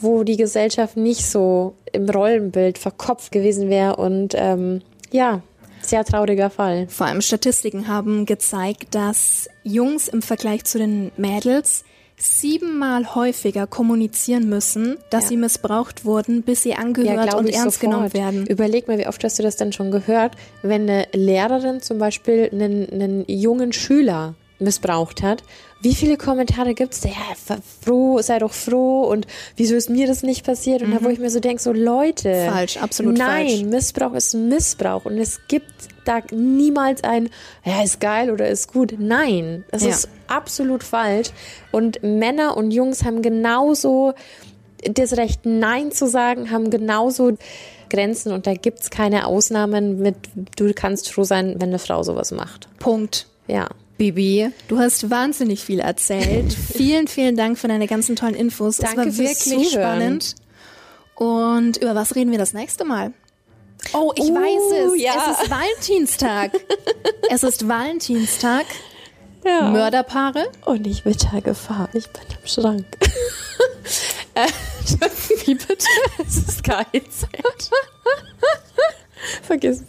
wo 0.00 0.22
die 0.22 0.36
Gesellschaft 0.36 0.96
nicht 0.96 1.26
so 1.26 1.74
im 1.92 2.08
Rollenbild 2.08 2.78
verkopft 2.78 3.32
gewesen 3.32 3.68
wäre 3.68 3.96
und 3.96 4.34
ähm, 4.36 4.82
ja, 5.10 5.42
sehr 5.88 6.04
trauriger 6.04 6.50
Fall. 6.50 6.86
Vor 6.88 7.06
allem 7.06 7.20
Statistiken 7.20 7.88
haben 7.88 8.26
gezeigt, 8.26 8.94
dass 8.94 9.48
Jungs 9.62 10.08
im 10.08 10.22
Vergleich 10.22 10.64
zu 10.64 10.78
den 10.78 11.10
Mädels 11.16 11.84
siebenmal 12.18 13.14
häufiger 13.14 13.66
kommunizieren 13.66 14.48
müssen, 14.48 14.98
dass 15.10 15.24
ja. 15.24 15.28
sie 15.28 15.36
missbraucht 15.36 16.04
wurden, 16.04 16.42
bis 16.42 16.62
sie 16.62 16.74
angehört 16.74 17.32
ja, 17.32 17.38
und 17.38 17.48
ernst 17.48 17.80
sofort. 17.80 17.80
genommen 17.80 18.12
werden. 18.12 18.46
Überleg 18.46 18.88
mal, 18.88 18.98
wie 18.98 19.06
oft 19.06 19.22
hast 19.22 19.38
du 19.38 19.42
das 19.42 19.56
denn 19.56 19.72
schon 19.72 19.90
gehört, 19.90 20.34
wenn 20.62 20.82
eine 20.82 21.06
Lehrerin 21.12 21.80
zum 21.80 21.98
Beispiel 21.98 22.48
einen, 22.52 22.90
einen 22.90 23.24
jungen 23.28 23.72
Schüler 23.72 24.34
missbraucht 24.58 25.22
hat 25.22 25.44
wie 25.80 25.94
viele 25.94 26.16
Kommentare 26.16 26.74
gibt's? 26.74 27.04
Ja, 27.04 27.12
ver- 27.36 27.58
froh, 27.82 28.20
sei 28.20 28.38
doch 28.38 28.52
froh 28.52 29.02
und 29.04 29.26
wieso 29.56 29.74
ist 29.76 29.88
mir 29.90 30.06
das 30.06 30.22
nicht 30.22 30.44
passiert? 30.44 30.82
Und 30.82 30.90
da 30.92 31.02
wo 31.04 31.08
ich 31.08 31.18
mir 31.18 31.30
so 31.30 31.40
denke, 31.40 31.62
so 31.62 31.72
Leute. 31.72 32.48
Falsch, 32.50 32.76
absolut 32.78 33.16
nein, 33.16 33.48
falsch. 33.48 33.62
Missbrauch 33.64 34.14
ist 34.14 34.34
Missbrauch 34.34 35.04
und 35.04 35.18
es 35.18 35.40
gibt 35.48 35.70
da 36.04 36.20
niemals 36.32 37.04
ein, 37.04 37.28
ja, 37.64 37.82
ist 37.82 38.00
geil 38.00 38.30
oder 38.30 38.48
ist 38.48 38.72
gut. 38.72 38.94
Nein, 38.98 39.64
es 39.70 39.82
Ja. 39.84 39.90
ist 39.90 40.08
absolut 40.26 40.82
falsch. 40.82 41.28
Und 41.70 42.02
Männer 42.02 42.56
und 42.56 42.70
Jungs 42.70 43.04
haben 43.04 43.22
genauso 43.22 44.14
das 44.84 45.16
Recht, 45.16 45.40
Nein 45.44 45.92
zu 45.92 46.06
sagen, 46.06 46.50
haben 46.50 46.70
genauso 46.70 47.36
Grenzen 47.90 48.32
und 48.32 48.46
da 48.46 48.54
gibt's 48.54 48.90
keine 48.90 49.26
Ausnahmen 49.26 49.98
mit, 50.00 50.16
du 50.56 50.72
kannst 50.74 51.10
froh 51.12 51.24
sein, 51.24 51.56
wenn 51.58 51.70
eine 51.70 51.78
Frau 51.78 52.02
sowas 52.02 52.30
macht. 52.32 52.68
Punkt. 52.78 53.26
Ja. 53.46 53.68
Bibi, 53.98 54.50
du 54.68 54.78
hast 54.78 55.10
wahnsinnig 55.10 55.64
viel 55.64 55.80
erzählt. 55.80 56.52
vielen, 56.76 57.08
vielen 57.08 57.36
Dank 57.36 57.58
für 57.58 57.66
deine 57.68 57.86
ganzen 57.88 58.14
tollen 58.16 58.34
Infos. 58.34 58.76
Danke 58.78 59.08
es 59.08 59.18
war 59.18 59.24
wirklich 59.24 59.70
spannend. 59.72 60.34
Und 61.16 61.78
über 61.78 61.94
was 61.96 62.14
reden 62.14 62.30
wir 62.30 62.38
das 62.38 62.52
nächste 62.52 62.84
Mal? 62.84 63.12
Oh, 63.92 64.12
ich 64.14 64.30
Uh, 64.30 64.34
weiß 64.34 64.94
es. 64.94 65.02
ja. 65.02 65.12
Es 65.32 65.42
ist 65.42 65.50
Valentinstag. 65.50 66.52
es 67.30 67.42
ist 67.42 67.66
Valentinstag. 67.66 68.66
ja. 69.44 69.68
Mörderpaare. 69.70 70.46
Und 70.64 70.86
ich 70.86 71.04
Wittergefahr, 71.04 71.88
ich 71.92 72.06
bin 72.08 72.22
im 72.40 72.46
Schrank. 72.46 72.86
Wie 75.44 75.54
bitte? 75.54 75.76
Es 76.24 76.36
ist 76.36 76.62
KIZ. 76.62 77.26
Vergiss. 79.42 79.82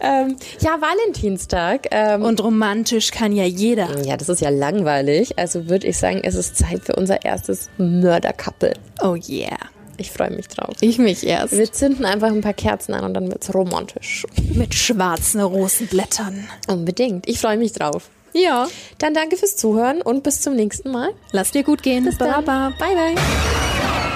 Ähm, 0.00 0.36
ja, 0.60 0.78
Valentinstag. 0.80 1.88
Ähm, 1.90 2.22
Und 2.22 2.42
romantisch 2.42 3.10
kann 3.10 3.32
ja 3.32 3.44
jeder. 3.44 4.00
ja, 4.04 4.16
das 4.16 4.28
ist 4.28 4.40
ja 4.40 4.50
langweilig. 4.50 5.38
Also 5.38 5.68
würde 5.68 5.86
ich 5.86 5.98
sagen, 5.98 6.20
es 6.22 6.34
ist 6.34 6.56
Zeit 6.56 6.82
für 6.84 6.96
unser 6.96 7.24
erstes 7.24 7.68
Mörderkappel. 7.78 8.74
Oh 9.02 9.16
yeah. 9.28 9.58
Ich 10.00 10.12
freue 10.12 10.30
mich 10.30 10.46
drauf. 10.46 10.76
Ich 10.80 10.98
mich 10.98 11.26
erst. 11.26 11.56
Wir 11.56 11.72
zünden 11.72 12.04
einfach 12.04 12.28
ein 12.28 12.40
paar 12.40 12.52
Kerzen 12.54 12.94
an 12.94 13.04
und 13.04 13.14
dann 13.14 13.28
wird's 13.32 13.52
romantisch. 13.52 14.24
Mit 14.54 14.72
schwarzen 14.74 15.40
Rosenblättern. 15.40 16.48
Unbedingt. 16.68 17.28
Ich 17.28 17.40
freue 17.40 17.56
mich 17.58 17.72
drauf. 17.72 18.08
Ja. 18.32 18.68
Dann 18.98 19.12
danke 19.14 19.36
fürs 19.36 19.56
Zuhören 19.56 20.00
und 20.00 20.22
bis 20.22 20.40
zum 20.40 20.54
nächsten 20.54 20.92
Mal. 20.92 21.10
Lass 21.32 21.50
dir 21.50 21.64
gut 21.64 21.82
gehen. 21.82 22.04
Bis. 22.04 22.16
Baba. 22.16 22.72
Bye, 22.78 22.94
bye. 22.94 24.07